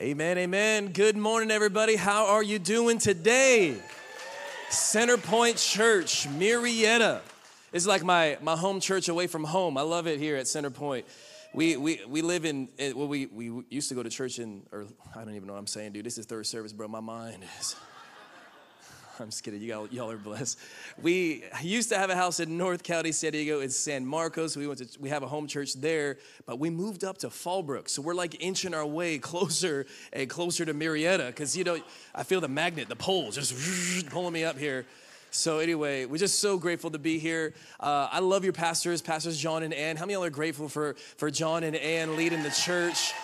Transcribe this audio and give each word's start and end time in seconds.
Amen, 0.00 0.36
amen. 0.36 0.88
Good 0.88 1.16
morning, 1.16 1.50
everybody. 1.50 1.96
How 1.96 2.26
are 2.26 2.42
you 2.42 2.58
doing 2.58 2.98
today? 2.98 3.80
Center 4.68 5.16
Point 5.16 5.56
Church, 5.56 6.28
Murrieta. 6.28 7.20
It's 7.72 7.86
like 7.86 8.04
my, 8.04 8.36
my 8.42 8.56
home 8.56 8.80
church 8.80 9.08
away 9.08 9.28
from 9.28 9.44
home. 9.44 9.78
I 9.78 9.82
love 9.82 10.06
it 10.06 10.18
here 10.18 10.36
at 10.36 10.46
Center 10.46 10.68
Point. 10.68 11.06
We, 11.54 11.76
we, 11.76 12.00
we 12.08 12.22
live 12.22 12.46
in, 12.46 12.70
eh, 12.78 12.92
well, 12.96 13.08
we, 13.08 13.26
we 13.26 13.64
used 13.68 13.90
to 13.90 13.94
go 13.94 14.02
to 14.02 14.08
church 14.08 14.38
in, 14.38 14.62
or 14.72 14.86
I 15.14 15.22
don't 15.22 15.34
even 15.34 15.46
know 15.46 15.52
what 15.52 15.58
I'm 15.58 15.66
saying, 15.66 15.92
dude. 15.92 16.06
This 16.06 16.16
is 16.16 16.24
third 16.24 16.46
service, 16.46 16.72
bro. 16.72 16.88
My 16.88 17.00
mind 17.00 17.44
is. 17.60 17.76
I'm 19.20 19.28
just 19.28 19.44
kidding. 19.44 19.60
You 19.60 19.74
all, 19.74 19.86
y'all 19.88 20.10
are 20.10 20.16
blessed. 20.16 20.58
We 21.00 21.44
used 21.62 21.90
to 21.90 21.98
have 21.98 22.08
a 22.08 22.16
house 22.16 22.40
in 22.40 22.56
North 22.56 22.82
County, 22.82 23.12
San 23.12 23.32
Diego. 23.32 23.60
It's 23.60 23.76
San 23.76 24.06
Marcos. 24.06 24.56
We 24.56 24.66
went 24.66 24.78
to 24.78 25.00
we 25.00 25.10
have 25.10 25.22
a 25.22 25.28
home 25.28 25.46
church 25.46 25.74
there, 25.74 26.16
but 26.46 26.58
we 26.58 26.70
moved 26.70 27.04
up 27.04 27.18
to 27.18 27.28
Fallbrook, 27.28 27.90
so 27.90 28.00
we're 28.00 28.14
like 28.14 28.42
inching 28.42 28.72
our 28.72 28.86
way 28.86 29.18
closer 29.18 29.84
and 30.14 30.30
closer 30.30 30.64
to 30.64 30.72
Murrieta. 30.72 31.26
because 31.26 31.54
you 31.54 31.64
know 31.64 31.78
I 32.14 32.22
feel 32.22 32.40
the 32.40 32.48
magnet, 32.48 32.88
the 32.88 32.96
pole, 32.96 33.30
just 33.30 33.54
pulling 34.10 34.32
me 34.32 34.44
up 34.44 34.56
here. 34.58 34.86
So 35.34 35.60
anyway, 35.60 36.04
we're 36.04 36.18
just 36.18 36.40
so 36.40 36.58
grateful 36.58 36.90
to 36.90 36.98
be 36.98 37.18
here. 37.18 37.54
Uh, 37.80 38.06
I 38.12 38.18
love 38.18 38.44
your 38.44 38.52
pastors, 38.52 39.00
pastors 39.00 39.38
John 39.38 39.62
and 39.62 39.72
Ann. 39.72 39.96
How 39.96 40.02
many 40.02 40.12
y'all 40.12 40.24
are 40.24 40.28
grateful 40.28 40.68
for 40.68 40.94
for 41.16 41.30
John 41.30 41.64
and 41.64 41.74
Ann 41.74 42.18
leading 42.18 42.42
the 42.42 42.50
church? 42.50 43.14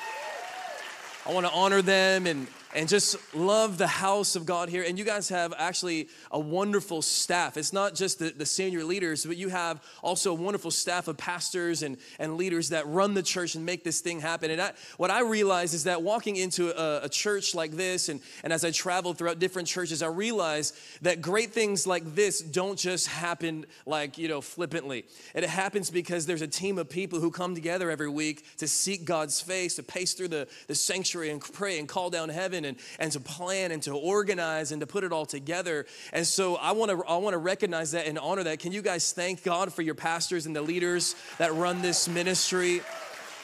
I 1.27 1.35
want 1.35 1.45
to 1.45 1.53
honor 1.53 1.83
them 1.83 2.27
and 2.27 2.47
and 2.75 2.89
just 2.89 3.17
love 3.35 3.79
the 3.79 3.87
house 3.87 4.37
of 4.37 4.45
God 4.45 4.69
here. 4.69 4.85
And 4.87 4.99
you 4.99 5.05
guys 5.05 5.31
have 5.31 5.55
actually 5.57 6.09
a 6.31 6.39
wonderful 6.39 7.01
staff. 7.01 7.57
It's 7.57 7.73
not 7.73 7.95
just 7.95 8.19
the, 8.19 8.31
the 8.31 8.45
senior 8.45 8.85
leaders, 8.85 9.25
but 9.25 9.37
you 9.37 9.49
have 9.49 9.83
also 10.03 10.33
a 10.33 10.35
wonderful 10.35 10.71
staff 10.71 11.09
of 11.09 11.17
pastors 11.17 11.83
and, 11.83 11.97
and 12.19 12.37
leaders 12.37 12.69
that 12.69 12.87
run 12.87 13.15
the 13.15 13.23
church 13.23 13.55
and 13.55 13.65
make 13.65 13.85
this 13.85 14.01
thing 14.01 14.21
happen. 14.21 14.51
And 14.51 14.61
I, 14.61 14.73
what 14.99 15.11
I 15.11 15.23
realize 15.23 15.73
is 15.73 15.85
that 15.85 16.03
walking 16.03 16.37
into 16.37 16.71
a, 16.79 17.05
a 17.05 17.09
church 17.09 17.55
like 17.55 17.73
this, 17.73 18.11
and, 18.11 18.21
and 18.45 18.53
as 18.53 18.65
I 18.65 18.71
travel 18.71 19.15
throughout 19.15 19.39
different 19.39 19.67
churches, 19.67 20.03
I 20.03 20.09
realize 20.09 20.75
that 21.03 21.23
great 21.23 21.53
things 21.53 21.87
like 21.87 22.15
this 22.15 22.41
don't 22.41 22.79
just 22.79 23.07
happen 23.07 23.65
like, 23.87 24.19
you 24.19 24.29
know, 24.29 24.43
flippantly. 24.43 25.07
It 25.35 25.45
happens 25.45 25.91
because 25.91 26.27
there's 26.27 26.43
a 26.43 26.47
team 26.47 26.77
of 26.77 26.91
people 26.91 27.19
who 27.21 27.31
come 27.31 27.55
together 27.55 27.91
every 27.91 28.11
week 28.11 28.45
to 28.59 28.69
seek 28.69 29.07
God's 29.07 29.41
face, 29.41 29.77
to 29.77 29.83
pace 29.83 30.13
through 30.13 30.29
the, 30.29 30.49
the 30.67 30.75
sanctuary 30.75 31.31
and 31.31 31.41
pray 31.41 31.79
and 31.79 31.89
call 31.89 32.11
down 32.11 32.29
heaven 32.29 32.58
and, 32.65 32.79
and 32.99 33.13
to 33.13 33.21
plan 33.21 33.71
and 33.73 33.83
to 33.85 33.93
organize 33.93 34.73
and 34.73 34.81
to 34.81 34.87
put 34.87 35.05
it 35.05 35.13
all 35.13 35.27
together. 35.27 35.87
And 36.13 36.27
so 36.27 36.57
I 36.57 36.73
want 36.73 36.91
to 36.91 37.05
I 37.07 37.17
want 37.17 37.35
to 37.35 37.39
recognize 37.39 37.93
that 37.93 38.07
and 38.07 38.19
honor 38.19 38.45
that. 38.45 38.59
Can 38.59 38.73
you 38.73 38.83
guys 38.83 39.13
thank 39.13 39.43
God 39.43 39.73
for 39.73 39.83
your 39.83 39.95
pastors 39.95 40.47
and 40.47 40.55
the 40.55 40.63
leaders 40.63 41.15
that 41.39 41.55
run 41.55 41.83
this 41.83 42.09
ministry? 42.09 42.83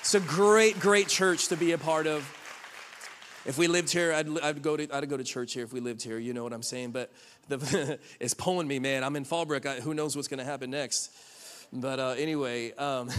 It's 0.01 0.15
a 0.15 0.21
great, 0.21 0.79
great 0.81 1.09
church 1.09 1.49
to 1.49 1.57
be 1.57 1.73
a 1.73 1.79
part 1.79 2.07
of. 2.07 2.23
If 3.47 3.59
we 3.59 3.69
lived 3.69 3.91
here, 3.91 4.13
I'd, 4.13 4.39
I'd, 4.41 4.63
go 4.63 4.77
to 4.77 4.89
I'd 4.95 5.09
go 5.09 5.17
to 5.17 5.25
church 5.25 5.53
here 5.53 5.65
if 5.65 5.73
we 5.73 5.81
lived 5.81 6.03
here. 6.03 6.19
You 6.19 6.33
know 6.33 6.43
what 6.43 6.53
I'm 6.53 6.63
saying? 6.63 6.93
But 6.93 7.13
the, 7.49 7.99
it's 8.21 8.35
pulling 8.35 8.67
me, 8.67 8.79
man. 8.79 9.05
I'm 9.05 9.17
in 9.17 9.25
Fallbrook. 9.25 9.67
I, 9.67 9.81
who 9.81 9.95
knows 9.95 10.17
what's 10.17 10.29
going 10.29 10.39
to 10.39 10.45
happen 10.45 10.71
next? 10.71 11.11
But 11.77 11.99
uh, 11.99 12.15
anyway, 12.17 12.73
um, 12.75 13.11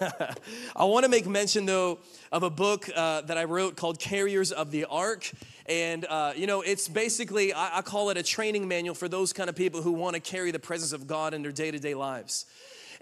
I 0.76 0.84
want 0.84 1.04
to 1.04 1.08
make 1.08 1.26
mention 1.26 1.64
though 1.64 1.98
of 2.30 2.42
a 2.42 2.50
book 2.50 2.90
uh, 2.94 3.22
that 3.22 3.38
I 3.38 3.44
wrote 3.44 3.76
called 3.76 3.98
Carriers 3.98 4.52
of 4.52 4.70
the 4.70 4.84
Ark. 4.84 5.30
And, 5.64 6.04
uh, 6.04 6.34
you 6.36 6.46
know, 6.46 6.60
it's 6.60 6.88
basically, 6.88 7.54
I, 7.54 7.78
I 7.78 7.82
call 7.82 8.10
it 8.10 8.18
a 8.18 8.22
training 8.22 8.68
manual 8.68 8.94
for 8.94 9.08
those 9.08 9.32
kind 9.32 9.48
of 9.48 9.56
people 9.56 9.80
who 9.80 9.92
want 9.92 10.12
to 10.12 10.20
carry 10.20 10.50
the 10.50 10.58
presence 10.58 10.92
of 10.92 11.06
God 11.06 11.32
in 11.32 11.40
their 11.40 11.52
day 11.52 11.70
to 11.70 11.78
day 11.78 11.94
lives. 11.94 12.44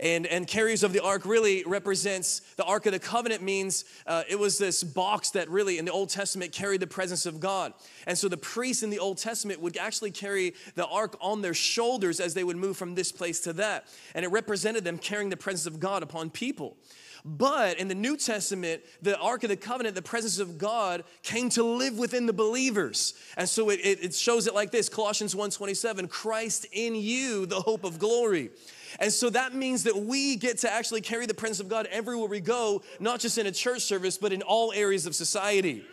And, 0.00 0.26
and 0.26 0.46
carriers 0.46 0.82
of 0.82 0.92
the 0.92 1.02
ark 1.02 1.24
really 1.24 1.64
represents 1.64 2.40
the 2.56 2.64
ark 2.64 2.86
of 2.86 2.92
the 2.92 2.98
covenant 2.98 3.42
means 3.42 3.84
uh, 4.06 4.22
it 4.28 4.38
was 4.38 4.58
this 4.58 4.82
box 4.82 5.30
that 5.30 5.48
really 5.48 5.78
in 5.78 5.84
the 5.84 5.92
old 5.92 6.08
testament 6.08 6.52
carried 6.52 6.80
the 6.80 6.86
presence 6.86 7.26
of 7.26 7.40
god 7.40 7.72
and 8.06 8.16
so 8.16 8.28
the 8.28 8.36
priests 8.36 8.82
in 8.82 8.90
the 8.90 8.98
old 8.98 9.18
testament 9.18 9.60
would 9.60 9.76
actually 9.76 10.10
carry 10.10 10.54
the 10.74 10.86
ark 10.86 11.16
on 11.20 11.42
their 11.42 11.54
shoulders 11.54 12.20
as 12.20 12.34
they 12.34 12.44
would 12.44 12.56
move 12.56 12.76
from 12.76 12.94
this 12.94 13.12
place 13.12 13.40
to 13.40 13.52
that 13.52 13.86
and 14.14 14.24
it 14.24 14.28
represented 14.28 14.84
them 14.84 14.98
carrying 14.98 15.30
the 15.30 15.36
presence 15.36 15.66
of 15.66 15.80
god 15.80 16.02
upon 16.02 16.30
people 16.30 16.76
but 17.24 17.78
in 17.78 17.88
the 17.88 17.94
New 17.94 18.18
Testament, 18.18 18.82
the 19.00 19.18
Ark 19.18 19.44
of 19.44 19.48
the 19.48 19.56
Covenant, 19.56 19.94
the 19.94 20.02
presence 20.02 20.38
of 20.38 20.58
God 20.58 21.04
came 21.22 21.48
to 21.50 21.62
live 21.62 21.96
within 21.98 22.26
the 22.26 22.34
believers. 22.34 23.14
And 23.38 23.48
so 23.48 23.70
it, 23.70 23.80
it, 23.82 24.04
it 24.04 24.14
shows 24.14 24.46
it 24.46 24.54
like 24.54 24.70
this 24.70 24.90
Colossians 24.90 25.34
1:27, 25.34 26.10
Christ 26.10 26.66
in 26.70 26.94
you, 26.94 27.46
the 27.46 27.62
hope 27.62 27.84
of 27.84 27.98
glory. 27.98 28.50
And 29.00 29.12
so 29.12 29.30
that 29.30 29.54
means 29.54 29.84
that 29.84 29.96
we 29.96 30.36
get 30.36 30.58
to 30.58 30.72
actually 30.72 31.00
carry 31.00 31.26
the 31.26 31.34
presence 31.34 31.60
of 31.60 31.68
God 31.68 31.86
everywhere 31.90 32.28
we 32.28 32.40
go, 32.40 32.82
not 33.00 33.20
just 33.20 33.38
in 33.38 33.46
a 33.46 33.52
church 33.52 33.82
service, 33.82 34.18
but 34.18 34.32
in 34.32 34.42
all 34.42 34.72
areas 34.72 35.06
of 35.06 35.14
society. 35.14 35.84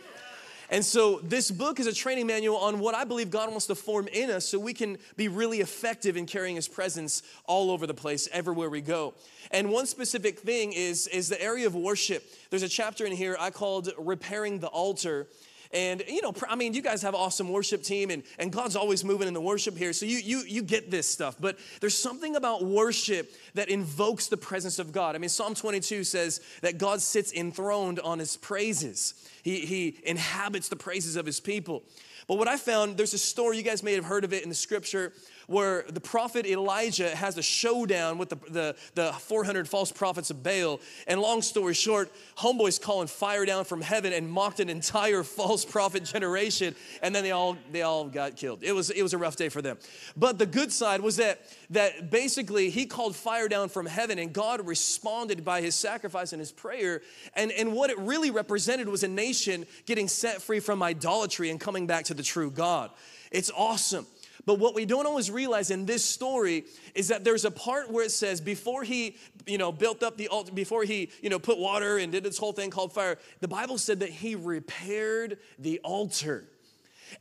And 0.71 0.85
so 0.85 1.19
this 1.21 1.51
book 1.51 1.81
is 1.81 1.87
a 1.87 1.93
training 1.93 2.27
manual 2.27 2.55
on 2.55 2.79
what 2.79 2.95
I 2.95 3.03
believe 3.03 3.29
God 3.29 3.49
wants 3.49 3.67
to 3.67 3.75
form 3.75 4.07
in 4.07 4.31
us 4.31 4.47
so 4.47 4.57
we 4.57 4.73
can 4.73 4.97
be 5.17 5.27
really 5.27 5.59
effective 5.59 6.15
in 6.15 6.25
carrying 6.25 6.55
his 6.55 6.69
presence 6.69 7.23
all 7.45 7.71
over 7.71 7.85
the 7.85 7.93
place, 7.93 8.29
everywhere 8.31 8.69
we 8.69 8.79
go. 8.79 9.13
And 9.51 9.69
one 9.69 9.85
specific 9.85 10.39
thing 10.39 10.71
is, 10.71 11.07
is 11.07 11.27
the 11.27 11.41
area 11.41 11.67
of 11.67 11.75
worship. 11.75 12.23
There's 12.49 12.63
a 12.63 12.69
chapter 12.69 13.05
in 13.05 13.11
here 13.11 13.35
I 13.37 13.49
called 13.49 13.89
Repairing 13.97 14.59
the 14.59 14.69
Altar. 14.69 15.27
And 15.73 16.03
you 16.07 16.21
know, 16.21 16.33
I 16.49 16.55
mean, 16.55 16.73
you 16.73 16.81
guys 16.81 17.01
have 17.01 17.15
awesome 17.15 17.49
worship 17.49 17.83
team, 17.83 18.09
and, 18.09 18.23
and 18.37 18.51
God's 18.51 18.75
always 18.75 19.03
moving 19.03 19.27
in 19.27 19.33
the 19.33 19.41
worship 19.41 19.77
here. 19.77 19.93
So 19.93 20.05
you 20.05 20.17
you 20.17 20.43
you 20.47 20.61
get 20.63 20.91
this 20.91 21.07
stuff. 21.07 21.35
But 21.39 21.57
there's 21.79 21.97
something 21.97 22.35
about 22.35 22.63
worship 22.63 23.33
that 23.53 23.69
invokes 23.69 24.27
the 24.27 24.37
presence 24.37 24.79
of 24.79 24.91
God. 24.91 25.15
I 25.15 25.19
mean, 25.19 25.29
Psalm 25.29 25.55
22 25.55 26.03
says 26.03 26.41
that 26.61 26.77
God 26.77 27.01
sits 27.01 27.31
enthroned 27.33 27.99
on 27.99 28.19
his 28.19 28.37
praises. 28.37 29.13
He, 29.43 29.65
he 29.65 29.97
inhabits 30.03 30.69
the 30.69 30.75
praises 30.75 31.15
of 31.15 31.25
his 31.25 31.39
people. 31.39 31.83
But 32.27 32.37
what 32.37 32.47
I 32.47 32.57
found, 32.57 32.97
there's 32.97 33.13
a 33.13 33.17
story, 33.17 33.57
you 33.57 33.63
guys 33.63 33.83
may 33.83 33.93
have 33.93 34.05
heard 34.05 34.23
of 34.23 34.33
it 34.33 34.43
in 34.43 34.49
the 34.49 34.55
scripture, 34.55 35.13
where 35.51 35.83
the 35.89 35.99
prophet 35.99 36.45
Elijah 36.45 37.15
has 37.15 37.37
a 37.37 37.41
showdown 37.41 38.17
with 38.17 38.29
the, 38.29 38.37
the, 38.49 38.75
the 38.95 39.11
400 39.13 39.67
false 39.67 39.91
prophets 39.91 40.29
of 40.29 40.41
Baal. 40.41 40.79
And 41.07 41.19
long 41.19 41.41
story 41.41 41.73
short, 41.73 42.11
homeboys 42.37 42.81
calling 42.81 43.07
fire 43.07 43.45
down 43.45 43.65
from 43.65 43.81
heaven 43.81 44.13
and 44.13 44.29
mocked 44.29 44.59
an 44.59 44.69
entire 44.69 45.23
false 45.41 45.65
prophet 45.65 46.05
generation. 46.05 46.75
And 47.01 47.13
then 47.13 47.23
they 47.23 47.31
all, 47.31 47.57
they 47.71 47.81
all 47.81 48.05
got 48.05 48.37
killed. 48.37 48.63
It 48.63 48.71
was, 48.71 48.89
it 48.89 49.03
was 49.03 49.13
a 49.13 49.17
rough 49.17 49.35
day 49.35 49.49
for 49.49 49.61
them. 49.61 49.77
But 50.15 50.39
the 50.39 50.45
good 50.45 50.71
side 50.71 51.01
was 51.01 51.17
that, 51.17 51.41
that 51.71 52.09
basically 52.09 52.69
he 52.69 52.85
called 52.85 53.15
fire 53.15 53.47
down 53.47 53.69
from 53.69 53.85
heaven 53.85 54.19
and 54.19 54.31
God 54.33 54.65
responded 54.65 55.43
by 55.43 55.61
his 55.61 55.75
sacrifice 55.75 56.33
and 56.33 56.39
his 56.39 56.51
prayer. 56.51 57.01
And, 57.35 57.51
and 57.51 57.73
what 57.73 57.89
it 57.89 57.99
really 57.99 58.31
represented 58.31 58.87
was 58.87 59.03
a 59.03 59.07
nation 59.07 59.65
getting 59.85 60.07
set 60.07 60.41
free 60.41 60.59
from 60.59 60.81
idolatry 60.81 61.49
and 61.49 61.59
coming 61.59 61.87
back 61.87 62.05
to 62.05 62.13
the 62.13 62.23
true 62.23 62.49
God. 62.49 62.91
It's 63.31 63.51
awesome. 63.55 64.05
But 64.45 64.59
what 64.59 64.73
we 64.73 64.85
don't 64.85 65.05
always 65.05 65.29
realize 65.29 65.69
in 65.71 65.85
this 65.85 66.03
story 66.03 66.65
is 66.95 67.09
that 67.09 67.23
there's 67.23 67.45
a 67.45 67.51
part 67.51 67.91
where 67.91 68.03
it 68.03 68.11
says 68.11 68.41
before 68.41 68.83
he, 68.83 69.17
you 69.45 69.57
know, 69.57 69.71
built 69.71 70.01
up 70.03 70.17
the 70.17 70.29
altar, 70.29 70.51
before 70.51 70.83
he, 70.83 71.11
you 71.21 71.29
know, 71.29 71.39
put 71.39 71.57
water 71.59 71.97
and 71.97 72.11
did 72.11 72.23
this 72.23 72.37
whole 72.37 72.53
thing 72.53 72.69
called 72.69 72.93
fire, 72.93 73.17
the 73.39 73.47
Bible 73.47 73.77
said 73.77 73.99
that 73.99 74.09
he 74.09 74.35
repaired 74.35 75.37
the 75.59 75.79
altar. 75.83 76.45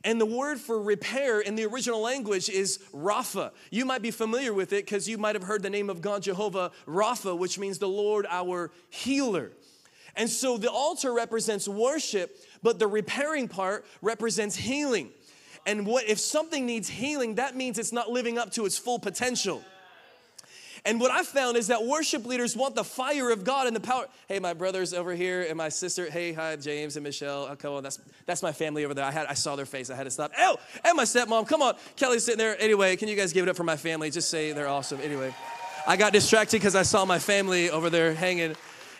And 0.03 0.19
the 0.19 0.25
word 0.25 0.59
for 0.59 0.81
repair 0.81 1.41
in 1.41 1.55
the 1.55 1.65
original 1.65 2.01
language 2.01 2.49
is 2.49 2.79
Rapha. 2.93 3.51
You 3.69 3.85
might 3.85 4.01
be 4.01 4.11
familiar 4.11 4.53
with 4.53 4.73
it 4.73 4.85
because 4.85 5.07
you 5.07 5.17
might 5.17 5.35
have 5.35 5.43
heard 5.43 5.63
the 5.63 5.69
name 5.69 5.89
of 5.89 6.01
God 6.01 6.23
Jehovah 6.23 6.71
Rapha, 6.87 7.37
which 7.37 7.59
means 7.59 7.77
the 7.77 7.89
Lord 7.89 8.25
our 8.29 8.71
healer. 8.89 9.51
And 10.15 10.29
so 10.29 10.57
the 10.57 10.71
altar 10.71 11.13
represents 11.13 11.67
worship, 11.67 12.37
but 12.61 12.79
the 12.79 12.87
repairing 12.87 13.47
part 13.47 13.85
represents 14.01 14.55
healing. 14.55 15.11
And 15.65 15.85
what 15.85 16.05
if 16.07 16.19
something 16.19 16.65
needs 16.65 16.89
healing, 16.89 17.35
that 17.35 17.55
means 17.55 17.77
it's 17.77 17.91
not 17.91 18.09
living 18.09 18.37
up 18.37 18.51
to 18.53 18.65
its 18.65 18.77
full 18.77 18.99
potential. 18.99 19.63
And 20.83 20.99
what 20.99 21.11
I 21.11 21.23
found 21.23 21.57
is 21.57 21.67
that 21.67 21.85
worship 21.85 22.25
leaders 22.25 22.55
want 22.55 22.73
the 22.73 22.83
fire 22.83 23.29
of 23.29 23.43
God 23.43 23.67
and 23.67 23.75
the 23.75 23.79
power. 23.79 24.07
Hey, 24.27 24.39
my 24.39 24.53
brothers 24.53 24.95
over 24.95 25.13
here 25.13 25.43
and 25.43 25.55
my 25.55 25.69
sister. 25.69 26.09
Hey, 26.09 26.33
hi, 26.33 26.55
James 26.55 26.95
and 26.95 27.03
Michelle. 27.03 27.47
Oh, 27.51 27.55
come 27.55 27.73
on, 27.73 27.83
that's 27.83 27.99
that's 28.25 28.41
my 28.41 28.51
family 28.51 28.83
over 28.83 28.95
there. 28.95 29.05
I 29.05 29.11
had 29.11 29.27
I 29.27 29.35
saw 29.35 29.55
their 29.55 29.67
face. 29.67 29.91
I 29.91 29.95
had 29.95 30.05
to 30.05 30.11
stop. 30.11 30.31
Oh, 30.39 30.57
and 30.83 30.97
my 30.97 31.03
stepmom. 31.03 31.47
Come 31.47 31.61
on, 31.61 31.75
Kelly's 31.95 32.25
sitting 32.25 32.39
there. 32.39 32.59
Anyway, 32.59 32.95
can 32.95 33.07
you 33.09 33.15
guys 33.15 33.31
give 33.31 33.43
it 33.43 33.49
up 33.49 33.55
for 33.55 33.63
my 33.63 33.77
family? 33.77 34.09
Just 34.09 34.29
say 34.29 34.53
they're 34.53 34.67
awesome. 34.67 34.99
Anyway, 35.01 35.35
I 35.85 35.97
got 35.97 36.13
distracted 36.13 36.57
because 36.57 36.75
I 36.75 36.81
saw 36.81 37.05
my 37.05 37.19
family 37.19 37.69
over 37.69 37.91
there 37.91 38.15
hanging. 38.15 38.55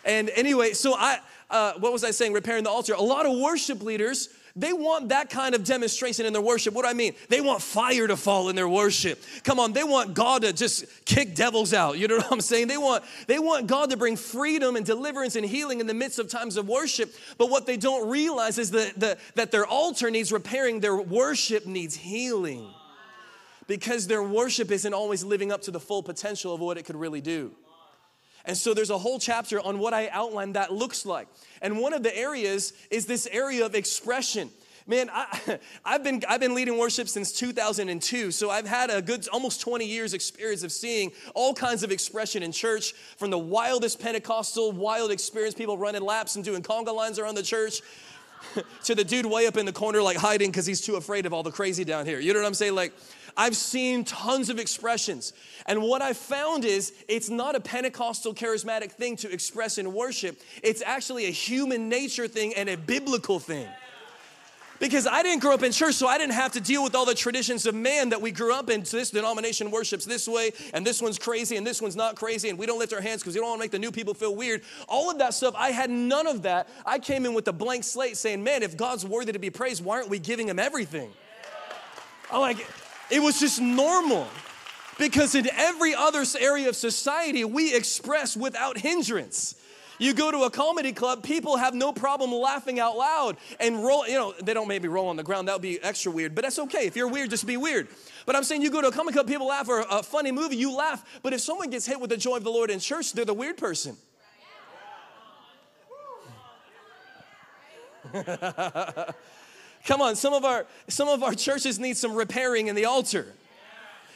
And 0.06 0.30
anyway, 0.36 0.74
so 0.74 0.94
I 0.94 1.18
uh, 1.50 1.74
what 1.80 1.92
was 1.92 2.04
I 2.04 2.12
saying? 2.12 2.34
Repairing 2.34 2.64
the 2.64 2.70
altar. 2.70 2.94
A 2.94 3.02
lot 3.02 3.26
of 3.26 3.36
worship 3.40 3.82
leaders 3.82 4.30
they 4.56 4.74
want 4.74 5.10
that 5.10 5.30
kind 5.30 5.56
of 5.56 5.64
demonstration 5.64 6.26
in 6.26 6.34
their 6.34 6.42
worship. 6.42 6.74
What 6.74 6.84
do 6.84 6.90
I 6.90 6.94
mean? 6.94 7.14
They 7.30 7.42
want 7.42 7.62
fire 7.62 8.08
to 8.08 8.18
fall 8.18 8.50
in 8.50 8.56
their 8.56 8.68
worship. 8.68 9.22
Come 9.44 9.60
on, 9.60 9.74
they 9.74 9.84
want 9.84 10.14
God 10.14 10.42
to 10.42 10.52
just 10.52 11.06
kick 11.06 11.36
devils 11.36 11.74
out. 11.74 11.98
You 11.98 12.08
know 12.08 12.18
what 12.18 12.32
I'm 12.32 12.42
saying? 12.42 12.68
They 12.68 12.78
want 12.78 13.04
they 13.28 13.40
want 13.40 13.68
God 13.68 13.92
to 13.92 13.98
bring 13.98 14.18
freedom 14.18 14.76
and 14.76 14.86
deliverance 14.86 15.36
and 15.36 15.46
healing 15.46 15.80
in 15.80 15.88
the 15.88 15.94
midst 15.94 16.20
of 16.20 16.28
times 16.28 16.58
of 16.58 16.68
worship. 16.68 17.14
But 17.38 17.50
what 17.50 17.66
they 17.66 17.78
don't 17.78 18.10
realize 18.10 18.58
is 18.58 18.72
that, 18.72 19.00
that, 19.00 19.20
that 19.36 19.52
their 19.52 19.66
altar 19.66 20.12
needs 20.12 20.32
repairing, 20.32 20.80
their 20.80 20.98
worship 20.98 21.66
needs 21.66 21.96
healing. 21.96 22.68
Because 23.68 24.08
their 24.08 24.24
worship 24.24 24.70
isn't 24.70 24.94
always 24.94 25.24
living 25.24 25.52
up 25.52 25.62
to 25.62 25.72
the 25.72 25.80
full 25.80 26.04
potential 26.04 26.54
of 26.54 26.60
what 26.60 26.78
it 26.78 26.84
could 26.84 26.98
really 26.98 27.22
do. 27.22 27.52
And 28.44 28.58
so 28.58 28.74
there's 28.74 28.90
a 28.90 28.98
whole 28.98 29.20
chapter 29.20 29.62
on 29.62 29.80
what 29.80 29.94
I 29.94 30.10
outlined 30.10 30.56
that 30.56 30.74
looks 30.74 31.06
like. 31.06 31.28
And 31.62 31.80
one 31.80 31.94
of 31.94 32.04
the 32.04 32.16
areas 32.16 32.74
is 32.90 33.06
this 33.06 33.28
area 33.32 33.66
of 33.66 33.76
expression. 33.76 34.50
Man, 34.88 35.10
I, 35.14 35.60
have 35.86 36.04
been, 36.04 36.24
I've 36.28 36.40
been 36.40 36.56
leading 36.56 36.78
worship 36.78 37.08
since 37.08 37.32
2002, 37.32 38.32
so 38.32 38.50
I've 38.50 38.68
had 38.68 38.90
a 38.90 39.02
good 39.02 39.28
almost 39.30 39.62
20 39.62 39.86
years 39.86 40.14
experience 40.14 40.64
of 40.64 40.72
seeing 40.72 41.12
all 41.36 41.54
kinds 41.54 41.84
of 41.84 41.92
expression 41.92 42.42
in 42.44 42.52
church, 42.52 42.94
from 43.18 43.30
the 43.30 43.38
wildest 43.38 44.00
Pentecostal, 44.00 44.72
wild 44.72 45.12
experience, 45.12 45.54
people 45.54 45.78
running 45.78 46.02
laps 46.02 46.36
and 46.36 46.44
doing 46.44 46.64
conga 46.64 46.94
lines 46.94 47.20
around 47.20 47.36
the 47.36 47.44
church, 47.44 47.82
to 48.84 48.96
the 48.96 49.04
dude 49.04 49.26
way 49.26 49.46
up 49.46 49.56
in 49.56 49.66
the 49.66 49.72
corner 49.72 50.02
like 50.02 50.18
hiding 50.18 50.50
because 50.50 50.66
he's 50.66 50.82
too 50.82 50.96
afraid 50.96 51.26
of 51.26 51.34
all 51.34 51.44
the 51.44 51.52
crazy 51.52 51.84
down 51.84 52.06
here. 52.06 52.20
You 52.20 52.34
know 52.34 52.40
what 52.40 52.48
I'm 52.48 52.54
saying? 52.56 52.74
Like, 52.74 52.94
I've 53.38 53.56
seen 53.56 54.04
tons 54.04 54.50
of 54.50 54.60
expressions. 54.60 55.34
And 55.66 55.82
what 55.82 56.02
I 56.02 56.14
found 56.14 56.66
is 56.66 56.94
it's 57.08 57.30
not 57.30 57.56
a 57.56 57.60
Pentecostal 57.60 58.34
charismatic 58.34 58.92
thing 58.92 59.16
to 59.18 59.32
express 59.32 59.78
in 59.78 59.94
worship, 59.94 60.40
it's 60.64 60.82
actually 60.82 61.26
a 61.26 61.32
human 61.32 61.90
nature 61.90 62.28
thing 62.28 62.54
and 62.54 62.70
a 62.70 62.78
biblical 62.78 63.40
thing 63.40 63.68
because 64.82 65.06
I 65.06 65.22
didn't 65.22 65.42
grow 65.42 65.54
up 65.54 65.62
in 65.62 65.72
church, 65.72 65.94
so 65.94 66.08
I 66.08 66.18
didn't 66.18 66.34
have 66.34 66.54
to 66.54 66.60
deal 66.60 66.84
with 66.84 66.96
all 66.96 67.06
the 67.06 67.14
traditions 67.14 67.68
of 67.68 67.76
man 67.76 68.10
that 68.10 68.20
we 68.20 68.32
grew 68.32 68.52
up 68.52 68.70
in. 68.72 68.84
So 68.84 68.98
this 68.98 69.12
denomination 69.12 69.70
worships 69.70 70.06
this 70.06 70.28
way, 70.28 70.52
and 70.74 70.86
this 70.86 71.04
one's 71.04 71.20
crazy, 71.20 71.56
and 71.56 71.66
this 71.66 71.84
one's 71.84 71.96
not 71.96 72.16
crazy, 72.16 72.50
and 72.50 72.58
we 72.58 72.66
don't 72.66 72.80
lift 72.80 72.92
our 72.92 73.00
hands 73.00 73.22
because 73.22 73.36
we 73.36 73.42
don't 73.42 73.50
want 73.50 73.60
to 73.60 73.64
make 73.64 73.72
the 73.72 73.80
new 73.80 73.92
people 73.92 74.16
feel 74.16 74.36
weird. 74.36 74.64
All 74.90 75.12
of 75.12 75.20
that 75.20 75.36
stuff, 75.36 75.54
I 75.56 75.70
had 75.70 75.92
none 75.92 76.26
of 76.26 76.42
that. 76.42 76.68
I 76.84 76.98
came 76.98 77.28
in 77.28 77.36
with 77.36 77.48
a 77.48 77.54
blank 77.54 77.84
slate 77.84 78.18
saying, 78.18 78.44
man, 78.44 78.64
if 78.64 78.76
God's 78.76 79.06
worthy 79.06 79.32
to 79.32 79.40
be 79.40 79.52
praised, 79.52 79.86
why 79.86 79.98
aren't 79.98 80.10
we 80.10 80.18
giving 80.18 80.50
him 80.50 80.58
everything? 80.58 81.12
I'm 82.32 82.42
like, 82.42 82.66
it 83.12 83.22
was 83.22 83.40
just 83.40 83.62
normal. 83.62 84.28
Because 84.98 85.36
in 85.36 85.50
every 85.56 85.96
other 85.96 86.24
area 86.40 86.70
of 86.70 86.76
society, 86.76 87.44
we 87.44 87.76
express 87.76 88.38
without 88.38 88.78
hindrance. 88.78 89.56
You 89.98 90.14
go 90.16 90.32
to 90.32 90.44
a 90.44 90.50
comedy 90.50 90.94
club, 90.94 91.22
people 91.22 91.58
have 91.58 91.76
no 91.76 91.94
problem 91.94 92.32
laughing 92.32 92.80
out 92.80 92.98
loud 92.98 93.38
and 93.60 93.84
roll, 93.84 94.08
you 94.08 94.16
know, 94.16 94.34
they 94.42 94.54
don't 94.54 94.68
maybe 94.68 94.88
roll 94.88 95.10
on 95.10 95.16
the 95.16 95.24
ground. 95.24 95.48
That 95.48 95.54
would 95.54 95.62
be 95.62 95.82
extra 95.84 96.12
weird, 96.12 96.34
but 96.34 96.44
that's 96.44 96.58
okay. 96.58 96.88
If 96.88 96.96
you're 96.96 97.08
weird, 97.08 97.30
just 97.30 97.46
be 97.46 97.56
weird. 97.56 97.88
But 98.26 98.36
I'm 98.36 98.44
saying 98.44 98.64
you 98.64 98.72
go 98.72 98.82
to 98.82 98.88
a 98.88 98.92
comedy 98.92 99.14
club, 99.14 99.28
people 99.28 99.48
laugh, 99.48 99.70
or 99.70 99.86
a 99.88 100.02
funny 100.02 100.32
movie, 100.32 100.56
you 100.56 100.76
laugh. 100.76 101.06
But 101.22 101.34
if 101.34 101.42
someone 101.42 101.70
gets 101.70 101.86
hit 101.86 102.00
with 102.00 102.10
the 102.10 102.18
joy 102.18 102.38
of 102.38 102.44
the 102.44 102.50
Lord 102.50 102.72
in 102.72 102.80
church, 102.80 103.14
they're 103.14 103.26
the 103.26 103.34
weird 103.36 103.58
person. 103.58 103.96
Come 109.86 110.02
on, 110.02 110.16
some 110.16 110.34
of 110.34 110.46
our 110.46 110.66
some 110.88 111.08
of 111.08 111.24
our 111.24 111.34
churches 111.34 111.80
need 111.80 111.98
some 111.98 112.14
repairing 112.14 112.68
in 112.68 112.76
the 112.76 112.86
altar. 112.86 113.34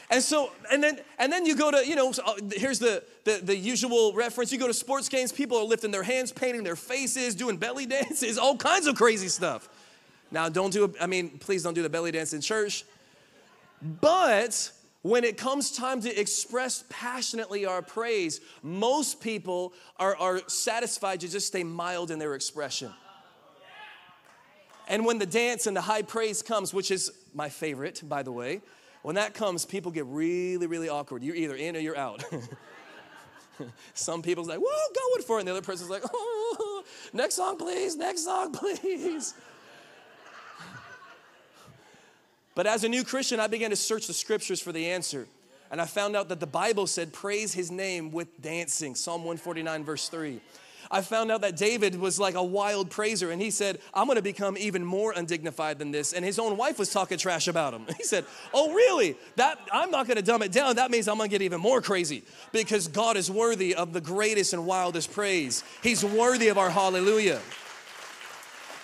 And 0.10 0.22
so, 0.22 0.52
and 0.72 0.84
then, 0.84 1.00
and 1.18 1.32
then 1.32 1.46
you 1.46 1.56
go 1.56 1.72
to, 1.72 1.86
you 1.86 1.96
know, 1.96 2.14
uh, 2.24 2.36
here's 2.54 2.78
the, 2.78 3.04
the, 3.24 3.40
the 3.42 3.56
usual 3.56 4.14
reference. 4.14 4.52
You 4.52 4.60
go 4.60 4.68
to 4.68 4.74
sports 4.74 5.10
games, 5.10 5.32
people 5.32 5.58
are 5.58 5.64
lifting 5.64 5.92
their 5.92 6.04
hands, 6.04 6.32
painting 6.32 6.64
their 6.64 6.76
faces, 6.76 7.34
doing 7.34 7.58
belly 7.58 7.86
dances, 7.88 8.38
all 8.38 8.56
kinds 8.56 8.86
of 8.88 8.96
crazy 8.96 9.28
stuff. 9.28 9.68
Now, 10.32 10.50
don't 10.50 10.72
do, 10.72 10.94
I 11.02 11.08
mean, 11.08 11.38
please 11.40 11.64
don't 11.64 11.74
do 11.74 11.82
the 11.82 11.90
belly 11.90 12.12
dance 12.12 12.34
in 12.34 12.42
church. 12.42 12.84
But 13.82 14.72
when 15.02 15.24
it 15.24 15.38
comes 15.38 15.72
time 15.72 16.02
to 16.02 16.20
express 16.20 16.84
passionately 16.90 17.66
our 17.66 17.82
praise, 17.82 18.42
most 18.64 19.22
people 19.22 19.74
are, 19.98 20.16
are 20.18 20.42
satisfied 20.48 21.22
to 21.22 21.28
just 21.28 21.48
stay 21.48 21.64
mild 21.64 22.12
in 22.12 22.20
their 22.20 22.36
expression. 22.36 22.94
And 24.88 25.06
when 25.06 25.18
the 25.18 25.26
dance 25.26 25.68
and 25.68 25.76
the 25.76 25.82
high 25.82 26.04
praise 26.04 26.42
comes, 26.42 26.74
which 26.74 26.92
is 26.92 27.12
my 27.34 27.50
favorite, 27.50 28.02
by 28.08 28.24
the 28.24 28.32
way, 28.32 28.62
when 29.02 29.16
that 29.16 29.34
comes, 29.34 29.66
people 29.66 29.92
get 29.92 30.06
really, 30.06 30.68
really 30.68 30.90
awkward. 30.90 31.24
You're 31.24 31.36
either 31.36 31.56
in 31.56 31.76
or 31.76 31.80
you're 31.80 31.98
out. 31.98 32.24
Some 33.94 34.22
people's 34.22 34.48
like, 34.48 34.60
whoa, 34.60 34.94
going 34.96 35.24
for 35.24 35.38
it. 35.38 35.42
And 35.42 35.48
the 35.48 35.52
other 35.52 35.62
person's 35.62 35.90
like, 35.90 36.04
oh, 36.14 36.84
next 37.14 37.36
song, 37.36 37.58
please, 37.58 37.96
next 37.96 38.26
song, 38.26 38.52
please. 38.52 39.34
but 42.56 42.68
as 42.68 42.84
a 42.84 42.90
new 42.90 43.04
Christian, 43.04 43.40
I 43.40 43.48
began 43.48 43.70
to 43.70 43.76
search 43.76 44.08
the 44.08 44.14
scriptures 44.14 44.62
for 44.62 44.72
the 44.72 44.88
answer. 44.88 45.28
And 45.72 45.82
I 45.82 45.86
found 45.86 46.16
out 46.16 46.30
that 46.30 46.40
the 46.40 46.48
Bible 46.48 46.88
said, 46.88 47.12
praise 47.12 47.54
his 47.54 47.72
name 47.72 48.12
with 48.12 48.42
dancing. 48.42 48.96
Psalm 48.96 49.22
149, 49.22 49.84
verse 49.84 50.10
3. 50.10 50.40
I 50.92 51.02
found 51.02 51.32
out 51.32 51.42
that 51.42 51.56
David 51.56 52.00
was 52.00 52.20
like 52.20 52.36
a 52.36 52.44
wild 52.44 52.90
praiser 52.90 53.32
and 53.32 53.42
he 53.42 53.52
said, 53.52 53.80
I'm 53.94 54.08
gonna 54.08 54.22
become 54.22 54.58
even 54.58 54.84
more 54.84 55.14
undignified 55.16 55.80
than 55.80 55.92
this. 55.92 56.14
And 56.14 56.24
his 56.24 56.40
own 56.40 56.58
wife 56.58 56.80
was 56.80 56.92
talking 56.92 57.18
trash 57.18 57.48
about 57.48 57.74
him. 57.74 57.86
He 57.98 58.04
said, 58.04 58.26
Oh, 58.54 58.74
really? 58.74 59.16
That 59.38 59.58
I'm 59.72 59.90
not 59.90 60.08
gonna 60.08 60.22
dumb 60.22 60.42
it 60.42 60.52
down. 60.52 60.76
That 60.76 60.92
means 60.92 61.08
I'm 61.08 61.18
gonna 61.18 61.30
get 61.30 61.42
even 61.42 61.62
more 61.62 61.82
crazy 61.82 62.24
because 62.52 62.88
God 62.88 63.18
is 63.18 63.32
worthy 63.32 63.74
of 63.74 63.94
the 63.94 64.02
greatest 64.02 64.54
and 64.54 64.66
wildest 64.66 65.12
praise. 65.12 65.64
He's 65.82 66.04
worthy 66.04 66.50
of 66.50 66.58
our 66.58 66.70
hallelujah. 66.70 67.40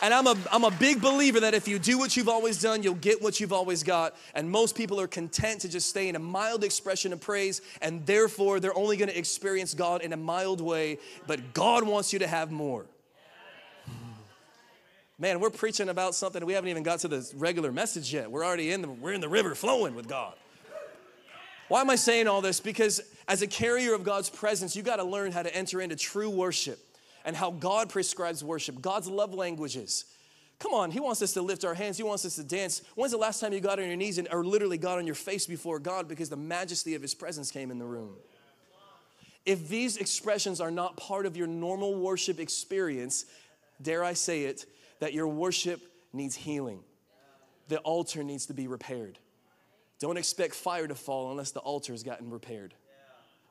And 0.01 0.15
I'm 0.15 0.25
a, 0.25 0.35
I'm 0.51 0.63
a 0.63 0.71
big 0.71 0.99
believer 0.99 1.41
that 1.41 1.53
if 1.53 1.67
you 1.67 1.77
do 1.77 1.99
what 1.99 2.17
you've 2.17 2.27
always 2.27 2.59
done, 2.59 2.81
you'll 2.81 2.95
get 2.95 3.21
what 3.21 3.39
you've 3.39 3.53
always 3.53 3.83
got. 3.83 4.15
And 4.33 4.49
most 4.49 4.75
people 4.75 4.99
are 4.99 5.07
content 5.07 5.61
to 5.61 5.69
just 5.69 5.89
stay 5.89 6.09
in 6.09 6.15
a 6.15 6.19
mild 6.19 6.63
expression 6.63 7.13
of 7.13 7.21
praise, 7.21 7.61
and 7.83 8.03
therefore 8.07 8.59
they're 8.59 8.75
only 8.75 8.97
gonna 8.97 9.11
experience 9.11 9.75
God 9.75 10.01
in 10.01 10.11
a 10.11 10.17
mild 10.17 10.59
way. 10.59 10.97
But 11.27 11.53
God 11.53 11.83
wants 11.83 12.13
you 12.13 12.19
to 12.19 12.27
have 12.27 12.51
more. 12.51 12.85
Man, 15.19 15.39
we're 15.39 15.51
preaching 15.51 15.87
about 15.87 16.15
something 16.15 16.43
we 16.43 16.53
haven't 16.53 16.71
even 16.71 16.81
got 16.81 17.01
to 17.01 17.07
the 17.07 17.31
regular 17.35 17.71
message 17.71 18.11
yet. 18.11 18.31
We're 18.31 18.43
already 18.43 18.71
in 18.71 18.81
the, 18.81 18.87
we're 18.87 19.13
in 19.13 19.21
the 19.21 19.29
river 19.29 19.53
flowing 19.53 19.93
with 19.93 20.07
God. 20.07 20.33
Why 21.67 21.81
am 21.81 21.91
I 21.91 21.95
saying 21.95 22.27
all 22.27 22.41
this? 22.41 22.59
Because 22.59 23.01
as 23.27 23.43
a 23.43 23.47
carrier 23.47 23.93
of 23.93 24.03
God's 24.03 24.31
presence, 24.31 24.75
you 24.75 24.81
got 24.81 24.95
to 24.95 25.03
learn 25.03 25.31
how 25.31 25.43
to 25.43 25.55
enter 25.55 25.79
into 25.79 25.95
true 25.95 26.31
worship 26.31 26.79
and 27.25 27.35
how 27.35 27.51
God 27.51 27.89
prescribes 27.89 28.43
worship, 28.43 28.81
God's 28.81 29.07
love 29.07 29.33
languages. 29.33 30.05
Come 30.59 30.73
on, 30.73 30.91
He 30.91 30.99
wants 30.99 31.21
us 31.21 31.33
to 31.33 31.41
lift 31.41 31.65
our 31.65 31.73
hands. 31.73 31.97
He 31.97 32.03
wants 32.03 32.25
us 32.25 32.35
to 32.35 32.43
dance. 32.43 32.81
When's 32.95 33.11
the 33.11 33.17
last 33.17 33.39
time 33.39 33.51
you 33.51 33.59
got 33.59 33.79
on 33.79 33.87
your 33.87 33.95
knees 33.95 34.17
and, 34.17 34.27
or 34.31 34.45
literally 34.45 34.77
got 34.77 34.99
on 34.99 35.05
your 35.05 35.15
face 35.15 35.47
before 35.47 35.79
God 35.79 36.07
because 36.07 36.29
the 36.29 36.35
majesty 36.35 36.93
of 36.93 37.01
His 37.01 37.15
presence 37.15 37.49
came 37.49 37.71
in 37.71 37.79
the 37.79 37.85
room? 37.85 38.15
If 39.45 39.69
these 39.69 39.97
expressions 39.97 40.61
are 40.61 40.69
not 40.69 40.97
part 40.97 41.25
of 41.25 41.35
your 41.35 41.47
normal 41.47 41.95
worship 41.95 42.39
experience, 42.39 43.25
dare 43.81 44.03
I 44.03 44.13
say 44.13 44.43
it, 44.43 44.65
that 44.99 45.13
your 45.13 45.27
worship 45.27 45.81
needs 46.13 46.35
healing. 46.35 46.81
The 47.67 47.79
altar 47.79 48.23
needs 48.23 48.45
to 48.47 48.53
be 48.53 48.67
repaired. 48.67 49.17
Don't 49.99 50.17
expect 50.17 50.53
fire 50.53 50.87
to 50.87 50.95
fall 50.95 51.31
unless 51.31 51.51
the 51.51 51.59
altar 51.59 51.93
has 51.93 52.03
gotten 52.03 52.29
repaired. 52.29 52.73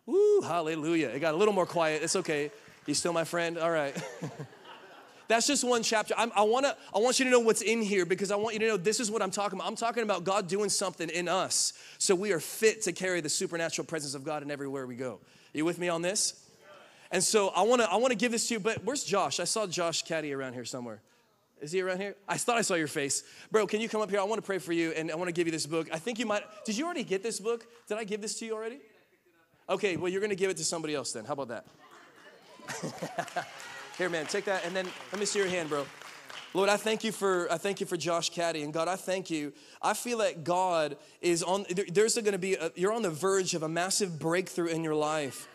Woo, 0.07 0.41
hallelujah. 0.43 1.09
It 1.09 1.21
got 1.21 1.35
a 1.35 1.37
little 1.37 1.55
more 1.55 1.67
quiet. 1.67 2.03
It's 2.03 2.17
okay. 2.17 2.51
You 2.87 2.95
still 2.95 3.13
my 3.13 3.25
friend? 3.25 3.59
All 3.59 3.71
right. 3.71 3.97
That's 5.31 5.47
just 5.47 5.63
one 5.63 5.85
chapter. 5.85 6.13
I'm, 6.19 6.33
i 6.35 6.43
wanna, 6.43 6.77
I 6.93 6.99
want 6.99 7.21
you 7.21 7.25
to 7.25 7.31
know 7.31 7.39
what's 7.39 7.63
in 7.63 7.83
here 7.83 8.05
because 8.05 8.33
I 8.33 8.37
want 8.37 8.55
you 8.55 8.59
to 8.61 8.67
know 8.67 8.77
this 8.77 8.99
is 8.99 9.13
what 9.13 9.23
I'm 9.23 9.31
talking 9.31 9.61
about. 9.61 9.69
I'm 9.69 9.77
talking 9.77 10.03
about 10.03 10.25
God 10.25 10.49
doing 10.49 10.69
something 10.69 11.09
in 11.09 11.29
us 11.29 11.73
so 11.99 12.17
we 12.17 12.33
are 12.33 12.41
fit 12.41 12.83
to 12.83 12.93
carry 12.93 13.21
the 13.21 13.29
supernatural 13.29 13.87
presence 13.87 14.17
of 14.17 14.25
God 14.25 14.43
in 14.43 14.51
everywhere 14.51 14.89
we 14.89 14.97
go. 14.97 15.21
You 15.53 15.65
with 15.65 15.79
me 15.79 15.89
on 15.89 16.03
this? 16.03 16.49
And 17.13 17.23
so 17.23 17.51
I 17.51 17.63
wanna, 17.63 17.85
I 17.85 17.95
wanna 17.97 18.17
give 18.17 18.33
this 18.33 18.49
to 18.49 18.55
you, 18.55 18.61
but 18.61 18.85
where's 18.85 19.05
Josh? 19.05 19.39
I 19.39 19.45
saw 19.45 19.69
Josh 19.69 20.03
Caddy 20.03 20.33
around 20.33 20.55
here 20.55 20.65
somewhere. 20.65 21.01
Is 21.61 21.71
he 21.71 21.81
around 21.81 22.01
here? 22.01 22.17
I 22.29 22.37
thought 22.37 22.59
I 22.59 22.63
saw 22.63 22.75
your 22.75 22.89
face. 22.89 23.23
Bro, 23.53 23.69
can 23.69 23.81
you 23.81 23.89
come 23.89 24.01
up 24.01 24.11
here? 24.11 24.19
I 24.19 24.25
wanna 24.25 24.43
pray 24.43 24.59
for 24.59 24.73
you 24.73 24.91
and 24.93 25.13
I 25.13 25.15
wanna 25.15 25.31
give 25.31 25.47
you 25.47 25.53
this 25.53 25.67
book. 25.67 25.89
I 25.93 26.01
think 26.01 26.19
you 26.19 26.27
might, 26.27 26.43
did 26.65 26.77
you 26.77 26.87
already 26.87 27.05
get 27.05 27.23
this 27.23 27.39
book? 27.39 27.69
Did 27.87 27.99
I 27.99 28.03
give 28.05 28.21
this 28.21 28.37
to 28.41 28.47
you 28.47 28.55
already? 28.55 28.81
Okay, 29.69 29.97
well, 29.97 30.11
you're 30.11 30.21
gonna 30.21 30.35
give 30.35 30.51
it 30.51 30.57
to 30.57 30.65
somebody 30.65 30.97
else 30.97 31.13
then. 31.13 31.25
How 31.25 31.35
about 31.35 31.49
that? 31.49 31.67
Here, 33.99 34.09
man, 34.09 34.27
take 34.27 34.45
that, 34.47 34.65
and 34.65 34.75
then 34.75 34.87
let 35.13 35.21
me 35.21 35.27
see 35.27 35.39
your 35.39 35.49
hand, 35.49 35.69
bro. 35.69 35.87
Lord, 36.53 36.69
I 36.69 36.77
thank 36.77 37.05
you 37.05 37.13
for 37.13 37.51
I 37.53 37.59
thank 37.59 37.81
you 37.81 37.87
for 37.87 37.97
Josh 37.97 38.31
Caddy, 38.31 38.63
and 38.63 38.73
God, 38.73 38.89
I 38.89 38.97
thank 38.97 39.31
you. 39.31 39.53
I 39.81 39.95
feel 39.95 40.19
that 40.19 40.43
God 40.43 40.97
is 41.21 41.43
on. 41.43 41.65
There's 41.89 42.15
going 42.15 42.33
to 42.33 42.39
be 42.39 42.55
a, 42.55 42.73
you're 42.75 42.93
on 42.93 43.03
the 43.03 43.11
verge 43.11 43.55
of 43.55 43.63
a 43.63 43.69
massive 43.69 44.19
breakthrough 44.19 44.67
in 44.67 44.83
your 44.83 44.97
life 44.97 45.49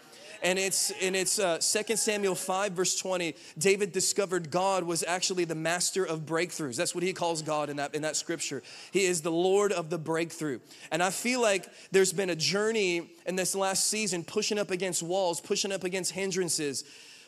and 0.43 0.59
it's 0.59 0.91
in 0.91 1.15
it's 1.15 1.39
uh, 1.39 1.57
2 1.57 1.95
samuel 1.95 2.35
5 2.35 2.73
verse 2.73 2.95
20 2.97 3.35
david 3.57 3.91
discovered 3.91 4.51
god 4.51 4.83
was 4.83 5.03
actually 5.07 5.45
the 5.45 5.55
master 5.55 6.05
of 6.05 6.21
breakthroughs. 6.21 6.75
That's 6.75 6.93
what 6.93 7.03
he 7.03 7.13
calls 7.13 7.41
god 7.41 7.69
in 7.69 7.77
that 7.77 7.95
in 7.95 8.01
that 8.03 8.15
scripture. 8.15 8.63
He 8.91 9.05
is 9.05 9.21
the 9.21 9.31
lord 9.31 9.71
of 9.71 9.89
the 9.89 9.97
breakthrough. 9.97 10.59
And 10.91 11.01
i 11.01 11.09
feel 11.09 11.41
like 11.41 11.67
there's 11.91 12.13
been 12.13 12.29
a 12.29 12.35
journey 12.35 13.09
in 13.25 13.35
this 13.35 13.55
last 13.55 13.87
season 13.87 14.23
pushing 14.23 14.57
up 14.59 14.71
against 14.71 15.03
walls 15.03 15.41
pushing 15.41 15.71
up 15.71 15.83
against 15.83 16.11
hindrances. 16.11 16.83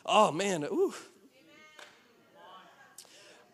Oh 0.06 0.32
man 0.32 0.64
ooh. 0.64 0.94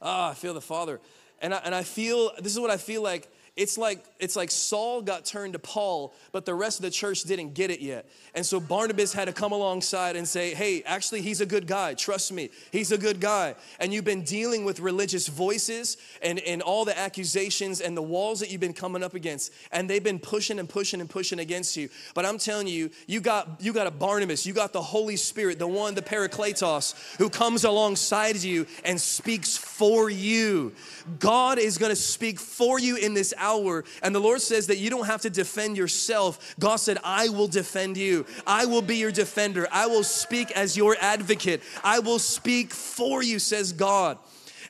Ah, 0.05 0.31
I 0.31 0.35
feel 0.35 0.53
the 0.53 0.61
Father. 0.61 1.01
And 1.41 1.55
I, 1.55 1.59
and 1.65 1.75
I 1.75 1.83
feel, 1.83 2.31
this 2.39 2.53
is 2.53 2.61
what 2.61 2.71
I 2.71 2.77
feel 2.77 3.03
like 3.03 3.29
it's 3.57 3.79
like 3.79 4.05
it's 4.19 4.35
like 4.35 4.51
Saul 4.51 5.01
got 5.01 5.25
turned 5.25 5.53
to 5.53 5.61
Paul, 5.61 6.13
but 6.33 6.45
the 6.45 6.55
rest 6.55 6.79
of 6.79 6.83
the 6.83 6.91
church 6.91 7.23
didn't 7.23 7.55
get 7.55 7.71
it 7.71 7.81
yet. 7.81 8.05
And 8.35 8.45
so 8.45 8.59
Barnabas 8.59 9.13
had 9.13 9.27
to 9.27 9.33
come 9.33 9.53
alongside 9.53 10.17
and 10.17 10.27
say, 10.27 10.55
"Hey, 10.55 10.83
actually 10.85 11.21
he's 11.21 11.41
a 11.41 11.47
good 11.47 11.69
guy. 11.69 11.95
Trust 11.95 12.33
me. 12.33 12.51
He's 12.73 12.91
a 12.91 12.99
good 12.99 13.21
guy." 13.21 13.55
And 13.79 13.95
you've 13.95 14.05
been 14.05 14.23
dealing 14.23 14.65
with 14.65 14.81
religious 14.81 15.29
voices 15.29 15.97
and 16.21 16.41
and 16.41 16.63
all 16.63 16.85
the 16.85 16.99
accusations 16.99 17.81
and 17.81 17.97
the 17.97 18.03
walls 18.03 18.41
that 18.41 18.51
you've 18.51 18.61
been 18.61 18.73
coming 18.73 19.05
up 19.05 19.15
against, 19.15 19.53
and 19.71 19.89
they've 19.89 20.03
been 20.03 20.19
pushing 20.19 20.59
and 20.59 20.69
pushing 20.69 21.01
and 21.01 21.09
pushing 21.09 21.39
against 21.39 21.77
you. 21.77 21.89
But 22.15 22.27
I'm 22.27 22.39
telling 22.39 22.67
you, 22.67 22.91
you 23.07 23.21
got 23.21 23.61
you 23.61 23.73
got 23.73 23.87
a 23.87 23.93
Barnabas, 23.93 24.45
you 24.47 24.53
got 24.53 24.73
the 24.73 24.83
Holy 24.83 25.17
Spirit, 25.17 25.61
the 25.61 25.69
one 25.69 25.95
the 25.95 26.03
Parakletos 26.03 27.17
who 27.19 27.31
comes 27.31 27.63
alongside 27.63 28.37
you 28.37 28.67
and 28.85 29.01
speaks 29.01 29.57
for 29.57 30.11
you. 30.11 30.73
God 31.21 31.61
is 31.61 31.79
going 31.79 31.91
to 31.91 31.97
speak 31.97 32.41
for 32.41 32.81
you 32.81 32.97
in 32.97 33.15
this 33.15 33.33
hour. 33.45 33.85
And 34.03 34.15
the 34.15 34.21
Lord 34.21 34.41
says 34.41 34.67
that 34.69 34.79
you 34.79 34.91
don't 34.91 35.07
have 35.07 35.21
to 35.23 35.31
defend 35.31 35.77
yourself. 35.77 36.55
God 36.59 36.77
said, 36.77 36.99
I 37.05 37.29
will 37.29 37.49
defend 37.49 37.97
you. 37.97 38.25
I 38.47 38.65
will 38.67 38.83
be 38.83 38.97
your 38.97 39.13
defender. 39.13 39.69
I 39.71 39.87
will 39.87 40.05
speak 40.05 40.51
as 40.53 40.77
your 40.77 40.97
advocate. 41.01 41.63
I 41.83 41.99
will 41.99 42.19
speak 42.19 42.73
for 42.73 43.23
you, 43.23 43.39
says 43.39 43.73
God. 43.73 44.19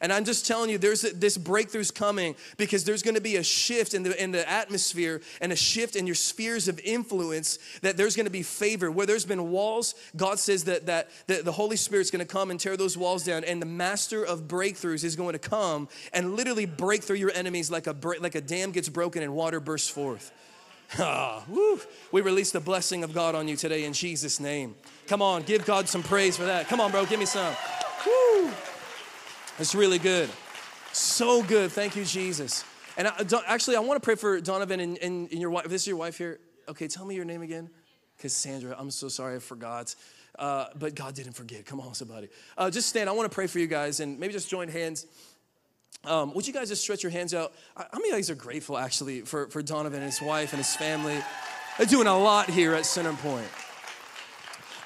And 0.05 0.13
I'm 0.13 0.27
just 0.27 0.47
telling 0.47 0.69
you, 0.69 0.77
there's 0.77 1.01
this 1.01 1.39
breakthrough's 1.39 1.91
coming 1.91 2.37
because 2.59 2.85
there's 2.85 3.03
going 3.03 3.15
to 3.15 3.23
be 3.23 3.37
a 3.37 3.43
shift 3.43 3.95
in 3.95 4.03
the 4.03 4.23
in 4.23 4.33
the 4.33 4.47
atmosphere 4.47 5.23
and 5.41 5.51
a 5.51 5.57
shift 5.57 5.97
in 5.97 6.07
your 6.07 6.15
spheres 6.15 6.69
of 6.69 6.79
influence. 6.81 7.59
That 7.81 7.97
there's 7.97 8.15
going 8.15 8.27
to 8.27 8.31
be 8.31 8.43
favor 8.43 8.91
where 8.91 9.07
there's 9.07 9.25
been 9.25 9.51
walls. 9.51 9.95
God 10.15 10.39
says 10.39 10.65
that 10.65 10.85
that, 10.85 11.09
that 11.27 11.47
the 11.47 11.53
Holy 11.53 11.77
Spirit's 11.77 12.11
going 12.11 12.21
to 12.21 12.31
come 12.31 12.51
and 12.51 12.61
tear 12.61 12.77
those 12.77 12.99
walls 12.99 13.25
down, 13.25 13.45
and 13.45 13.63
the 13.63 13.67
Master 13.67 14.23
of 14.23 14.43
breakthroughs 14.43 15.05
is 15.05 15.17
going 15.17 15.33
to 15.33 15.39
come 15.39 15.89
and 16.13 16.37
literally 16.37 16.67
break 16.67 17.03
through 17.03 17.17
your 17.17 17.33
enemies 17.35 17.71
like 17.71 17.87
a 17.87 17.97
like 18.21 18.35
a 18.35 18.43
dam 18.43 18.73
gets 18.73 18.91
broken 18.91 19.23
and 19.23 19.35
water 19.35 19.59
bursts 19.59 19.89
forth. 19.89 20.33
Ah, 20.99 21.43
woo. 21.49 21.81
We 22.13 22.21
release 22.21 22.51
the 22.51 22.61
blessing 22.61 23.05
of 23.05 23.15
God 23.15 23.35
on 23.35 23.49
you 23.49 23.57
today 23.57 23.85
in 23.85 23.95
Jesus' 23.95 24.39
name. 24.39 24.75
Come 25.07 25.23
on, 25.23 25.45
give 25.45 25.65
God 25.65 25.89
some 25.89 26.03
praise 26.03 26.37
for 26.37 26.45
that. 26.45 26.69
Come 26.69 26.79
on, 26.79 26.91
bro, 26.91 27.07
give 27.07 27.19
me 27.19 27.25
some. 27.25 27.55
Woo. 28.07 28.53
It's 29.59 29.75
really 29.75 29.99
good. 29.99 30.29
So 30.93 31.43
good. 31.43 31.71
Thank 31.71 31.95
you, 31.95 32.05
Jesus. 32.05 32.65
And 32.97 33.09
I, 33.09 33.15
actually, 33.47 33.77
I 33.77 33.81
want 33.81 34.03
to 34.03 34.05
pray 34.05 34.17
for 34.17 34.41
Donovan 34.41 34.81
and, 34.81 34.99
and, 34.99 35.31
and 35.31 35.41
your 35.41 35.51
wife. 35.51 35.65
This 35.65 35.83
is 35.83 35.89
your 35.89 35.97
wife 35.97 36.19
here. 36.19 36.41
Okay, 36.69 36.89
tell 36.89 37.05
me 37.05 37.15
your 37.15 37.25
name 37.25 37.43
again. 37.43 37.71
Cassandra. 38.19 38.75
I'm 38.79 38.91
so 38.91 39.09
sorry 39.09 39.37
I 39.37 39.39
forgot. 39.39 39.95
Uh, 40.39 40.67
but 40.77 40.95
God 40.95 41.15
didn't 41.15 41.35
forget. 41.35 41.67
Come 41.67 41.81
on, 41.81 41.95
somebody. 41.95 42.29
Uh, 42.59 42.71
just 42.71 42.89
stand. 42.89 43.09
I 43.09 43.13
want 43.13 43.31
to 43.31 43.35
pray 43.35 43.47
for 43.47 43.61
you 43.61 43.69
guys 43.69 44.01
and 44.01 44.19
maybe 44.19 44.33
just 44.33 44.51
join 44.51 44.69
hands. 44.69 45.07
Um, 46.05 46.35
would 46.35 46.47
you 46.47 46.53
guys 46.53 46.69
just 46.69 46.83
stretch 46.83 47.03
your 47.03 47.13
hands 47.13 47.33
out? 47.33 47.53
How 47.77 47.87
many 47.93 48.09
of 48.09 48.13
you 48.13 48.19
guys 48.19 48.31
are 48.31 48.35
grateful 48.35 48.77
actually 48.77 49.21
for, 49.23 49.49
for 49.49 49.63
Donovan 49.63 50.03
and 50.03 50.11
his 50.11 50.21
wife 50.21 50.53
and 50.53 50.59
his 50.59 50.75
family? 50.75 51.19
They're 51.79 51.87
doing 51.87 52.09
a 52.09 52.19
lot 52.19 52.51
here 52.51 52.75
at 52.75 52.83
Centerpoint. 52.83 53.64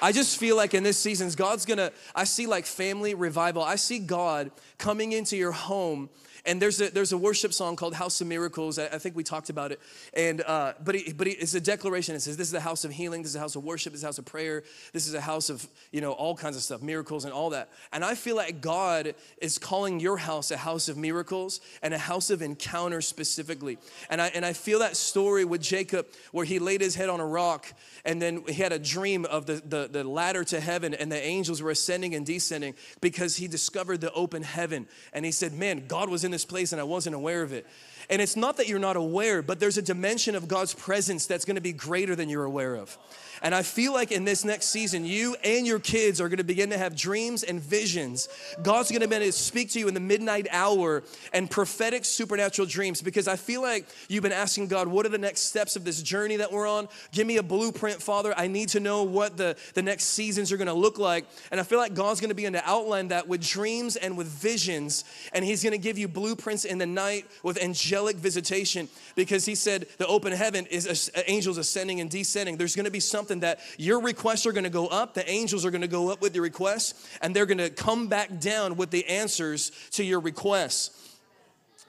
I 0.01 0.13
just 0.13 0.39
feel 0.39 0.57
like 0.57 0.75
in 0.75 0.83
this 0.83 0.99
season, 0.99 1.31
God's 1.37 1.65
gonna, 1.65 1.93
I 2.15 2.25
see 2.25 2.47
like 2.47 2.67
family 2.67 3.15
revival. 3.15 3.63
I 3.63 3.77
see 3.77 3.99
God 3.99 4.51
coming 4.79 5.13
into 5.13 5.37
your 5.37 5.53
home 5.53 6.09
and 6.45 6.61
there's 6.63 6.81
a 6.81 6.91
there's 6.91 7.13
a 7.13 7.19
worship 7.19 7.53
song 7.53 7.77
called 7.77 7.95
House 7.95 8.21
of 8.21 8.27
Miracles. 8.27 8.79
I, 8.79 8.87
I 8.87 8.99
think 8.99 9.17
we 9.17 9.25
talked 9.25 9.51
about 9.51 9.73
it. 9.73 9.81
And 10.15 10.43
uh, 10.43 10.75
but 10.85 10.97
but 11.17 11.27
it's 11.27 11.55
a 11.55 11.61
declaration. 11.61 12.15
It 12.15 12.21
says 12.21 12.37
this 12.37 12.49
is 12.49 12.55
a 12.55 12.61
house 12.61 12.85
of 12.85 12.93
healing. 12.93 13.23
This 13.23 13.31
is 13.31 13.37
a 13.37 13.41
house 13.41 13.57
of 13.57 13.65
worship. 13.65 13.93
This 13.93 14.01
is 14.01 14.05
a 14.05 14.07
house 14.07 14.19
of 14.19 14.25
prayer. 14.25 14.63
This 14.93 15.07
is 15.07 15.15
a 15.15 15.21
house 15.21 15.51
of 15.51 15.67
you 15.93 16.01
know 16.01 16.13
all 16.13 16.35
kinds 16.35 16.57
of 16.57 16.63
stuff, 16.63 16.83
miracles 16.83 17.25
and 17.25 17.33
all 17.33 17.51
that. 17.51 17.71
And 17.93 18.05
I 18.05 18.15
feel 18.15 18.37
like 18.37 18.61
God 18.61 19.15
is 19.41 19.59
calling 19.59 20.01
your 20.01 20.17
house 20.17 20.51
a 20.51 20.57
house 20.57 20.89
of 20.89 20.97
miracles 20.97 21.61
and 21.83 21.93
a 21.95 21.99
house 21.99 22.31
of 22.31 22.43
encounter 22.43 23.01
specifically. 23.01 23.79
And 24.11 24.21
I 24.21 24.29
and 24.29 24.45
I 24.45 24.53
feel 24.53 24.79
that 24.81 24.97
story 24.97 25.45
with 25.45 25.61
Jacob 25.61 26.07
where 26.33 26.45
he 26.45 26.59
laid 26.59 26.81
his 26.81 26.95
head 26.95 27.09
on 27.09 27.21
a 27.21 27.27
rock 27.27 27.67
and 28.05 28.21
then 28.23 28.45
he 28.47 28.63
had 28.63 28.73
a 28.73 28.79
dream 28.79 29.25
of 29.25 29.47
the 29.47 29.63
the, 29.65 29.89
the 29.91 30.05
ladder 30.05 30.45
to 30.45 30.61
heaven 30.61 30.95
and 30.95 31.11
the 31.11 31.23
angels 31.23 31.63
were 31.63 31.71
ascending 31.71 32.15
and 32.15 32.25
descending 32.25 32.75
because 33.01 33.37
he 33.37 33.49
discovered 33.49 34.01
the 34.01 34.13
open 34.13 34.43
heaven. 34.43 34.87
And 35.13 35.25
he 35.25 35.33
said, 35.33 35.53
"Man, 35.53 35.87
God 35.87 36.09
was 36.09 36.25
in 36.25 36.28
this 36.31 36.45
place 36.45 36.73
and 36.73 36.81
I 36.81 36.85
wasn't 36.85 37.15
aware 37.15 37.43
of 37.43 37.53
it. 37.53 37.67
And 38.11 38.23
it's 38.23 38.37
not 38.37 38.57
that 38.57 38.69
you're 38.69 38.79
not 38.79 38.97
aware, 38.97 39.43
but 39.43 39.61
there's 39.61 39.79
a 39.79 39.83
dimension 39.83 40.35
of 40.35 40.49
God's 40.49 40.75
presence 40.75 41.27
that's 41.27 41.45
gonna 41.45 41.61
be 41.61 41.73
greater 41.73 42.17
than 42.17 42.29
you're 42.29 42.45
aware 42.45 42.75
of. 42.75 42.97
And 43.43 43.55
I 43.55 43.63
feel 43.63 43.93
like 43.93 44.13
in 44.13 44.25
this 44.25 44.45
next 44.45 44.67
season, 44.67 45.05
you 45.05 45.37
and 45.45 45.67
your 45.67 45.79
kids 45.79 46.21
are 46.21 46.29
gonna 46.29 46.45
begin 46.45 46.71
to 46.71 46.79
have 46.79 46.97
dreams 46.97 47.43
and 47.43 47.61
visions. 47.61 48.29
God's 48.63 48.91
gonna 48.91 49.07
begin 49.07 49.23
to 49.23 49.33
speak 49.33 49.71
to 49.73 49.79
you 49.79 49.89
in 49.89 49.95
the 49.95 50.01
midnight 50.01 50.47
hour 50.51 51.03
and 51.33 51.51
prophetic 51.51 52.05
supernatural 52.05 52.67
dreams 52.67 53.03
because 53.03 53.29
I 53.29 53.37
feel 53.37 53.63
like 53.63 53.87
you've 54.09 54.23
been 54.23 54.33
asking 54.33 54.69
God, 54.69 54.89
what 54.89 55.07
are 55.07 55.11
the 55.11 55.19
next 55.19 55.41
steps 55.43 55.77
of 55.77 55.85
this 55.85 56.03
journey 56.03 56.37
that 56.37 56.53
we're 56.53 56.67
on? 56.67 56.89
Give 57.13 57.27
me 57.27 57.37
a 57.37 57.43
blueprint, 57.43 58.03
Father. 58.03 58.35
I 58.37 58.47
need 58.47 58.71
to 58.71 58.81
know 58.81 59.03
what 59.03 59.37
the, 59.37 59.57
the 59.75 59.83
next 59.83 60.05
seasons 60.05 60.51
are 60.53 60.57
gonna 60.57 60.75
look 60.75 60.99
like. 60.99 61.27
And 61.51 61.61
I 61.61 61.63
feel 61.63 61.79
like 61.79 61.95
God's 61.95 62.21
gonna 62.21 62.35
begin 62.35 62.55
to 62.55 62.69
outline 62.69 63.09
that 63.09 63.29
with 63.29 63.47
dreams 63.47 63.97
and 63.97 64.17
with 64.17 64.27
visions. 64.27 65.05
And 65.33 65.45
He's 65.45 65.63
gonna 65.63 65.79
give 65.79 65.99
you 65.99 66.09
blueprints 66.09 66.65
in 66.65 66.79
the 66.79 66.87
night 66.87 67.27
with 67.43 67.63
angelic 67.63 68.17
visitation 68.17 68.89
because 69.15 69.45
He 69.45 69.55
said 69.55 69.87
the 69.99 70.07
open 70.07 70.33
heaven 70.33 70.67
is 70.67 71.11
angels 71.27 71.59
ascending 71.59 72.01
and 72.01 72.11
descending. 72.11 72.57
There's 72.57 72.77
gonna 72.77 72.91
be 72.91 73.01
something 73.01 73.28
something 73.29 73.41
that 73.41 73.61
your 73.77 74.01
requests 74.01 74.47
are 74.47 74.53
going 74.53 74.65
to 74.65 74.71
go 74.71 74.87
up, 74.87 75.13
the 75.13 75.29
angels 75.29 75.67
are 75.67 75.71
going 75.71 75.83
to 75.83 75.89
go 75.89 76.11
up 76.11 76.23
with 76.23 76.35
your 76.35 76.43
requests, 76.43 77.09
and 77.21 77.37
they're 77.37 77.47
going 77.47 77.59
to 77.59 77.69
come 77.69 78.09
back 78.09 78.41
down 78.41 78.77
with 78.77 78.91
the 78.91 79.07
answers 79.07 79.71
to 79.93 80.03
your 80.03 80.21
requests. 80.21 81.17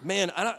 Man, 0.03 0.31
I 0.35 0.43
don't, 0.43 0.57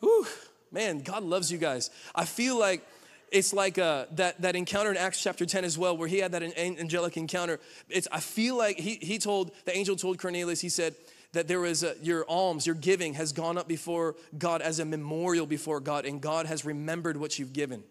whew, 0.00 0.26
man, 0.70 1.00
God 1.00 1.22
loves 1.22 1.50
you 1.50 1.56
guys. 1.56 1.90
I 2.14 2.26
feel 2.26 2.58
like 2.58 2.86
it's 3.32 3.54
like 3.54 3.78
uh, 3.78 4.06
that, 4.12 4.42
that 4.42 4.56
encounter 4.56 4.90
in 4.90 4.96
Acts 4.96 5.22
chapter 5.22 5.46
10 5.46 5.64
as 5.64 5.78
well, 5.78 5.96
where 5.96 6.08
he 6.08 6.18
had 6.18 6.32
that 6.32 6.42
angelic 6.42 7.16
encounter. 7.16 7.58
It's, 7.88 8.08
I 8.12 8.20
feel 8.20 8.58
like 8.58 8.78
he, 8.78 8.96
he 8.96 9.18
told, 9.18 9.52
the 9.64 9.76
angel 9.76 9.96
told 9.96 10.18
Cornelius, 10.18 10.60
he 10.60 10.68
said, 10.68 10.94
that 11.32 11.46
there 11.46 11.60
was 11.60 11.84
a, 11.84 11.94
your 12.02 12.24
alms, 12.28 12.66
your 12.66 12.74
giving 12.74 13.14
has 13.14 13.32
gone 13.32 13.56
up 13.56 13.68
before 13.68 14.16
God 14.36 14.60
as 14.60 14.80
a 14.80 14.84
memorial 14.84 15.46
before 15.46 15.78
God, 15.78 16.04
and 16.04 16.20
God 16.20 16.46
has 16.46 16.64
remembered 16.64 17.16
what 17.16 17.38
you've 17.38 17.52
given. 17.52 17.84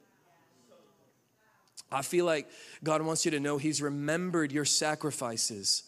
I 1.92 2.02
feel 2.02 2.26
like 2.26 2.48
God 2.84 3.02
wants 3.02 3.26
you 3.26 3.32
to 3.32 3.40
know 3.40 3.58
He's 3.58 3.82
remembered 3.82 4.52
your 4.52 4.66
sacrifices 4.66 5.84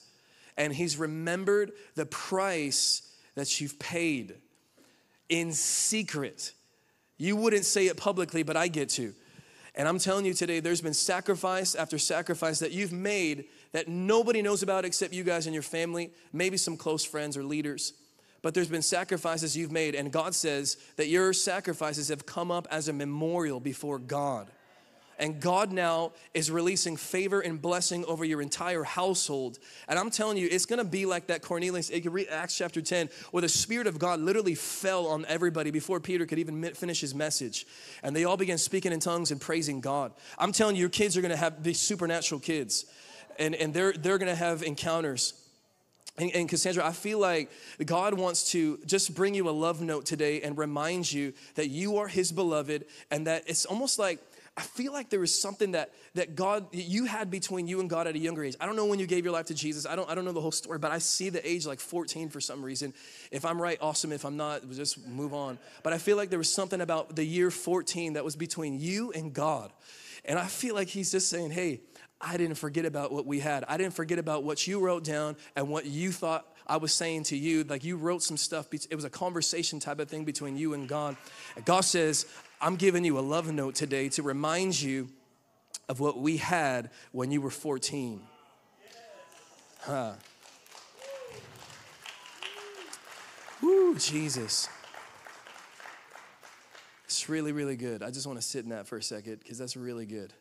and 0.58 0.74
He's 0.74 0.98
remembered 0.98 1.72
the 1.96 2.05
price 2.05 3.03
that 3.36 3.62
you've 3.62 3.79
paid 3.79 4.36
in 5.29 5.53
secret. 5.53 6.51
You 7.17 7.36
wouldn't 7.36 7.65
say 7.65 7.88
it 7.88 7.98
publicly, 7.98 8.43
but 8.43 8.58
I 8.58 8.67
get 8.67 8.89
to. 8.89 9.13
And 9.75 9.88
I'm 9.88 10.00
telling 10.00 10.25
you 10.25 10.34
today, 10.34 10.60
there's 10.60 10.81
been 10.81 10.93
sacrifice 10.93 11.75
after 11.75 11.98
sacrifice 11.98 12.60
that 12.60 12.72
you've 12.72 12.91
made 12.91 13.46
that 13.72 13.88
nobody 13.88 14.41
knows 14.41 14.63
about 14.63 14.84
except 14.84 15.13
you 15.13 15.24
guys 15.24 15.46
and 15.46 15.53
your 15.53 15.63
family, 15.63 16.12
maybe 16.34 16.58
some 16.58 16.75
close 16.75 17.05
friends 17.05 17.38
or 17.38 17.43
leaders. 17.43 17.93
But 18.41 18.53
there's 18.53 18.67
been 18.67 18.81
sacrifices 18.81 19.55
you've 19.55 19.72
made, 19.72 19.96
and 19.96 20.12
God 20.12 20.36
says 20.36 20.77
that 20.98 21.08
your 21.08 21.31
sacrifices 21.31 22.10
have 22.10 22.25
come 22.25 22.51
up 22.51 22.67
as 22.70 22.88
a 22.88 22.93
memorial 22.93 23.60
before 23.60 24.00
God. 24.00 24.51
And 25.21 25.39
God 25.39 25.71
now 25.71 26.13
is 26.33 26.49
releasing 26.49 26.97
favor 26.97 27.41
and 27.41 27.61
blessing 27.61 28.03
over 28.05 28.25
your 28.25 28.41
entire 28.41 28.83
household. 28.83 29.59
And 29.87 29.99
I'm 29.99 30.09
telling 30.09 30.35
you, 30.35 30.47
it's 30.49 30.65
gonna 30.65 30.83
be 30.83 31.05
like 31.05 31.27
that 31.27 31.43
Cornelius. 31.43 31.91
You 31.91 32.01
can 32.01 32.11
read 32.11 32.27
Acts 32.31 32.57
chapter 32.57 32.81
10, 32.81 33.07
where 33.29 33.41
the 33.41 33.47
Spirit 33.47 33.85
of 33.85 33.99
God 33.99 34.19
literally 34.19 34.55
fell 34.55 35.05
on 35.05 35.23
everybody 35.27 35.69
before 35.69 35.99
Peter 35.99 36.25
could 36.25 36.39
even 36.39 36.73
finish 36.73 37.01
his 37.01 37.13
message. 37.13 37.67
And 38.01 38.15
they 38.15 38.25
all 38.25 38.35
began 38.35 38.57
speaking 38.57 38.91
in 38.91 38.99
tongues 38.99 39.29
and 39.29 39.39
praising 39.39 39.79
God. 39.79 40.11
I'm 40.39 40.51
telling 40.51 40.75
you, 40.75 40.79
your 40.79 40.89
kids 40.89 41.15
are 41.15 41.21
gonna 41.21 41.37
have 41.37 41.61
these 41.61 41.79
supernatural 41.79 42.41
kids. 42.41 42.85
And, 43.37 43.53
and 43.53 43.75
they're, 43.75 43.93
they're 43.93 44.17
gonna 44.17 44.33
have 44.33 44.63
encounters. 44.63 45.35
And, 46.17 46.31
and, 46.33 46.49
Cassandra, 46.49 46.85
I 46.85 46.91
feel 46.91 47.19
like 47.19 47.49
God 47.85 48.15
wants 48.15 48.51
to 48.51 48.79
just 48.85 49.15
bring 49.15 49.33
you 49.33 49.47
a 49.47 49.51
love 49.51 49.81
note 49.81 50.05
today 50.05 50.41
and 50.41 50.57
remind 50.57 51.11
you 51.11 51.33
that 51.55 51.69
you 51.69 51.97
are 51.97 52.07
His 52.07 52.31
beloved, 52.31 52.85
and 53.09 53.27
that 53.27 53.43
it's 53.47 53.65
almost 53.65 53.97
like 53.97 54.19
I 54.58 54.63
feel 54.63 54.91
like 54.91 55.10
there 55.10 55.20
was 55.22 55.39
something 55.39 55.72
that 55.72 55.93
that 56.15 56.36
God 56.36 56.67
you 56.72 57.05
had 57.05 57.31
between 57.31 57.67
you 57.67 57.79
and 57.79 57.89
God 57.89 58.05
at 58.08 58.15
a 58.15 58.20
younger 58.20 58.43
age. 58.43 58.55
I 58.60 58.65
don't 58.65 58.75
know 58.75 58.86
when 58.86 59.00
you 59.00 59.08
gave 59.08 59.24
your 59.24 59.34
life 59.34 59.46
to 59.46 59.53
Jesus. 59.53 59.86
I 59.86 59.96
don't 59.96 60.10
I 60.10 60.15
don't 60.15 60.25
know 60.25 60.34
the 60.34 60.41
whole 60.41 60.51
story, 60.51 60.77
but 60.77 60.91
I 60.91 60.98
see 60.98 61.29
the 61.29 61.48
age 61.48 61.65
like 61.65 61.79
14 61.79 62.29
for 62.29 62.41
some 62.41 62.62
reason. 62.63 62.93
If 63.31 63.46
I'm 63.46 63.62
right, 63.62 63.77
awesome. 63.81 64.12
If 64.12 64.25
I'm 64.25 64.36
not, 64.36 64.70
just 64.72 65.08
move 65.08 65.34
on. 65.34 65.58
But 65.84 65.93
I 65.93 65.98
feel 65.98 66.17
like 66.17 66.29
there 66.29 66.39
was 66.39 66.53
something 66.53 66.81
about 66.81 67.15
the 67.15 67.24
year 67.24 67.50
14 67.50 68.13
that 68.13 68.25
was 68.25 68.36
between 68.36 68.77
you 68.77 69.12
and 69.13 69.34
God. 69.34 69.72
And 70.25 70.38
I 70.38 70.46
feel 70.46 70.75
like 70.75 70.89
he's 70.89 71.12
just 71.12 71.29
saying, 71.29 71.51
"Hey, 71.51 71.81
I 72.20 72.38
didn't 72.38 72.58
forget 72.58 72.86
about 72.86 73.12
what 73.12 73.25
we 73.25 73.39
had. 73.39 73.63
I 73.67 73.77
didn't 73.77 73.93
forget 73.93 74.20
about 74.20 74.43
what 74.43 74.67
you 74.67 74.79
wrote 74.79 75.03
down 75.03 75.38
and 75.55 75.70
what 75.70 75.86
you 75.86 76.12
thought 76.12 76.46
I 76.67 76.77
was 76.77 76.93
saying 76.93 77.24
to 77.25 77.38
you. 77.38 77.63
Like 77.63 77.84
you 77.84 77.98
wrote 77.98 78.22
some 78.22 78.38
stuff. 78.38 78.67
It 78.72 78.96
was 78.96 79.05
a 79.05 79.10
conversation 79.10 79.79
type 79.79 80.00
of 80.00 80.10
thing 80.10 80.25
between 80.25 80.58
you 80.58 80.74
and 80.74 80.88
God. 80.88 81.17
And 81.55 81.65
God 81.65 81.81
says, 81.81 82.25
I'm 82.63 82.75
giving 82.75 83.03
you 83.03 83.18
a 83.18 83.22
love 83.22 83.51
note 83.51 83.74
today 83.74 84.08
to 84.10 84.22
remind 84.22 84.80
you 84.80 85.10
of 85.89 86.00
what 86.00 86.20
we 86.20 86.38
had 86.38 86.91
when 87.12 87.32
you 87.32 87.41
were 87.41 87.50
14. 87.50 88.22
Huh. 89.80 90.13
Woo, 93.63 93.96
Jesus. 93.96 94.70
It's 97.06 97.27
really, 97.30 97.51
really 97.51 97.75
good. 97.75 98.03
I 98.03 98.12
just 98.12 98.27
want 98.27 98.39
to 98.39 98.46
sit 98.46 98.63
in 98.63 98.70
that 98.70 98.86
for 98.86 98.98
a 98.98 99.03
second 99.03 99.39
because 99.39 99.58
that's 99.58 99.75
really 99.75 100.06
good. 100.06 100.32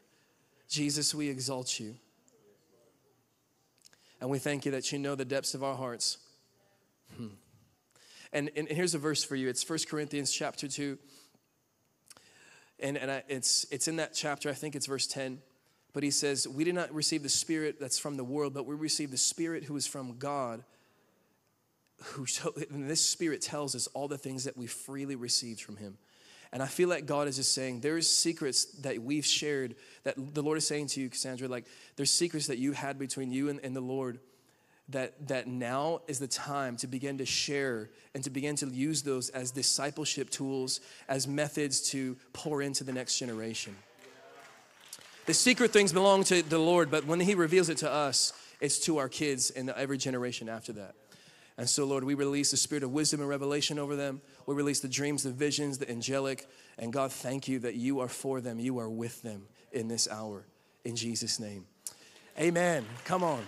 Jesus, 0.69 1.15
we 1.15 1.31
exalt 1.31 1.81
you. 1.81 1.95
And 4.21 4.29
we 4.29 4.39
thank 4.39 4.67
you 4.67 4.73
that 4.73 4.93
you 4.93 4.99
know 4.99 5.15
the 5.15 5.25
depths 5.25 5.55
of 5.55 5.65
our 5.65 5.75
hearts. 5.75 6.19
Hmm. 7.17 7.29
And, 8.31 8.51
and 8.55 8.69
here's 8.69 8.95
a 8.95 8.99
verse 8.99 9.25
for 9.25 9.37
you. 9.37 9.49
It's 9.49 9.67
1 9.69 9.79
Corinthians 9.89 10.31
chapter 10.31 10.69
2. 10.69 10.99
And, 12.83 12.97
and 12.97 13.11
I, 13.11 13.23
it's, 13.29 13.67
it's 13.71 13.89
in 13.89 13.97
that 13.97 14.15
chapter, 14.15 14.49
I 14.49 14.55
think 14.55 14.75
it's 14.75 14.87
verse 14.87 15.07
10. 15.07 15.41
But 15.93 16.03
he 16.03 16.11
says, 16.11 16.47
We 16.47 16.65
did 16.65 16.75
not 16.75 16.93
receive 16.95 17.23
the 17.23 17.29
Spirit 17.29 17.81
that's 17.81 17.99
from 17.99 18.17
the 18.17 18.25
world, 18.25 18.55
but 18.55 18.67
we 18.67 18.75
received 18.75 19.13
the 19.13 19.19
Spirit 19.19 19.65
who 19.65 19.77
is 19.77 19.87
from 19.87 20.19
God. 20.19 20.65
Who, 22.03 22.27
and 22.71 22.89
this 22.89 23.05
Spirit 23.05 23.43
tells 23.43 23.75
us 23.75 23.87
all 23.89 24.09
the 24.09 24.19
things 24.19 24.45
that 24.45 24.57
we 24.57 24.67
freely 24.67 25.17
received 25.17 25.61
from 25.61 25.77
Him. 25.77 25.99
And 26.53 26.63
I 26.63 26.67
feel 26.67 26.89
like 26.89 27.07
God 27.07 27.29
is 27.29 27.37
just 27.37 27.55
saying, 27.55 27.81
there's 27.81 28.11
secrets 28.11 28.65
that 28.81 29.01
we've 29.01 29.25
shared 29.25 29.77
that 30.03 30.15
the 30.35 30.43
Lord 30.43 30.59
is 30.59 30.67
saying 30.67 30.89
to 30.89 31.01
you, 31.01 31.09
Cassandra, 31.09 31.47
like 31.47 31.67
there's 31.97 32.11
secrets 32.11 32.49
that 32.49 32.59
you 32.59 32.73
had 32.73 32.99
between 32.99 33.31
you 33.31 33.51
and, 33.51 33.61
and 33.63 33.75
the 33.75 33.81
Lord 33.81 34.19
that, 34.91 35.29
that 35.29 35.47
now 35.47 36.01
is 36.09 36.19
the 36.19 36.29
time 36.29 36.77
to 36.79 36.87
begin 36.87 37.19
to 37.19 37.27
share 37.27 37.91
and 38.15 38.25
to 38.25 38.31
begin 38.31 38.57
to 38.57 38.67
use 38.67 39.03
those 39.03 39.29
as 39.31 39.51
discipleship 39.51 40.31
tools, 40.31 40.81
as 41.09 41.27
methods 41.29 41.81
to 41.91 42.17
pour 42.33 42.63
into 42.63 42.85
the 42.85 42.93
next 42.93 43.19
generation. 43.19 43.77
The 45.27 45.35
secret 45.35 45.73
things 45.73 45.93
belong 45.93 46.25
to 46.25 46.43
the 46.43 46.59
Lord, 46.59 46.91
but 46.91 47.07
when 47.07 47.21
He 47.21 47.35
reveals 47.35 47.69
it 47.69 47.79
to 47.79 47.91
us, 47.91 48.33
it's 48.61 48.79
to 48.81 48.99
our 48.99 49.09
kids 49.09 49.51
and 49.51 49.71
every 49.71 49.99
generation 49.99 50.49
after 50.49 50.73
that. 50.75 50.95
And 51.57 51.69
so, 51.69 51.85
Lord, 51.85 52.05
we 52.05 52.15
release 52.15 52.53
the 52.53 52.57
spirit 52.57 52.83
of 52.83 52.91
wisdom 52.91 53.21
and 53.21 53.29
revelation 53.29 53.79
over 53.79 53.95
them. 53.95 54.23
We 54.47 54.55
release 54.55 54.81
the 54.81 54.89
dreams, 54.89 55.25
the 55.25 55.31
visions, 55.31 55.77
the 55.79 55.91
angelic. 55.91 56.49
And 56.79 56.93
God, 56.93 57.13
thank 57.13 57.49
you 57.49 57.59
that 57.61 57.75
you 57.75 58.01
are 58.01 58.09
for 58.09 58.41
them, 58.41 58.59
you 58.59 58.79
are 58.79 58.89
with 58.89 59.21
them 59.23 59.43
in 59.71 59.87
this 59.87 60.09
hour. 60.09 60.47
In 60.85 60.97
Jesus' 60.97 61.39
name. 61.39 61.67
Amen. 62.39 62.87
Come 63.05 63.23
on. 63.23 63.45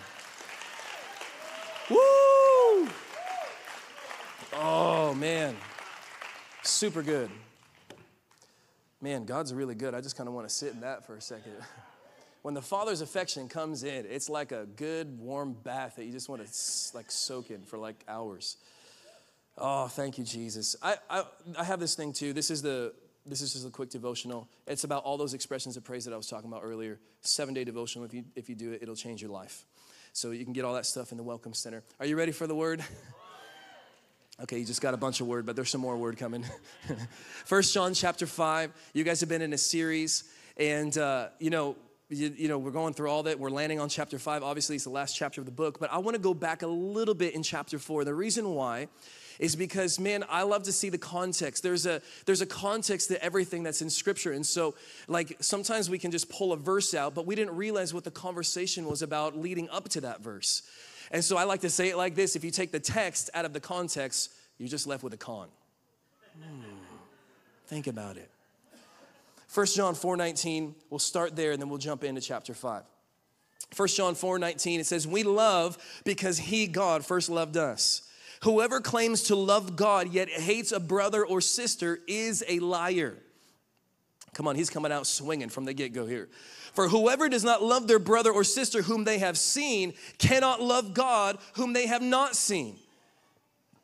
Woo! 1.89 2.87
Oh, 4.55 5.13
man. 5.15 5.55
Super 6.63 7.01
good. 7.01 7.29
Man, 9.01 9.25
God's 9.25 9.53
really 9.53 9.75
good. 9.75 9.93
I 9.95 10.01
just 10.01 10.15
kind 10.15 10.27
of 10.27 10.35
want 10.35 10.47
to 10.47 10.53
sit 10.53 10.73
in 10.73 10.81
that 10.81 11.05
for 11.05 11.15
a 11.15 11.21
second. 11.21 11.53
when 12.43 12.53
the 12.53 12.61
father's 12.61 13.01
affection 13.01 13.49
comes 13.49 13.83
in, 13.83 14.05
it's 14.07 14.29
like 14.29 14.51
a 14.51 14.65
good 14.75 15.19
warm 15.19 15.53
bath 15.53 15.95
that 15.95 16.05
you 16.05 16.11
just 16.11 16.29
want 16.29 16.45
to 16.45 16.95
like 16.95 17.09
soak 17.09 17.49
in 17.49 17.63
for 17.63 17.77
like 17.77 18.03
hours. 18.07 18.57
Oh, 19.57 19.87
thank 19.87 20.17
you, 20.17 20.23
Jesus. 20.23 20.75
I, 20.81 20.95
I, 21.09 21.23
I 21.57 21.63
have 21.63 21.79
this 21.79 21.95
thing 21.95 22.13
too. 22.13 22.33
This 22.33 22.51
is 22.51 22.61
the 22.61 22.93
this 23.25 23.41
is 23.41 23.53
just 23.53 23.65
a 23.65 23.69
quick 23.69 23.89
devotional. 23.89 24.49
It's 24.67 24.83
about 24.83 25.03
all 25.05 25.17
those 25.17 25.33
expressions 25.33 25.77
of 25.77 25.85
praise 25.85 26.03
that 26.05 26.13
I 26.13 26.17
was 26.17 26.27
talking 26.27 26.49
about 26.49 26.61
earlier. 26.63 26.99
Seven 27.21 27.53
day 27.53 27.63
devotional. 27.63 28.05
If 28.05 28.13
you 28.13 28.23
if 28.35 28.49
you 28.49 28.55
do 28.55 28.71
it, 28.73 28.81
it'll 28.81 28.95
change 28.95 29.21
your 29.21 29.31
life. 29.31 29.65
So 30.11 30.31
you 30.31 30.43
can 30.43 30.53
get 30.53 30.65
all 30.65 30.73
that 30.75 30.85
stuff 30.85 31.11
in 31.11 31.17
the 31.17 31.23
Welcome 31.23 31.53
Center. 31.53 31.83
Are 31.99 32.05
you 32.05 32.15
ready 32.17 32.31
for 32.31 32.45
the 32.45 32.55
word? 32.55 32.83
Okay, 34.41 34.57
you 34.57 34.65
just 34.65 34.81
got 34.81 34.95
a 34.95 34.97
bunch 34.97 35.21
of 35.21 35.27
word, 35.27 35.45
but 35.45 35.55
there's 35.55 35.69
some 35.69 35.81
more 35.81 35.95
word 35.95 36.17
coming. 36.17 36.43
First 37.45 37.73
John 37.73 37.93
chapter 37.93 38.25
five. 38.25 38.71
You 38.93 39.03
guys 39.03 39.19
have 39.19 39.29
been 39.29 39.43
in 39.43 39.53
a 39.53 39.57
series, 39.57 40.23
and 40.57 40.97
uh, 40.97 41.27
you 41.39 41.51
know 41.51 41.75
you, 42.09 42.33
you, 42.35 42.47
know, 42.47 42.59
we're 42.59 42.71
going 42.71 42.93
through 42.93 43.09
all 43.09 43.23
that. 43.23 43.39
We're 43.39 43.49
landing 43.49 43.79
on 43.79 43.89
chapter 43.89 44.19
five. 44.19 44.43
Obviously, 44.43 44.75
it's 44.75 44.85
the 44.85 44.91
last 44.91 45.15
chapter 45.15 45.41
of 45.41 45.45
the 45.45 45.51
book, 45.51 45.79
but 45.79 45.91
I 45.91 45.97
want 45.99 46.15
to 46.15 46.21
go 46.21 46.33
back 46.33 46.61
a 46.61 46.67
little 46.67 47.13
bit 47.13 47.33
in 47.33 47.43
chapter 47.43 47.79
four. 47.79 48.03
The 48.03 48.13
reason 48.13 48.49
why 48.49 48.87
is 49.39 49.55
because 49.55 49.99
man 49.99 50.23
i 50.29 50.43
love 50.43 50.61
to 50.61 50.71
see 50.71 50.89
the 50.89 50.97
context 50.97 51.63
there's 51.63 51.87
a 51.87 51.99
there's 52.27 52.41
a 52.41 52.45
context 52.45 53.07
to 53.07 53.23
everything 53.23 53.63
that's 53.63 53.81
in 53.81 53.89
scripture 53.89 54.31
and 54.31 54.45
so 54.45 54.75
like 55.07 55.35
sometimes 55.39 55.89
we 55.89 55.97
can 55.97 56.11
just 56.11 56.29
pull 56.29 56.53
a 56.53 56.57
verse 56.57 56.93
out 56.93 57.15
but 57.15 57.25
we 57.25 57.33
didn't 57.33 57.55
realize 57.55 57.95
what 57.95 58.03
the 58.03 58.11
conversation 58.11 58.85
was 58.85 59.01
about 59.01 59.35
leading 59.35 59.67
up 59.71 59.89
to 59.89 60.01
that 60.01 60.21
verse 60.21 60.61
and 61.11 61.23
so 61.23 61.37
i 61.37 61.43
like 61.43 61.61
to 61.61 61.69
say 61.69 61.89
it 61.89 61.97
like 61.97 62.15
this 62.15 62.35
if 62.35 62.43
you 62.43 62.51
take 62.51 62.71
the 62.71 62.79
text 62.79 63.29
out 63.33 63.45
of 63.45 63.53
the 63.53 63.59
context 63.59 64.33
you're 64.57 64.69
just 64.69 64.87
left 64.87 65.03
with 65.03 65.13
a 65.13 65.17
con 65.17 65.47
hmm. 66.37 66.63
think 67.67 67.87
about 67.87 68.17
it 68.17 68.29
1 69.53 69.65
John 69.67 69.93
4:19, 69.93 70.73
we'll 70.89 70.97
start 70.97 71.35
there 71.35 71.51
and 71.51 71.61
then 71.61 71.69
we'll 71.69 71.77
jump 71.77 72.03
into 72.03 72.21
chapter 72.21 72.55
5. 72.55 72.83
1 73.75 73.87
John 73.89 74.15
4:19 74.15 74.79
it 74.79 74.87
says, 74.87 75.07
"We 75.07 75.23
love 75.23 75.77
because 76.03 76.39
he 76.39 76.65
God 76.65 77.05
first 77.05 77.29
loved 77.29 77.55
us. 77.55 78.01
Whoever 78.41 78.81
claims 78.81 79.23
to 79.23 79.35
love 79.35 79.75
God 79.75 80.11
yet 80.11 80.27
hates 80.29 80.71
a 80.71 80.79
brother 80.79 81.23
or 81.25 81.39
sister 81.39 82.01
is 82.07 82.43
a 82.47 82.59
liar." 82.59 83.21
Come 84.33 84.47
on, 84.47 84.55
he's 84.55 84.69
coming 84.69 84.91
out 84.91 85.07
swinging 85.07 85.49
from 85.49 85.65
the 85.65 85.73
get-go 85.73 86.05
here. 86.05 86.29
For 86.73 86.87
whoever 86.87 87.29
does 87.29 87.43
not 87.43 87.61
love 87.61 87.87
their 87.87 87.99
brother 87.99 88.31
or 88.31 88.43
sister 88.43 88.81
whom 88.81 89.03
they 89.03 89.19
have 89.19 89.37
seen 89.37 89.93
cannot 90.17 90.61
love 90.61 90.93
God 90.93 91.37
whom 91.53 91.73
they 91.73 91.85
have 91.85 92.01
not 92.01 92.35
seen. 92.35 92.77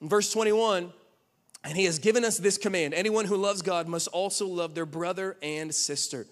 In 0.01 0.09
verse 0.09 0.31
21, 0.31 0.91
and 1.63 1.77
he 1.77 1.85
has 1.85 1.99
given 1.99 2.25
us 2.25 2.37
this 2.37 2.57
command 2.57 2.93
anyone 2.93 3.25
who 3.25 3.35
loves 3.37 3.61
God 3.61 3.87
must 3.87 4.07
also 4.07 4.47
love 4.47 4.73
their 4.73 4.85
brother 4.85 5.37
and 5.41 5.73
sister. 5.73 6.25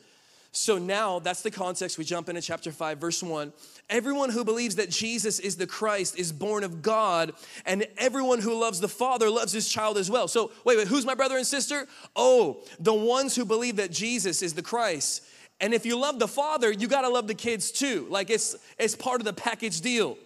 So 0.57 0.79
now 0.79 1.19
that's 1.19 1.43
the 1.43 1.51
context. 1.51 1.99
We 1.99 2.03
jump 2.03 2.29
into 2.29 2.41
chapter 2.41 2.71
5, 2.71 2.97
verse 2.97 3.21
1. 3.21 3.53
Everyone 3.91 4.31
who 4.31 4.43
believes 4.43 4.75
that 4.77 4.89
Jesus 4.89 5.37
is 5.39 5.55
the 5.55 5.67
Christ 5.67 6.17
is 6.17 6.31
born 6.31 6.63
of 6.63 6.81
God, 6.81 7.33
and 7.65 7.85
everyone 7.97 8.39
who 8.39 8.59
loves 8.59 8.79
the 8.79 8.87
Father 8.87 9.29
loves 9.29 9.53
his 9.53 9.69
child 9.69 9.99
as 9.99 10.09
well. 10.09 10.27
So, 10.27 10.51
wait, 10.65 10.77
wait, 10.77 10.87
who's 10.87 11.05
my 11.05 11.13
brother 11.13 11.37
and 11.37 11.45
sister? 11.45 11.87
Oh, 12.15 12.63
the 12.79 12.93
ones 12.93 13.35
who 13.35 13.45
believe 13.45 13.75
that 13.75 13.91
Jesus 13.91 14.41
is 14.41 14.55
the 14.55 14.63
Christ. 14.63 15.23
And 15.61 15.75
if 15.75 15.85
you 15.85 15.97
love 15.97 16.17
the 16.17 16.27
Father, 16.27 16.71
you 16.71 16.87
gotta 16.87 17.09
love 17.09 17.27
the 17.27 17.35
kids 17.35 17.71
too. 17.71 18.07
Like 18.09 18.31
it's 18.31 18.55
it's 18.79 18.95
part 18.95 19.21
of 19.21 19.25
the 19.25 19.33
package 19.33 19.81
deal. 19.81 20.17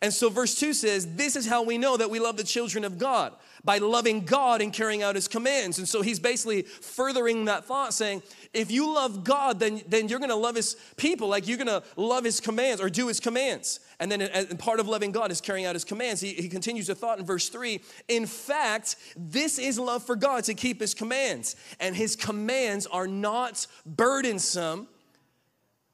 And 0.00 0.12
so 0.12 0.28
verse 0.30 0.54
2 0.58 0.72
says, 0.72 1.14
This 1.14 1.36
is 1.36 1.46
how 1.46 1.62
we 1.62 1.78
know 1.78 1.96
that 1.96 2.10
we 2.10 2.20
love 2.20 2.36
the 2.36 2.44
children 2.44 2.84
of 2.84 2.98
God 2.98 3.34
by 3.64 3.78
loving 3.78 4.24
God 4.24 4.60
and 4.60 4.72
carrying 4.72 5.02
out 5.02 5.14
his 5.14 5.28
commands. 5.28 5.78
And 5.78 5.88
so 5.88 6.02
he's 6.02 6.18
basically 6.18 6.62
furthering 6.62 7.46
that 7.46 7.64
thought, 7.64 7.94
saying, 7.94 8.22
if 8.52 8.70
you 8.70 8.92
love 8.92 9.24
God, 9.24 9.58
then, 9.58 9.82
then 9.88 10.08
you're 10.08 10.18
gonna 10.18 10.36
love 10.36 10.54
his 10.54 10.76
people, 10.96 11.28
like 11.28 11.48
you're 11.48 11.58
gonna 11.58 11.82
love 11.96 12.24
his 12.24 12.40
commands 12.40 12.80
or 12.80 12.90
do 12.90 13.08
his 13.08 13.20
commands. 13.20 13.80
And 14.00 14.10
then 14.10 14.22
and 14.22 14.58
part 14.58 14.80
of 14.80 14.88
loving 14.88 15.12
God 15.12 15.30
is 15.30 15.40
carrying 15.40 15.66
out 15.66 15.74
his 15.74 15.84
commands. 15.84 16.20
He, 16.20 16.34
he 16.34 16.48
continues 16.48 16.88
the 16.88 16.94
thought 16.94 17.18
in 17.18 17.24
verse 17.24 17.48
3 17.48 17.80
In 18.08 18.26
fact, 18.26 18.96
this 19.16 19.58
is 19.58 19.78
love 19.78 20.04
for 20.04 20.16
God 20.16 20.44
to 20.44 20.54
keep 20.54 20.80
his 20.80 20.94
commands, 20.94 21.56
and 21.80 21.96
his 21.96 22.16
commands 22.16 22.86
are 22.86 23.06
not 23.06 23.66
burdensome 23.86 24.88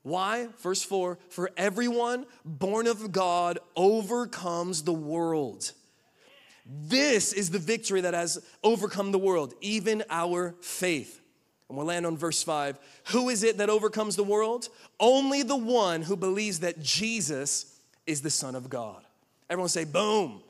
why? 0.03 0.49
Verse 0.63 0.83
4 0.83 1.19
For 1.29 1.51
everyone 1.57 2.27
born 2.45 2.87
of 2.87 3.13
God 3.13 3.59
overcomes 3.77 4.83
the 4.83 4.93
world. 4.93 5.73
This 6.73 7.33
is 7.33 7.51
the 7.51 7.59
victory 7.59 8.01
that 8.03 8.15
has 8.15 8.45
overcome 8.63 9.11
the 9.11 9.19
world, 9.19 9.55
even 9.61 10.05
our 10.09 10.55
faith. 10.61 11.21
And 11.69 11.77
we'll 11.77 11.87
land 11.87 12.07
on 12.07 12.17
verse 12.17 12.43
5. 12.43 12.79
Who 13.09 13.29
is 13.29 13.43
it 13.43 13.59
that 13.59 13.71
overcomes 13.71 14.15
the 14.15 14.25
world? 14.25 14.69
Only 14.99 15.43
the 15.43 15.57
one 15.57 16.03
who 16.03 16.17
believes 16.17 16.61
that 16.61 16.81
Jesus 16.81 17.81
is 18.07 18.23
the 18.23 18.31
Son 18.31 18.55
of 18.55 18.71
God. 18.71 19.03
Everyone 19.49 19.69
say, 19.69 19.85
boom. 19.85 20.43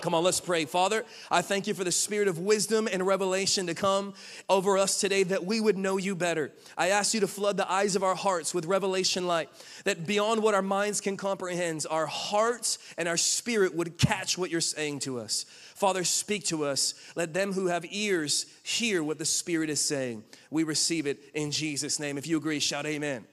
Come 0.00 0.14
on, 0.14 0.24
let's 0.24 0.40
pray. 0.40 0.64
Father, 0.64 1.04
I 1.30 1.42
thank 1.42 1.66
you 1.66 1.74
for 1.74 1.84
the 1.84 1.92
spirit 1.92 2.28
of 2.28 2.38
wisdom 2.38 2.88
and 2.90 3.06
revelation 3.06 3.66
to 3.66 3.74
come 3.74 4.14
over 4.48 4.78
us 4.78 5.00
today 5.00 5.22
that 5.24 5.44
we 5.44 5.60
would 5.60 5.78
know 5.78 5.96
you 5.96 6.14
better. 6.14 6.52
I 6.76 6.88
ask 6.88 7.14
you 7.14 7.20
to 7.20 7.26
flood 7.26 7.56
the 7.56 7.70
eyes 7.70 7.96
of 7.96 8.02
our 8.02 8.14
hearts 8.14 8.54
with 8.54 8.66
revelation 8.66 9.26
light, 9.26 9.48
that 9.84 10.06
beyond 10.06 10.42
what 10.42 10.54
our 10.54 10.62
minds 10.62 11.00
can 11.00 11.16
comprehend, 11.16 11.86
our 11.90 12.06
hearts 12.06 12.78
and 12.98 13.08
our 13.08 13.16
spirit 13.16 13.74
would 13.74 13.98
catch 13.98 14.36
what 14.36 14.50
you're 14.50 14.60
saying 14.60 15.00
to 15.00 15.18
us. 15.18 15.44
Father, 15.80 16.04
speak 16.04 16.44
to 16.44 16.66
us. 16.66 16.92
Let 17.16 17.32
them 17.32 17.54
who 17.54 17.68
have 17.68 17.86
ears 17.90 18.44
hear 18.62 19.02
what 19.02 19.18
the 19.18 19.24
Spirit 19.24 19.70
is 19.70 19.80
saying. 19.80 20.24
We 20.50 20.62
receive 20.62 21.06
it 21.06 21.22
in 21.32 21.50
Jesus' 21.50 21.98
name. 21.98 22.18
If 22.18 22.26
you 22.26 22.36
agree, 22.36 22.58
shout 22.58 22.84
amen. 22.84 23.24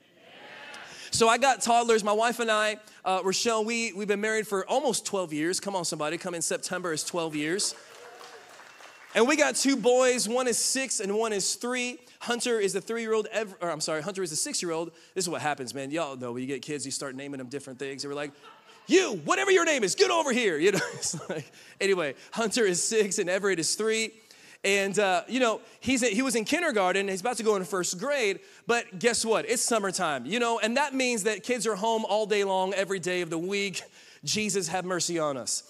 So 1.12 1.28
I 1.30 1.38
got 1.38 1.62
toddlers. 1.62 2.04
My 2.04 2.14
wife 2.14 2.40
and 2.40 2.52
I, 2.52 2.78
uh, 3.06 3.22
Rochelle, 3.24 3.64
we, 3.64 3.94
we've 3.94 4.08
been 4.08 4.22
married 4.22 4.48
for 4.48 4.68
almost 4.68 5.06
12 5.06 5.34
years. 5.34 5.60
Come 5.60 5.76
on, 5.76 5.86
somebody. 5.86 6.18
Come 6.18 6.36
in 6.36 6.42
September 6.42 6.94
is 6.94 7.04
12 7.04 7.36
years. 7.36 7.76
And 9.16 9.28
we 9.28 9.36
got 9.36 9.56
two 9.56 9.78
boys. 9.78 10.28
One 10.28 10.48
is 10.48 10.58
six 10.58 11.00
and 11.00 11.16
one 11.16 11.34
is 11.34 11.56
three. 11.56 12.00
Hunter 12.20 12.60
is 12.60 12.74
the 12.74 12.82
three-year-old, 12.82 13.28
or 13.62 13.72
I'm 13.72 13.80
sorry, 13.80 14.02
Hunter 14.02 14.22
is 14.22 14.32
the 14.32 14.36
six-year-old. 14.36 14.92
This 15.14 15.26
is 15.26 15.30
what 15.30 15.42
happens, 15.42 15.74
man. 15.74 15.92
Y'all 15.92 16.16
know 16.16 16.34
when 16.34 16.42
you 16.42 16.48
get 16.48 16.62
kids, 16.62 16.86
you 16.86 16.92
start 16.92 17.16
naming 17.16 17.38
them 17.38 17.48
different 17.48 17.80
things. 17.80 18.02
They 18.02 18.10
were 18.10 18.16
like, 18.16 18.32
you, 18.88 19.22
whatever 19.26 19.52
your 19.52 19.66
name 19.66 19.84
is, 19.84 19.96
get 19.96 20.12
over 20.12 20.32
here. 20.32 20.58
You 20.68 20.72
know, 20.74 20.80
it's 20.94 21.30
like, 21.30 21.52
anyway, 21.80 22.16
Hunter 22.32 22.66
is 22.66 22.84
six 22.84 23.20
and 23.20 23.30
Everett 23.30 23.60
is 23.60 23.76
three. 23.76 24.12
And, 24.68 25.00
uh, 25.00 25.22
you 25.30 25.40
know, 25.40 25.62
he's, 25.80 26.06
he 26.06 26.22
was 26.22 26.36
in 26.36 26.44
kindergarten, 26.44 27.08
he's 27.08 27.22
about 27.22 27.38
to 27.38 27.44
go 27.44 27.56
into 27.56 27.66
first 27.66 27.98
grade, 27.98 28.42
but 28.68 29.00
guess 29.00 29.24
what? 29.24 29.50
It's 29.50 29.62
summertime, 29.62 30.26
you 30.26 30.40
know, 30.40 30.60
and 30.60 30.76
that 30.76 30.94
means 30.94 31.24
that 31.24 31.42
kids 31.42 31.66
are 31.66 31.76
home 31.76 32.04
all 32.04 32.26
day 32.26 32.44
long, 32.44 32.74
every 32.74 33.00
day 33.00 33.22
of 33.22 33.30
the 33.30 33.38
week. 33.38 33.82
Jesus, 34.26 34.68
have 34.68 34.84
mercy 34.84 35.20
on 35.20 35.38
us. 35.38 35.64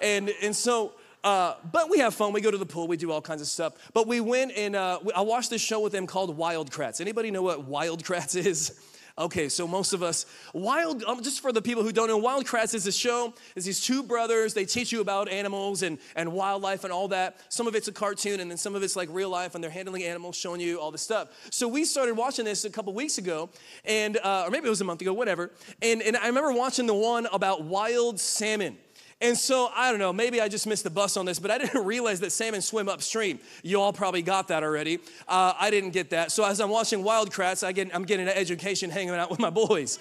And, 0.00 0.30
and 0.40 0.54
so, 0.54 0.92
Uh, 1.24 1.54
but 1.72 1.88
we 1.88 1.98
have 2.00 2.14
fun. 2.14 2.34
We 2.34 2.42
go 2.42 2.50
to 2.50 2.58
the 2.58 2.66
pool. 2.66 2.86
We 2.86 2.98
do 2.98 3.10
all 3.10 3.22
kinds 3.22 3.40
of 3.40 3.48
stuff. 3.48 3.72
But 3.94 4.06
we 4.06 4.20
went 4.20 4.52
and 4.52 4.76
uh, 4.76 4.98
I 5.16 5.22
watched 5.22 5.48
this 5.48 5.62
show 5.62 5.80
with 5.80 5.92
them 5.92 6.06
called 6.06 6.36
Wild 6.36 6.70
Kratts. 6.70 7.00
Anybody 7.00 7.30
know 7.30 7.40
what 7.42 7.64
Wild 7.64 8.04
Kratts 8.04 8.36
is? 8.50 8.78
Okay, 9.16 9.48
so 9.48 9.68
most 9.68 9.92
of 9.92 10.02
us, 10.02 10.26
Wild, 10.52 11.04
um, 11.04 11.22
just 11.22 11.40
for 11.40 11.52
the 11.52 11.62
people 11.62 11.84
who 11.84 11.92
don't 11.92 12.08
know, 12.08 12.18
Wild 12.18 12.46
Kratts 12.46 12.74
is 12.74 12.88
a 12.88 12.92
show. 12.92 13.32
It's 13.54 13.64
these 13.64 13.80
two 13.80 14.02
brothers. 14.02 14.54
They 14.54 14.64
teach 14.64 14.90
you 14.90 15.00
about 15.00 15.28
animals 15.28 15.84
and, 15.84 15.98
and 16.16 16.32
wildlife 16.32 16.82
and 16.82 16.92
all 16.92 17.06
that. 17.08 17.36
Some 17.48 17.68
of 17.68 17.76
it's 17.76 17.86
a 17.86 17.92
cartoon 17.92 18.40
and 18.40 18.50
then 18.50 18.58
some 18.58 18.74
of 18.74 18.82
it's 18.82 18.96
like 18.96 19.08
real 19.12 19.30
life 19.30 19.54
and 19.54 19.62
they're 19.62 19.70
handling 19.70 20.02
animals, 20.02 20.34
showing 20.34 20.60
you 20.60 20.80
all 20.80 20.90
this 20.90 21.02
stuff. 21.02 21.28
So 21.50 21.68
we 21.68 21.84
started 21.84 22.16
watching 22.16 22.44
this 22.44 22.64
a 22.64 22.70
couple 22.70 22.92
weeks 22.92 23.18
ago, 23.18 23.50
and 23.84 24.16
uh, 24.16 24.44
or 24.46 24.50
maybe 24.50 24.66
it 24.66 24.70
was 24.70 24.80
a 24.80 24.84
month 24.84 25.00
ago, 25.00 25.12
whatever. 25.12 25.52
And, 25.80 26.02
and 26.02 26.16
I 26.16 26.26
remember 26.26 26.52
watching 26.52 26.86
the 26.86 26.94
one 26.94 27.28
about 27.32 27.62
wild 27.62 28.18
salmon. 28.18 28.78
And 29.20 29.36
so, 29.36 29.70
I 29.74 29.90
don't 29.90 30.00
know, 30.00 30.12
maybe 30.12 30.40
I 30.40 30.48
just 30.48 30.66
missed 30.66 30.84
the 30.84 30.90
bus 30.90 31.16
on 31.16 31.24
this, 31.24 31.38
but 31.38 31.50
I 31.50 31.58
didn't 31.64 31.84
realize 31.84 32.20
that 32.20 32.30
salmon 32.30 32.60
swim 32.60 32.88
upstream. 32.88 33.38
You 33.62 33.80
all 33.80 33.92
probably 33.92 34.22
got 34.22 34.48
that 34.48 34.62
already. 34.62 34.98
Uh, 35.28 35.54
I 35.58 35.70
didn't 35.70 35.90
get 35.90 36.10
that. 36.10 36.32
So, 36.32 36.44
as 36.44 36.60
I'm 36.60 36.70
watching 36.70 37.02
Wild 37.02 37.30
Kratts, 37.30 37.66
I 37.66 37.72
get, 37.72 37.94
I'm 37.94 38.04
getting 38.04 38.28
an 38.28 38.34
education 38.34 38.90
hanging 38.90 39.14
out 39.14 39.30
with 39.30 39.40
my 39.40 39.50
boys. 39.64 39.98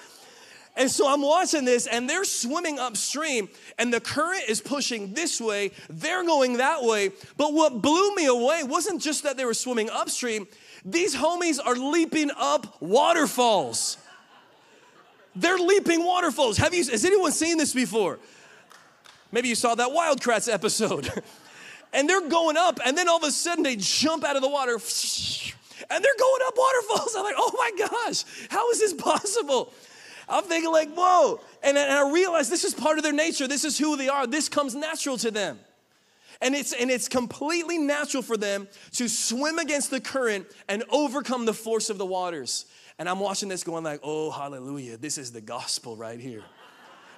And 0.76 0.90
so 0.90 1.08
I'm 1.08 1.22
watching 1.22 1.66
this, 1.66 1.86
and 1.86 2.10
they're 2.10 2.26
swimming 2.26 2.80
upstream, 2.80 3.48
and 3.78 3.94
the 3.94 4.00
current 4.00 4.44
is 4.48 4.60
pushing 4.60 5.14
this 5.14 5.40
way, 5.40 5.72
they're 5.88 6.26
going 6.26 6.58
that 6.58 6.84
way. 6.84 7.12
But 7.38 7.54
what 7.54 7.82
blew 7.82 8.16
me 8.16 8.26
away 8.26 8.64
wasn't 8.64 9.00
just 9.00 9.24
that 9.24 9.38
they 9.38 9.46
were 9.46 9.54
swimming 9.54 9.92
upstream, 9.92 10.48
these 10.84 11.16
homies 11.16 11.60
are 11.64 11.76
leaping 11.76 12.32
up 12.36 12.82
waterfalls. 12.82 13.98
They're 15.36 15.58
leaping 15.58 16.04
waterfalls. 16.04 16.58
Have 16.58 16.74
you, 16.74 16.84
has 16.86 17.06
anyone 17.06 17.32
seen 17.32 17.58
this 17.58 17.74
before? 17.74 18.20
Maybe 19.34 19.50
you 19.50 19.56
saw 19.56 19.74
that 19.74 19.92
Wild 19.92 20.22
Kratts 20.22 20.52
episode. 20.52 21.12
and 21.94 22.08
they're 22.08 22.30
going 22.30 22.56
up, 22.56 22.80
and 22.86 22.96
then 22.96 23.10
all 23.10 23.18
of 23.18 23.24
a 23.24 23.32
sudden 23.32 23.64
they 23.64 23.76
jump 23.76 24.24
out 24.24 24.36
of 24.36 24.44
the 24.44 24.48
water, 24.48 24.74
and 25.90 26.06
they're 26.06 26.20
going 26.20 26.42
up 26.46 26.54
waterfalls. 26.56 27.16
I'm 27.18 27.24
like, 27.24 27.36
oh 27.36 27.52
my 27.58 27.88
gosh, 27.88 28.24
how 28.50 28.70
is 28.70 28.80
this 28.80 28.94
possible? 28.94 29.74
I'm 30.30 30.44
thinking, 30.44 30.72
like, 30.72 30.94
whoa. 30.94 31.42
And, 31.64 31.78
and 31.78 31.92
I 31.92 32.12
realize 32.12 32.48
this 32.50 32.64
is 32.64 32.76
part 32.76 32.98
of 32.98 33.04
their 33.04 33.12
nature. 33.12 33.48
This 33.48 33.66
is 33.66 33.78
who 33.78 33.98
they 33.98 34.08
are. 34.08 34.28
This 34.28 34.48
comes 34.48 34.76
natural 34.76 35.18
to 35.18 35.32
them. 35.32 35.60
And 36.40 36.54
it's, 36.56 36.72
and 36.72 36.92
it's 36.92 37.10
completely 37.10 37.78
natural 37.78 38.22
for 38.22 38.38
them 38.38 38.68
to 38.94 39.10
swim 39.10 39.58
against 39.58 39.90
the 39.90 40.00
current 40.00 40.46
and 40.70 40.84
overcome 40.90 41.46
the 41.46 41.54
force 41.54 41.90
of 41.90 41.98
the 41.98 42.06
waters. 42.06 42.66
And 43.00 43.10
I'm 43.10 43.20
watching 43.20 43.50
this 43.50 43.64
going 43.64 43.84
like, 43.84 44.00
oh, 44.04 44.30
hallelujah, 44.30 44.98
this 44.98 45.18
is 45.18 45.32
the 45.32 45.42
gospel 45.42 45.98
right 45.98 46.20
here. 46.20 46.44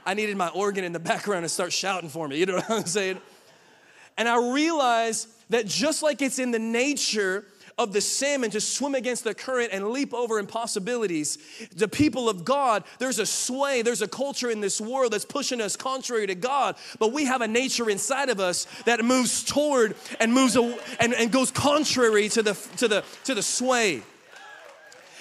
I 0.06 0.14
needed 0.14 0.38
my 0.38 0.50
organ 0.50 0.84
in 0.84 0.92
the 0.92 1.00
background 1.12 1.44
to 1.44 1.50
start 1.50 1.74
shouting 1.74 2.10
for 2.10 2.28
me. 2.28 2.38
You 2.38 2.46
know 2.46 2.56
what 2.56 2.70
I'm 2.70 2.86
saying? 2.86 3.20
And 4.18 4.30
I 4.30 4.54
realized 4.54 5.28
that 5.50 5.66
just 5.66 6.02
like 6.02 6.22
it's 6.22 6.40
in 6.40 6.52
the 6.52 6.60
nature 6.60 7.46
of 7.78 7.92
the 7.92 8.00
salmon 8.00 8.50
to 8.52 8.62
swim 8.62 8.96
against 8.96 9.26
the 9.26 9.34
current 9.34 9.70
and 9.74 9.90
leap 9.90 10.14
over 10.14 10.40
impossibilities. 10.40 11.38
The 11.76 11.88
people 11.88 12.30
of 12.30 12.46
God, 12.46 12.86
there's 13.00 13.20
a 13.20 13.26
sway, 13.26 13.82
there's 13.82 14.02
a 14.02 14.08
culture 14.08 14.50
in 14.50 14.62
this 14.62 14.80
world 14.80 15.12
that's 15.12 15.26
pushing 15.26 15.60
us 15.60 15.76
contrary 15.76 16.26
to 16.28 16.36
God, 16.36 16.78
but 17.00 17.12
we 17.12 17.26
have 17.26 17.42
a 17.42 17.48
nature 17.48 17.90
inside 17.90 18.30
of 18.30 18.40
us 18.40 18.66
that 18.86 19.04
moves 19.04 19.44
toward 19.44 19.96
and 20.22 20.34
moves 20.34 20.56
and, 20.56 21.14
and 21.14 21.32
goes 21.32 21.52
contrary 21.52 22.30
to 22.30 22.42
the 22.42 22.54
to 22.78 22.88
the 22.88 23.04
to 23.26 23.36
the 23.36 23.44
sway 23.44 24.04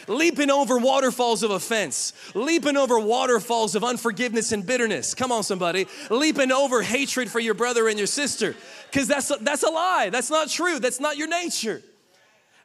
leaping 0.06 0.50
over 0.50 0.78
waterfalls 0.78 1.42
of 1.42 1.50
offense, 1.50 2.12
leaping 2.34 2.76
over 2.76 2.98
waterfalls 2.98 3.74
of 3.74 3.84
unforgiveness 3.84 4.52
and 4.52 4.66
bitterness. 4.66 5.14
Come 5.14 5.32
on, 5.32 5.42
somebody. 5.42 5.86
Leaping 6.10 6.52
over 6.52 6.82
hatred 6.82 7.30
for 7.30 7.40
your 7.40 7.54
brother 7.54 7.88
and 7.88 7.98
your 7.98 8.06
sister. 8.06 8.54
Because 8.90 9.08
that's, 9.08 9.30
a, 9.30 9.36
that's 9.40 9.62
a 9.62 9.70
lie. 9.70 10.10
That's 10.10 10.30
not 10.30 10.48
true. 10.48 10.78
That's 10.78 11.00
not 11.00 11.16
your 11.16 11.28
nature. 11.28 11.82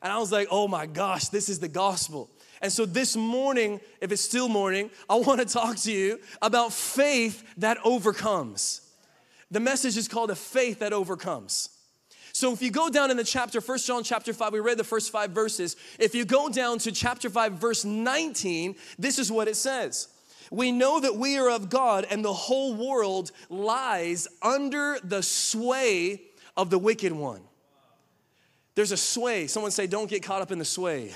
And 0.02 0.12
I 0.12 0.18
was 0.20 0.32
like, 0.32 0.48
oh 0.52 0.68
my 0.68 0.86
gosh, 0.86 1.30
this 1.30 1.50
is 1.50 1.60
the 1.60 1.68
gospel. 1.68 2.30
And 2.62 2.72
so 2.72 2.86
this 2.86 3.16
morning, 3.16 3.80
if 4.02 4.12
it's 4.12 4.22
still 4.22 4.50
morning, 4.50 4.90
I 5.10 5.16
want 5.16 5.40
to 5.40 5.46
talk 5.46 5.78
to 5.78 5.92
you 5.92 6.20
about 6.42 6.74
faith 6.74 7.44
that 7.58 7.78
overcomes. 7.84 8.82
The 9.52 9.60
message 9.60 9.98
is 9.98 10.08
called 10.08 10.30
a 10.30 10.36
faith 10.36 10.80
that 10.80 10.94
overcomes. 10.94 11.70
So 12.40 12.54
if 12.54 12.62
you 12.62 12.72
go 12.72 12.90
down 12.90 13.12
in 13.12 13.18
the 13.18 13.26
chapter, 13.26 13.60
First 13.60 13.86
John 13.86 14.02
chapter 14.02 14.32
5, 14.32 14.54
we 14.54 14.62
read 14.62 14.78
the 14.78 14.84
first 14.86 15.12
five 15.12 15.32
verses. 15.32 15.76
If 16.00 16.16
you 16.16 16.24
go 16.24 16.48
down 16.48 16.78
to 16.78 16.92
chapter 16.94 17.30
5, 17.30 17.52
verse 17.56 17.84
19, 17.84 18.78
this 18.98 19.20
is 19.20 19.30
what 19.30 19.50
it 19.50 19.58
says. 19.58 20.08
We 20.50 20.72
know 20.72 21.02
that 21.02 21.18
we 21.18 21.38
are 21.38 21.50
of 21.50 21.70
God 21.70 22.08
and 22.10 22.24
the 22.24 22.32
whole 22.32 22.76
world 22.76 23.34
lies 23.50 24.30
under 24.42 25.00
the 25.04 25.22
sway 25.22 26.22
of 26.56 26.70
the 26.70 26.80
wicked 26.80 27.12
one. 27.12 27.42
There's 28.74 28.94
a 28.94 28.98
sway. 28.98 29.48
Someone 29.48 29.72
say, 29.72 29.86
don't 29.86 30.10
get 30.10 30.24
caught 30.24 30.42
up 30.42 30.54
in 30.54 30.60
the 30.60 30.66
sway. 30.66 31.12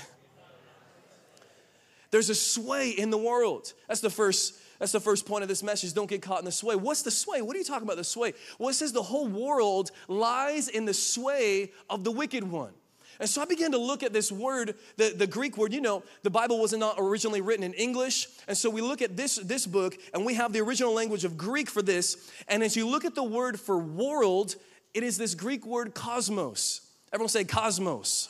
There's 2.12 2.30
a 2.30 2.36
sway 2.36 2.90
in 2.90 3.12
the 3.12 3.18
world. 3.18 3.72
That's 3.88 4.02
the 4.02 4.10
first 4.10 4.60
that's 4.84 4.92
the 4.92 5.00
first 5.00 5.26
point 5.26 5.44
of 5.44 5.48
this 5.48 5.64
message. 5.64 5.94
Don't 5.94 6.10
get 6.10 6.22
caught 6.22 6.40
in 6.40 6.46
the 6.46 6.52
sway. 6.52 6.76
What's 6.76 7.04
the 7.04 7.10
sway? 7.10 7.42
What 7.42 7.56
are 7.56 7.60
you 7.60 7.64
talking 7.64 7.88
about, 7.88 7.96
the 7.96 8.04
sway? 8.04 8.34
Well, 8.60 8.68
it 8.68 8.74
says 8.74 8.92
the 8.92 9.02
whole 9.02 9.30
world 9.30 9.92
lies 10.10 10.68
in 10.68 10.84
the 10.84 10.94
sway 10.94 11.72
of 11.90 12.04
the 12.04 12.12
wicked 12.12 12.44
one. 12.44 12.74
And 13.22 13.30
so 13.30 13.42
I 13.42 13.46
began 13.46 13.72
to 13.72 13.78
look 13.78 14.04
at 14.04 14.12
this 14.12 14.30
word, 14.30 14.76
the, 14.98 15.14
the 15.16 15.26
Greek 15.26 15.58
word. 15.58 15.72
You 15.72 15.80
know, 15.80 16.04
the 16.24 16.30
Bible 16.30 16.60
was 16.60 16.74
not 16.74 16.96
originally 16.98 17.40
written 17.40 17.64
in 17.64 17.74
English. 17.76 18.28
And 18.46 18.58
so 18.58 18.70
we 18.70 18.82
look 18.82 19.02
at 19.02 19.16
this, 19.16 19.38
this 19.38 19.66
book, 19.66 19.96
and 20.14 20.26
we 20.26 20.34
have 20.34 20.52
the 20.52 20.60
original 20.60 20.92
language 20.94 21.24
of 21.24 21.38
Greek 21.38 21.70
for 21.70 21.82
this. 21.82 22.30
And 22.50 22.62
as 22.62 22.76
you 22.76 22.86
look 22.86 23.06
at 23.06 23.16
the 23.16 23.24
word 23.24 23.58
for 23.58 23.78
world, 23.78 24.58
it 24.94 25.04
is 25.04 25.18
this 25.18 25.34
Greek 25.34 25.66
word 25.66 25.94
cosmos. 25.94 26.82
Everyone 27.14 27.30
say 27.30 27.46
cosmos. 27.46 28.28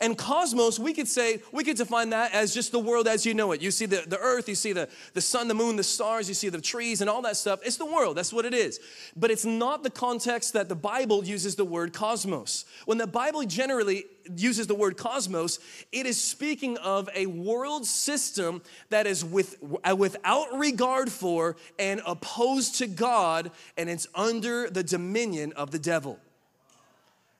And 0.00 0.16
cosmos, 0.16 0.78
we 0.78 0.92
could 0.92 1.08
say, 1.08 1.40
we 1.52 1.64
could 1.64 1.76
define 1.76 2.10
that 2.10 2.32
as 2.34 2.52
just 2.52 2.72
the 2.72 2.78
world 2.78 3.08
as 3.08 3.24
you 3.24 3.34
know 3.34 3.52
it. 3.52 3.62
You 3.62 3.70
see 3.70 3.86
the, 3.86 4.04
the 4.06 4.18
earth, 4.18 4.48
you 4.48 4.54
see 4.54 4.72
the, 4.72 4.88
the 5.14 5.20
sun, 5.20 5.48
the 5.48 5.54
moon, 5.54 5.76
the 5.76 5.84
stars, 5.84 6.28
you 6.28 6.34
see 6.34 6.48
the 6.48 6.60
trees 6.60 7.00
and 7.00 7.08
all 7.08 7.22
that 7.22 7.36
stuff. 7.36 7.60
It's 7.64 7.76
the 7.76 7.86
world, 7.86 8.16
that's 8.16 8.32
what 8.32 8.44
it 8.44 8.54
is. 8.54 8.80
But 9.16 9.30
it's 9.30 9.44
not 9.44 9.82
the 9.82 9.90
context 9.90 10.52
that 10.52 10.68
the 10.68 10.74
Bible 10.74 11.24
uses 11.24 11.56
the 11.56 11.64
word 11.64 11.92
cosmos. 11.92 12.64
When 12.84 12.98
the 12.98 13.06
Bible 13.06 13.44
generally 13.44 14.04
uses 14.36 14.66
the 14.66 14.74
word 14.74 14.96
cosmos, 14.96 15.58
it 15.92 16.06
is 16.06 16.20
speaking 16.20 16.76
of 16.78 17.08
a 17.14 17.26
world 17.26 17.86
system 17.86 18.62
that 18.90 19.06
is 19.06 19.24
with, 19.24 19.56
uh, 19.88 19.94
without 19.96 20.58
regard 20.58 21.10
for 21.10 21.56
and 21.78 22.00
opposed 22.06 22.76
to 22.76 22.86
God, 22.86 23.50
and 23.76 23.88
it's 23.88 24.06
under 24.14 24.68
the 24.68 24.82
dominion 24.82 25.52
of 25.52 25.70
the 25.70 25.78
devil. 25.78 26.18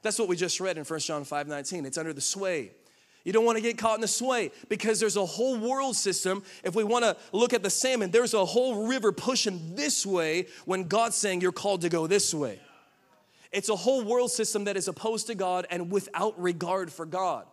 That's 0.06 0.20
what 0.20 0.28
we 0.28 0.36
just 0.36 0.60
read 0.60 0.78
in 0.78 0.84
1 0.84 1.00
John 1.00 1.24
5 1.24 1.48
19. 1.48 1.84
It's 1.84 1.98
under 1.98 2.12
the 2.12 2.20
sway. 2.20 2.70
You 3.24 3.32
don't 3.32 3.44
want 3.44 3.56
to 3.58 3.62
get 3.62 3.76
caught 3.76 3.96
in 3.96 4.00
the 4.00 4.06
sway 4.06 4.52
because 4.68 5.00
there's 5.00 5.16
a 5.16 5.26
whole 5.26 5.58
world 5.58 5.96
system. 5.96 6.44
If 6.62 6.76
we 6.76 6.84
want 6.84 7.04
to 7.04 7.16
look 7.32 7.52
at 7.52 7.64
the 7.64 7.70
salmon, 7.70 8.12
there's 8.12 8.32
a 8.32 8.44
whole 8.44 8.86
river 8.86 9.10
pushing 9.10 9.74
this 9.74 10.06
way 10.06 10.46
when 10.64 10.84
God's 10.84 11.16
saying 11.16 11.40
you're 11.40 11.50
called 11.50 11.80
to 11.80 11.88
go 11.88 12.06
this 12.06 12.32
way. 12.32 12.60
It's 13.50 13.68
a 13.68 13.74
whole 13.74 14.04
world 14.04 14.30
system 14.30 14.62
that 14.66 14.76
is 14.76 14.86
opposed 14.86 15.26
to 15.26 15.34
God 15.34 15.66
and 15.70 15.90
without 15.90 16.40
regard 16.40 16.92
for 16.92 17.04
God. 17.04 17.46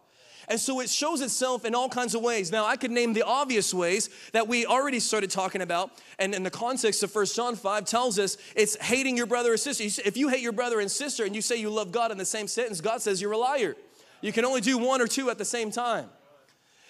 And 0.54 0.62
so 0.62 0.82
it 0.82 0.90
shows 0.92 1.22
itself 1.22 1.66
in 1.66 1.74
all 1.74 1.90
kinds 1.90 2.14
of 2.14 2.22
ways. 2.22 2.52
Now, 2.52 2.64
I 2.64 2.76
could 2.76 2.92
name 2.92 3.14
the 3.14 3.24
obvious 3.24 3.74
ways 3.74 4.12
that 4.34 4.48
we 4.48 4.68
already 4.68 5.00
started 5.00 5.32
talking 5.32 5.62
about. 5.64 5.90
And 6.20 6.36
in 6.36 6.44
the 6.44 6.52
context 6.52 7.02
of 7.02 7.10
First 7.10 7.36
John 7.36 7.56
5 7.56 7.86
tells 7.86 8.20
us 8.20 8.38
it's 8.56 8.76
hating 8.76 9.18
your 9.18 9.26
brother 9.26 9.54
or 9.54 9.58
sister. 9.58 9.84
If 10.06 10.16
you 10.16 10.30
hate 10.30 10.42
your 10.42 10.52
brother 10.52 10.80
and 10.80 10.92
sister 10.92 11.26
and 11.26 11.36
you 11.36 11.42
say 11.42 11.56
you 11.56 11.72
love 11.72 11.92
God 11.92 12.12
in 12.12 12.20
the 12.20 12.26
same 12.26 12.48
sentence, 12.48 12.82
God 12.82 13.02
says 13.02 13.20
you're 13.20 13.32
a 13.32 13.38
liar. 13.40 13.76
You 14.22 14.32
can 14.32 14.46
only 14.46 14.62
do 14.62 14.78
one 14.78 15.02
or 15.02 15.08
two 15.08 15.32
at 15.32 15.40
the 15.40 15.46
same 15.46 15.72
time. 15.72 16.08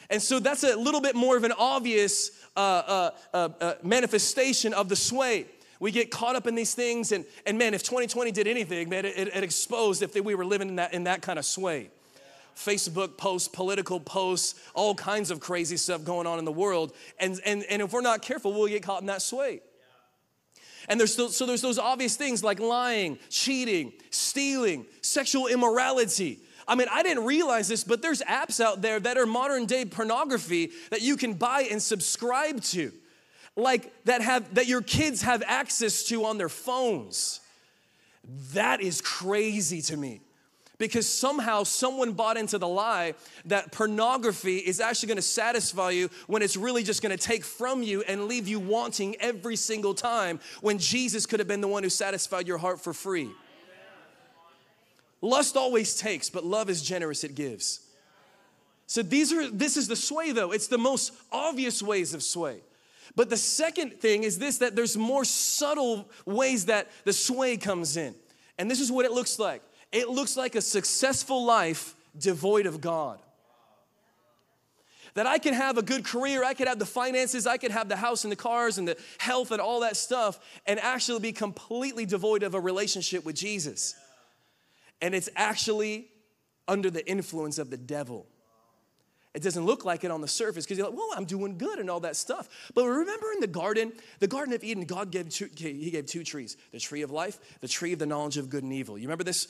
And 0.09 0.21
so 0.21 0.39
that's 0.39 0.65
a 0.65 0.75
little 0.75 0.99
bit 0.99 1.15
more 1.15 1.37
of 1.37 1.45
an 1.45 1.53
obvious 1.57 2.31
uh, 2.57 2.59
uh, 2.59 3.11
uh, 3.33 3.49
uh 3.61 3.73
manifestation 3.81 4.73
of 4.73 4.89
the 4.89 4.97
sway 4.97 5.45
we 5.79 5.91
get 5.91 6.11
caught 6.11 6.35
up 6.35 6.47
in 6.47 6.55
these 6.55 6.73
things 6.73 7.13
and, 7.13 7.25
and 7.45 7.57
man 7.57 7.73
if 7.73 7.81
2020 7.81 8.31
did 8.31 8.45
anything 8.45 8.89
man 8.89 9.05
it, 9.05 9.17
it 9.17 9.43
exposed 9.43 10.03
if 10.03 10.13
we 10.13 10.35
were 10.35 10.45
living 10.45 10.69
in 10.69 10.75
that, 10.75 10.93
in 10.93 11.05
that 11.05 11.23
kind 11.23 11.39
of 11.39 11.45
sway 11.45 11.89
Facebook 12.55 13.17
posts, 13.17 13.47
political 13.47 13.99
posts, 13.99 14.55
all 14.73 14.95
kinds 14.95 15.31
of 15.31 15.39
crazy 15.39 15.77
stuff 15.77 16.03
going 16.03 16.27
on 16.27 16.39
in 16.39 16.45
the 16.45 16.51
world. 16.51 16.93
And, 17.19 17.39
and, 17.45 17.63
and 17.69 17.81
if 17.81 17.93
we're 17.93 18.01
not 18.01 18.21
careful, 18.21 18.53
we'll 18.53 18.67
get 18.67 18.83
caught 18.83 19.01
in 19.01 19.07
that 19.07 19.21
sway. 19.21 19.61
And 20.89 20.99
there's 20.99 21.13
still, 21.13 21.29
so 21.29 21.45
there's 21.45 21.61
those 21.61 21.79
obvious 21.79 22.15
things 22.15 22.43
like 22.43 22.59
lying, 22.59 23.17
cheating, 23.29 23.93
stealing, 24.09 24.85
sexual 25.01 25.47
immorality. 25.47 26.39
I 26.67 26.75
mean, 26.75 26.87
I 26.91 27.03
didn't 27.03 27.25
realize 27.25 27.67
this, 27.67 27.83
but 27.83 28.01
there's 28.01 28.21
apps 28.21 28.59
out 28.59 28.81
there 28.81 28.99
that 28.99 29.17
are 29.17 29.25
modern 29.25 29.65
day 29.65 29.85
pornography 29.85 30.71
that 30.91 31.01
you 31.01 31.17
can 31.17 31.33
buy 31.33 31.67
and 31.69 31.81
subscribe 31.81 32.61
to. 32.63 32.91
Like 33.55 33.93
that 34.05 34.21
have 34.21 34.55
that 34.55 34.65
your 34.65 34.81
kids 34.81 35.21
have 35.21 35.43
access 35.45 36.03
to 36.05 36.25
on 36.25 36.37
their 36.39 36.49
phones. 36.49 37.39
That 38.53 38.81
is 38.81 38.99
crazy 38.99 39.81
to 39.83 39.97
me 39.97 40.21
because 40.83 41.07
somehow 41.07 41.63
someone 41.63 42.11
bought 42.11 42.35
into 42.35 42.57
the 42.57 42.67
lie 42.67 43.13
that 43.45 43.71
pornography 43.71 44.57
is 44.57 44.81
actually 44.81 45.07
to 45.15 45.21
satisfy 45.21 45.91
you 45.91 46.09
when 46.27 46.41
it's 46.41 46.57
really 46.57 46.83
just 46.83 47.01
to 47.17 47.25
take 47.25 47.45
from 47.45 47.81
you 47.81 48.01
and 48.01 48.25
leave 48.25 48.49
you 48.49 48.59
wanting 48.59 49.15
every 49.21 49.55
single 49.55 49.93
time 49.93 50.41
when 50.59 50.77
Jesus 50.77 51.25
could 51.25 51.39
have 51.39 51.47
been 51.47 51.61
the 51.61 51.69
one 51.69 51.83
who 51.83 51.89
satisfied 51.89 52.49
your 52.49 52.57
heart 52.57 52.81
for 52.81 52.91
free. 52.91 53.31
Lust 55.21 55.55
always 55.55 55.95
takes, 55.95 56.29
but 56.29 56.43
love 56.43 56.69
is 56.69 56.81
generous, 56.81 57.23
it 57.23 57.33
gives. 57.33 57.79
So 58.85 59.01
these 59.03 59.31
are 59.31 59.49
this 59.49 59.77
is 59.77 59.87
the 59.87 59.95
sway 59.95 60.33
though. 60.33 60.51
It's 60.51 60.67
the 60.67 60.77
most 60.77 61.13
obvious 61.31 61.81
ways 61.81 62.13
of 62.13 62.21
sway. 62.21 62.59
But 63.15 63.29
the 63.29 63.37
second 63.37 64.01
thing 64.01 64.23
is 64.25 64.37
this 64.37 64.57
that 64.57 64.75
there's 64.75 64.97
more 64.97 65.23
subtle 65.23 66.09
ways 66.25 66.65
that 66.65 66.89
the 67.05 67.13
sway 67.13 67.55
comes 67.55 67.95
in. 67.95 68.15
And 68.57 68.69
this 68.69 68.81
is 68.81 68.91
what 68.91 69.05
it 69.05 69.13
looks 69.13 69.39
like. 69.39 69.61
It 69.93 70.09
looks 70.09 70.35
like 70.35 70.55
a 70.55 70.61
successful 70.61 71.45
life 71.45 71.95
devoid 72.17 72.65
of 72.65 72.81
God. 72.81 73.19
That 75.13 75.27
I 75.27 75.37
can 75.37 75.53
have 75.53 75.77
a 75.77 75.83
good 75.83 76.03
career, 76.03 76.43
I 76.43 76.55
could 76.55 76.67
have 76.67 76.79
the 76.79 76.87
finances, 76.87 77.45
I 77.45 77.57
could 77.57 77.69
have 77.69 77.87
the 77.87 77.95
house 77.95 78.23
and 78.23 78.31
the 78.31 78.35
cars 78.35 78.79
and 78.79 78.87
the 78.87 78.97
health 79.19 79.51
and 79.51 79.61
all 79.61 79.81
that 79.81 79.95
stuff, 79.95 80.39
and 80.65 80.79
actually 80.79 81.19
be 81.19 81.31
completely 81.31 82.07
devoid 82.07 82.41
of 82.41 82.55
a 82.55 82.59
relationship 82.59 83.23
with 83.23 83.35
Jesus. 83.35 83.93
And 84.99 85.13
it's 85.13 85.29
actually 85.35 86.07
under 86.67 86.89
the 86.89 87.07
influence 87.07 87.59
of 87.59 87.69
the 87.69 87.77
devil. 87.77 88.25
It 89.33 89.41
doesn't 89.41 89.65
look 89.65 89.83
like 89.83 90.03
it 90.03 90.11
on 90.11 90.21
the 90.21 90.27
surface 90.27 90.63
because 90.63 90.77
you're 90.77 90.87
like, 90.87 90.95
well, 90.95 91.09
I'm 91.15 91.25
doing 91.25 91.57
good 91.57 91.79
and 91.79 91.89
all 91.89 92.01
that 92.01 92.15
stuff. 92.15 92.71
But 92.75 92.85
remember 92.85 93.31
in 93.33 93.39
the 93.39 93.47
garden, 93.47 93.91
the 94.19 94.27
Garden 94.27 94.53
of 94.53 94.63
Eden, 94.63 94.85
God 94.85 95.09
gave 95.09 95.29
two, 95.29 95.49
he 95.55 95.89
gave 95.89 96.05
two 96.05 96.23
trees 96.23 96.55
the 96.71 96.79
tree 96.79 97.01
of 97.01 97.09
life, 97.09 97.39
the 97.59 97.67
tree 97.67 97.93
of 97.93 97.99
the 97.99 98.05
knowledge 98.05 98.37
of 98.37 98.49
good 98.49 98.63
and 98.63 98.71
evil. 98.71 98.95
You 98.95 99.07
remember 99.07 99.23
this? 99.23 99.47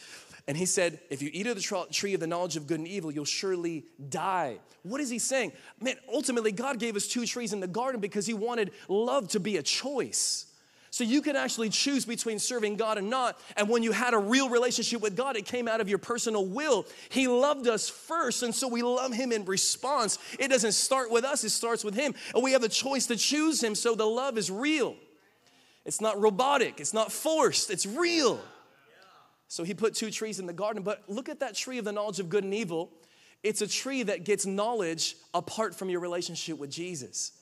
And 0.48 0.58
he 0.58 0.66
said, 0.66 1.00
if 1.10 1.22
you 1.22 1.30
eat 1.32 1.48
of 1.48 1.56
the 1.56 1.88
tree 1.92 2.14
of 2.14 2.20
the 2.20 2.28
knowledge 2.28 2.58
of 2.58 2.68
good 2.68 2.80
and 2.80 2.88
evil, 2.88 3.12
you'll 3.12 3.24
surely 3.24 3.86
die. 4.10 4.58
What 4.84 5.00
is 5.00 5.10
he 5.10 5.20
saying? 5.20 5.54
Man, 5.80 5.96
ultimately, 6.14 6.52
God 6.52 6.80
gave 6.80 6.98
us 6.98 7.08
two 7.08 7.26
trees 7.26 7.54
in 7.54 7.62
the 7.62 7.68
garden 7.68 8.02
because 8.02 8.26
he 8.26 8.34
wanted 8.34 8.72
love 8.90 9.30
to 9.30 9.40
be 9.40 9.56
a 9.56 9.64
choice. 9.64 10.48
So 10.94 11.04
you 11.04 11.24
can 11.24 11.36
actually 11.36 11.70
choose 11.70 12.06
between 12.06 12.38
serving 12.38 12.76
God 12.76 13.00
and 13.00 13.10
not. 13.10 13.40
And 13.58 13.68
when 13.68 13.82
you 13.82 13.92
had 13.94 14.14
a 14.14 14.18
real 14.18 14.48
relationship 14.50 15.02
with 15.02 15.16
God, 15.16 15.36
it 15.36 15.46
came 15.46 15.68
out 15.68 15.82
of 15.82 15.90
your 15.90 15.98
personal 15.98 16.46
will. 16.46 16.86
He 17.10 17.28
loved 17.28 17.68
us 17.68 17.90
first, 17.90 18.44
and 18.44 18.54
so 18.54 18.68
we 18.68 18.84
love 18.84 19.12
Him 19.12 19.32
in 19.32 19.44
response. 19.46 20.20
It 20.38 20.50
doesn't 20.50 20.74
start 20.74 21.10
with 21.10 21.24
us, 21.24 21.44
it 21.44 21.50
starts 21.50 21.84
with 21.84 21.96
Him. 21.96 22.14
And 22.36 22.44
we 22.44 22.52
have 22.52 22.62
the 22.62 22.70
choice 22.70 23.08
to 23.08 23.16
choose 23.16 23.64
Him, 23.64 23.74
so 23.74 23.96
the 23.96 24.06
love 24.06 24.38
is 24.38 24.52
real. 24.52 24.96
It's 25.84 26.00
not 26.00 26.22
robotic, 26.22 26.80
it's 26.80 26.94
not 26.94 27.12
forced, 27.12 27.72
it's 27.72 27.88
real. 27.88 28.40
So 29.54 29.64
He 29.64 29.76
put 29.76 29.94
two 29.94 30.10
trees 30.10 30.40
in 30.40 30.48
the 30.48 30.54
garden, 30.54 30.82
but 30.82 31.04
look 31.08 31.30
at 31.30 31.42
that 31.42 31.54
tree 31.54 31.78
of 31.78 31.86
the 31.86 31.92
knowledge 31.92 32.20
of 32.20 32.28
good 32.28 32.44
and 32.44 32.56
evil. 32.56 32.90
It's 33.44 33.62
a 33.62 33.68
tree 33.68 34.02
that 34.02 34.24
gets 34.24 34.48
knowledge 34.48 35.16
apart 35.32 35.76
from 35.76 35.92
your 35.92 36.00
relationship 36.00 36.58
with 36.58 36.72
Jesus, 36.72 37.34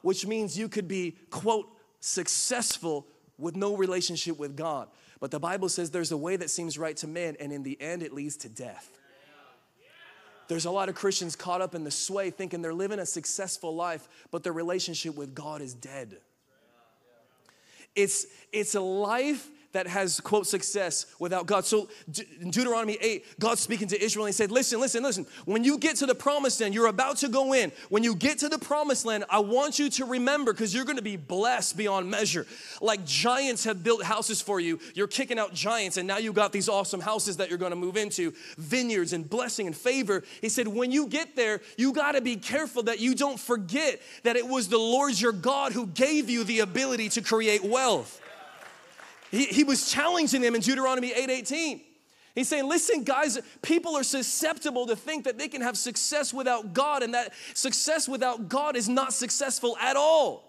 which 0.00 0.24
means 0.28 0.56
you 0.56 0.68
could 0.68 0.86
be, 0.86 1.16
quote, 1.30 1.68
successful 1.98 3.08
with 3.36 3.56
no 3.56 3.76
relationship 3.76 4.38
with 4.38 4.56
God. 4.56 4.86
But 5.18 5.32
the 5.32 5.40
Bible 5.40 5.68
says 5.68 5.90
there's 5.90 6.12
a 6.12 6.16
way 6.16 6.36
that 6.36 6.50
seems 6.50 6.78
right 6.78 6.96
to 6.98 7.08
man, 7.08 7.36
and 7.40 7.52
in 7.52 7.64
the 7.64 7.76
end, 7.82 8.04
it 8.04 8.12
leads 8.12 8.36
to 8.38 8.48
death. 8.48 9.00
There's 10.46 10.66
a 10.66 10.70
lot 10.70 10.88
of 10.88 10.94
Christians 10.94 11.34
caught 11.34 11.62
up 11.62 11.74
in 11.74 11.82
the 11.82 11.90
sway 11.90 12.30
thinking 12.30 12.62
they're 12.62 12.72
living 12.72 13.00
a 13.00 13.06
successful 13.06 13.74
life, 13.74 14.06
but 14.30 14.44
their 14.44 14.52
relationship 14.52 15.16
with 15.16 15.34
God 15.34 15.60
is 15.60 15.74
dead. 15.74 16.18
It's, 17.96 18.26
it's 18.52 18.76
a 18.76 18.80
life 18.80 19.48
that 19.76 19.86
has, 19.86 20.20
quote, 20.20 20.46
success 20.46 21.04
without 21.18 21.44
God. 21.44 21.66
So 21.66 21.90
in 22.40 22.50
Deuteronomy 22.50 22.96
8, 22.98 23.38
God's 23.38 23.60
speaking 23.60 23.88
to 23.88 24.02
Israel 24.02 24.24
and 24.24 24.32
he 24.32 24.36
said, 24.36 24.50
Listen, 24.50 24.80
listen, 24.80 25.02
listen. 25.02 25.26
When 25.44 25.64
you 25.64 25.76
get 25.76 25.96
to 25.96 26.06
the 26.06 26.14
promised 26.14 26.62
land, 26.62 26.72
you're 26.72 26.86
about 26.86 27.18
to 27.18 27.28
go 27.28 27.52
in. 27.52 27.70
When 27.90 28.02
you 28.02 28.14
get 28.14 28.38
to 28.38 28.48
the 28.48 28.58
promised 28.58 29.04
land, 29.04 29.26
I 29.28 29.40
want 29.40 29.78
you 29.78 29.90
to 29.90 30.06
remember 30.06 30.54
because 30.54 30.74
you're 30.74 30.86
going 30.86 30.96
to 30.96 31.02
be 31.02 31.16
blessed 31.16 31.76
beyond 31.76 32.10
measure. 32.10 32.46
Like 32.80 33.04
giants 33.04 33.64
have 33.64 33.84
built 33.84 34.02
houses 34.02 34.40
for 34.40 34.60
you. 34.60 34.80
You're 34.94 35.08
kicking 35.08 35.38
out 35.38 35.52
giants, 35.52 35.98
and 35.98 36.08
now 36.08 36.16
you 36.16 36.32
got 36.32 36.52
these 36.52 36.70
awesome 36.70 37.00
houses 37.00 37.36
that 37.36 37.50
you're 37.50 37.58
going 37.58 37.72
to 37.72 37.76
move 37.76 37.98
into, 37.98 38.32
vineyards 38.56 39.12
and 39.12 39.28
blessing 39.28 39.66
and 39.66 39.76
favor. 39.76 40.24
He 40.40 40.48
said, 40.48 40.66
When 40.68 40.90
you 40.90 41.06
get 41.06 41.36
there, 41.36 41.60
you 41.76 41.92
got 41.92 42.12
to 42.12 42.22
be 42.22 42.36
careful 42.36 42.84
that 42.84 42.98
you 42.98 43.14
don't 43.14 43.38
forget 43.38 44.00
that 44.22 44.36
it 44.36 44.46
was 44.46 44.68
the 44.68 44.78
Lord 44.78 45.20
your 45.20 45.32
God 45.32 45.72
who 45.72 45.86
gave 45.86 46.30
you 46.30 46.44
the 46.44 46.60
ability 46.60 47.10
to 47.10 47.20
create 47.20 47.62
wealth. 47.62 48.22
He, 49.36 49.64
was 49.64 49.90
challenging 49.90 50.40
them 50.40 50.54
in 50.54 50.60
Deuteronomy 50.60 51.12
8 51.12 51.82
He's 52.34 52.48
saying, 52.48 52.68
listen, 52.68 53.02
guys, 53.02 53.38
people 53.62 53.96
are 53.96 54.02
susceptible 54.02 54.86
to 54.88 54.94
think 54.94 55.24
that 55.24 55.38
they 55.38 55.48
can 55.48 55.62
have 55.62 55.78
success 55.78 56.34
without 56.34 56.74
God, 56.74 57.02
and 57.02 57.14
that 57.14 57.32
success 57.54 58.06
without 58.06 58.50
God 58.50 58.76
is 58.76 58.90
not 58.90 59.14
successful 59.14 59.74
at 59.80 59.96
all. 59.96 60.44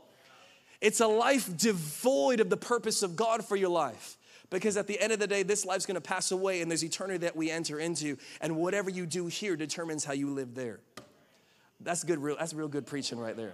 It's 0.82 1.00
a 1.00 1.08
life 1.08 1.56
devoid 1.56 2.42
of 2.42 2.50
the 2.50 2.58
purpose 2.58 3.04
of 3.04 3.16
God 3.16 3.46
for 3.46 3.56
your 3.56 3.70
life. 3.70 4.18
Because 4.50 4.76
at 4.76 4.88
the 4.88 5.00
end 5.00 5.14
of 5.14 5.20
the 5.20 5.28
day, 5.28 5.44
this 5.44 5.66
life's 5.66 5.86
gonna 5.86 6.02
pass 6.02 6.32
away, 6.32 6.62
and 6.62 6.70
there's 6.70 6.84
eternity 6.84 7.20
that 7.20 7.38
we 7.38 7.50
enter 7.50 7.80
into, 7.80 8.18
and 8.42 8.58
whatever 8.58 8.90
you 8.90 9.06
do 9.06 9.28
here 9.28 9.56
determines 9.56 10.04
how 10.04 10.14
you 10.14 10.30
live 10.30 10.56
there. 10.56 10.80
That's 11.80 12.04
good, 12.04 12.20
real, 12.20 12.36
that's 12.38 12.54
real 12.54 12.68
good 12.68 12.86
preaching 12.86 13.18
right 13.18 13.36
there. 13.36 13.54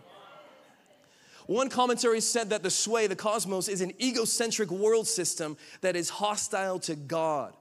One 1.47 1.69
commentary 1.69 2.21
said 2.21 2.49
that 2.51 2.63
the 2.63 2.69
sway, 2.69 3.07
the 3.07 3.15
cosmos, 3.15 3.67
is 3.67 3.81
an 3.81 3.91
egocentric 4.01 4.71
world 4.71 5.07
system 5.07 5.57
that 5.81 5.95
is 5.95 6.09
hostile 6.09 6.79
to 6.79 6.95
God. 6.95 7.53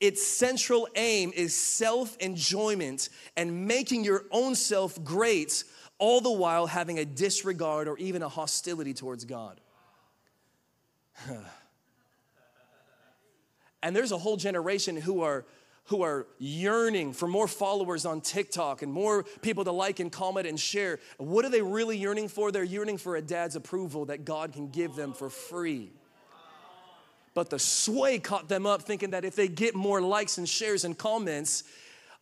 Its 0.00 0.24
central 0.26 0.88
aim 0.96 1.32
is 1.34 1.54
self 1.54 2.16
enjoyment 2.18 3.08
and 3.36 3.66
making 3.66 4.04
your 4.04 4.24
own 4.30 4.54
self 4.54 5.02
great, 5.04 5.64
all 5.98 6.20
the 6.20 6.30
while 6.30 6.66
having 6.66 6.98
a 6.98 7.04
disregard 7.04 7.88
or 7.88 7.96
even 7.98 8.22
a 8.22 8.28
hostility 8.28 8.92
towards 8.94 9.24
God. 9.24 9.60
and 13.82 13.94
there's 13.94 14.12
a 14.12 14.18
whole 14.18 14.36
generation 14.36 14.96
who 14.96 15.22
are 15.22 15.44
who 15.86 16.02
are 16.02 16.26
yearning 16.38 17.12
for 17.12 17.28
more 17.28 17.46
followers 17.46 18.06
on 18.06 18.20
TikTok 18.20 18.82
and 18.82 18.92
more 18.92 19.24
people 19.42 19.64
to 19.64 19.72
like 19.72 20.00
and 20.00 20.10
comment 20.10 20.46
and 20.46 20.58
share. 20.58 20.98
What 21.18 21.44
are 21.44 21.50
they 21.50 21.60
really 21.62 21.98
yearning 21.98 22.28
for? 22.28 22.50
They're 22.50 22.64
yearning 22.64 22.98
for 22.98 23.16
a 23.16 23.22
dad's 23.22 23.54
approval 23.54 24.06
that 24.06 24.24
God 24.24 24.52
can 24.52 24.70
give 24.70 24.94
them 24.94 25.12
for 25.12 25.28
free. 25.28 25.92
But 27.34 27.50
the 27.50 27.58
sway 27.58 28.18
caught 28.18 28.48
them 28.48 28.64
up 28.64 28.82
thinking 28.82 29.10
that 29.10 29.24
if 29.24 29.36
they 29.36 29.48
get 29.48 29.74
more 29.74 30.00
likes 30.00 30.38
and 30.38 30.48
shares 30.48 30.84
and 30.84 30.96
comments, 30.96 31.64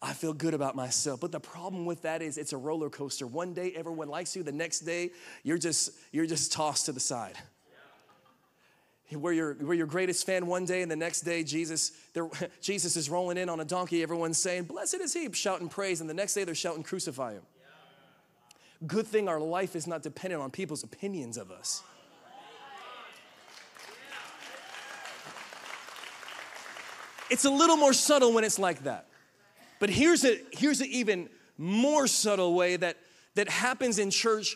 I 0.00 0.14
feel 0.14 0.32
good 0.32 0.54
about 0.54 0.74
myself. 0.74 1.20
But 1.20 1.30
the 1.30 1.38
problem 1.38 1.84
with 1.84 2.02
that 2.02 2.22
is 2.22 2.38
it's 2.38 2.52
a 2.52 2.56
roller 2.56 2.90
coaster. 2.90 3.26
One 3.26 3.52
day 3.52 3.72
everyone 3.76 4.08
likes 4.08 4.34
you, 4.34 4.42
the 4.42 4.50
next 4.50 4.80
day 4.80 5.10
you're 5.44 5.58
just 5.58 5.92
you're 6.10 6.26
just 6.26 6.50
tossed 6.50 6.86
to 6.86 6.92
the 6.92 7.00
side 7.00 7.36
we're 9.16 9.32
your, 9.32 9.74
your 9.74 9.86
greatest 9.86 10.26
fan 10.26 10.46
one 10.46 10.64
day, 10.64 10.82
and 10.82 10.90
the 10.90 10.96
next 10.96 11.22
day, 11.22 11.44
Jesus, 11.44 11.92
Jesus 12.60 12.96
is 12.96 13.10
rolling 13.10 13.36
in 13.36 13.48
on 13.48 13.60
a 13.60 13.64
donkey. 13.64 14.02
Everyone's 14.02 14.38
saying, 14.38 14.64
Blessed 14.64 15.00
is 15.00 15.12
he, 15.12 15.30
shouting 15.32 15.68
praise. 15.68 16.00
And 16.00 16.08
the 16.08 16.14
next 16.14 16.34
day, 16.34 16.44
they're 16.44 16.54
shouting, 16.54 16.82
Crucify 16.82 17.34
him. 17.34 17.42
Good 18.86 19.06
thing 19.06 19.28
our 19.28 19.40
life 19.40 19.76
is 19.76 19.86
not 19.86 20.02
dependent 20.02 20.42
on 20.42 20.50
people's 20.50 20.82
opinions 20.82 21.36
of 21.36 21.50
us. 21.50 21.82
It's 27.30 27.46
a 27.46 27.50
little 27.50 27.76
more 27.76 27.94
subtle 27.94 28.34
when 28.34 28.44
it's 28.44 28.58
like 28.58 28.84
that. 28.84 29.06
But 29.78 29.88
here's 29.88 30.24
a 30.24 30.38
here's 30.50 30.80
an 30.80 30.88
even 30.90 31.30
more 31.56 32.06
subtle 32.06 32.54
way 32.54 32.76
that 32.76 32.98
that 33.36 33.48
happens 33.48 33.98
in 33.98 34.10
church 34.10 34.54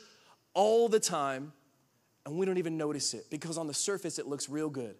all 0.52 0.88
the 0.88 1.00
time 1.00 1.52
and 2.26 2.36
we 2.36 2.44
don't 2.44 2.58
even 2.58 2.76
notice 2.76 3.14
it 3.14 3.30
because 3.30 3.56
on 3.56 3.68
the 3.68 3.74
surface 3.74 4.18
it 4.18 4.26
looks 4.26 4.48
real 4.48 4.68
good. 4.68 4.96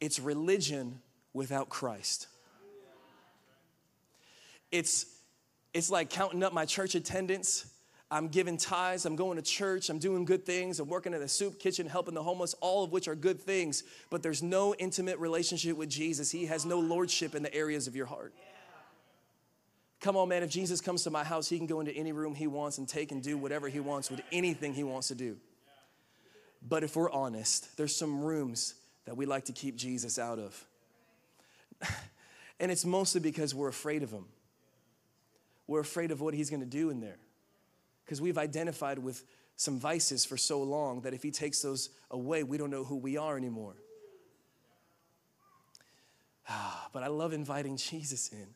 It's 0.00 0.18
religion 0.18 1.00
without 1.34 1.68
Christ. 1.68 2.28
It's, 4.72 5.06
it's 5.74 5.90
like 5.90 6.10
counting 6.10 6.42
up 6.42 6.52
my 6.52 6.64
church 6.64 6.94
attendance. 6.94 7.66
I'm 8.10 8.28
giving 8.28 8.56
tithes, 8.56 9.04
I'm 9.04 9.16
going 9.16 9.36
to 9.36 9.42
church, 9.42 9.90
I'm 9.90 9.98
doing 9.98 10.24
good 10.24 10.46
things, 10.46 10.78
I'm 10.78 10.88
working 10.88 11.12
at 11.12 11.20
a 11.20 11.28
soup 11.28 11.58
kitchen, 11.58 11.88
helping 11.88 12.14
the 12.14 12.22
homeless, 12.22 12.54
all 12.60 12.84
of 12.84 12.92
which 12.92 13.08
are 13.08 13.16
good 13.16 13.40
things, 13.40 13.82
but 14.10 14.22
there's 14.22 14.44
no 14.44 14.76
intimate 14.76 15.18
relationship 15.18 15.76
with 15.76 15.90
Jesus. 15.90 16.30
He 16.30 16.46
has 16.46 16.64
no 16.64 16.78
lordship 16.78 17.34
in 17.34 17.42
the 17.42 17.52
areas 17.52 17.88
of 17.88 17.96
your 17.96 18.06
heart. 18.06 18.32
Come 20.00 20.16
on, 20.16 20.28
man, 20.28 20.44
if 20.44 20.50
Jesus 20.50 20.80
comes 20.80 21.02
to 21.02 21.10
my 21.10 21.24
house, 21.24 21.48
he 21.48 21.58
can 21.58 21.66
go 21.66 21.80
into 21.80 21.92
any 21.92 22.12
room 22.12 22.34
he 22.34 22.46
wants 22.46 22.78
and 22.78 22.88
take 22.88 23.10
and 23.10 23.20
do 23.22 23.36
whatever 23.36 23.68
he 23.68 23.80
wants 23.80 24.08
with 24.08 24.20
anything 24.30 24.72
he 24.72 24.84
wants 24.84 25.08
to 25.08 25.16
do. 25.16 25.36
But 26.68 26.82
if 26.82 26.96
we're 26.96 27.10
honest, 27.10 27.76
there's 27.76 27.94
some 27.94 28.20
rooms 28.20 28.74
that 29.04 29.16
we 29.16 29.24
like 29.24 29.44
to 29.44 29.52
keep 29.52 29.76
Jesus 29.76 30.18
out 30.18 30.38
of. 30.38 30.64
and 32.60 32.72
it's 32.72 32.84
mostly 32.84 33.20
because 33.20 33.54
we're 33.54 33.68
afraid 33.68 34.02
of 34.02 34.10
him. 34.10 34.26
We're 35.68 35.80
afraid 35.80 36.10
of 36.10 36.20
what 36.20 36.34
he's 36.34 36.50
gonna 36.50 36.64
do 36.64 36.90
in 36.90 37.00
there. 37.00 37.18
Because 38.04 38.20
we've 38.20 38.38
identified 38.38 38.98
with 38.98 39.22
some 39.56 39.78
vices 39.78 40.24
for 40.24 40.36
so 40.36 40.62
long 40.62 41.02
that 41.02 41.14
if 41.14 41.22
he 41.22 41.30
takes 41.30 41.62
those 41.62 41.90
away, 42.10 42.42
we 42.42 42.58
don't 42.58 42.70
know 42.70 42.84
who 42.84 42.96
we 42.96 43.16
are 43.16 43.36
anymore. 43.36 43.74
but 46.92 47.02
I 47.02 47.08
love 47.08 47.32
inviting 47.32 47.76
Jesus 47.76 48.28
in. 48.30 48.46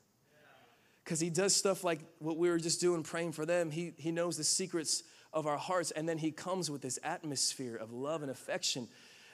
Because 1.04 1.20
he 1.20 1.30
does 1.30 1.54
stuff 1.54 1.82
like 1.82 2.00
what 2.18 2.36
we 2.36 2.50
were 2.50 2.58
just 2.58 2.80
doing, 2.80 3.02
praying 3.02 3.32
for 3.32 3.46
them. 3.46 3.70
He, 3.70 3.94
he 3.96 4.12
knows 4.12 4.36
the 4.36 4.44
secrets 4.44 5.02
of 5.32 5.46
our 5.46 5.58
hearts. 5.58 5.90
And 5.90 6.08
then 6.08 6.18
he 6.18 6.30
comes 6.30 6.70
with 6.70 6.82
this 6.82 6.98
atmosphere 7.02 7.76
of 7.76 7.92
love 7.92 8.22
and 8.22 8.30
affection 8.30 8.88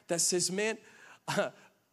that 0.09 0.21
says, 0.21 0.51
man, 0.51 0.79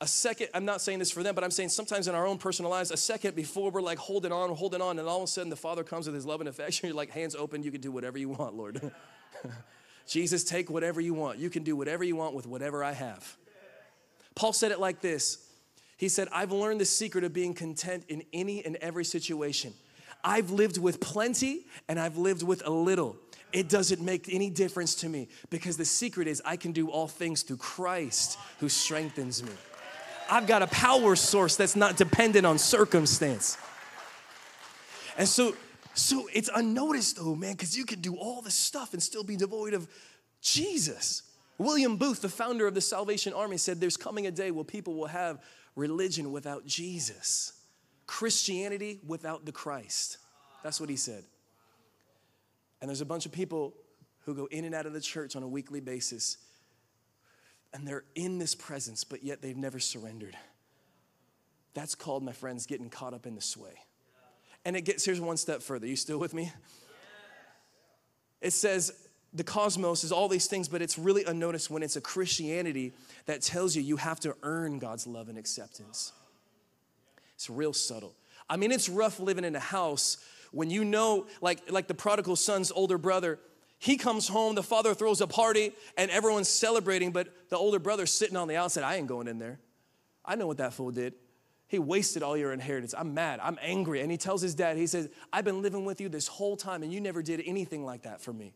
a 0.01 0.07
second, 0.07 0.49
I'm 0.53 0.65
not 0.65 0.81
saying 0.81 0.99
this 0.99 1.11
for 1.11 1.23
them, 1.23 1.35
but 1.35 1.43
I'm 1.43 1.51
saying 1.51 1.69
sometimes 1.69 2.07
in 2.07 2.15
our 2.15 2.27
own 2.27 2.37
personal 2.37 2.69
lives, 2.69 2.91
a 2.91 2.97
second 2.97 3.35
before 3.35 3.71
we're 3.71 3.81
like 3.81 3.97
holding 3.97 4.31
on, 4.31 4.49
holding 4.55 4.81
on, 4.81 4.99
and 4.99 5.07
all 5.07 5.19
of 5.19 5.23
a 5.23 5.27
sudden 5.27 5.49
the 5.49 5.55
Father 5.55 5.83
comes 5.83 6.05
with 6.05 6.15
his 6.15 6.25
love 6.25 6.41
and 6.41 6.49
affection. 6.49 6.87
You're 6.87 6.95
like, 6.95 7.11
hands 7.11 7.35
open, 7.35 7.63
you 7.63 7.71
can 7.71 7.81
do 7.81 7.91
whatever 7.91 8.17
you 8.17 8.29
want, 8.29 8.55
Lord. 8.55 8.91
Jesus, 10.07 10.43
take 10.43 10.69
whatever 10.69 10.99
you 10.99 11.13
want. 11.13 11.39
You 11.39 11.49
can 11.49 11.63
do 11.63 11.75
whatever 11.75 12.03
you 12.03 12.15
want 12.15 12.35
with 12.35 12.45
whatever 12.45 12.83
I 12.83 12.91
have. 12.91 13.37
Paul 14.35 14.53
said 14.53 14.71
it 14.71 14.79
like 14.79 15.01
this 15.01 15.47
He 15.97 16.09
said, 16.09 16.27
I've 16.31 16.51
learned 16.51 16.81
the 16.81 16.85
secret 16.85 17.23
of 17.23 17.33
being 17.33 17.53
content 17.53 18.03
in 18.09 18.23
any 18.33 18.65
and 18.65 18.75
every 18.77 19.05
situation. 19.05 19.73
I've 20.23 20.51
lived 20.51 20.77
with 20.77 20.99
plenty 20.99 21.65
and 21.87 21.99
I've 21.99 22.17
lived 22.17 22.43
with 22.43 22.65
a 22.65 22.69
little. 22.69 23.17
It 23.53 23.69
doesn't 23.69 24.01
make 24.01 24.33
any 24.33 24.49
difference 24.49 24.95
to 24.95 25.09
me 25.09 25.29
because 25.51 25.77
the 25.77 25.85
secret 25.85 26.27
is 26.27 26.41
I 26.43 26.57
can 26.57 26.71
do 26.71 26.89
all 26.89 27.07
things 27.07 27.43
through 27.43 27.57
Christ 27.57 28.39
who 28.59 28.67
strengthens 28.67 29.43
me. 29.43 29.51
I've 30.29 30.47
got 30.47 30.63
a 30.63 30.67
power 30.67 31.15
source 31.15 31.55
that's 31.55 31.75
not 31.75 31.95
dependent 31.95 32.47
on 32.47 32.57
circumstance. 32.57 33.57
And 35.17 35.27
so, 35.27 35.55
so 35.93 36.27
it's 36.33 36.49
unnoticed 36.53 37.17
though, 37.17 37.35
man, 37.35 37.51
because 37.51 37.77
you 37.77 37.85
can 37.85 38.01
do 38.01 38.15
all 38.15 38.41
this 38.41 38.55
stuff 38.55 38.93
and 38.93 39.03
still 39.03 39.23
be 39.23 39.35
devoid 39.35 39.75
of 39.75 39.87
Jesus. 40.41 41.21
William 41.59 41.97
Booth, 41.97 42.21
the 42.21 42.29
founder 42.29 42.65
of 42.65 42.73
the 42.73 42.81
Salvation 42.81 43.33
Army, 43.33 43.57
said 43.57 43.79
there's 43.79 43.97
coming 43.97 44.25
a 44.25 44.31
day 44.31 44.49
where 44.49 44.63
people 44.63 44.95
will 44.95 45.05
have 45.05 45.39
religion 45.75 46.31
without 46.31 46.65
Jesus, 46.65 47.53
Christianity 48.07 48.99
without 49.05 49.45
the 49.45 49.51
Christ. 49.51 50.17
That's 50.63 50.81
what 50.81 50.89
he 50.89 50.95
said. 50.95 51.23
And 52.83 52.89
there's 52.89 52.99
a 52.99 53.05
bunch 53.05 53.25
of 53.25 53.31
people 53.31 53.73
who 54.25 54.35
go 54.35 54.45
in 54.47 54.65
and 54.65 54.75
out 54.75 54.85
of 54.85 54.91
the 54.91 54.99
church 54.99 55.37
on 55.37 55.41
a 55.41 55.47
weekly 55.47 55.79
basis, 55.79 56.35
and 57.73 57.87
they're 57.87 58.03
in 58.13 58.39
this 58.39 58.55
presence, 58.55 59.05
but 59.05 59.23
yet 59.23 59.41
they've 59.41 59.55
never 59.55 59.79
surrendered. 59.79 60.35
That's 61.75 61.95
called, 61.95 62.23
my 62.23 62.33
friends, 62.33 62.65
getting 62.65 62.89
caught 62.89 63.13
up 63.13 63.25
in 63.25 63.35
the 63.35 63.41
sway. 63.41 63.79
And 64.65 64.75
it 64.75 64.81
gets 64.81 65.05
here's 65.05 65.21
one 65.21 65.37
step 65.37 65.61
further. 65.61 65.87
You 65.87 65.95
still 65.95 66.17
with 66.17 66.33
me? 66.33 66.51
It 68.41 68.51
says, 68.51 68.91
the 69.33 69.45
cosmos 69.45 70.03
is 70.03 70.11
all 70.11 70.27
these 70.27 70.47
things, 70.47 70.67
but 70.67 70.81
it's 70.81 70.99
really 70.99 71.23
unnoticed 71.23 71.69
when 71.69 71.83
it's 71.83 71.95
a 71.95 72.01
Christianity 72.01 72.91
that 73.27 73.41
tells 73.41 73.77
you 73.77 73.81
you 73.81 73.95
have 73.95 74.19
to 74.19 74.35
earn 74.43 74.77
God's 74.77 75.07
love 75.07 75.29
and 75.29 75.37
acceptance. 75.37 76.11
It's 77.35 77.49
real 77.49 77.71
subtle. 77.71 78.13
I 78.49 78.57
mean, 78.57 78.73
it's 78.73 78.89
rough 78.89 79.21
living 79.21 79.45
in 79.45 79.55
a 79.55 79.61
house 79.61 80.17
when 80.53 80.69
you 80.69 80.85
know, 80.85 81.25
like, 81.41 81.71
like 81.71 81.87
the 81.87 81.93
prodigal 81.93 82.35
son's 82.35 82.71
older 82.71 82.97
brother, 82.97 83.39
he 83.79 83.97
comes 83.97 84.27
home, 84.27 84.55
the 84.55 84.63
father 84.63 84.93
throws 84.93 85.19
a 85.19 85.27
party, 85.27 85.73
and 85.97 86.09
everyone's 86.09 86.47
celebrating, 86.47 87.11
but 87.11 87.27
the 87.49 87.57
older 87.57 87.79
brother's 87.79 88.13
sitting 88.13 88.37
on 88.37 88.47
the 88.47 88.55
outside. 88.55 88.83
I 88.83 88.95
ain't 88.95 89.07
going 89.07 89.27
in 89.27 89.39
there. 89.39 89.59
I 90.23 90.35
know 90.35 90.47
what 90.47 90.57
that 90.57 90.73
fool 90.73 90.91
did. 90.91 91.15
He 91.67 91.79
wasted 91.79 92.21
all 92.21 92.37
your 92.37 92.53
inheritance. 92.53 92.93
I'm 92.95 93.15
mad. 93.15 93.39
I'm 93.41 93.57
angry. 93.61 94.01
And 94.01 94.11
he 94.11 94.17
tells 94.17 94.41
his 94.41 94.53
dad, 94.53 94.77
he 94.77 94.85
says, 94.85 95.09
I've 95.33 95.43
been 95.43 95.61
living 95.61 95.85
with 95.85 95.99
you 95.99 96.07
this 96.07 96.27
whole 96.27 96.55
time, 96.55 96.83
and 96.83 96.93
you 96.93 97.01
never 97.01 97.23
did 97.23 97.41
anything 97.45 97.83
like 97.83 98.03
that 98.03 98.21
for 98.21 98.31
me. 98.31 98.53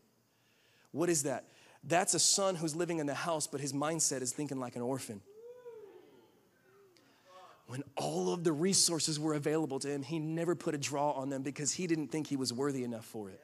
What 0.92 1.10
is 1.10 1.24
that? 1.24 1.48
That's 1.82 2.14
a 2.14 2.18
son 2.20 2.54
who's 2.54 2.76
living 2.76 2.98
in 2.98 3.06
the 3.06 3.14
house, 3.14 3.46
but 3.46 3.60
his 3.60 3.72
mindset 3.72 4.22
is 4.22 4.32
thinking 4.32 4.60
like 4.60 4.76
an 4.76 4.82
orphan. 4.82 5.20
When 7.68 7.84
all 7.96 8.32
of 8.32 8.44
the 8.44 8.52
resources 8.52 9.20
were 9.20 9.34
available 9.34 9.78
to 9.80 9.88
him, 9.88 10.02
he 10.02 10.18
never 10.18 10.54
put 10.54 10.74
a 10.74 10.78
draw 10.78 11.12
on 11.12 11.28
them 11.28 11.42
because 11.42 11.70
he 11.70 11.86
didn't 11.86 12.08
think 12.08 12.26
he 12.26 12.36
was 12.36 12.50
worthy 12.50 12.82
enough 12.82 13.04
for 13.04 13.28
it. 13.28 13.40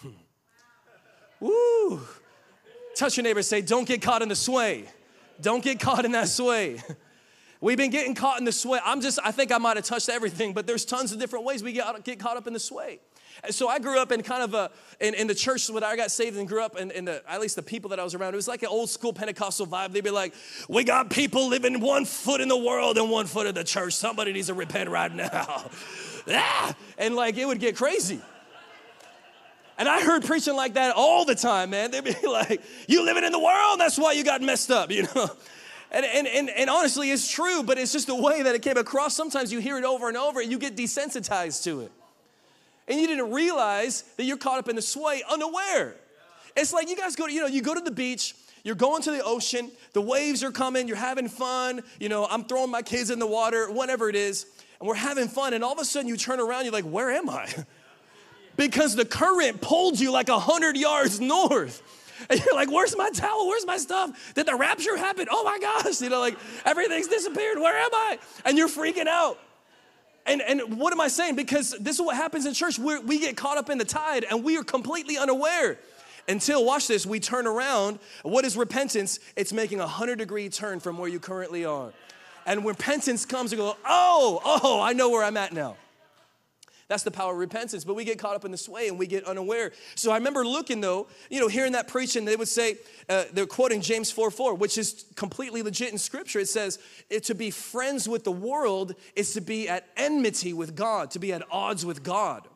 Hmm. 0.00 0.08
Woo! 1.40 2.00
Touch 2.94 3.16
your 3.16 3.24
neighbor, 3.24 3.42
say, 3.42 3.60
Don't 3.60 3.88
get 3.88 4.02
caught 4.02 4.22
in 4.22 4.28
the 4.28 4.36
sway. 4.36 4.84
Don't 5.40 5.64
get 5.64 5.80
caught 5.80 6.04
in 6.04 6.12
that 6.12 6.28
sway. 6.28 6.80
We've 7.60 7.76
been 7.76 7.90
getting 7.90 8.14
caught 8.14 8.38
in 8.38 8.44
the 8.44 8.52
sway. 8.52 8.78
I'm 8.84 9.00
just, 9.00 9.18
I 9.24 9.32
think 9.32 9.50
I 9.50 9.58
might 9.58 9.76
have 9.76 9.84
touched 9.84 10.08
everything, 10.08 10.52
but 10.52 10.68
there's 10.68 10.84
tons 10.84 11.10
of 11.10 11.18
different 11.18 11.44
ways 11.44 11.64
we 11.64 11.72
get, 11.72 12.04
get 12.04 12.20
caught 12.20 12.36
up 12.36 12.46
in 12.46 12.52
the 12.52 12.60
sway. 12.60 13.00
And 13.42 13.54
so 13.54 13.68
I 13.68 13.78
grew 13.78 13.98
up 13.98 14.12
in 14.12 14.22
kind 14.22 14.42
of 14.42 14.54
a, 14.54 14.70
in, 15.00 15.14
in 15.14 15.26
the 15.26 15.34
church 15.34 15.68
when 15.70 15.82
I 15.82 15.96
got 15.96 16.10
saved 16.10 16.36
and 16.36 16.46
grew 16.46 16.62
up 16.62 16.76
in, 16.76 16.90
in 16.90 17.06
the, 17.06 17.22
at 17.28 17.40
least 17.40 17.56
the 17.56 17.62
people 17.62 17.90
that 17.90 17.98
I 17.98 18.04
was 18.04 18.14
around, 18.14 18.34
it 18.34 18.36
was 18.36 18.48
like 18.48 18.62
an 18.62 18.68
old 18.68 18.90
school 18.90 19.12
Pentecostal 19.12 19.66
vibe. 19.66 19.92
They'd 19.92 20.04
be 20.04 20.10
like, 20.10 20.34
we 20.68 20.84
got 20.84 21.10
people 21.10 21.48
living 21.48 21.80
one 21.80 22.04
foot 22.04 22.40
in 22.40 22.48
the 22.48 22.56
world 22.56 22.98
and 22.98 23.10
one 23.10 23.26
foot 23.26 23.46
in 23.46 23.54
the 23.54 23.64
church. 23.64 23.94
Somebody 23.94 24.32
needs 24.32 24.48
to 24.48 24.54
repent 24.54 24.90
right 24.90 25.12
now. 25.12 25.70
ah! 26.28 26.74
And 26.98 27.16
like, 27.16 27.38
it 27.38 27.46
would 27.46 27.60
get 27.60 27.76
crazy. 27.76 28.20
And 29.78 29.88
I 29.88 30.02
heard 30.02 30.24
preaching 30.24 30.54
like 30.54 30.74
that 30.74 30.94
all 30.94 31.24
the 31.24 31.34
time, 31.34 31.70
man. 31.70 31.90
They'd 31.90 32.04
be 32.04 32.14
like, 32.26 32.60
you 32.86 33.04
living 33.04 33.24
in 33.24 33.32
the 33.32 33.38
world, 33.38 33.80
that's 33.80 33.98
why 33.98 34.12
you 34.12 34.22
got 34.22 34.42
messed 34.42 34.70
up, 34.70 34.90
you 34.92 35.04
know? 35.14 35.30
And, 35.92 36.04
and, 36.04 36.28
and, 36.28 36.50
and 36.50 36.70
honestly, 36.70 37.10
it's 37.10 37.28
true, 37.28 37.62
but 37.62 37.78
it's 37.78 37.92
just 37.92 38.06
the 38.06 38.14
way 38.14 38.42
that 38.42 38.54
it 38.54 38.62
came 38.62 38.76
across. 38.76 39.16
Sometimes 39.16 39.50
you 39.50 39.60
hear 39.60 39.78
it 39.78 39.84
over 39.84 40.08
and 40.08 40.16
over 40.16 40.40
and 40.40 40.50
you 40.50 40.58
get 40.58 40.76
desensitized 40.76 41.64
to 41.64 41.80
it 41.80 41.92
and 42.90 43.00
you 43.00 43.06
didn't 43.06 43.30
realize 43.30 44.02
that 44.16 44.24
you're 44.24 44.36
caught 44.36 44.58
up 44.58 44.68
in 44.68 44.74
the 44.74 44.82
sway 44.82 45.22
unaware. 45.30 45.94
It's 46.56 46.72
like 46.72 46.90
you 46.90 46.96
guys 46.96 47.14
go 47.14 47.28
to, 47.28 47.32
you 47.32 47.40
know, 47.40 47.46
you 47.46 47.62
go 47.62 47.72
to 47.72 47.80
the 47.80 47.92
beach, 47.92 48.34
you're 48.64 48.74
going 48.74 49.00
to 49.02 49.12
the 49.12 49.22
ocean, 49.22 49.70
the 49.92 50.00
waves 50.00 50.42
are 50.42 50.50
coming, 50.50 50.88
you're 50.88 50.96
having 50.96 51.28
fun, 51.28 51.82
you 52.00 52.08
know, 52.08 52.26
I'm 52.28 52.44
throwing 52.44 52.70
my 52.70 52.82
kids 52.82 53.10
in 53.10 53.20
the 53.20 53.26
water, 53.28 53.70
whatever 53.70 54.08
it 54.08 54.16
is, 54.16 54.44
and 54.80 54.88
we're 54.88 54.96
having 54.96 55.28
fun, 55.28 55.54
and 55.54 55.62
all 55.62 55.72
of 55.72 55.78
a 55.78 55.84
sudden 55.84 56.08
you 56.08 56.16
turn 56.16 56.40
around, 56.40 56.64
you're 56.64 56.72
like, 56.72 56.84
where 56.84 57.12
am 57.12 57.30
I? 57.30 57.48
because 58.56 58.96
the 58.96 59.04
current 59.04 59.60
pulled 59.60 60.00
you 60.00 60.10
like 60.10 60.28
a 60.28 60.38
hundred 60.38 60.76
yards 60.76 61.20
north. 61.20 61.82
And 62.28 62.38
you're 62.44 62.54
like, 62.54 62.70
where's 62.70 62.94
my 62.96 63.08
towel? 63.10 63.48
Where's 63.48 63.64
my 63.64 63.78
stuff? 63.78 64.34
Did 64.34 64.44
the 64.44 64.54
rapture 64.54 64.94
happen? 64.96 65.28
Oh 65.30 65.42
my 65.42 65.58
gosh, 65.58 66.02
you 66.02 66.10
know, 66.10 66.20
like 66.20 66.36
everything's 66.66 67.08
disappeared. 67.08 67.58
Where 67.58 67.78
am 67.78 67.90
I? 67.94 68.18
And 68.44 68.58
you're 68.58 68.68
freaking 68.68 69.06
out. 69.06 69.38
And, 70.30 70.42
and 70.42 70.78
what 70.78 70.92
am 70.92 71.00
I 71.00 71.08
saying? 71.08 71.34
Because 71.34 71.70
this 71.80 71.96
is 71.96 72.00
what 72.00 72.14
happens 72.14 72.46
in 72.46 72.54
church. 72.54 72.78
we 72.78 73.00
we 73.00 73.18
get 73.18 73.36
caught 73.36 73.58
up 73.58 73.68
in 73.68 73.78
the 73.78 73.84
tide 73.84 74.24
and 74.30 74.44
we 74.44 74.56
are 74.56 74.62
completely 74.62 75.18
unaware 75.18 75.76
until, 76.28 76.64
watch 76.64 76.86
this, 76.86 77.04
we 77.04 77.18
turn 77.18 77.48
around. 77.48 77.98
What 78.22 78.44
is 78.44 78.56
repentance? 78.56 79.18
It's 79.34 79.52
making 79.52 79.78
a 79.80 79.84
100 79.84 80.18
degree 80.18 80.48
turn 80.48 80.78
from 80.78 80.98
where 80.98 81.08
you 81.08 81.18
currently 81.18 81.64
are. 81.64 81.92
And 82.46 82.64
repentance 82.64 83.26
comes, 83.26 83.50
you 83.50 83.58
go, 83.58 83.76
oh, 83.84 84.40
oh, 84.44 84.80
I 84.80 84.92
know 84.92 85.10
where 85.10 85.24
I'm 85.24 85.36
at 85.36 85.52
now. 85.52 85.76
That's 86.90 87.04
the 87.04 87.12
power 87.12 87.32
of 87.32 87.38
repentance. 87.38 87.84
But 87.84 87.94
we 87.94 88.04
get 88.04 88.18
caught 88.18 88.34
up 88.34 88.44
in 88.44 88.50
the 88.50 88.56
sway 88.56 88.88
and 88.88 88.98
we 88.98 89.06
get 89.06 89.24
unaware. 89.24 89.70
So 89.94 90.10
I 90.10 90.16
remember 90.16 90.44
looking 90.44 90.80
though, 90.80 91.06
you 91.30 91.38
know, 91.38 91.46
hearing 91.46 91.70
that 91.72 91.86
preaching, 91.86 92.24
they 92.24 92.34
would 92.34 92.48
say, 92.48 92.78
uh, 93.08 93.26
they're 93.32 93.46
quoting 93.46 93.80
James 93.80 94.10
4 94.10 94.28
4, 94.32 94.56
which 94.56 94.76
is 94.76 95.04
completely 95.14 95.62
legit 95.62 95.92
in 95.92 95.98
scripture. 95.98 96.40
It 96.40 96.48
says, 96.48 96.80
it, 97.08 97.22
to 97.24 97.36
be 97.36 97.52
friends 97.52 98.08
with 98.08 98.24
the 98.24 98.32
world 98.32 98.96
is 99.14 99.34
to 99.34 99.40
be 99.40 99.68
at 99.68 99.86
enmity 99.96 100.52
with 100.52 100.74
God, 100.74 101.12
to 101.12 101.20
be 101.20 101.32
at 101.32 101.44
odds 101.52 101.86
with 101.86 102.02
God. 102.02 102.48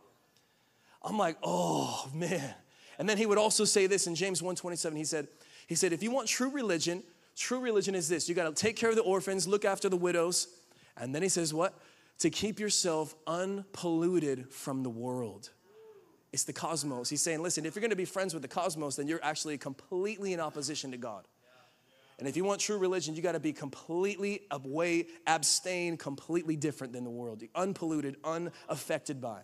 I'm 1.01 1.17
like, 1.17 1.37
oh 1.45 2.11
man. 2.13 2.57
And 2.99 3.09
then 3.09 3.19
he 3.19 3.27
would 3.27 3.39
also 3.39 3.65
say 3.65 3.87
this 3.87 4.09
in 4.09 4.17
James 4.17 4.43
1:27. 4.43 4.97
He 4.97 5.05
said, 5.05 5.29
he 5.69 5.77
said, 5.77 5.93
if 5.93 6.03
you 6.03 6.11
want 6.11 6.27
true 6.27 6.51
religion, 6.51 7.05
true 7.37 7.61
religion 7.61 7.95
is 7.95 8.09
this. 8.09 8.29
You 8.29 8.35
got 8.35 8.49
to 8.49 8.61
take 8.61 8.75
care 8.75 8.91
of 8.91 8.97
the 8.97 9.03
orphans, 9.03 9.47
look 9.47 9.65
after 9.65 9.89
the 9.89 9.97
widows. 9.97 10.49
And 10.97 11.15
then 11.15 11.23
he 11.23 11.29
says, 11.29 11.55
what? 11.55 11.79
To 12.19 12.31
keep 12.31 12.61
yourself 12.61 13.15
unpolluted 13.27 14.51
from 14.51 14.83
the 14.83 14.91
world. 14.91 15.51
It's 16.33 16.45
the 16.45 16.53
cosmos. 16.53 17.09
He's 17.09 17.23
saying, 17.23 17.43
listen, 17.43 17.65
if 17.65 17.75
you're 17.75 17.83
gonna 17.83 17.97
be 17.97 18.05
friends 18.05 18.35
with 18.35 18.43
the 18.43 18.49
cosmos, 18.49 18.97
then 18.97 19.07
you're 19.07 19.23
actually 19.23 19.57
completely 19.59 20.33
in 20.33 20.41
opposition 20.41 20.91
to 20.91 20.97
God. 20.97 21.29
And 22.19 22.29
if 22.29 22.37
you 22.37 22.45
want 22.45 22.61
true 22.61 22.79
religion, 22.79 23.15
you 23.15 23.23
gotta 23.23 23.41
be 23.41 23.53
completely 23.53 24.43
away, 24.51 25.07
abstain, 25.27 25.97
completely 25.97 26.57
different 26.57 26.93
than 26.93 27.05
the 27.05 27.11
world, 27.11 27.43
unpolluted, 27.55 28.17
unaffected 28.25 29.21
by. 29.21 29.43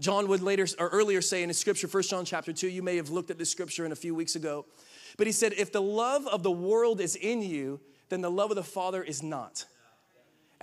John 0.00 0.28
would 0.28 0.42
later 0.42 0.66
or 0.78 0.88
earlier 0.88 1.20
say 1.20 1.42
in 1.42 1.48
his 1.48 1.58
scripture, 1.58 1.86
1 1.86 2.02
John 2.04 2.24
chapter 2.24 2.52
2, 2.52 2.68
you 2.68 2.82
may 2.82 2.96
have 2.96 3.10
looked 3.10 3.30
at 3.30 3.38
this 3.38 3.50
scripture 3.50 3.84
in 3.84 3.92
a 3.92 3.96
few 3.96 4.14
weeks 4.14 4.34
ago, 4.36 4.66
but 5.16 5.26
he 5.26 5.32
said, 5.32 5.52
if 5.52 5.70
the 5.70 5.82
love 5.82 6.26
of 6.26 6.42
the 6.42 6.50
world 6.50 7.00
is 7.00 7.16
in 7.16 7.42
you, 7.42 7.80
then 8.08 8.20
the 8.20 8.30
love 8.30 8.50
of 8.50 8.56
the 8.56 8.62
Father 8.62 9.02
is 9.02 9.22
not. 9.22 9.66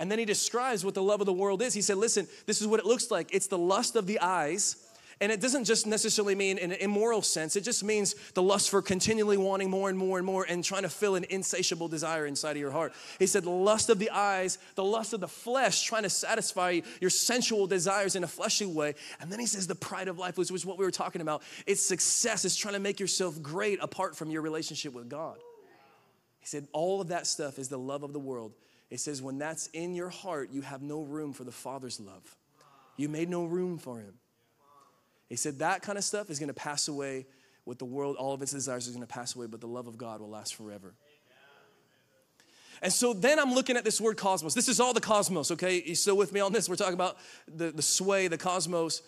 And 0.00 0.10
then 0.10 0.18
he 0.18 0.24
describes 0.24 0.82
what 0.82 0.94
the 0.94 1.02
love 1.02 1.20
of 1.20 1.26
the 1.26 1.32
world 1.32 1.60
is. 1.60 1.74
He 1.74 1.82
said, 1.82 1.98
Listen, 1.98 2.26
this 2.46 2.60
is 2.60 2.66
what 2.66 2.80
it 2.80 2.86
looks 2.86 3.10
like 3.10 3.32
it's 3.32 3.46
the 3.46 3.58
lust 3.58 3.94
of 3.94 4.06
the 4.06 4.18
eyes. 4.18 4.76
And 5.22 5.30
it 5.30 5.42
doesn't 5.42 5.64
just 5.64 5.86
necessarily 5.86 6.34
mean 6.34 6.56
in 6.56 6.72
an 6.72 6.78
immoral 6.80 7.20
sense, 7.20 7.54
it 7.54 7.60
just 7.60 7.84
means 7.84 8.14
the 8.32 8.42
lust 8.42 8.70
for 8.70 8.80
continually 8.80 9.36
wanting 9.36 9.68
more 9.68 9.90
and 9.90 9.98
more 9.98 10.16
and 10.16 10.26
more 10.26 10.46
and 10.48 10.64
trying 10.64 10.84
to 10.84 10.88
fill 10.88 11.14
an 11.14 11.26
insatiable 11.28 11.88
desire 11.88 12.24
inside 12.24 12.52
of 12.52 12.56
your 12.56 12.70
heart. 12.70 12.94
He 13.18 13.26
said, 13.26 13.42
the 13.42 13.50
lust 13.50 13.90
of 13.90 13.98
the 13.98 14.08
eyes, 14.08 14.56
the 14.76 14.82
lust 14.82 15.12
of 15.12 15.20
the 15.20 15.28
flesh, 15.28 15.82
trying 15.82 16.04
to 16.04 16.08
satisfy 16.08 16.80
your 17.02 17.10
sensual 17.10 17.66
desires 17.66 18.16
in 18.16 18.24
a 18.24 18.26
fleshly 18.26 18.66
way. 18.66 18.94
And 19.20 19.30
then 19.30 19.40
he 19.40 19.44
says, 19.44 19.66
the 19.66 19.74
pride 19.74 20.08
of 20.08 20.18
life, 20.18 20.38
which 20.38 20.50
was 20.50 20.64
what 20.64 20.78
we 20.78 20.86
were 20.86 20.90
talking 20.90 21.20
about. 21.20 21.42
It's 21.66 21.86
success, 21.86 22.46
it's 22.46 22.56
trying 22.56 22.72
to 22.74 22.80
make 22.80 22.98
yourself 22.98 23.42
great 23.42 23.78
apart 23.82 24.16
from 24.16 24.30
your 24.30 24.40
relationship 24.40 24.94
with 24.94 25.10
God. 25.10 25.36
He 26.38 26.46
said, 26.46 26.66
all 26.72 27.02
of 27.02 27.08
that 27.08 27.26
stuff 27.26 27.58
is 27.58 27.68
the 27.68 27.78
love 27.78 28.04
of 28.04 28.14
the 28.14 28.18
world 28.18 28.54
it 28.90 28.98
says, 28.98 29.22
when 29.22 29.38
that's 29.38 29.68
in 29.68 29.94
your 29.94 30.08
heart, 30.08 30.50
you 30.52 30.62
have 30.62 30.82
no 30.82 31.02
room 31.02 31.32
for 31.32 31.44
the 31.44 31.52
Father's 31.52 32.00
love. 32.00 32.36
You 32.96 33.08
made 33.08 33.28
no 33.28 33.44
room 33.44 33.78
for 33.78 33.98
Him. 33.98 34.14
He 35.28 35.36
said, 35.36 35.60
that 35.60 35.82
kind 35.82 35.96
of 35.96 36.04
stuff 36.04 36.28
is 36.28 36.38
going 36.38 36.48
to 36.48 36.54
pass 36.54 36.88
away 36.88 37.26
with 37.64 37.78
the 37.78 37.84
world. 37.84 38.16
All 38.16 38.34
of 38.34 38.42
its 38.42 38.52
desires 38.52 38.88
are 38.88 38.90
going 38.90 39.02
to 39.02 39.06
pass 39.06 39.36
away, 39.36 39.46
but 39.46 39.60
the 39.60 39.68
love 39.68 39.86
of 39.86 39.96
God 39.96 40.20
will 40.20 40.30
last 40.30 40.56
forever. 40.56 40.94
And 42.82 42.92
so 42.92 43.12
then 43.12 43.38
I'm 43.38 43.52
looking 43.52 43.76
at 43.76 43.84
this 43.84 44.00
word 44.00 44.16
cosmos. 44.16 44.54
This 44.54 44.68
is 44.68 44.80
all 44.80 44.92
the 44.92 45.00
cosmos, 45.00 45.50
okay? 45.52 45.82
You 45.84 45.94
still 45.94 46.16
with 46.16 46.32
me 46.32 46.40
on 46.40 46.52
this? 46.52 46.68
We're 46.68 46.76
talking 46.76 46.94
about 46.94 47.18
the, 47.46 47.70
the 47.70 47.82
sway, 47.82 48.26
the 48.26 48.38
cosmos. 48.38 49.02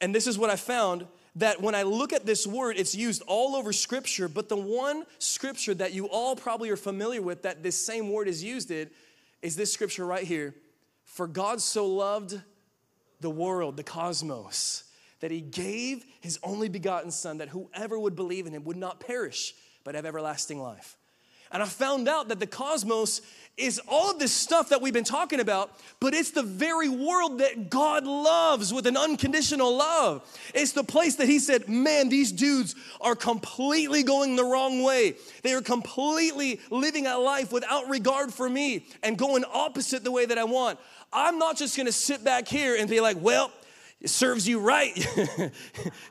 And 0.00 0.14
this 0.14 0.26
is 0.26 0.36
what 0.36 0.50
I 0.50 0.56
found 0.56 1.06
that 1.36 1.62
when 1.62 1.74
I 1.74 1.82
look 1.82 2.12
at 2.12 2.26
this 2.26 2.46
word, 2.46 2.76
it's 2.76 2.94
used 2.94 3.22
all 3.26 3.56
over 3.56 3.72
scripture, 3.72 4.28
but 4.28 4.48
the 4.48 4.56
one 4.56 5.04
scripture 5.18 5.74
that 5.74 5.92
you 5.92 6.08
all 6.08 6.36
probably 6.36 6.70
are 6.70 6.76
familiar 6.76 7.22
with 7.22 7.42
that 7.42 7.62
this 7.62 7.80
same 7.80 8.12
word 8.12 8.28
is 8.28 8.42
used 8.42 8.70
in 8.70 8.90
is 9.44 9.56
this 9.56 9.70
scripture 9.70 10.06
right 10.06 10.24
here. 10.24 10.54
For 11.04 11.26
God 11.28 11.60
so 11.60 11.86
loved 11.86 12.40
the 13.20 13.28
world, 13.30 13.76
the 13.76 13.84
cosmos, 13.84 14.84
that 15.20 15.30
he 15.30 15.42
gave 15.42 16.04
his 16.20 16.38
only 16.42 16.70
begotten 16.70 17.10
Son, 17.10 17.38
that 17.38 17.50
whoever 17.50 17.98
would 17.98 18.16
believe 18.16 18.46
in 18.46 18.54
him 18.54 18.64
would 18.64 18.78
not 18.78 19.00
perish, 19.00 19.54
but 19.84 19.94
have 19.94 20.06
everlasting 20.06 20.60
life. 20.60 20.96
And 21.54 21.62
I 21.62 21.66
found 21.66 22.08
out 22.08 22.28
that 22.28 22.40
the 22.40 22.48
cosmos 22.48 23.22
is 23.56 23.80
all 23.86 24.10
of 24.10 24.18
this 24.18 24.32
stuff 24.32 24.70
that 24.70 24.82
we've 24.82 24.92
been 24.92 25.04
talking 25.04 25.38
about, 25.38 25.70
but 26.00 26.12
it's 26.12 26.32
the 26.32 26.42
very 26.42 26.88
world 26.88 27.38
that 27.38 27.70
God 27.70 28.04
loves 28.04 28.74
with 28.74 28.88
an 28.88 28.96
unconditional 28.96 29.76
love. 29.76 30.28
It's 30.52 30.72
the 30.72 30.82
place 30.82 31.14
that 31.16 31.28
He 31.28 31.38
said, 31.38 31.68
Man, 31.68 32.08
these 32.08 32.32
dudes 32.32 32.74
are 33.00 33.14
completely 33.14 34.02
going 34.02 34.34
the 34.34 34.44
wrong 34.44 34.82
way. 34.82 35.14
They 35.42 35.52
are 35.52 35.62
completely 35.62 36.60
living 36.70 37.06
a 37.06 37.16
life 37.16 37.52
without 37.52 37.88
regard 37.88 38.34
for 38.34 38.50
me 38.50 38.86
and 39.04 39.16
going 39.16 39.44
opposite 39.44 40.02
the 40.02 40.10
way 40.10 40.26
that 40.26 40.38
I 40.38 40.44
want. 40.44 40.80
I'm 41.12 41.38
not 41.38 41.56
just 41.56 41.76
gonna 41.76 41.92
sit 41.92 42.24
back 42.24 42.48
here 42.48 42.76
and 42.76 42.90
be 42.90 43.00
like, 43.00 43.18
Well, 43.20 43.52
it 44.00 44.10
serves 44.10 44.46
you 44.46 44.60
right. 44.60 44.94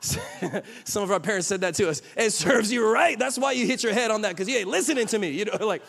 Some 0.84 1.02
of 1.02 1.10
our 1.12 1.20
parents 1.20 1.46
said 1.46 1.60
that 1.60 1.74
to 1.76 1.88
us. 1.88 2.02
It 2.16 2.30
serves 2.30 2.72
you 2.72 2.90
right. 2.90 3.18
That's 3.18 3.38
why 3.38 3.52
you 3.52 3.66
hit 3.66 3.82
your 3.82 3.92
head 3.92 4.10
on 4.10 4.22
that 4.22 4.30
because 4.30 4.48
you 4.48 4.56
ain't 4.56 4.68
listening 4.68 5.06
to 5.06 5.18
me. 5.18 5.30
You 5.30 5.44
know, 5.44 5.56
like, 5.66 5.82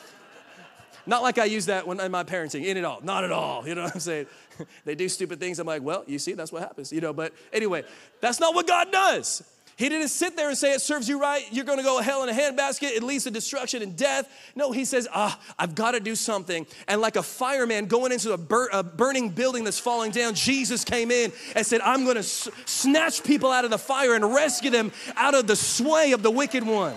not 1.08 1.24
like 1.24 1.38
I 1.38 1.46
use 1.46 1.68
that 1.68 1.88
when 1.88 2.00
in 2.00 2.12
my 2.12 2.24
parenting, 2.24 2.66
in 2.66 2.78
it 2.78 2.86
all. 2.86 3.00
Not 3.02 3.24
at 3.24 3.32
all. 3.32 3.68
You 3.68 3.76
know 3.76 3.84
what 3.84 3.96
I'm 3.96 4.00
saying? 4.00 4.28
they 4.86 4.96
do 4.96 5.10
stupid 5.10 5.40
things. 5.40 5.60
I'm 5.60 5.68
like, 5.68 5.82
well, 5.82 6.04
you 6.08 6.20
see, 6.20 6.34
that's 6.34 6.52
what 6.52 6.62
happens. 6.62 6.92
You 6.92 7.02
know, 7.02 7.14
but 7.14 7.34
anyway, 7.54 7.84
that's 8.22 8.40
not 8.40 8.54
what 8.54 8.68
God 8.68 8.92
does. 8.92 9.44
He 9.78 9.90
didn't 9.90 10.08
sit 10.08 10.38
there 10.38 10.48
and 10.48 10.58
say, 10.58 10.74
It 10.74 10.80
serves 10.80 11.10
you 11.10 11.20
right. 11.20 11.46
You're 11.52 11.66
going 11.66 11.80
to 11.80 11.84
go 11.84 11.98
to 11.98 12.04
hell 12.04 12.24
in 12.24 12.30
a 12.30 12.34
handbasket. 12.34 12.96
It 12.96 13.04
leads 13.04 13.26
to 13.26 13.32
destruction 13.32 13.82
and 13.82 13.96
death. 13.96 14.30
No, 14.56 14.72
he 14.72 14.86
says, 14.86 15.06
Ah, 15.14 15.38
I've 15.60 15.76
got 15.76 15.92
to 15.92 16.00
do 16.00 16.16
something. 16.16 16.66
And 16.88 17.02
like 17.02 17.18
a 17.18 17.24
fireman 17.24 17.88
going 17.88 18.14
into 18.14 18.32
a, 18.32 18.38
bur- 18.38 18.70
a 18.72 18.84
burning 18.84 19.30
building 19.30 19.66
that's 19.66 19.80
falling 19.80 20.12
down, 20.12 20.34
Jesus 20.34 20.86
came 20.86 21.12
in 21.12 21.34
and 21.56 21.66
said, 21.66 21.82
I'm 21.82 22.04
going 22.04 22.16
to 22.16 22.20
s- 22.20 22.48
snatch 22.66 23.22
people 23.24 23.52
out 23.52 23.66
of 23.66 23.72
the 23.72 23.78
fire 23.78 24.14
and 24.14 24.34
rescue 24.34 24.70
them 24.70 24.94
out 25.18 25.36
of 25.36 25.46
the 25.46 25.58
sway 25.58 26.14
of 26.14 26.24
the 26.24 26.32
wicked 26.32 26.66
one. 26.66 26.96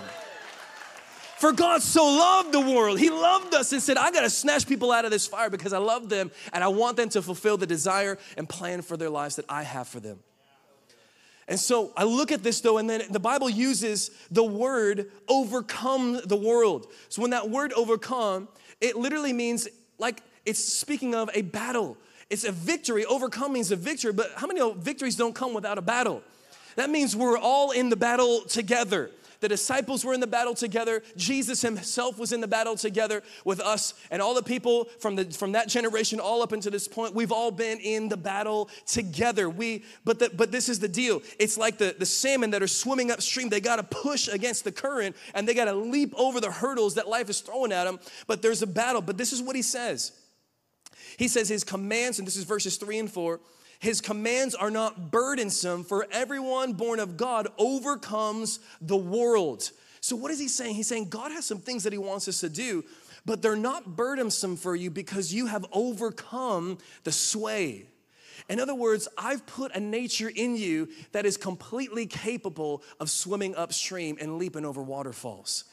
For 1.39 1.51
God 1.51 1.81
so 1.81 2.05
loved 2.05 2.53
the 2.53 2.61
world. 2.61 2.97
He 2.99 3.09
loved 3.09 3.53
us 3.55 3.73
and 3.73 3.81
said, 3.81 3.97
I 3.97 4.11
got 4.11 4.21
to 4.21 4.29
snatch 4.29 4.67
people 4.67 4.91
out 4.91 5.03
of 5.03 5.11
this 5.11 5.27
fire 5.27 5.49
because 5.49 5.73
I 5.73 5.77
love 5.79 6.07
them 6.07 6.31
and 6.53 6.63
I 6.63 6.69
want 6.69 6.95
them 6.95 7.09
to 7.09 7.21
fulfill 7.21 7.57
the 7.57 7.67
desire 7.67 8.17
and 8.37 8.47
plan 8.47 8.81
for 8.81 8.95
their 8.95 9.09
lives 9.09 9.37
that 9.37 9.45
I 9.49 9.63
have 9.63 9.87
for 9.87 9.99
them. 9.99 10.19
And 11.49 11.59
so 11.59 11.91
I 11.97 12.03
look 12.03 12.31
at 12.31 12.43
this 12.43 12.61
though, 12.61 12.77
and 12.77 12.87
then 12.87 13.01
the 13.09 13.19
Bible 13.19 13.49
uses 13.49 14.11
the 14.29 14.43
word 14.43 15.11
overcome 15.27 16.21
the 16.23 16.35
world. 16.35 16.91
So 17.09 17.23
when 17.23 17.31
that 17.31 17.49
word 17.49 17.73
overcome, 17.73 18.47
it 18.79 18.95
literally 18.95 19.33
means 19.33 19.67
like 19.97 20.21
it's 20.45 20.63
speaking 20.63 21.15
of 21.15 21.29
a 21.33 21.41
battle. 21.41 21.97
It's 22.29 22.43
a 22.43 22.51
victory. 22.51 23.03
Overcome 23.03 23.53
means 23.53 23.71
a 23.71 23.75
victory, 23.75 24.13
but 24.13 24.31
how 24.35 24.45
many 24.45 24.61
victories 24.77 25.15
don't 25.15 25.33
come 25.33 25.55
without 25.55 25.79
a 25.79 25.81
battle? 25.81 26.21
That 26.75 26.91
means 26.91 27.15
we're 27.15 27.37
all 27.37 27.71
in 27.71 27.89
the 27.89 27.95
battle 27.95 28.41
together. 28.41 29.09
The 29.39 29.47
disciples 29.47 30.03
were 30.03 30.13
in 30.13 30.19
the 30.19 30.27
battle 30.27 30.53
together. 30.53 31.01
Jesus 31.15 31.61
himself 31.61 32.19
was 32.19 32.33
in 32.33 32.41
the 32.41 32.47
battle 32.47 32.75
together 32.75 33.23
with 33.45 33.61
us 33.61 33.93
and 34.11 34.21
all 34.21 34.33
the 34.33 34.43
people 34.43 34.85
from, 34.99 35.15
the, 35.15 35.25
from 35.25 35.53
that 35.53 35.69
generation 35.69 36.19
all 36.19 36.41
up 36.41 36.51
until 36.51 36.71
this 36.71 36.87
point. 36.87 37.15
We've 37.15 37.31
all 37.31 37.51
been 37.51 37.79
in 37.79 38.09
the 38.09 38.17
battle 38.17 38.69
together. 38.85 39.49
We, 39.49 39.85
but, 40.03 40.19
the, 40.19 40.29
but 40.29 40.51
this 40.51 40.67
is 40.67 40.79
the 40.79 40.89
deal. 40.89 41.21
It's 41.39 41.57
like 41.57 41.77
the, 41.77 41.95
the 41.97 42.05
salmon 42.05 42.51
that 42.51 42.61
are 42.61 42.67
swimming 42.67 43.11
upstream. 43.11 43.49
They 43.49 43.61
got 43.61 43.77
to 43.77 43.83
push 43.83 44.27
against 44.27 44.65
the 44.65 44.71
current 44.71 45.15
and 45.33 45.47
they 45.47 45.53
got 45.53 45.65
to 45.65 45.73
leap 45.73 46.13
over 46.17 46.41
the 46.41 46.51
hurdles 46.51 46.95
that 46.95 47.07
life 47.07 47.29
is 47.29 47.39
throwing 47.39 47.71
at 47.71 47.85
them. 47.85 47.99
But 48.27 48.41
there's 48.41 48.61
a 48.61 48.67
battle. 48.67 49.01
But 49.01 49.17
this 49.17 49.31
is 49.31 49.41
what 49.41 49.55
he 49.55 49.61
says. 49.61 50.11
He 51.17 51.27
says 51.27 51.49
his 51.49 51.63
commands, 51.63 52.19
and 52.19 52.27
this 52.27 52.37
is 52.37 52.43
verses 52.43 52.77
three 52.77 52.99
and 52.99 53.11
four. 53.11 53.39
His 53.79 54.01
commands 54.01 54.55
are 54.55 54.69
not 54.69 55.09
burdensome, 55.09 55.85
for 55.85 56.05
everyone 56.11 56.73
born 56.73 56.99
of 56.99 57.15
God 57.15 57.47
overcomes 57.57 58.59
the 58.81 58.97
world. 58.97 59.71
So, 60.01 60.15
what 60.15 60.31
is 60.31 60.39
he 60.39 60.49
saying? 60.49 60.75
He's 60.75 60.87
saying 60.87 61.09
God 61.09 61.31
has 61.31 61.45
some 61.45 61.59
things 61.59 61.83
that 61.83 61.93
he 61.93 61.99
wants 61.99 62.27
us 62.27 62.41
to 62.41 62.49
do, 62.49 62.83
but 63.25 63.41
they're 63.41 63.55
not 63.55 63.95
burdensome 63.95 64.57
for 64.57 64.75
you 64.75 64.89
because 64.89 65.33
you 65.33 65.45
have 65.47 65.65
overcome 65.71 66.77
the 67.05 67.11
sway. 67.11 67.85
In 68.49 68.59
other 68.59 68.75
words, 68.75 69.07
I've 69.17 69.45
put 69.45 69.75
a 69.75 69.79
nature 69.79 70.31
in 70.33 70.55
you 70.55 70.89
that 71.11 71.25
is 71.25 71.37
completely 71.37 72.05
capable 72.05 72.83
of 72.99 73.09
swimming 73.09 73.55
upstream 73.55 74.17
and 74.19 74.37
leaping 74.37 74.65
over 74.65 74.81
waterfalls. 74.81 75.65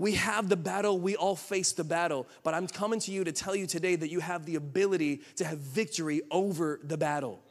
We 0.00 0.12
have 0.12 0.48
the 0.48 0.56
battle, 0.56 0.98
we 0.98 1.14
all 1.14 1.36
face 1.36 1.72
the 1.72 1.84
battle, 1.84 2.26
but 2.42 2.54
I'm 2.54 2.66
coming 2.66 3.00
to 3.00 3.12
you 3.12 3.22
to 3.24 3.32
tell 3.32 3.54
you 3.54 3.66
today 3.66 3.96
that 3.96 4.08
you 4.08 4.20
have 4.20 4.46
the 4.46 4.54
ability 4.54 5.20
to 5.36 5.44
have 5.44 5.58
victory 5.58 6.22
over 6.30 6.80
the 6.82 6.96
battle. 6.96 7.42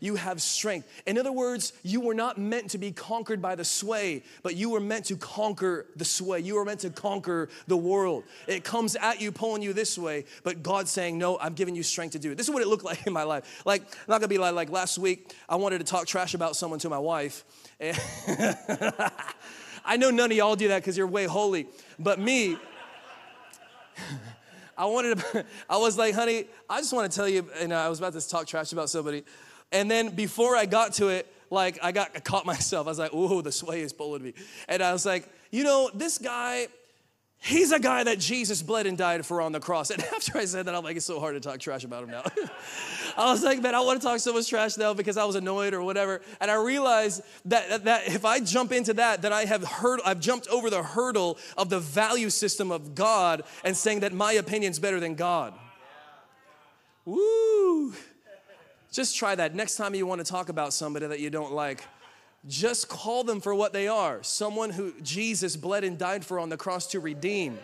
You 0.00 0.14
have 0.14 0.40
strength. 0.40 0.88
In 1.04 1.18
other 1.18 1.32
words, 1.32 1.74
you 1.82 2.00
were 2.00 2.14
not 2.14 2.38
meant 2.38 2.70
to 2.70 2.78
be 2.78 2.92
conquered 2.92 3.42
by 3.42 3.56
the 3.56 3.64
sway, 3.64 4.22
but 4.42 4.56
you 4.56 4.70
were 4.70 4.80
meant 4.80 5.04
to 5.06 5.16
conquer 5.16 5.84
the 5.96 6.04
sway. 6.06 6.40
You 6.40 6.54
were 6.54 6.64
meant 6.64 6.80
to 6.80 6.88
conquer 6.88 7.50
the 7.66 7.76
world. 7.76 8.24
It 8.46 8.64
comes 8.64 8.96
at 8.96 9.20
you, 9.20 9.30
pulling 9.30 9.60
you 9.60 9.74
this 9.74 9.98
way, 9.98 10.24
but 10.44 10.62
God's 10.62 10.90
saying, 10.90 11.18
No, 11.18 11.38
I'm 11.38 11.52
giving 11.52 11.76
you 11.76 11.82
strength 11.82 12.12
to 12.12 12.18
do 12.18 12.32
it. 12.32 12.38
This 12.38 12.48
is 12.48 12.54
what 12.54 12.62
it 12.62 12.68
looked 12.68 12.84
like 12.90 13.06
in 13.06 13.12
my 13.12 13.24
life. 13.24 13.62
Like, 13.66 13.82
I'm 13.82 14.08
not 14.08 14.20
gonna 14.20 14.28
be 14.28 14.38
like, 14.38 14.54
like 14.54 14.70
last 14.70 14.96
week, 14.96 15.34
I 15.46 15.56
wanted 15.56 15.78
to 15.78 15.84
talk 15.84 16.06
trash 16.06 16.32
about 16.32 16.56
someone 16.56 16.80
to 16.80 16.88
my 16.88 16.98
wife. 16.98 17.44
I 19.86 19.96
know 19.96 20.10
none 20.10 20.30
of 20.30 20.36
y'all 20.36 20.56
do 20.56 20.68
that 20.68 20.82
because 20.82 20.98
you're 20.98 21.06
way 21.06 21.24
holy, 21.24 21.68
but 21.98 22.18
me, 22.18 22.58
I 24.76 24.84
wanted 24.86 25.18
to, 25.18 25.46
I 25.70 25.78
was 25.78 25.96
like, 25.96 26.14
honey, 26.14 26.46
I 26.68 26.80
just 26.80 26.92
want 26.92 27.10
to 27.10 27.16
tell 27.16 27.28
you, 27.28 27.48
and 27.58 27.72
uh, 27.72 27.76
I 27.76 27.88
was 27.88 27.98
about 27.98 28.12
to 28.12 28.28
talk 28.28 28.46
trash 28.46 28.72
about 28.72 28.90
somebody. 28.90 29.24
And 29.72 29.90
then 29.90 30.10
before 30.10 30.56
I 30.56 30.66
got 30.66 30.92
to 30.94 31.08
it, 31.08 31.32
like 31.50 31.78
I 31.82 31.92
got 31.92 32.10
I 32.14 32.20
caught 32.20 32.44
myself. 32.54 32.86
I 32.86 32.90
was 32.90 32.98
like, 32.98 33.14
"Ooh, 33.14 33.42
the 33.42 33.52
sway 33.52 33.82
is 33.82 33.92
pulling 33.92 34.22
me," 34.22 34.34
and 34.68 34.82
I 34.82 34.92
was 34.92 35.06
like, 35.06 35.28
"You 35.50 35.64
know, 35.64 35.90
this 35.94 36.18
guy, 36.18 36.68
he's 37.38 37.72
a 37.72 37.78
guy 37.78 38.04
that 38.04 38.18
Jesus 38.18 38.62
bled 38.62 38.86
and 38.86 38.96
died 38.96 39.24
for 39.24 39.40
on 39.40 39.52
the 39.52 39.60
cross." 39.60 39.90
And 39.90 40.02
after 40.14 40.38
I 40.38 40.44
said 40.44 40.66
that, 40.66 40.74
I'm 40.74 40.84
like, 40.84 40.96
"It's 40.96 41.06
so 41.06 41.20
hard 41.20 41.34
to 41.34 41.40
talk 41.40 41.60
trash 41.60 41.84
about 41.84 42.04
him 42.04 42.10
now." 42.10 42.22
I 43.16 43.30
was 43.32 43.42
like, 43.42 43.62
"Man, 43.62 43.74
I 43.74 43.80
want 43.80 44.00
to 44.00 44.06
talk 44.06 44.18
so 44.20 44.32
much 44.32 44.48
trash 44.48 44.76
now 44.76 44.94
because 44.94 45.16
I 45.16 45.24
was 45.24 45.36
annoyed 45.36 45.74
or 45.74 45.82
whatever." 45.82 46.20
And 46.40 46.50
I 46.50 46.54
realized 46.54 47.22
that 47.46 47.84
that 47.84 48.08
if 48.08 48.24
I 48.24 48.40
jump 48.40 48.72
into 48.72 48.94
that, 48.94 49.22
then 49.22 49.32
I 49.32 49.44
have 49.44 49.64
heard 49.64 50.00
I've 50.04 50.20
jumped 50.20 50.48
over 50.48 50.70
the 50.70 50.82
hurdle 50.82 51.38
of 51.56 51.70
the 51.70 51.80
value 51.80 52.30
system 52.30 52.70
of 52.70 52.94
God 52.94 53.44
and 53.64 53.76
saying 53.76 54.00
that 54.00 54.12
my 54.12 54.32
opinion's 54.32 54.78
better 54.78 55.00
than 55.00 55.14
God. 55.14 55.54
Woo! 57.04 57.94
Just 58.96 59.16
try 59.16 59.34
that. 59.34 59.54
Next 59.54 59.76
time 59.76 59.94
you 59.94 60.06
want 60.06 60.24
to 60.24 60.30
talk 60.30 60.48
about 60.48 60.72
somebody 60.72 61.06
that 61.06 61.20
you 61.20 61.28
don't 61.28 61.52
like, 61.52 61.84
just 62.48 62.88
call 62.88 63.24
them 63.24 63.40
for 63.40 63.54
what 63.54 63.72
they 63.72 63.88
are 63.88 64.22
someone 64.22 64.70
who 64.70 64.92
Jesus 65.02 65.56
bled 65.56 65.84
and 65.84 65.98
died 65.98 66.24
for 66.24 66.38
on 66.38 66.48
the 66.48 66.56
cross 66.56 66.86
to 66.88 67.00
redeem. 67.00 67.58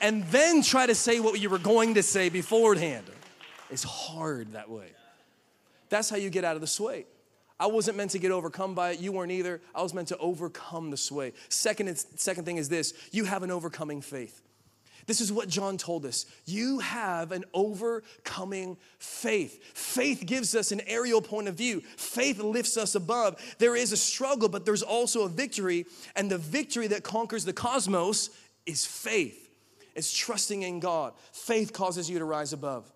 And 0.00 0.24
then 0.26 0.62
try 0.62 0.86
to 0.86 0.94
say 0.94 1.20
what 1.20 1.38
you 1.40 1.48
were 1.48 1.58
going 1.58 1.94
to 1.94 2.02
say 2.02 2.28
beforehand. 2.28 3.04
It's 3.70 3.84
hard 3.84 4.52
that 4.54 4.68
way. 4.68 4.88
That's 5.88 6.10
how 6.10 6.16
you 6.16 6.28
get 6.28 6.44
out 6.44 6.56
of 6.56 6.60
the 6.60 6.66
sway. 6.66 7.06
I 7.60 7.66
wasn't 7.66 7.96
meant 7.96 8.10
to 8.10 8.18
get 8.18 8.32
overcome 8.32 8.74
by 8.74 8.90
it. 8.90 8.98
You 8.98 9.12
weren't 9.12 9.30
either. 9.30 9.60
I 9.72 9.82
was 9.82 9.94
meant 9.94 10.08
to 10.08 10.18
overcome 10.18 10.90
the 10.90 10.96
sway. 10.96 11.32
Second, 11.48 11.96
second 12.16 12.44
thing 12.44 12.56
is 12.56 12.68
this 12.68 12.92
you 13.12 13.24
have 13.24 13.44
an 13.44 13.52
overcoming 13.52 14.00
faith. 14.00 14.41
This 15.06 15.20
is 15.20 15.32
what 15.32 15.48
John 15.48 15.76
told 15.76 16.06
us. 16.06 16.26
You 16.44 16.78
have 16.78 17.32
an 17.32 17.44
overcoming 17.52 18.76
faith. 18.98 19.62
Faith 19.74 20.24
gives 20.26 20.54
us 20.54 20.72
an 20.72 20.80
aerial 20.86 21.20
point 21.20 21.48
of 21.48 21.54
view. 21.54 21.80
Faith 21.96 22.38
lifts 22.38 22.76
us 22.76 22.94
above. 22.94 23.40
There 23.58 23.76
is 23.76 23.92
a 23.92 23.96
struggle, 23.96 24.48
but 24.48 24.64
there's 24.64 24.82
also 24.82 25.22
a 25.22 25.28
victory. 25.28 25.86
And 26.14 26.30
the 26.30 26.38
victory 26.38 26.86
that 26.88 27.02
conquers 27.02 27.44
the 27.44 27.52
cosmos 27.52 28.30
is 28.66 28.86
faith. 28.86 29.50
It's 29.94 30.16
trusting 30.16 30.62
in 30.62 30.80
God. 30.80 31.14
Faith 31.32 31.72
causes 31.72 32.08
you 32.08 32.18
to 32.18 32.24
rise 32.24 32.52
above. 32.52 32.90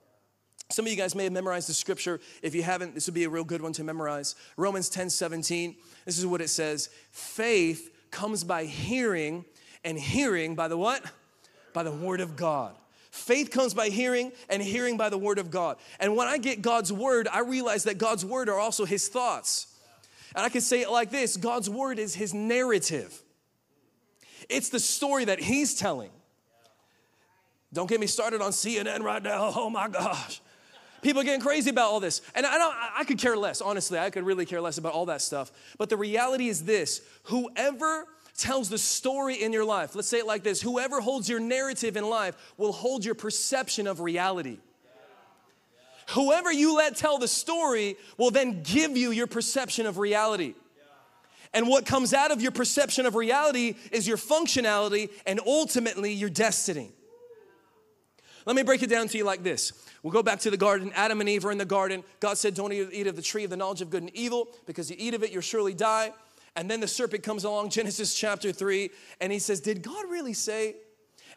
Some 0.71 0.85
of 0.85 0.91
you 0.91 0.97
guys 0.97 1.15
may 1.15 1.25
have 1.25 1.33
memorized 1.33 1.69
the 1.69 1.75
scripture. 1.75 2.21
If 2.43 2.55
you 2.55 2.63
haven't, 2.63 2.95
this 2.95 3.07
would 3.07 3.15
be 3.15 3.25
a 3.25 3.29
real 3.29 3.45
good 3.45 3.63
one 3.63 3.73
to 3.75 3.85
memorize. 3.85 4.35
Romans 4.57 4.89
10 4.89 5.11
17. 5.11 5.77
This 6.05 6.19
is 6.19 6.27
what 6.27 6.41
it 6.41 6.49
says 6.49 6.89
Faith 7.13 7.93
comes 8.11 8.45
by 8.45 8.65
hearing, 8.65 9.45
and 9.85 9.99
hearing 9.99 10.55
by 10.55 10.69
the 10.69 10.77
what? 10.77 11.05
By 11.77 11.83
the 11.83 11.93
word 11.93 12.23
of 12.23 12.37
God. 12.37 12.75
Faith 13.11 13.51
comes 13.51 13.75
by 13.75 13.91
hearing, 13.91 14.33
and 14.49 14.63
hearing 14.63 14.97
by 14.97 15.11
the 15.11 15.19
word 15.19 15.39
of 15.39 15.51
God. 15.51 15.77
And 16.01 16.17
when 16.17 16.27
I 16.27 16.39
get 16.39 16.63
God's 16.63 16.91
word, 16.91 17.29
I 17.31 17.41
realize 17.41 17.85
that 17.85 17.99
God's 17.99 18.25
word 18.25 18.49
are 18.49 18.59
also 18.59 18.87
his 18.87 19.09
thoughts. 19.09 19.67
And 20.35 20.43
I 20.43 20.49
can 20.49 20.63
say 20.63 20.81
it 20.81 20.91
like 20.91 21.11
this 21.11 21.37
God's 21.37 21.69
word 21.69 21.99
is 21.99 22.15
his 22.15 22.33
narrative, 22.33 23.23
it's 24.49 24.71
the 24.71 24.81
story 24.81 25.27
that 25.27 25.39
he's 25.39 25.75
telling. 25.75 26.09
Don't 27.75 27.91
get 27.91 28.01
me 28.01 28.07
started 28.07 28.41
on 28.41 28.53
CNN 28.53 29.03
right 29.03 29.23
now. 29.23 29.53
Oh 29.55 29.69
my 29.69 29.87
gosh. 29.89 30.41
People 31.03 31.21
are 31.21 31.25
getting 31.25 31.43
crazy 31.43 31.69
about 31.69 31.91
all 31.91 32.01
this. 32.01 32.23
And 32.35 32.47
I 32.47 32.57
don't 32.57 32.75
I 32.97 33.05
could 33.05 33.19
care 33.19 33.37
less, 33.37 33.61
honestly. 33.61 33.99
I 33.99 34.09
could 34.09 34.25
really 34.25 34.47
care 34.47 34.63
less 34.63 34.79
about 34.79 34.95
all 34.95 35.05
that 35.07 35.21
stuff. 35.21 35.53
But 35.77 35.91
the 35.91 35.99
reality 35.99 36.49
is 36.49 36.65
this, 36.65 37.03
whoever 37.25 38.07
tells 38.37 38.69
the 38.69 38.79
story 38.79 39.43
in 39.43 39.53
your 39.53 39.65
life, 39.65 39.95
let's 39.95 40.09
say 40.09 40.19
it 40.19 40.27
like 40.27 40.43
this, 40.43 40.61
whoever 40.61 41.01
holds 41.01 41.29
your 41.29 41.41
narrative 41.41 41.97
in 41.97 42.09
life 42.09 42.37
will 42.57 42.73
hold 42.73 43.05
your 43.05 43.15
perception 43.15 43.87
of 43.87 44.01
reality. 44.01 44.59
Whoever 46.11 46.53
you 46.53 46.77
let 46.77 46.97
tell 46.97 47.19
the 47.19 47.29
story 47.29 47.97
will 48.17 48.31
then 48.31 48.63
give 48.63 48.97
you 48.97 49.11
your 49.11 49.27
perception 49.27 49.87
of 49.87 49.99
reality. 49.99 50.55
And 51.53 51.69
what 51.69 51.87
comes 51.87 52.13
out 52.13 52.31
of 52.31 52.41
your 52.41 52.53
perception 52.53 53.07
of 53.07 53.15
reality 53.15 53.75
is 53.91 54.07
your 54.07 54.19
functionality 54.19 55.11
and 55.27 55.41
ultimately 55.47 56.13
your 56.13 56.31
destiny. 56.31 56.91
Let 58.45 58.55
me 58.55 58.63
break 58.63 58.83
it 58.83 58.91
down 58.91 59.09
to 59.09 59.19
you 59.19 59.25
like 59.25 59.43
this. 59.43 59.73
We'll 60.03 60.13
go 60.13 60.23
back 60.23 60.39
to 60.41 60.51
the 60.51 60.57
garden. 60.57 60.93
Adam 60.95 61.21
and 61.21 61.29
Eve 61.29 61.45
are 61.47 61.51
in 61.51 61.59
the 61.59 61.65
garden. 61.65 62.05
God 62.21 62.39
said, 62.39 62.55
Don't 62.55 62.73
eat 62.73 63.09
of 63.09 63.17
the 63.17 63.23
tree 63.23 63.43
of 63.43 63.51
the 63.51 63.57
knowledge 63.57 63.81
of 63.81 63.91
good 63.91 64.03
and 64.03 64.15
evil, 64.15 64.47
because 64.67 64.89
you 64.89 64.97
eat 64.99 65.15
of 65.15 65.25
it, 65.25 65.33
you'll 65.33 65.43
surely 65.43 65.75
die. 65.75 66.13
And 66.57 66.71
then 66.71 66.81
the 66.81 66.89
serpent 66.89 67.23
comes 67.23 67.45
along, 67.45 67.71
Genesis 67.71 68.15
chapter 68.15 68.51
3, 68.51 68.91
and 69.21 69.31
he 69.31 69.39
says, 69.39 69.61
Did 69.61 69.83
God 69.83 70.11
really 70.11 70.33
say? 70.33 70.77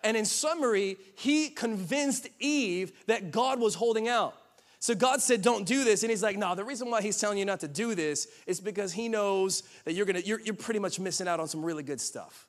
And 0.04 0.16
in 0.16 0.24
summary, 0.24 0.98
he 1.16 1.50
convinced 1.50 2.30
Eve 2.40 2.94
that 3.08 3.32
God 3.32 3.60
was 3.60 3.76
holding 3.76 4.08
out. 4.08 4.34
So 4.80 4.96
God 4.96 5.22
said, 5.22 5.42
Don't 5.42 5.66
do 5.66 5.84
this. 5.84 6.04
And 6.04 6.10
he's 6.10 6.24
like, 6.24 6.38
No, 6.38 6.56
the 6.56 6.64
reason 6.64 6.90
why 6.90 7.02
he's 7.02 7.20
telling 7.20 7.38
you 7.38 7.46
not 7.46 7.60
to 7.60 7.68
do 7.68 7.96
this 7.96 8.28
is 8.48 8.62
because 8.62 8.94
he 8.94 9.10
knows 9.10 9.64
that 9.84 9.94
you're 9.94 10.06
gonna, 10.06 10.20
you're, 10.20 10.40
you're 10.40 10.56
pretty 10.56 10.80
much 10.80 11.00
missing 11.00 11.28
out 11.28 11.42
on 11.42 11.48
some 11.50 11.64
really 11.64 11.84
good 11.84 12.00
stuff. 12.00 12.48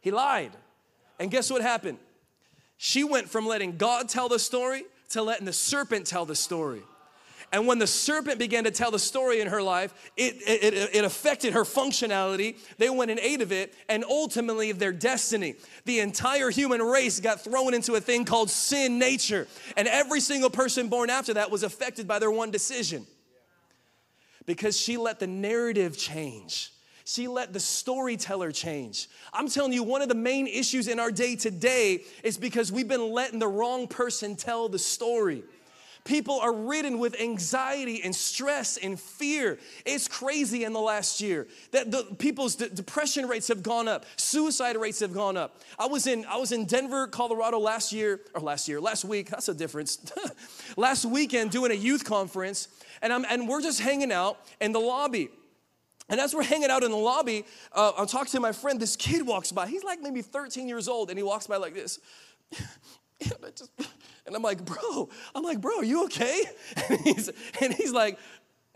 He 0.00 0.10
lied. 0.10 0.52
And 1.18 1.30
guess 1.30 1.50
what 1.50 1.60
happened? 1.60 1.98
She 2.78 3.04
went 3.04 3.28
from 3.28 3.46
letting 3.46 3.76
God 3.76 4.08
tell 4.08 4.30
the 4.30 4.38
story 4.38 4.84
to 5.10 5.22
letting 5.22 5.44
the 5.44 5.52
serpent 5.52 6.06
tell 6.06 6.24
the 6.24 6.34
story. 6.34 6.82
And 7.52 7.66
when 7.66 7.80
the 7.80 7.86
serpent 7.86 8.38
began 8.38 8.64
to 8.64 8.70
tell 8.70 8.92
the 8.92 8.98
story 8.98 9.40
in 9.40 9.48
her 9.48 9.60
life, 9.60 9.92
it, 10.16 10.36
it, 10.46 10.94
it, 10.94 11.04
affected 11.04 11.52
her 11.52 11.64
functionality. 11.64 12.56
They 12.78 12.88
went 12.90 13.10
and 13.10 13.18
ate 13.18 13.42
of 13.42 13.50
it, 13.50 13.74
and 13.88 14.04
ultimately 14.04 14.70
their 14.70 14.92
destiny. 14.92 15.56
The 15.84 15.98
entire 15.98 16.50
human 16.50 16.80
race 16.80 17.18
got 17.18 17.42
thrown 17.42 17.74
into 17.74 17.94
a 17.94 18.00
thing 18.00 18.24
called 18.24 18.50
sin 18.50 19.00
nature. 19.00 19.48
And 19.76 19.88
every 19.88 20.20
single 20.20 20.50
person 20.50 20.88
born 20.88 21.10
after 21.10 21.34
that 21.34 21.50
was 21.50 21.64
affected 21.64 22.06
by 22.06 22.20
their 22.20 22.30
one 22.30 22.52
decision. 22.52 23.04
Because 24.46 24.78
she 24.78 24.96
let 24.96 25.18
the 25.18 25.26
narrative 25.26 25.98
change. 25.98 26.72
She 27.04 27.26
let 27.26 27.52
the 27.52 27.58
storyteller 27.58 28.52
change. 28.52 29.08
I'm 29.32 29.48
telling 29.48 29.72
you, 29.72 29.82
one 29.82 30.02
of 30.02 30.08
the 30.08 30.14
main 30.14 30.46
issues 30.46 30.86
in 30.86 31.00
our 31.00 31.10
day 31.10 31.34
today 31.34 32.04
is 32.22 32.38
because 32.38 32.70
we've 32.70 32.86
been 32.86 33.10
letting 33.10 33.40
the 33.40 33.48
wrong 33.48 33.88
person 33.88 34.36
tell 34.36 34.68
the 34.68 34.78
story. 34.78 35.42
People 36.04 36.40
are 36.40 36.52
ridden 36.52 36.98
with 36.98 37.20
anxiety 37.20 38.02
and 38.02 38.14
stress 38.14 38.76
and 38.76 38.98
fear. 38.98 39.58
It's 39.84 40.08
crazy 40.08 40.64
in 40.64 40.72
the 40.72 40.80
last 40.80 41.20
year 41.20 41.46
that 41.72 41.90
the 41.90 42.04
people's 42.18 42.56
de- 42.56 42.68
depression 42.68 43.28
rates 43.28 43.48
have 43.48 43.62
gone 43.62 43.88
up, 43.88 44.06
suicide 44.16 44.76
rates 44.76 45.00
have 45.00 45.12
gone 45.12 45.36
up. 45.36 45.60
I 45.78 45.86
was 45.86 46.06
in 46.06 46.24
I 46.24 46.36
was 46.36 46.52
in 46.52 46.64
Denver, 46.64 47.06
Colorado 47.06 47.58
last 47.58 47.92
year 47.92 48.20
or 48.34 48.40
last 48.40 48.68
year, 48.68 48.80
last 48.80 49.04
week. 49.04 49.30
That's 49.30 49.48
a 49.48 49.54
difference. 49.54 49.98
last 50.76 51.04
weekend 51.04 51.50
doing 51.50 51.70
a 51.70 51.74
youth 51.74 52.04
conference, 52.04 52.68
and 53.02 53.12
I'm 53.12 53.24
and 53.28 53.48
we're 53.48 53.62
just 53.62 53.80
hanging 53.80 54.12
out 54.12 54.38
in 54.60 54.72
the 54.72 54.80
lobby. 54.80 55.28
And 56.08 56.20
as 56.20 56.34
we're 56.34 56.42
hanging 56.42 56.70
out 56.70 56.82
in 56.82 56.90
the 56.90 56.96
lobby, 56.96 57.44
uh, 57.72 57.92
I'm 57.96 58.08
talking 58.08 58.32
to 58.32 58.40
my 58.40 58.50
friend. 58.50 58.80
This 58.80 58.96
kid 58.96 59.24
walks 59.24 59.52
by. 59.52 59.68
He's 59.68 59.84
like 59.84 60.00
maybe 60.00 60.22
13 60.22 60.66
years 60.66 60.88
old, 60.88 61.08
and 61.08 61.18
he 61.18 61.22
walks 61.22 61.46
by 61.46 61.56
like 61.56 61.74
this. 61.74 62.00
and, 63.20 63.56
just, 63.56 63.70
and 64.26 64.34
I'm 64.36 64.42
like, 64.42 64.64
bro, 64.64 65.08
I'm 65.34 65.42
like, 65.42 65.60
bro, 65.60 65.78
are 65.78 65.84
you 65.84 66.04
okay? 66.04 66.42
And 66.88 67.00
he's, 67.00 67.30
and 67.60 67.74
he's 67.74 67.92
like, 67.92 68.18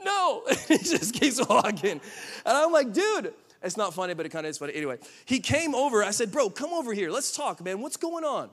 no. 0.03 0.43
And 0.49 0.59
he 0.59 0.79
just 0.79 1.15
keeps 1.15 1.45
walking. 1.47 1.91
And 1.93 2.01
I'm 2.45 2.73
like, 2.73 2.93
dude, 2.93 3.33
it's 3.63 3.77
not 3.77 3.95
funny, 3.95 4.15
but 4.15 4.27
it 4.27 4.31
kind 4.31 4.47
of 4.47 4.51
is 4.51 4.59
funny. 4.59 4.75
Anyway, 4.75 4.99
he 5.25 5.41
came 5.41 5.75
over. 5.75 6.05
I 6.05 6.11
said, 6.11 6.31
bro, 6.31 6.51
come 6.51 6.73
over 6.73 6.93
here. 6.93 7.11
Let's 7.11 7.35
talk, 7.35 7.65
man. 7.65 7.81
What's 7.81 7.97
going 7.97 8.25
on? 8.25 8.51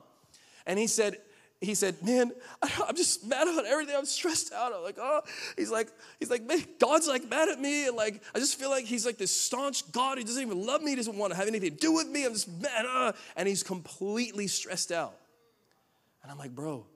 And 0.66 0.78
he 0.78 0.86
said, 0.86 1.18
he 1.62 1.74
said, 1.74 2.02
Man, 2.02 2.32
I'm 2.62 2.96
just 2.96 3.24
mad 3.24 3.46
about 3.46 3.64
everything. 3.66 3.94
I'm 3.96 4.04
stressed 4.04 4.52
out. 4.52 4.72
I'm 4.74 4.82
like, 4.82 4.98
oh, 5.00 5.20
he's 5.56 5.70
like, 5.70 5.88
he's 6.18 6.28
like, 6.30 6.42
man, 6.42 6.64
God's 6.78 7.06
like 7.06 7.28
mad 7.30 7.48
at 7.48 7.60
me. 7.60 7.86
And 7.86 7.96
like, 7.96 8.20
I 8.34 8.38
just 8.38 8.58
feel 8.58 8.68
like 8.68 8.84
he's 8.84 9.06
like 9.06 9.16
this 9.16 9.34
staunch 9.34 9.90
God. 9.92 10.18
He 10.18 10.24
doesn't 10.24 10.42
even 10.42 10.66
love 10.66 10.82
me. 10.82 10.90
He 10.90 10.96
doesn't 10.96 11.16
want 11.16 11.32
to 11.32 11.36
have 11.36 11.46
anything 11.46 11.70
to 11.70 11.76
do 11.76 11.92
with 11.92 12.08
me. 12.08 12.24
I'm 12.24 12.32
just 12.32 12.48
mad. 12.60 12.84
Uh, 12.86 13.12
and 13.36 13.48
he's 13.48 13.62
completely 13.62 14.48
stressed 14.48 14.90
out. 14.90 15.14
And 16.22 16.30
I'm 16.30 16.38
like, 16.38 16.54
bro, 16.54 16.86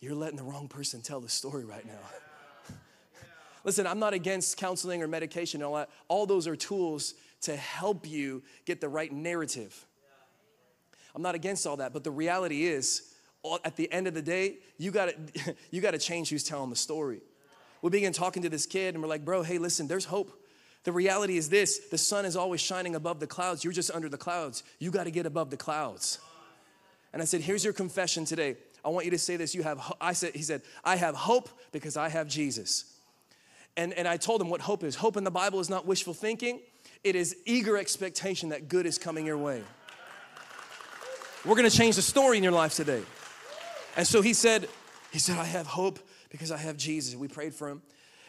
you're 0.00 0.14
letting 0.14 0.36
the 0.36 0.42
wrong 0.42 0.68
person 0.68 1.00
tell 1.00 1.20
the 1.20 1.28
story 1.28 1.64
right 1.64 1.86
now. 1.86 2.74
Listen, 3.64 3.86
I'm 3.86 3.98
not 3.98 4.14
against 4.14 4.56
counseling 4.56 5.02
or 5.02 5.08
medication 5.08 5.60
and 5.60 5.66
all 5.66 5.76
that. 5.76 5.90
All 6.08 6.26
those 6.26 6.46
are 6.46 6.56
tools 6.56 7.14
to 7.42 7.56
help 7.56 8.08
you 8.08 8.42
get 8.64 8.80
the 8.80 8.88
right 8.88 9.12
narrative. 9.12 9.86
I'm 11.14 11.22
not 11.22 11.34
against 11.34 11.66
all 11.66 11.76
that, 11.76 11.92
but 11.92 12.04
the 12.04 12.10
reality 12.10 12.64
is, 12.64 13.12
at 13.64 13.76
the 13.76 13.90
end 13.92 14.06
of 14.06 14.14
the 14.14 14.22
day, 14.22 14.58
you 14.78 14.90
gotta, 14.90 15.14
you 15.70 15.80
gotta 15.80 15.98
change 15.98 16.30
who's 16.30 16.44
telling 16.44 16.70
the 16.70 16.76
story. 16.76 17.20
We 17.82 17.90
begin 17.90 18.12
talking 18.12 18.42
to 18.44 18.48
this 18.48 18.66
kid 18.66 18.94
and 18.94 19.02
we're 19.02 19.08
like, 19.08 19.24
bro, 19.24 19.42
hey, 19.42 19.58
listen, 19.58 19.88
there's 19.88 20.04
hope. 20.04 20.32
The 20.84 20.92
reality 20.92 21.36
is 21.36 21.48
this 21.48 21.78
the 21.90 21.98
sun 21.98 22.24
is 22.24 22.36
always 22.36 22.60
shining 22.60 22.94
above 22.94 23.20
the 23.20 23.26
clouds. 23.26 23.62
You're 23.62 23.72
just 23.72 23.90
under 23.90 24.08
the 24.08 24.16
clouds. 24.16 24.62
You 24.78 24.90
gotta 24.90 25.10
get 25.10 25.26
above 25.26 25.50
the 25.50 25.56
clouds. 25.56 26.18
And 27.12 27.20
I 27.20 27.24
said, 27.24 27.42
here's 27.42 27.62
your 27.62 27.72
confession 27.72 28.24
today. 28.24 28.56
I 28.84 28.88
want 28.88 29.04
you 29.04 29.10
to 29.12 29.18
say 29.18 29.36
this. 29.36 29.54
You 29.54 29.62
have, 29.62 29.92
I 30.00 30.12
said, 30.12 30.34
he 30.34 30.42
said, 30.42 30.62
I 30.84 30.96
have 30.96 31.14
hope 31.14 31.48
because 31.70 31.96
I 31.96 32.08
have 32.08 32.28
Jesus. 32.28 32.84
And, 33.76 33.92
and 33.94 34.06
I 34.06 34.16
told 34.16 34.40
him 34.40 34.50
what 34.50 34.60
hope 34.60 34.84
is. 34.84 34.96
Hope 34.96 35.16
in 35.16 35.24
the 35.24 35.30
Bible 35.30 35.60
is 35.60 35.70
not 35.70 35.86
wishful 35.86 36.14
thinking, 36.14 36.60
it 37.04 37.16
is 37.16 37.36
eager 37.46 37.76
expectation 37.76 38.50
that 38.50 38.68
good 38.68 38.86
is 38.86 38.98
coming 38.98 39.26
your 39.26 39.38
way. 39.38 39.62
We're 41.44 41.56
gonna 41.56 41.70
change 41.70 41.96
the 41.96 42.02
story 42.02 42.36
in 42.36 42.42
your 42.42 42.52
life 42.52 42.74
today. 42.74 43.02
And 43.96 44.06
so 44.06 44.22
he 44.22 44.34
said, 44.34 44.68
he 45.10 45.18
said, 45.18 45.38
I 45.38 45.44
have 45.44 45.66
hope 45.66 45.98
because 46.30 46.50
I 46.50 46.56
have 46.56 46.76
Jesus. 46.76 47.14
We 47.16 47.28
prayed 47.28 47.54
for 47.54 47.68
him. 47.68 47.82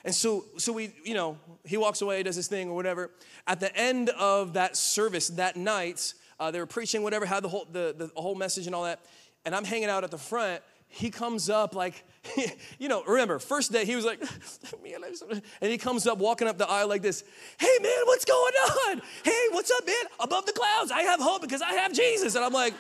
And 0.06 0.14
so, 0.14 0.46
so 0.58 0.74
we, 0.74 0.94
you 1.06 1.14
know, 1.14 1.38
he 1.64 1.78
walks 1.78 2.02
away, 2.02 2.22
does 2.24 2.36
his 2.36 2.48
thing 2.48 2.70
or 2.70 2.76
whatever. 2.76 3.12
At 3.48 3.60
the 3.60 3.76
end 3.76 4.10
of 4.10 4.54
that 4.54 4.76
service 4.76 5.30
that 5.30 5.56
night, 5.56 6.14
uh, 6.40 6.52
they 6.52 6.60
were 6.60 6.66
preaching, 6.66 7.04
whatever, 7.04 7.26
had 7.26 7.44
the 7.44 7.48
whole, 7.48 7.68
the, 7.72 7.96
the 7.98 8.22
whole 8.22 8.36
message 8.36 8.66
and 8.66 8.76
all 8.76 8.84
that. 8.84 9.06
And 9.46 9.56
I'm 9.56 9.66
hanging 9.66 9.90
out 9.90 10.04
at 10.04 10.12
the 10.12 10.18
front. 10.18 10.62
He 10.88 11.10
comes 11.10 11.50
up 11.50 11.76
like, 11.76 12.04
you 12.80 12.88
know, 12.88 13.04
remember, 13.04 13.40
first 13.40 13.72
day 13.72 13.84
he 13.84 13.96
was 13.96 14.06
like, 14.06 14.22
and 15.62 15.72
he 15.72 15.78
comes 15.78 16.06
up 16.06 16.20
walking 16.20 16.48
up 16.48 16.58
the 16.58 16.70
aisle 16.70 16.88
like 16.88 17.02
this. 17.02 17.24
Hey 17.58 17.78
man, 17.82 18.06
what's 18.06 18.26
going 18.26 18.54
on? 18.88 19.02
Hey, 19.24 19.48
what's 19.52 19.72
up, 19.72 19.86
man? 19.86 19.96
Above 20.20 20.46
the 20.46 20.54
clouds, 20.54 20.92
I 20.92 21.02
have 21.02 21.20
hope 21.20 21.42
because 21.42 21.62
I 21.62 21.74
have 21.74 21.94
Jesus. 21.94 22.36
And 22.36 22.46
I'm 22.46 22.54
like, 22.54 22.74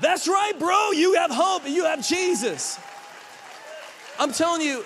that's 0.00 0.28
right, 0.28 0.52
bro. 0.58 0.92
You 0.92 1.14
have 1.14 1.30
hope 1.30 1.64
and 1.64 1.74
you 1.74 1.84
have 1.84 2.06
Jesus. 2.06 2.78
I'm 4.18 4.32
telling 4.32 4.62
you, 4.62 4.84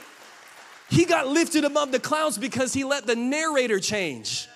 he 0.91 1.05
got 1.05 1.29
lifted 1.29 1.65
above 1.65 1.93
the 1.93 2.01
clouds 2.01 2.39
because 2.39 2.73
he 2.73 2.85
let 2.85 3.07
the 3.07 3.17
narrator 3.17 3.79
change. 3.79 4.49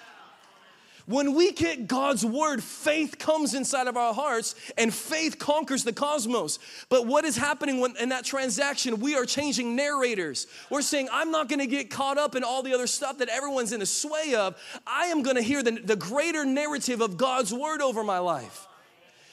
When 1.09 1.35
we 1.35 1.53
get 1.53 1.89
God's 1.89 2.23
word, 2.23 2.63
faith 2.63 3.19
comes 3.19 3.55
inside 3.55 3.87
of 3.87 3.97
our 3.97 4.13
hearts 4.13 4.55
and 4.77 4.93
faith 4.93 5.39
conquers 5.39 5.83
the 5.83 5.93
cosmos. 5.95 6.59
But 6.91 7.07
what 7.07 7.25
is 7.25 7.35
happening 7.35 7.81
when, 7.81 7.97
in 7.97 8.11
that 8.11 8.27
transaction? 8.27 9.01
We 9.01 9.15
are 9.15 9.25
changing 9.25 9.75
narrators. 9.75 10.47
We're 10.69 10.83
saying, 10.83 11.09
I'm 11.11 11.31
not 11.31 11.49
gonna 11.49 11.67
get 11.67 11.89
caught 11.89 12.19
up 12.19 12.35
in 12.35 12.45
all 12.45 12.63
the 12.63 12.75
other 12.75 12.87
stuff 12.87 13.17
that 13.19 13.31
everyone's 13.31 13.73
in 13.73 13.81
the 13.81 13.87
sway 13.87 14.35
of. 14.35 14.55
I 14.87 15.07
am 15.07 15.23
gonna 15.23 15.41
hear 15.41 15.63
the, 15.63 15.71
the 15.71 15.97
greater 15.97 16.45
narrative 16.45 17.01
of 17.01 17.17
God's 17.17 17.55
word 17.55 17.81
over 17.81 18.05
my 18.05 18.19
life. 18.19 18.67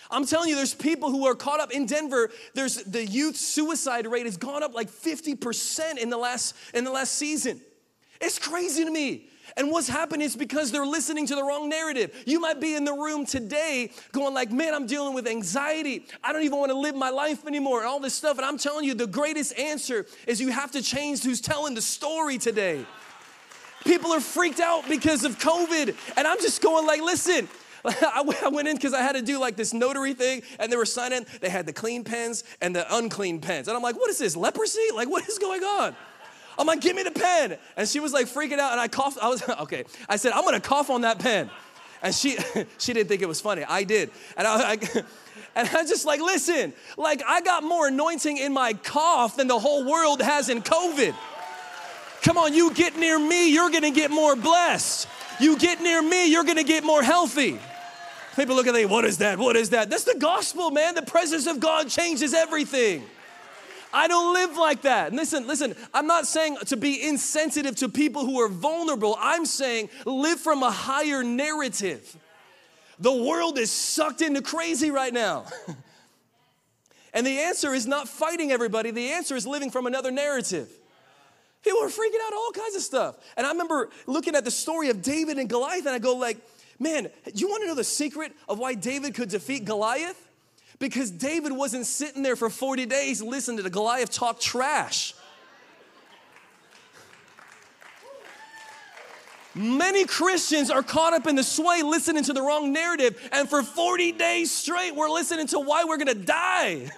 I'm 0.09 0.25
telling 0.25 0.47
you, 0.47 0.55
there's 0.55 0.73
people 0.73 1.11
who 1.11 1.27
are 1.27 1.35
caught 1.35 1.59
up 1.59 1.73
in 1.73 1.87
Denver. 1.87 2.31
There's 2.53 2.75
the 2.85 3.05
youth 3.05 3.35
suicide 3.35 4.07
rate 4.07 4.27
has 4.27 4.37
gone 4.37 4.63
up 4.63 4.73
like 4.73 4.89
50% 4.89 5.97
in 5.97 6.09
the 6.09 6.17
last 6.17 6.55
in 6.73 6.85
the 6.85 6.91
last 6.91 7.15
season. 7.15 7.59
It's 8.21 8.39
crazy 8.39 8.85
to 8.85 8.91
me. 8.91 9.27
And 9.57 9.71
what's 9.71 9.87
happened 9.87 10.21
is 10.21 10.35
because 10.35 10.71
they're 10.71 10.85
listening 10.85 11.27
to 11.27 11.35
the 11.35 11.43
wrong 11.43 11.69
narrative. 11.69 12.23
You 12.25 12.39
might 12.39 12.59
be 12.59 12.75
in 12.75 12.85
the 12.85 12.93
room 12.93 13.25
today 13.25 13.91
going 14.11 14.33
like, 14.33 14.51
"Man, 14.51 14.73
I'm 14.73 14.87
dealing 14.87 15.13
with 15.13 15.27
anxiety. 15.27 16.05
I 16.23 16.33
don't 16.33 16.43
even 16.43 16.59
want 16.59 16.71
to 16.71 16.77
live 16.77 16.95
my 16.95 17.09
life 17.09 17.45
anymore." 17.47 17.79
And 17.79 17.87
all 17.87 17.99
this 17.99 18.13
stuff. 18.13 18.37
And 18.37 18.45
I'm 18.45 18.57
telling 18.57 18.85
you, 18.85 18.93
the 18.93 19.07
greatest 19.07 19.57
answer 19.57 20.05
is 20.27 20.41
you 20.41 20.51
have 20.51 20.71
to 20.71 20.81
change 20.81 21.23
who's 21.23 21.41
telling 21.41 21.75
the 21.75 21.81
story 21.81 22.37
today. 22.37 22.85
People 23.83 24.11
are 24.11 24.21
freaked 24.21 24.59
out 24.59 24.87
because 24.89 25.23
of 25.23 25.37
COVID, 25.37 25.95
and 26.17 26.27
I'm 26.27 26.41
just 26.41 26.61
going 26.61 26.87
like, 26.87 27.01
"Listen, 27.01 27.47
I 27.85 28.49
went 28.51 28.67
in 28.67 28.75
because 28.75 28.93
I 28.93 29.01
had 29.01 29.13
to 29.13 29.21
do 29.21 29.39
like 29.39 29.55
this 29.55 29.73
notary 29.73 30.13
thing, 30.13 30.41
and 30.59 30.71
they 30.71 30.75
were 30.75 30.85
signing. 30.85 31.25
They 31.41 31.49
had 31.49 31.65
the 31.65 31.73
clean 31.73 32.03
pens 32.03 32.43
and 32.61 32.75
the 32.75 32.85
unclean 32.95 33.41
pens, 33.41 33.67
and 33.67 33.77
I'm 33.77 33.83
like, 33.83 33.95
"What 33.95 34.09
is 34.09 34.17
this? 34.17 34.35
Leprosy? 34.35 34.87
Like, 34.93 35.09
what 35.09 35.27
is 35.27 35.37
going 35.37 35.63
on?" 35.63 35.95
I'm 36.57 36.67
like, 36.67 36.81
"Give 36.81 36.95
me 36.95 37.03
the 37.03 37.11
pen," 37.11 37.57
and 37.77 37.87
she 37.87 37.99
was 37.99 38.13
like 38.13 38.27
freaking 38.27 38.59
out, 38.59 38.71
and 38.71 38.79
I 38.79 38.87
coughed. 38.87 39.17
I 39.21 39.29
was 39.29 39.47
okay. 39.61 39.85
I 40.07 40.15
said, 40.15 40.31
"I'm 40.33 40.43
gonna 40.43 40.59
cough 40.59 40.89
on 40.89 41.01
that 41.01 41.19
pen." 41.19 41.49
And 42.01 42.13
she, 42.13 42.37
she 42.77 42.93
didn't 42.93 43.09
think 43.09 43.21
it 43.21 43.27
was 43.27 43.41
funny. 43.41 43.63
I 43.63 43.83
did. 43.83 44.11
And 44.37 44.47
I, 44.47 44.73
I 44.73 44.73
and 45.55 45.69
I 45.69 45.83
just 45.85 46.05
like, 46.05 46.21
listen, 46.21 46.73
like 46.97 47.23
I 47.25 47.41
got 47.41 47.63
more 47.63 47.87
anointing 47.87 48.37
in 48.37 48.53
my 48.53 48.73
cough 48.73 49.37
than 49.37 49.47
the 49.47 49.59
whole 49.59 49.83
world 49.89 50.21
has 50.21 50.49
in 50.49 50.61
COVID. 50.61 51.15
Come 52.21 52.37
on, 52.37 52.53
you 52.53 52.73
get 52.73 52.97
near 52.97 53.19
me, 53.19 53.51
you're 53.51 53.69
gonna 53.69 53.91
get 53.91 54.11
more 54.11 54.35
blessed. 54.35 55.07
You 55.39 55.57
get 55.57 55.81
near 55.81 56.01
me, 56.01 56.29
you're 56.31 56.43
gonna 56.43 56.63
get 56.63 56.83
more 56.83 57.03
healthy. 57.03 57.59
People 58.35 58.55
look 58.55 58.67
at 58.67 58.73
me, 58.73 58.85
what 58.85 59.05
is 59.05 59.19
that? 59.19 59.37
What 59.39 59.55
is 59.55 59.69
that? 59.69 59.89
That's 59.89 60.03
the 60.03 60.17
gospel, 60.19 60.69
man. 60.69 60.95
The 60.95 61.03
presence 61.03 61.47
of 61.47 61.59
God 61.59 61.89
changes 61.89 62.33
everything. 62.33 63.03
I 63.95 64.09
don't 64.09 64.33
live 64.33 64.57
like 64.57 64.81
that. 64.81 65.13
listen, 65.13 65.47
listen, 65.47 65.73
I'm 65.93 66.05
not 66.05 66.27
saying 66.27 66.57
to 66.65 66.75
be 66.75 67.01
insensitive 67.01 67.77
to 67.77 67.87
people 67.87 68.25
who 68.25 68.41
are 68.41 68.49
vulnerable. 68.49 69.15
I'm 69.17 69.45
saying 69.45 69.89
live 70.05 70.37
from 70.41 70.63
a 70.63 70.69
higher 70.69 71.23
narrative. 71.23 72.17
The 72.99 73.13
world 73.13 73.57
is 73.57 73.71
sucked 73.71 74.21
into 74.21 74.41
crazy 74.41 74.91
right 74.91 75.13
now. 75.13 75.45
and 77.13 77.25
the 77.25 77.39
answer 77.39 77.73
is 77.73 77.87
not 77.87 78.09
fighting 78.09 78.51
everybody, 78.51 78.91
the 78.91 79.13
answer 79.13 79.33
is 79.33 79.47
living 79.47 79.71
from 79.71 79.87
another 79.87 80.11
narrative. 80.11 80.67
People 81.63 81.81
are 81.81 81.87
freaking 81.87 82.19
out 82.27 82.33
all 82.33 82.51
kinds 82.51 82.75
of 82.75 82.81
stuff. 82.81 83.15
And 83.37 83.47
I 83.47 83.51
remember 83.51 83.89
looking 84.07 84.35
at 84.35 84.43
the 84.43 84.51
story 84.51 84.89
of 84.89 85.01
David 85.01 85.39
and 85.39 85.47
Goliath, 85.47 85.85
and 85.85 85.95
I 85.95 85.99
go 85.99 86.17
like, 86.17 86.37
man, 86.79 87.07
you 87.33 87.47
want 87.47 87.63
to 87.63 87.67
know 87.67 87.75
the 87.75 87.85
secret 87.85 88.33
of 88.49 88.59
why 88.59 88.73
David 88.73 89.15
could 89.15 89.29
defeat 89.29 89.63
Goliath? 89.63 90.21
Because 90.79 91.11
David 91.11 91.51
wasn't 91.51 91.85
sitting 91.85 92.21
there 92.21 92.35
for 92.35 92.49
40 92.49 92.85
days 92.85 93.21
listening 93.21 93.57
to 93.57 93.63
the 93.63 93.69
Goliath 93.69 94.11
talk 94.11 94.39
trash. 94.39 95.13
Many 99.55 100.03
Christians 100.03 100.69
are 100.69 100.83
caught 100.83 101.13
up 101.13 101.27
in 101.27 101.35
the 101.35 101.43
sway 101.43 101.81
listening 101.81 102.23
to 102.23 102.33
the 102.33 102.41
wrong 102.41 102.73
narrative, 102.73 103.17
and 103.31 103.49
for 103.49 103.63
40 103.63 104.11
days 104.11 104.51
straight, 104.51 104.93
we're 104.93 105.09
listening 105.09 105.47
to 105.47 105.59
why 105.61 105.85
we're 105.85 105.97
gonna 105.97 106.13
die. 106.13 106.91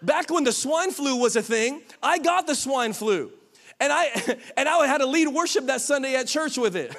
Back 0.00 0.30
when 0.30 0.44
the 0.44 0.52
swine 0.52 0.92
flu 0.92 1.16
was 1.16 1.36
a 1.36 1.42
thing, 1.42 1.82
I 2.02 2.18
got 2.18 2.46
the 2.46 2.54
swine 2.54 2.94
flu. 2.94 3.32
And 3.78 3.92
I 3.92 4.38
and 4.56 4.66
I 4.68 4.86
had 4.86 4.98
to 4.98 5.06
lead 5.06 5.28
worship 5.28 5.66
that 5.66 5.82
Sunday 5.82 6.14
at 6.16 6.26
church 6.26 6.56
with 6.56 6.74
it. 6.74 6.96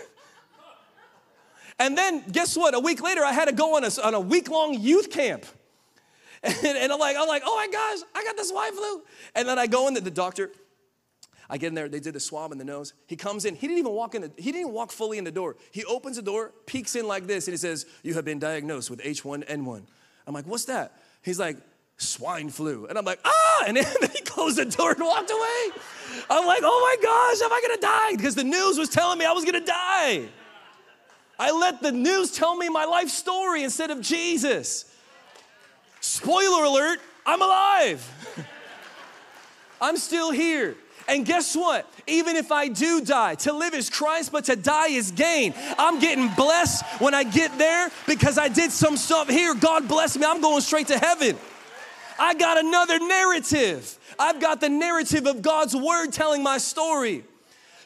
And 1.79 1.97
then 1.97 2.23
guess 2.31 2.57
what? 2.57 2.73
A 2.73 2.79
week 2.79 3.01
later, 3.01 3.23
I 3.23 3.31
had 3.31 3.45
to 3.45 3.53
go 3.53 3.75
on 3.75 3.83
a, 3.83 3.89
on 4.03 4.13
a 4.13 4.19
week 4.19 4.49
long 4.49 4.73
youth 4.79 5.11
camp. 5.11 5.45
And, 6.43 6.77
and, 6.77 6.93
I'm 6.93 6.99
like, 6.99 7.17
I'm 7.17 7.27
like, 7.27 7.41
oh 7.43 7.55
my 7.55 7.67
gosh, 7.67 8.07
I 8.13 8.23
got 8.23 8.37
the 8.37 8.45
swine 8.45 8.71
flu. 8.71 9.01
And 9.33 9.49
then 9.49 9.57
I 9.57 9.65
go 9.65 9.87
in 9.87 9.95
the, 9.95 10.01
the 10.01 10.11
doctor. 10.11 10.51
I 11.49 11.57
get 11.57 11.69
in 11.69 11.73
there, 11.73 11.89
they 11.89 11.99
did 11.99 12.13
the 12.13 12.19
swab 12.19 12.51
in 12.51 12.59
the 12.59 12.63
nose. 12.63 12.93
He 13.07 13.15
comes 13.15 13.43
in, 13.43 13.55
he 13.55 13.67
didn't 13.67 13.79
even 13.79 13.91
walk 13.91 14.13
in 14.13 14.21
the, 14.21 14.31
he 14.37 14.51
didn't 14.51 14.71
walk 14.71 14.91
fully 14.91 15.17
in 15.17 15.23
the 15.23 15.31
door. 15.31 15.55
He 15.71 15.83
opens 15.85 16.17
the 16.17 16.21
door, 16.21 16.53
peeks 16.67 16.95
in 16.95 17.07
like 17.07 17.25
this, 17.25 17.47
and 17.47 17.53
he 17.53 17.57
says, 17.57 17.87
You 18.03 18.13
have 18.13 18.23
been 18.23 18.37
diagnosed 18.37 18.91
with 18.91 19.01
H1N1. 19.01 19.83
I'm 20.27 20.33
like, 20.33 20.45
what's 20.45 20.65
that? 20.65 20.93
He's 21.23 21.39
like, 21.39 21.57
swine 21.97 22.49
flu. 22.49 22.85
And 22.85 22.97
I'm 22.97 23.05
like, 23.05 23.19
ah! 23.25 23.63
And 23.65 23.77
then 23.77 23.85
he 24.13 24.21
closed 24.21 24.57
the 24.57 24.65
door 24.65 24.91
and 24.91 25.01
walked 25.01 25.31
away. 25.31 25.81
I'm 26.29 26.45
like, 26.45 26.61
oh 26.63 26.97
my 26.97 27.01
gosh, 27.01 27.41
am 27.41 27.51
I 27.51 27.61
gonna 27.61 27.81
die? 27.81 28.15
Because 28.17 28.35
the 28.35 28.43
news 28.43 28.77
was 28.77 28.89
telling 28.89 29.17
me 29.17 29.25
I 29.25 29.31
was 29.31 29.45
gonna 29.45 29.65
die. 29.65 30.27
I 31.39 31.51
let 31.51 31.81
the 31.81 31.91
news 31.91 32.31
tell 32.31 32.55
me 32.55 32.69
my 32.69 32.85
life 32.85 33.09
story 33.09 33.63
instead 33.63 33.91
of 33.91 34.01
Jesus. 34.01 34.91
Spoiler 36.01 36.63
alert, 36.63 36.99
I'm 37.25 37.41
alive. 37.41 38.45
I'm 39.81 39.97
still 39.97 40.31
here. 40.31 40.75
And 41.07 41.25
guess 41.25 41.55
what? 41.55 41.89
Even 42.05 42.35
if 42.35 42.51
I 42.51 42.67
do 42.67 43.01
die, 43.01 43.35
to 43.35 43.53
live 43.53 43.73
is 43.73 43.89
Christ, 43.89 44.31
but 44.31 44.45
to 44.45 44.55
die 44.55 44.89
is 44.89 45.11
gain. 45.11 45.53
I'm 45.77 45.99
getting 45.99 46.27
blessed 46.29 46.83
when 46.99 47.13
I 47.13 47.23
get 47.23 47.57
there 47.57 47.89
because 48.05 48.37
I 48.37 48.49
did 48.49 48.71
some 48.71 48.97
stuff 48.97 49.29
here. 49.29 49.53
God 49.55 49.87
bless 49.87 50.17
me. 50.17 50.25
I'm 50.25 50.41
going 50.41 50.61
straight 50.61 50.87
to 50.87 50.97
heaven. 50.97 51.37
I 52.19 52.33
got 52.33 52.57
another 52.57 52.99
narrative. 52.99 53.97
I've 54.19 54.41
got 54.41 54.59
the 54.59 54.69
narrative 54.69 55.27
of 55.27 55.41
God's 55.41 55.75
word 55.75 56.11
telling 56.11 56.43
my 56.43 56.57
story. 56.57 57.23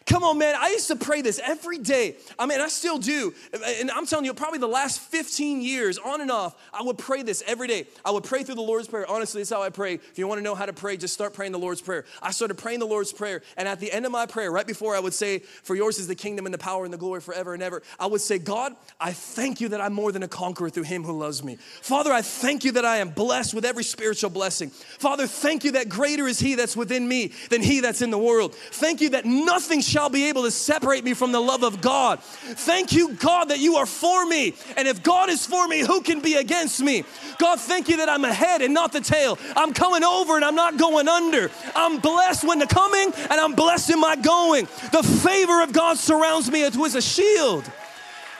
Come 0.07 0.23
on, 0.23 0.39
man. 0.39 0.55
I 0.57 0.69
used 0.69 0.87
to 0.87 0.95
pray 0.95 1.21
this 1.21 1.39
every 1.43 1.77
day. 1.77 2.15
I 2.39 2.45
mean, 2.47 2.59
I 2.59 2.69
still 2.69 2.97
do. 2.97 3.33
And 3.53 3.91
I'm 3.91 4.05
telling 4.07 4.25
you, 4.25 4.33
probably 4.33 4.57
the 4.57 4.67
last 4.67 4.99
15 4.99 5.61
years, 5.61 5.99
on 5.99 6.21
and 6.21 6.31
off, 6.31 6.55
I 6.73 6.81
would 6.81 6.97
pray 6.97 7.21
this 7.21 7.43
every 7.45 7.67
day. 7.67 7.85
I 8.03 8.11
would 8.11 8.23
pray 8.23 8.43
through 8.43 8.55
the 8.55 8.61
Lord's 8.61 8.87
Prayer. 8.87 9.09
Honestly, 9.09 9.41
that's 9.41 9.51
how 9.51 9.61
I 9.61 9.69
pray. 9.69 9.95
If 9.95 10.17
you 10.17 10.27
want 10.27 10.39
to 10.39 10.43
know 10.43 10.55
how 10.55 10.65
to 10.65 10.73
pray, 10.73 10.97
just 10.97 11.13
start 11.13 11.33
praying 11.33 11.51
the 11.51 11.59
Lord's 11.59 11.81
Prayer. 11.81 12.05
I 12.21 12.31
started 12.31 12.55
praying 12.55 12.79
the 12.79 12.87
Lord's 12.87 13.13
Prayer. 13.13 13.43
And 13.57 13.67
at 13.67 13.79
the 13.79 13.91
end 13.91 14.05
of 14.07 14.11
my 14.11 14.25
prayer, 14.25 14.51
right 14.51 14.65
before 14.65 14.95
I 14.95 14.99
would 14.99 15.13
say, 15.13 15.39
For 15.39 15.75
yours 15.75 15.99
is 15.99 16.07
the 16.07 16.15
kingdom 16.15 16.45
and 16.45 16.53
the 16.53 16.59
power 16.59 16.83
and 16.83 16.93
the 16.93 16.97
glory 16.97 17.21
forever 17.21 17.53
and 17.53 17.61
ever, 17.61 17.83
I 17.99 18.07
would 18.07 18.21
say, 18.21 18.39
God, 18.39 18.75
I 18.99 19.11
thank 19.13 19.61
you 19.61 19.69
that 19.69 19.81
I'm 19.81 19.93
more 19.93 20.11
than 20.11 20.23
a 20.23 20.27
conqueror 20.27 20.71
through 20.71 20.83
him 20.83 21.03
who 21.03 21.13
loves 21.13 21.43
me. 21.43 21.57
Father, 21.81 22.11
I 22.11 22.23
thank 22.23 22.63
you 22.63 22.71
that 22.73 22.85
I 22.85 22.97
am 22.97 23.09
blessed 23.09 23.53
with 23.53 23.65
every 23.65 23.83
spiritual 23.83 24.31
blessing. 24.31 24.71
Father, 24.71 25.27
thank 25.27 25.63
you 25.63 25.73
that 25.73 25.89
greater 25.89 26.27
is 26.27 26.39
he 26.39 26.55
that's 26.55 26.75
within 26.75 27.07
me 27.07 27.33
than 27.49 27.61
he 27.61 27.81
that's 27.81 28.01
in 28.01 28.09
the 28.09 28.17
world. 28.17 28.55
Thank 28.55 29.01
you 29.01 29.09
that 29.11 29.25
nothing 29.25 29.81
shall 29.91 30.09
be 30.09 30.29
able 30.29 30.43
to 30.43 30.51
separate 30.51 31.03
me 31.03 31.13
from 31.13 31.33
the 31.33 31.39
love 31.39 31.63
of 31.63 31.81
God. 31.81 32.23
Thank 32.23 32.93
you, 32.93 33.13
God, 33.15 33.49
that 33.49 33.59
you 33.59 33.75
are 33.75 33.85
for 33.85 34.25
me. 34.25 34.53
And 34.77 34.87
if 34.87 35.03
God 35.03 35.29
is 35.29 35.45
for 35.45 35.67
me, 35.67 35.81
who 35.81 36.01
can 36.01 36.21
be 36.21 36.35
against 36.35 36.81
me? 36.81 37.03
God, 37.37 37.59
thank 37.59 37.89
you 37.89 37.97
that 37.97 38.07
I'm 38.07 38.23
ahead 38.23 38.61
and 38.61 38.73
not 38.73 38.93
the 38.93 39.01
tail. 39.01 39.37
I'm 39.55 39.73
coming 39.73 40.03
over 40.03 40.37
and 40.37 40.45
I'm 40.45 40.55
not 40.55 40.77
going 40.77 41.09
under. 41.09 41.51
I'm 41.75 41.99
blessed 41.99 42.45
when 42.45 42.59
the 42.59 42.67
coming 42.67 43.11
and 43.29 43.33
I'm 43.33 43.53
blessed 43.53 43.89
in 43.89 43.99
my 43.99 44.15
going. 44.15 44.65
The 44.91 45.03
favor 45.03 45.61
of 45.61 45.73
God 45.73 45.97
surrounds 45.97 46.49
me 46.49 46.63
as 46.63 46.77
with 46.77 46.95
a 46.95 47.01
shield. 47.01 47.69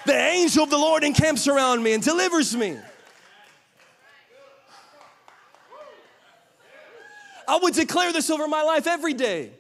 The 0.06 0.16
angel 0.16 0.64
of 0.64 0.70
the 0.70 0.78
Lord 0.78 1.04
encamps 1.04 1.48
around 1.48 1.84
me 1.84 1.94
and 1.94 2.02
delivers 2.02 2.56
me. 2.56 2.78
I 7.48 7.60
would 7.62 7.74
declare 7.74 8.14
this 8.14 8.30
over 8.30 8.48
my 8.48 8.64
life 8.64 8.88
every 8.88 9.14
day. 9.14 9.52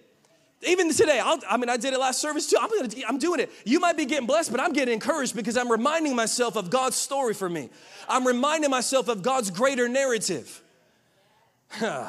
Even 0.63 0.93
today, 0.93 1.19
I'll, 1.19 1.39
i 1.49 1.57
mean, 1.57 1.69
I 1.69 1.77
did 1.77 1.93
it 1.93 1.99
last 1.99 2.21
service 2.21 2.47
too. 2.47 2.57
I'm, 2.59 2.69
gonna, 2.69 2.89
I'm 3.07 3.17
doing 3.17 3.39
it. 3.39 3.51
You 3.65 3.79
might 3.79 3.97
be 3.97 4.05
getting 4.05 4.27
blessed, 4.27 4.51
but 4.51 4.59
I'm 4.59 4.73
getting 4.73 4.93
encouraged 4.93 5.35
because 5.35 5.57
I'm 5.57 5.71
reminding 5.71 6.15
myself 6.15 6.55
of 6.55 6.69
God's 6.69 6.95
story 6.95 7.33
for 7.33 7.49
me. 7.49 7.69
I'm 8.07 8.27
reminding 8.27 8.69
myself 8.69 9.07
of 9.07 9.23
God's 9.23 9.49
greater 9.49 9.89
narrative. 9.89 10.61
Though 11.79 12.07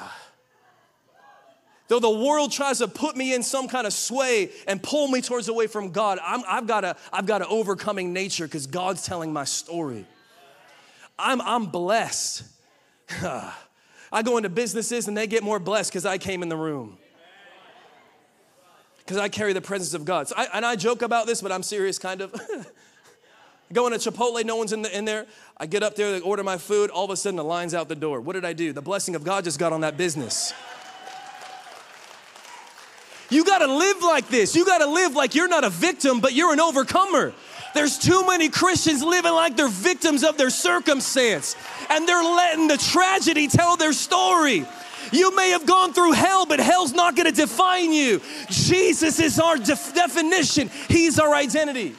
the 1.99 2.11
world 2.11 2.53
tries 2.53 2.79
to 2.79 2.89
put 2.89 3.17
me 3.17 3.35
in 3.35 3.43
some 3.43 3.69
kind 3.69 3.87
of 3.87 3.93
sway 3.93 4.51
and 4.67 4.83
pull 4.83 5.09
me 5.09 5.23
towards 5.23 5.49
away 5.49 5.67
from 5.67 5.91
God, 5.91 6.19
i 6.23 6.39
have 6.55 6.67
got 6.67 6.85
a, 6.85 6.97
I've 7.13 7.27
got 7.27 7.41
an 7.41 7.49
overcoming 7.51 8.13
nature 8.13 8.47
because 8.47 8.67
God's 8.67 9.05
telling 9.05 9.33
my 9.33 9.45
story. 9.45 10.07
I'm, 11.19 11.41
I'm 11.41 11.67
blessed. 11.67 12.45
I 13.23 14.23
go 14.23 14.37
into 14.37 14.51
businesses 14.51 15.09
and 15.09 15.17
they 15.17 15.27
get 15.27 15.43
more 15.43 15.59
blessed 15.59 15.91
because 15.91 16.05
I 16.05 16.19
came 16.19 16.43
in 16.43 16.51
the 16.51 16.57
room 16.57 16.99
because 19.13 19.23
I 19.23 19.29
carry 19.29 19.53
the 19.53 19.61
presence 19.61 19.93
of 19.93 20.07
God. 20.07 20.29
So 20.29 20.35
I, 20.39 20.49
and 20.55 20.65
I 20.65 20.75
joke 20.75 21.03
about 21.03 21.27
this, 21.27 21.43
but 21.43 21.53
I'm 21.53 21.63
serious, 21.63 21.99
kind 21.99 22.23
of. 22.23 22.33
Going 23.75 23.93
to 23.93 23.99
Chipotle, 23.99 24.43
no 24.43 24.57
one's 24.57 24.73
in, 24.73 24.81
the, 24.81 24.97
in 24.97 25.05
there. 25.05 25.27
I 25.59 25.67
get 25.67 25.83
up 25.83 25.97
there, 25.97 26.13
they 26.13 26.21
order 26.21 26.43
my 26.43 26.57
food. 26.57 26.89
All 26.89 27.05
of 27.05 27.11
a 27.11 27.17
sudden, 27.17 27.37
the 27.37 27.45
line's 27.45 27.75
out 27.75 27.89
the 27.89 27.95
door. 27.95 28.23
What 28.23 28.33
did 28.33 28.47
I 28.47 28.55
do? 28.55 28.73
The 28.73 28.81
blessing 28.81 29.15
of 29.15 29.23
God 29.23 29.45
just 29.45 29.59
got 29.59 29.71
on 29.75 29.83
that 29.83 29.99
business. 29.99 30.55
You 33.29 33.45
gotta 33.45 33.67
live 33.67 34.03
like 34.03 34.29
this. 34.29 34.57
You 34.57 34.65
gotta 34.65 34.87
live 34.87 35.15
like 35.15 35.35
you're 35.35 35.49
not 35.49 35.65
a 35.65 35.71
victim, 35.71 36.21
but 36.21 36.33
you're 36.33 36.55
an 36.55 36.61
overcomer. 36.61 37.35
There's 37.75 37.99
too 37.99 38.27
many 38.27 38.49
Christians 38.49 39.03
living 39.03 39.33
like 39.33 39.57
they're 39.57 39.69
victims 39.69 40.25
of 40.25 40.39
their 40.39 40.51
circumstance, 40.51 41.55
and 41.91 42.09
they're 42.09 42.23
letting 42.23 42.69
the 42.69 42.79
tragedy 42.79 43.49
tell 43.49 43.77
their 43.77 43.93
story. 43.93 44.67
You 45.13 45.35
may 45.37 45.51
have 45.51 45.67
gone 45.67 45.93
through 45.93 46.13
hell, 46.13 46.47
but 46.47 46.59
hell's 46.59 46.93
not 46.93 47.15
going 47.15 47.27
to 47.27 47.33
define 47.33 47.93
you. 47.93 48.21
Jesus 48.49 49.21
is 49.21 49.39
our 49.39 49.57
def- 49.57 49.95
definition, 49.95 50.71
He's 50.89 51.19
our 51.19 51.35
identity. 51.35 51.95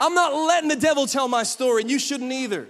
I'm 0.00 0.14
not 0.14 0.34
letting 0.34 0.68
the 0.68 0.76
devil 0.76 1.06
tell 1.06 1.28
my 1.28 1.42
story, 1.42 1.82
and 1.82 1.90
you 1.90 1.98
shouldn't 1.98 2.32
either. 2.32 2.66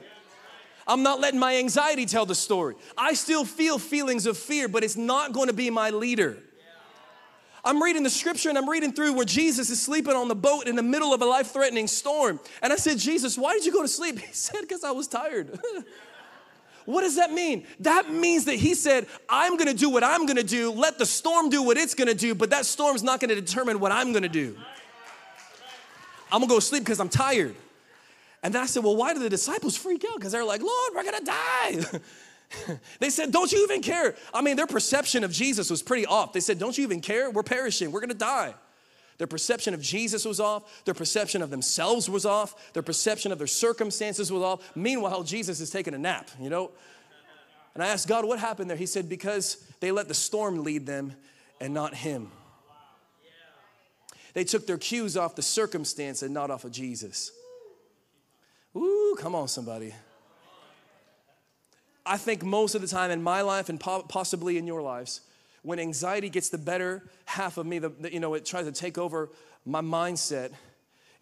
I'm 0.86 1.02
not 1.02 1.20
letting 1.20 1.40
my 1.40 1.56
anxiety 1.56 2.04
tell 2.04 2.26
the 2.26 2.34
story. 2.34 2.74
I 2.96 3.14
still 3.14 3.44
feel 3.44 3.78
feelings 3.78 4.26
of 4.26 4.36
fear, 4.36 4.68
but 4.68 4.84
it's 4.84 4.96
not 4.96 5.32
going 5.32 5.48
to 5.48 5.54
be 5.54 5.70
my 5.70 5.90
leader. 5.90 6.38
I'm 7.64 7.82
reading 7.82 8.02
the 8.02 8.10
scripture 8.10 8.50
and 8.50 8.58
I'm 8.58 8.68
reading 8.68 8.92
through 8.92 9.14
where 9.14 9.24
Jesus 9.24 9.70
is 9.70 9.80
sleeping 9.80 10.14
on 10.14 10.28
the 10.28 10.34
boat 10.34 10.66
in 10.66 10.76
the 10.76 10.82
middle 10.82 11.14
of 11.14 11.22
a 11.22 11.24
life 11.24 11.50
threatening 11.50 11.86
storm. 11.86 12.38
And 12.60 12.74
I 12.74 12.76
said, 12.76 12.98
Jesus, 12.98 13.38
why 13.38 13.54
did 13.54 13.64
you 13.64 13.72
go 13.72 13.80
to 13.80 13.88
sleep? 13.88 14.18
He 14.24 14.32
said, 14.34 14.60
because 14.60 14.84
I 14.84 14.90
was 14.90 15.08
tired. 15.08 15.58
What 16.86 17.00
does 17.00 17.16
that 17.16 17.32
mean? 17.32 17.66
That 17.80 18.10
means 18.10 18.44
that 18.44 18.56
he 18.56 18.74
said, 18.74 19.06
I'm 19.28 19.56
gonna 19.56 19.74
do 19.74 19.88
what 19.88 20.04
I'm 20.04 20.26
gonna 20.26 20.42
do, 20.42 20.70
let 20.70 20.98
the 20.98 21.06
storm 21.06 21.48
do 21.48 21.62
what 21.62 21.76
it's 21.76 21.94
gonna 21.94 22.14
do, 22.14 22.34
but 22.34 22.50
that 22.50 22.66
storm's 22.66 23.02
not 23.02 23.20
gonna 23.20 23.34
determine 23.34 23.80
what 23.80 23.92
I'm 23.92 24.12
gonna 24.12 24.28
do. 24.28 24.56
I'm 26.30 26.40
gonna 26.40 26.48
go 26.50 26.60
sleep 26.60 26.82
because 26.82 27.00
I'm 27.00 27.08
tired. 27.08 27.54
And 28.42 28.52
then 28.54 28.62
I 28.62 28.66
said, 28.66 28.84
Well, 28.84 28.96
why 28.96 29.14
do 29.14 29.20
the 29.20 29.30
disciples 29.30 29.76
freak 29.76 30.04
out? 30.04 30.16
Because 30.16 30.32
they're 30.32 30.44
like, 30.44 30.60
Lord, 30.60 30.92
we're 30.94 31.04
gonna 31.04 31.24
die. 31.24 32.00
they 33.00 33.08
said, 33.08 33.32
Don't 33.32 33.50
you 33.50 33.62
even 33.64 33.80
care? 33.80 34.14
I 34.34 34.42
mean, 34.42 34.56
their 34.56 34.66
perception 34.66 35.24
of 35.24 35.32
Jesus 35.32 35.70
was 35.70 35.82
pretty 35.82 36.04
off. 36.04 36.32
They 36.32 36.40
said, 36.40 36.58
Don't 36.58 36.76
you 36.76 36.84
even 36.84 37.00
care? 37.00 37.30
We're 37.30 37.42
perishing, 37.42 37.90
we're 37.90 38.00
gonna 38.00 38.14
die. 38.14 38.54
Their 39.18 39.26
perception 39.26 39.74
of 39.74 39.80
Jesus 39.80 40.24
was 40.24 40.40
off. 40.40 40.84
Their 40.84 40.94
perception 40.94 41.40
of 41.42 41.50
themselves 41.50 42.10
was 42.10 42.26
off. 42.26 42.72
Their 42.72 42.82
perception 42.82 43.30
of 43.32 43.38
their 43.38 43.46
circumstances 43.46 44.32
was 44.32 44.42
off. 44.42 44.76
Meanwhile, 44.76 45.22
Jesus 45.22 45.60
is 45.60 45.70
taking 45.70 45.94
a 45.94 45.98
nap, 45.98 46.30
you 46.40 46.50
know? 46.50 46.70
And 47.74 47.82
I 47.82 47.88
asked 47.88 48.08
God, 48.08 48.24
what 48.24 48.38
happened 48.38 48.70
there? 48.70 48.76
He 48.76 48.86
said, 48.86 49.08
because 49.08 49.56
they 49.80 49.92
let 49.92 50.08
the 50.08 50.14
storm 50.14 50.62
lead 50.62 50.86
them 50.86 51.14
and 51.60 51.72
not 51.74 51.94
Him. 51.94 52.30
They 54.32 54.44
took 54.44 54.66
their 54.66 54.78
cues 54.78 55.16
off 55.16 55.36
the 55.36 55.42
circumstance 55.42 56.22
and 56.22 56.34
not 56.34 56.50
off 56.50 56.64
of 56.64 56.72
Jesus. 56.72 57.30
Ooh, 58.76 59.16
come 59.20 59.36
on, 59.36 59.46
somebody. 59.46 59.94
I 62.04 62.16
think 62.16 62.42
most 62.42 62.74
of 62.74 62.82
the 62.82 62.88
time 62.88 63.10
in 63.10 63.22
my 63.22 63.42
life 63.42 63.68
and 63.68 63.78
possibly 63.80 64.58
in 64.58 64.66
your 64.66 64.82
lives, 64.82 65.20
when 65.64 65.78
anxiety 65.78 66.28
gets 66.28 66.50
the 66.50 66.58
better 66.58 67.02
half 67.24 67.56
of 67.56 67.64
me, 67.64 67.78
the, 67.78 67.88
the, 67.88 68.12
you 68.12 68.20
know, 68.20 68.34
it 68.34 68.44
tries 68.44 68.66
to 68.66 68.72
take 68.72 68.98
over 68.98 69.30
my 69.64 69.80
mindset, 69.80 70.52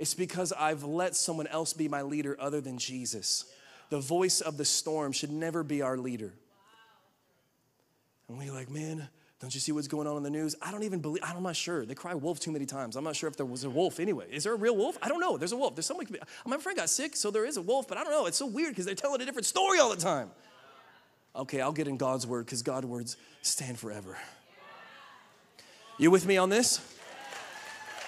it's 0.01 0.15
because 0.15 0.53
I've 0.53 0.83
let 0.83 1.15
someone 1.15 1.47
else 1.47 1.73
be 1.73 1.89
my 1.89 2.03
leader 2.03 2.37
other 2.41 2.61
than 2.61 2.77
Jesus. 2.77 3.45
The 3.91 4.01
voice 4.01 4.41
of 4.41 4.57
the 4.57 4.65
storm 4.65 5.13
should 5.13 5.31
never 5.31 5.63
be 5.63 5.81
our 5.81 5.97
leader. 5.97 6.33
And 8.29 8.37
we're 8.37 8.53
like, 8.53 8.69
man, 8.69 9.09
don't 9.39 9.55
you 9.55 9.61
see 9.61 9.71
what's 9.71 9.87
going 9.87 10.09
on 10.09 10.17
in 10.17 10.25
the 10.25 10.31
news? 10.31 10.57
I 10.61 10.73
don't 10.73 10.83
even 10.83 10.99
believe, 10.99 11.23
I'm 11.25 11.41
not 11.45 11.55
sure. 11.55 11.87
They 11.87 11.95
cry 11.95 12.15
wolf 12.15 12.41
too 12.41 12.51
many 12.51 12.67
times. 12.67 12.97
I'm 12.97 13.05
not 13.05 13.15
sure 13.15 13.29
if 13.29 13.37
there 13.37 13.47
was 13.47 13.63
a 13.63 13.71
wolf 13.71 14.01
anyway. 14.01 14.27
Is 14.29 14.43
there 14.43 14.55
a 14.55 14.57
real 14.57 14.77
wolf? 14.77 14.99
I 15.01 15.09
don't 15.09 15.21
know. 15.21 15.37
There's 15.37 15.53
a 15.53 15.57
wolf. 15.57 15.77
There's 15.77 15.87
someone, 15.87 16.09
my 16.47 16.59
friend 16.59 16.77
got 16.77 16.91
sick, 16.91 17.15
so 17.15 17.31
there 17.31 17.45
is 17.45 17.59
a 17.59 17.63
wolf, 17.63 17.87
but 17.87 17.97
I 17.97 18.03
don't 18.03 18.13
know. 18.13 18.27
It's 18.27 18.39
so 18.39 18.47
weird 18.47 18.71
because 18.71 18.87
they're 18.87 18.97
telling 18.97 19.21
a 19.21 19.25
different 19.25 19.47
story 19.47 19.79
all 19.79 19.91
the 19.91 20.01
time. 20.01 20.31
Okay, 21.35 21.61
I'll 21.61 21.73
get 21.73 21.89
in 21.89 21.97
God's 21.97 22.27
word 22.27 22.45
because 22.45 22.63
God's 22.63 22.87
words 22.87 23.17
stand 23.41 23.79
forever. 23.79 24.19
You 25.99 26.11
with 26.11 26.27
me 26.27 26.37
on 26.37 26.51
this? 26.51 26.81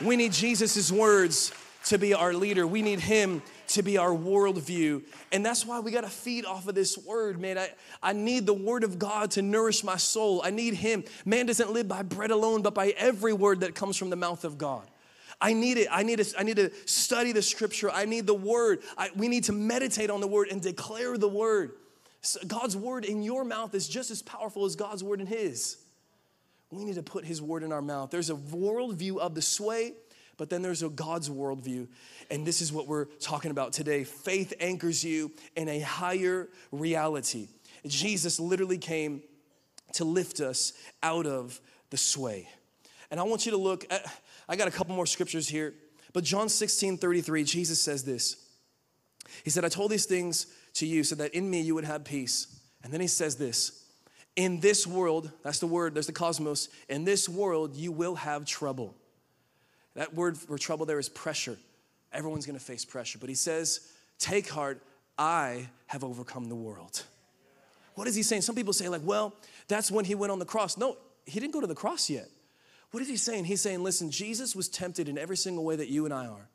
We 0.00 0.16
need 0.16 0.32
Jesus' 0.32 0.90
words 0.90 1.52
to 1.84 1.98
be 1.98 2.14
our 2.14 2.34
leader. 2.34 2.66
We 2.66 2.82
need 2.82 3.00
Him 3.00 3.42
to 3.68 3.82
be 3.82 3.98
our 3.98 4.10
worldview. 4.10 5.02
And 5.32 5.44
that's 5.44 5.64
why 5.64 5.80
we 5.80 5.90
got 5.90 6.02
to 6.02 6.10
feed 6.10 6.44
off 6.44 6.66
of 6.66 6.74
this 6.74 6.98
word, 6.98 7.40
man. 7.40 7.58
I, 7.58 7.70
I 8.02 8.12
need 8.12 8.46
the 8.46 8.54
word 8.54 8.84
of 8.84 8.98
God 8.98 9.30
to 9.32 9.42
nourish 9.42 9.84
my 9.84 9.96
soul. 9.96 10.42
I 10.44 10.50
need 10.50 10.74
Him. 10.74 11.04
Man 11.24 11.46
doesn't 11.46 11.72
live 11.72 11.88
by 11.88 12.02
bread 12.02 12.30
alone, 12.30 12.62
but 12.62 12.74
by 12.74 12.88
every 12.96 13.32
word 13.32 13.60
that 13.60 13.74
comes 13.74 13.96
from 13.96 14.10
the 14.10 14.16
mouth 14.16 14.44
of 14.44 14.58
God. 14.58 14.86
I 15.40 15.52
need 15.52 15.78
it. 15.78 15.88
I 15.90 16.02
need 16.02 16.18
to, 16.18 16.38
I 16.38 16.42
need 16.42 16.56
to 16.56 16.70
study 16.86 17.32
the 17.32 17.42
scripture. 17.42 17.90
I 17.90 18.04
need 18.04 18.26
the 18.26 18.34
word. 18.34 18.80
I, 18.96 19.10
we 19.14 19.28
need 19.28 19.44
to 19.44 19.52
meditate 19.52 20.10
on 20.10 20.20
the 20.20 20.26
word 20.26 20.48
and 20.50 20.60
declare 20.60 21.18
the 21.18 21.28
word. 21.28 21.72
God's 22.46 22.76
word 22.76 23.04
in 23.04 23.22
your 23.22 23.44
mouth 23.44 23.74
is 23.74 23.88
just 23.88 24.10
as 24.10 24.22
powerful 24.22 24.64
as 24.64 24.76
God's 24.76 25.04
word 25.04 25.20
in 25.20 25.26
his. 25.26 25.78
We 26.70 26.84
need 26.84 26.96
to 26.96 27.02
put 27.02 27.24
his 27.24 27.40
word 27.40 27.62
in 27.62 27.72
our 27.72 27.82
mouth. 27.82 28.10
There's 28.10 28.30
a 28.30 28.34
worldview 28.34 29.18
of 29.18 29.34
the 29.34 29.42
sway, 29.42 29.92
but 30.36 30.50
then 30.50 30.62
there's 30.62 30.82
a 30.82 30.88
God's 30.88 31.30
worldview. 31.30 31.86
And 32.30 32.46
this 32.46 32.60
is 32.60 32.72
what 32.72 32.86
we're 32.86 33.04
talking 33.04 33.50
about 33.50 33.72
today. 33.72 34.04
Faith 34.04 34.54
anchors 34.58 35.04
you 35.04 35.30
in 35.56 35.68
a 35.68 35.80
higher 35.80 36.48
reality. 36.72 37.48
Jesus 37.86 38.40
literally 38.40 38.78
came 38.78 39.22
to 39.92 40.04
lift 40.04 40.40
us 40.40 40.72
out 41.02 41.26
of 41.26 41.60
the 41.90 41.96
sway. 41.96 42.48
And 43.10 43.20
I 43.20 43.22
want 43.22 43.46
you 43.46 43.52
to 43.52 43.58
look 43.58 43.84
at, 43.90 44.04
I 44.48 44.56
got 44.56 44.66
a 44.66 44.70
couple 44.72 44.94
more 44.96 45.06
scriptures 45.06 45.48
here, 45.48 45.74
but 46.12 46.24
John 46.24 46.48
16 46.48 46.98
33, 46.98 47.44
Jesus 47.44 47.80
says 47.80 48.04
this. 48.04 48.36
He 49.44 49.50
said, 49.50 49.64
I 49.64 49.68
told 49.68 49.90
these 49.90 50.06
things 50.06 50.46
to 50.74 50.86
you 50.86 51.04
so 51.04 51.14
that 51.16 51.34
in 51.34 51.48
me 51.48 51.60
you 51.60 51.74
would 51.74 51.84
have 51.84 52.04
peace. 52.04 52.60
And 52.82 52.92
then 52.92 53.00
he 53.00 53.06
says 53.06 53.36
this 53.36 53.84
In 54.36 54.60
this 54.60 54.86
world, 54.86 55.30
that's 55.42 55.58
the 55.58 55.66
word, 55.66 55.94
there's 55.94 56.06
the 56.06 56.12
cosmos, 56.12 56.68
in 56.88 57.04
this 57.04 57.28
world 57.28 57.76
you 57.76 57.92
will 57.92 58.14
have 58.14 58.44
trouble. 58.44 58.94
That 59.94 60.14
word 60.14 60.36
for 60.36 60.58
trouble 60.58 60.86
there 60.86 60.98
is 60.98 61.08
pressure. 61.08 61.56
Everyone's 62.12 62.46
gonna 62.46 62.58
face 62.58 62.84
pressure. 62.84 63.18
But 63.18 63.28
he 63.28 63.34
says, 63.34 63.88
Take 64.18 64.48
heart, 64.48 64.82
I 65.18 65.68
have 65.86 66.04
overcome 66.04 66.48
the 66.48 66.54
world. 66.54 67.02
What 67.94 68.08
is 68.08 68.14
he 68.14 68.22
saying? 68.22 68.42
Some 68.42 68.56
people 68.56 68.72
say, 68.72 68.88
like, 68.88 69.02
well, 69.04 69.34
that's 69.68 69.90
when 69.90 70.04
he 70.04 70.14
went 70.14 70.32
on 70.32 70.38
the 70.38 70.44
cross. 70.44 70.76
No, 70.76 70.96
he 71.26 71.38
didn't 71.40 71.52
go 71.52 71.60
to 71.60 71.66
the 71.66 71.74
cross 71.74 72.10
yet. 72.10 72.28
What 72.90 73.02
is 73.02 73.08
he 73.08 73.16
saying? 73.16 73.44
He's 73.44 73.60
saying, 73.60 73.82
listen, 73.82 74.10
Jesus 74.10 74.54
was 74.54 74.68
tempted 74.68 75.08
in 75.08 75.18
every 75.18 75.36
single 75.36 75.64
way 75.64 75.76
that 75.76 75.88
you 75.88 76.04
and 76.04 76.14
I 76.14 76.26
are. 76.26 76.48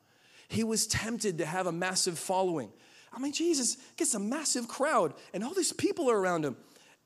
He 0.48 0.64
was 0.64 0.86
tempted 0.86 1.38
to 1.38 1.46
have 1.46 1.66
a 1.66 1.72
massive 1.72 2.18
following. 2.18 2.70
I 3.12 3.18
mean, 3.18 3.32
Jesus 3.32 3.76
gets 3.96 4.14
a 4.14 4.18
massive 4.18 4.68
crowd 4.68 5.14
and 5.34 5.42
all 5.42 5.54
these 5.54 5.72
people 5.72 6.10
are 6.10 6.18
around 6.18 6.44
him. 6.44 6.56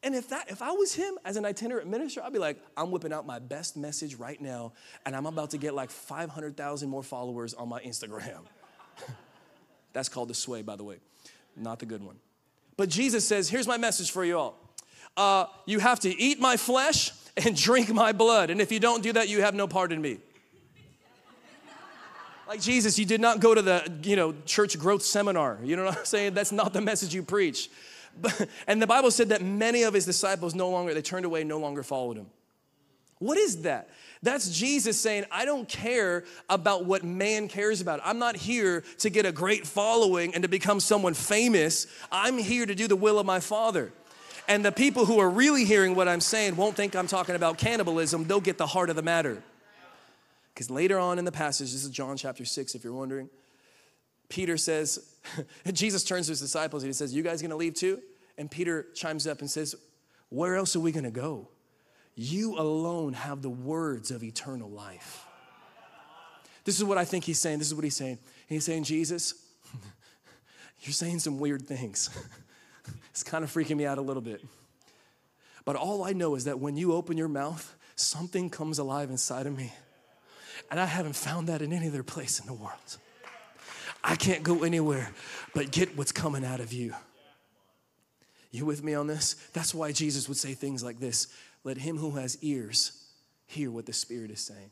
And 0.03 0.15
if 0.15 0.29
that 0.29 0.51
if 0.51 0.61
I 0.61 0.71
was 0.73 0.95
him 0.95 1.19
as 1.25 1.37
an 1.37 1.47
itinerant 1.47 1.89
minister, 1.89 2.23
I'd 2.23 2.33
be 2.33 2.39
like, 2.39 2.59
I'm 2.77 2.91
whipping 2.91 3.13
out 3.13 3.27
my 3.27 3.39
best 3.39 3.75
message 3.75 4.17
right 4.17 4.39
now, 4.39 4.75
and 5.07 5.17
I'm 5.17 5.25
about 5.25 5.51
to 5.51 5.59
get 5.59 5.75
like 5.75 5.91
500,000 5.91 6.91
more 6.91 7.03
followers 7.03 7.55
on 7.55 7.71
my 7.71 7.81
Instagram. 7.81 8.41
That's 9.95 10.11
called 10.11 10.29
the 10.29 10.35
sway, 10.35 10.61
by 10.61 10.77
the 10.77 10.85
way, 10.85 10.99
not 11.57 11.79
the 11.79 11.87
good 11.87 12.03
one. 12.03 12.17
But 12.77 12.91
Jesus 12.91 13.27
says, 13.27 13.49
here's 13.49 13.67
my 13.67 13.79
message 13.79 14.11
for 14.11 14.27
you 14.27 14.39
all. 14.39 14.59
Uh, 15.17 15.47
you 15.65 15.79
have 15.79 16.01
to 16.01 16.15
eat 16.21 16.39
my 16.39 16.59
flesh 16.59 17.13
and 17.39 17.57
drink 17.61 17.93
my 17.93 18.13
blood. 18.13 18.51
And 18.51 18.61
if 18.61 18.71
you 18.71 18.81
don't 18.81 19.03
do 19.03 19.15
that, 19.15 19.31
you 19.31 19.41
have 19.41 19.55
no 19.55 19.67
part 19.67 19.91
in 19.91 20.03
me. 20.03 20.19
Like 22.55 22.63
Jesus, 22.63 23.01
you 23.01 23.05
did 23.05 23.21
not 23.21 23.41
go 23.41 23.53
to 23.53 23.61
the, 23.61 23.93
you 24.05 24.15
know, 24.15 24.33
church 24.47 24.79
growth 24.79 25.03
seminar. 25.03 25.59
You 25.65 25.75
know 25.75 25.87
what 25.87 25.99
I'm 25.99 26.05
saying? 26.05 26.35
That's 26.35 26.53
not 26.53 26.73
the 26.73 26.81
message 26.81 27.13
you 27.13 27.25
preach. 27.25 27.69
But, 28.23 28.49
and 28.69 28.81
the 28.81 28.87
Bible 28.87 29.11
said 29.11 29.31
that 29.31 29.43
many 29.43 29.83
of 29.83 29.93
his 29.93 30.05
disciples 30.05 30.55
no 30.55 30.71
longer, 30.71 30.95
they 30.95 31.03
turned 31.03 31.27
away, 31.27 31.43
no 31.43 31.59
longer 31.59 31.83
followed 31.83 32.17
him. 32.17 32.27
What 33.19 33.39
is 33.39 33.63
that? 33.63 33.91
That's 34.23 34.57
Jesus 34.57 35.01
saying, 35.01 35.25
I 35.33 35.47
don't 35.47 35.69
care 35.69 36.23
about 36.49 36.85
what 36.85 37.03
man 37.03 37.49
cares 37.49 37.81
about. 37.81 37.99
I'm 38.05 38.21
not 38.21 38.37
here 38.37 38.85
to 38.99 39.11
get 39.11 39.27
a 39.27 39.33
great 39.33 39.67
following 39.67 40.33
and 40.33 40.43
to 40.45 40.49
become 40.49 40.79
someone 40.79 41.15
famous. 41.15 41.89
I'm 42.13 42.39
here 42.39 42.67
to 42.67 42.75
do 42.77 42.87
the 42.87 42.95
will 42.95 43.19
of 43.19 43.27
my 43.27 43.41
Father. 43.41 43.93
And 44.47 44.65
the 44.65 44.71
people 44.71 45.07
who 45.07 45.19
are 45.19 45.29
really 45.29 45.65
hearing 45.65 45.97
what 45.97 46.07
I'm 46.07 46.21
saying 46.21 46.55
won't 46.55 46.77
think 46.77 46.95
I'm 46.95 47.09
talking 47.09 47.35
about 47.35 47.59
cannibalism, 47.59 48.29
they'll 48.29 48.41
get 48.41 48.59
the 48.59 48.69
heart 48.69 48.91
of 48.91 48.97
the 48.97 49.03
matter. 49.03 49.43
Because 50.55 50.71
later 50.71 50.99
on 50.99 51.19
in 51.19 51.25
the 51.25 51.33
passage, 51.33 51.73
this 51.73 51.85
is 51.85 51.91
John 51.91 52.17
chapter 52.17 52.45
6, 52.45 52.75
if 52.77 52.85
you're 52.85 52.93
wondering, 52.93 53.29
Peter 54.29 54.57
says, 54.57 55.17
Jesus 55.73 56.05
turns 56.05 56.27
to 56.27 56.33
his 56.33 56.41
disciples 56.41 56.83
and 56.83 56.89
he 56.89 56.95
says, 56.95 57.13
You 57.13 57.23
guys 57.23 57.43
gonna 57.43 57.57
leave 57.57 57.75
too? 57.75 58.01
And 58.39 58.51
Peter 58.51 58.87
chimes 58.95 59.27
up 59.27 59.41
and 59.41 59.51
says, 59.51 59.75
Where 60.29 60.57
else 60.57 60.77
are 60.77 60.81
we 60.81 60.93
gonna 60.93 61.11
go? 61.11 61.49
You 62.15 62.57
alone 62.59 63.15
have 63.15 63.43
the 63.43 63.51
words 63.51 64.11
of 64.11 64.23
eternal 64.23 64.71
life. 64.71 65.27
This 66.65 66.79
is 66.79 66.85
what 66.85 66.97
I 66.97 67.05
think 67.05 67.25
he's 67.25 67.39
saying. 67.39 67.59
This 67.59 67.69
is 67.69 67.75
what 67.75 67.85
he's 67.85 67.97
saying. 67.97 68.19
He's 68.47 68.65
saying, 68.65 68.85
Jesus, 68.85 69.35
you're 70.81 70.93
saying 70.93 71.19
some 71.19 71.39
weird 71.39 71.67
things. 71.67 72.11
it's 73.11 73.25
kind 73.25 73.45
of 73.45 73.53
freaking 73.53 73.77
me 73.77 73.85
out 73.85 73.99
a 73.99 74.03
little 74.03 74.23
bit. 74.23 74.43
But 75.65 75.77
all 75.77 76.05
I 76.05 76.13
know 76.13 76.37
is 76.37 76.45
that 76.45 76.61
when 76.61 76.77
you 76.77 76.93
open 76.93 77.17
your 77.17 77.29
mouth, 77.29 77.77
something 77.97 78.49
comes 78.49 78.79
alive 78.79 79.11
inside 79.11 79.47
of 79.47 79.57
me. 79.57 79.73
And 80.71 80.81
I 80.81 80.87
haven't 80.87 81.17
found 81.17 81.49
that 81.49 81.63
in 81.63 81.73
any 81.73 81.89
other 81.89 82.03
place 82.03 82.41
in 82.41 82.47
the 82.47 82.55
world. 82.55 82.99
I 84.03 84.17
can't 84.17 84.43
go 84.43 84.65
anywhere 84.65 85.11
but 85.55 85.71
get 85.71 85.97
what's 85.97 86.13
coming 86.13 86.45
out 86.45 86.61
of 86.61 86.73
you. 86.73 86.95
You 88.51 88.67
with 88.67 88.85
me 88.85 88.95
on 88.95 89.07
this? 89.07 89.35
That's 89.53 89.75
why 89.75 89.93
Jesus 89.93 90.29
would 90.29 90.37
say 90.37 90.55
things 90.55 90.85
like 90.85 91.01
this 91.01 91.29
Let 91.65 91.79
him 91.79 91.99
who 91.99 92.13
has 92.13 92.39
ears 92.43 93.05
hear 93.47 93.71
what 93.71 93.87
the 93.87 93.93
Spirit 93.93 94.31
is 94.31 94.41
saying. 94.41 94.71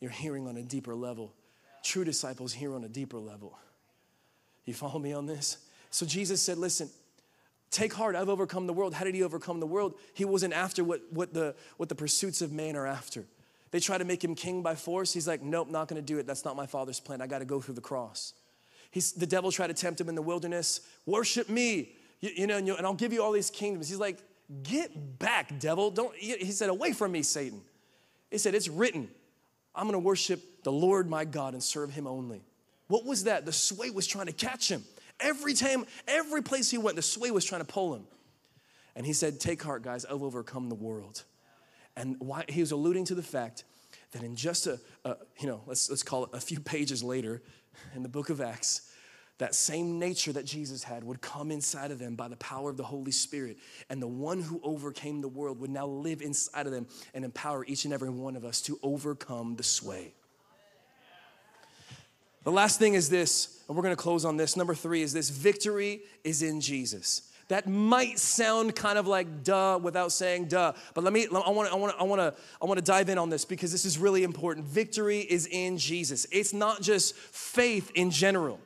You're 0.00 0.10
hearing 0.10 0.48
on 0.48 0.56
a 0.56 0.62
deeper 0.62 0.94
level. 0.94 1.32
True 1.84 2.04
disciples 2.04 2.52
hear 2.52 2.74
on 2.74 2.82
a 2.84 2.88
deeper 2.88 3.18
level. 3.18 3.56
You 4.64 4.74
follow 4.74 4.98
me 4.98 5.12
on 5.12 5.26
this? 5.26 5.58
So 5.90 6.06
Jesus 6.06 6.40
said, 6.40 6.58
Listen, 6.58 6.90
take 7.70 7.92
heart, 7.92 8.16
I've 8.16 8.28
overcome 8.28 8.66
the 8.66 8.72
world. 8.72 8.94
How 8.94 9.04
did 9.04 9.14
he 9.14 9.22
overcome 9.22 9.60
the 9.60 9.66
world? 9.66 9.94
He 10.14 10.24
wasn't 10.24 10.54
after 10.54 10.82
what, 10.82 11.02
what, 11.10 11.34
the, 11.34 11.54
what 11.76 11.88
the 11.88 11.94
pursuits 11.94 12.42
of 12.42 12.52
man 12.52 12.76
are 12.76 12.86
after. 12.86 13.26
They 13.72 13.80
try 13.80 13.98
to 13.98 14.04
make 14.04 14.22
him 14.22 14.34
king 14.34 14.62
by 14.62 14.74
force. 14.74 15.12
He's 15.12 15.26
like, 15.26 15.42
nope, 15.42 15.68
not 15.68 15.88
gonna 15.88 16.02
do 16.02 16.18
it. 16.18 16.26
That's 16.26 16.44
not 16.44 16.56
my 16.56 16.66
father's 16.66 17.00
plan. 17.00 17.20
I 17.20 17.26
gotta 17.26 17.46
go 17.46 17.60
through 17.60 17.74
the 17.74 17.80
cross. 17.80 18.34
He's, 18.90 19.12
the 19.12 19.26
devil 19.26 19.50
tried 19.50 19.68
to 19.68 19.74
tempt 19.74 20.00
him 20.00 20.10
in 20.10 20.14
the 20.14 20.22
wilderness. 20.22 20.82
Worship 21.06 21.48
me, 21.48 21.92
you, 22.20 22.30
you 22.36 22.46
know, 22.46 22.58
and, 22.58 22.66
you, 22.66 22.76
and 22.76 22.86
I'll 22.86 22.94
give 22.94 23.12
you 23.12 23.22
all 23.22 23.32
these 23.32 23.50
kingdoms. 23.50 23.88
He's 23.88 23.98
like, 23.98 24.18
get 24.62 25.18
back, 25.18 25.58
devil. 25.58 25.90
Don't, 25.90 26.14
he 26.14 26.52
said, 26.52 26.68
away 26.68 26.92
from 26.92 27.12
me, 27.12 27.22
Satan. 27.22 27.62
He 28.30 28.36
said, 28.36 28.54
it's 28.54 28.68
written, 28.68 29.08
I'm 29.74 29.86
gonna 29.86 29.98
worship 29.98 30.62
the 30.62 30.72
Lord 30.72 31.08
my 31.08 31.24
God 31.24 31.54
and 31.54 31.62
serve 31.62 31.90
him 31.90 32.06
only. 32.06 32.44
What 32.88 33.06
was 33.06 33.24
that? 33.24 33.46
The 33.46 33.52
sway 33.52 33.88
was 33.88 34.06
trying 34.06 34.26
to 34.26 34.32
catch 34.32 34.70
him. 34.70 34.84
Every 35.18 35.54
time, 35.54 35.86
every 36.06 36.42
place 36.42 36.70
he 36.70 36.76
went, 36.76 36.96
the 36.96 37.02
sway 37.02 37.30
was 37.30 37.46
trying 37.46 37.62
to 37.62 37.66
pull 37.66 37.94
him. 37.94 38.04
And 38.94 39.06
he 39.06 39.14
said, 39.14 39.40
Take 39.40 39.62
heart, 39.62 39.82
guys, 39.82 40.04
I've 40.04 40.22
overcome 40.22 40.68
the 40.68 40.74
world. 40.74 41.22
And 41.96 42.16
why, 42.18 42.44
he 42.48 42.60
was 42.60 42.72
alluding 42.72 43.04
to 43.06 43.14
the 43.14 43.22
fact 43.22 43.64
that 44.12 44.22
in 44.22 44.36
just 44.36 44.66
a, 44.66 44.78
a, 45.04 45.16
you 45.40 45.46
know, 45.46 45.62
let's, 45.66 45.90
let's 45.90 46.02
call 46.02 46.24
it 46.24 46.30
a 46.32 46.40
few 46.40 46.60
pages 46.60 47.02
later 47.02 47.42
in 47.94 48.02
the 48.02 48.08
book 48.08 48.30
of 48.30 48.40
Acts, 48.40 48.90
that 49.38 49.54
same 49.54 49.98
nature 49.98 50.32
that 50.32 50.44
Jesus 50.44 50.84
had 50.84 51.02
would 51.02 51.20
come 51.20 51.50
inside 51.50 51.90
of 51.90 51.98
them 51.98 52.14
by 52.14 52.28
the 52.28 52.36
power 52.36 52.70
of 52.70 52.76
the 52.76 52.84
Holy 52.84 53.10
Spirit. 53.10 53.58
And 53.90 54.00
the 54.00 54.06
one 54.06 54.40
who 54.40 54.60
overcame 54.62 55.20
the 55.20 55.28
world 55.28 55.58
would 55.60 55.70
now 55.70 55.86
live 55.86 56.22
inside 56.22 56.66
of 56.66 56.72
them 56.72 56.86
and 57.12 57.24
empower 57.24 57.64
each 57.64 57.84
and 57.84 57.92
every 57.92 58.10
one 58.10 58.36
of 58.36 58.44
us 58.44 58.60
to 58.62 58.78
overcome 58.82 59.56
the 59.56 59.62
sway. 59.62 60.12
The 62.44 62.52
last 62.52 62.78
thing 62.78 62.94
is 62.94 63.08
this, 63.08 63.62
and 63.66 63.76
we're 63.76 63.82
gonna 63.82 63.96
close 63.96 64.24
on 64.24 64.36
this. 64.36 64.56
Number 64.56 64.74
three 64.74 65.02
is 65.02 65.12
this 65.12 65.30
victory 65.30 66.02
is 66.24 66.42
in 66.42 66.60
Jesus. 66.60 67.31
That 67.52 67.68
might 67.68 68.18
sound 68.18 68.74
kind 68.74 68.96
of 68.96 69.06
like 69.06 69.44
duh 69.44 69.78
without 69.82 70.10
saying 70.10 70.46
duh, 70.46 70.72
but 70.94 71.04
let 71.04 71.12
me, 71.12 71.26
I 71.26 71.50
wanna, 71.50 71.68
I 71.68 71.74
wanna, 71.74 71.94
I 72.00 72.02
wanna, 72.02 72.34
I 72.62 72.64
wanna 72.64 72.80
dive 72.80 73.10
in 73.10 73.18
on 73.18 73.28
this 73.28 73.44
because 73.44 73.70
this 73.70 73.84
is 73.84 73.98
really 73.98 74.22
important. 74.22 74.66
Victory 74.66 75.18
is 75.18 75.46
in 75.48 75.76
Jesus. 75.76 76.26
It's 76.32 76.54
not 76.54 76.80
just 76.80 77.14
faith 77.14 77.92
in 77.94 78.10
general, 78.10 78.58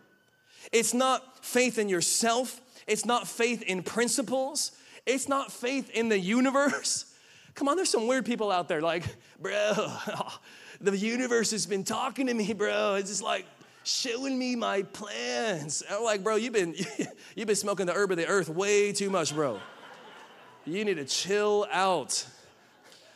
it's 0.70 0.94
not 0.94 1.44
faith 1.44 1.80
in 1.80 1.88
yourself, 1.88 2.60
it's 2.86 3.04
not 3.04 3.26
faith 3.26 3.62
in 3.62 3.82
principles, 3.82 4.70
it's 5.04 5.28
not 5.28 5.50
faith 5.50 5.90
in 5.90 6.08
the 6.08 6.20
universe. 6.20 7.12
Come 7.56 7.66
on, 7.66 7.74
there's 7.74 7.90
some 7.90 8.06
weird 8.06 8.24
people 8.24 8.52
out 8.52 8.68
there 8.68 8.82
like, 8.82 9.02
bro, 9.40 9.90
the 10.80 10.96
universe 10.96 11.50
has 11.50 11.66
been 11.66 11.82
talking 11.82 12.28
to 12.28 12.34
me, 12.34 12.52
bro. 12.52 12.94
It's 12.94 13.10
just 13.10 13.22
like, 13.22 13.46
showing 13.86 14.36
me 14.38 14.56
my 14.56 14.82
plans. 14.82 15.82
I'm 15.88 16.02
like, 16.02 16.22
bro, 16.22 16.36
you've 16.36 16.52
been 16.52 16.74
you've 17.36 17.46
been 17.46 17.56
smoking 17.56 17.86
the 17.86 17.94
herb 17.94 18.10
of 18.10 18.16
the 18.16 18.26
earth 18.26 18.48
way 18.48 18.92
too 18.92 19.10
much, 19.10 19.34
bro. 19.34 19.60
You 20.64 20.84
need 20.84 20.96
to 20.96 21.04
chill 21.04 21.66
out. 21.70 22.26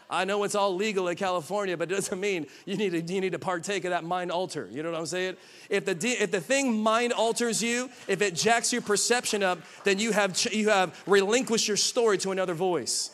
I 0.08 0.24
know 0.24 0.42
it's 0.42 0.56
all 0.56 0.74
legal 0.74 1.06
in 1.06 1.16
California, 1.16 1.76
but 1.76 1.90
it 1.90 1.94
doesn't 1.94 2.18
mean 2.18 2.46
you 2.64 2.76
need 2.76 2.90
to, 2.90 3.00
you 3.00 3.20
need 3.20 3.32
to 3.32 3.38
partake 3.38 3.84
of 3.84 3.90
that 3.90 4.02
mind 4.02 4.32
alter. 4.32 4.68
You 4.70 4.82
know 4.82 4.90
what 4.90 4.98
I'm 4.98 5.06
saying? 5.06 5.36
If 5.68 5.84
the, 5.84 5.96
if 6.08 6.32
the 6.32 6.40
thing 6.40 6.82
mind 6.82 7.12
alters 7.12 7.62
you, 7.62 7.90
if 8.08 8.20
it 8.20 8.34
jacks 8.34 8.72
your 8.72 8.82
perception 8.82 9.44
up, 9.44 9.60
then 9.84 10.00
you 10.00 10.10
have, 10.10 10.36
you 10.50 10.70
have 10.70 11.00
relinquished 11.06 11.68
your 11.68 11.76
story 11.76 12.18
to 12.18 12.32
another 12.32 12.54
voice. 12.54 13.12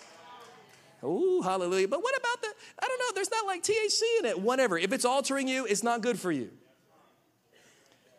Ooh, 1.05 1.43
hallelujah. 1.43 1.89
But 1.89 2.03
what 2.03 2.17
about 2.17 2.41
the, 2.41 2.49
I 2.83 2.89
don't 2.89 2.99
know, 2.99 3.15
there's 3.15 3.31
not 3.31 3.45
like 3.45 3.63
THC 3.63 4.01
in 4.21 4.25
it. 4.25 4.41
Whatever. 4.41 4.79
If 4.79 4.93
it's 4.95 5.05
altering 5.05 5.49
you, 5.49 5.67
it's 5.67 5.83
not 5.83 6.01
good 6.01 6.19
for 6.19 6.33
you. 6.33 6.51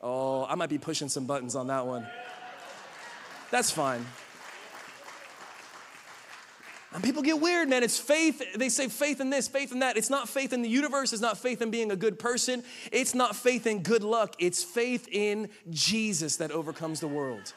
Oh, 0.01 0.45
I 0.45 0.55
might 0.55 0.69
be 0.69 0.77
pushing 0.77 1.09
some 1.09 1.25
buttons 1.25 1.55
on 1.55 1.67
that 1.67 1.85
one. 1.85 2.07
That's 3.51 3.71
fine. 3.71 4.05
And 6.93 7.03
people 7.03 7.21
get 7.21 7.39
weird, 7.39 7.69
man. 7.69 7.83
It's 7.83 7.99
faith. 7.99 8.41
They 8.55 8.69
say 8.69 8.87
faith 8.87 9.19
in 9.19 9.29
this, 9.29 9.47
faith 9.47 9.71
in 9.71 9.79
that. 9.79 9.97
It's 9.97 10.09
not 10.09 10.29
faith 10.29 10.53
in 10.53 10.61
the 10.61 10.69
universe. 10.69 11.13
It's 11.13 11.21
not 11.21 11.37
faith 11.37 11.61
in 11.61 11.69
being 11.69 11.91
a 11.91 11.95
good 11.95 12.17
person. 12.17 12.63
It's 12.91 13.13
not 13.13 13.35
faith 13.35 13.67
in 13.67 13.83
good 13.83 14.03
luck. 14.03 14.35
It's 14.39 14.63
faith 14.63 15.07
in 15.11 15.49
Jesus 15.69 16.37
that 16.37 16.51
overcomes 16.51 16.99
the 16.99 17.07
world. 17.07 17.53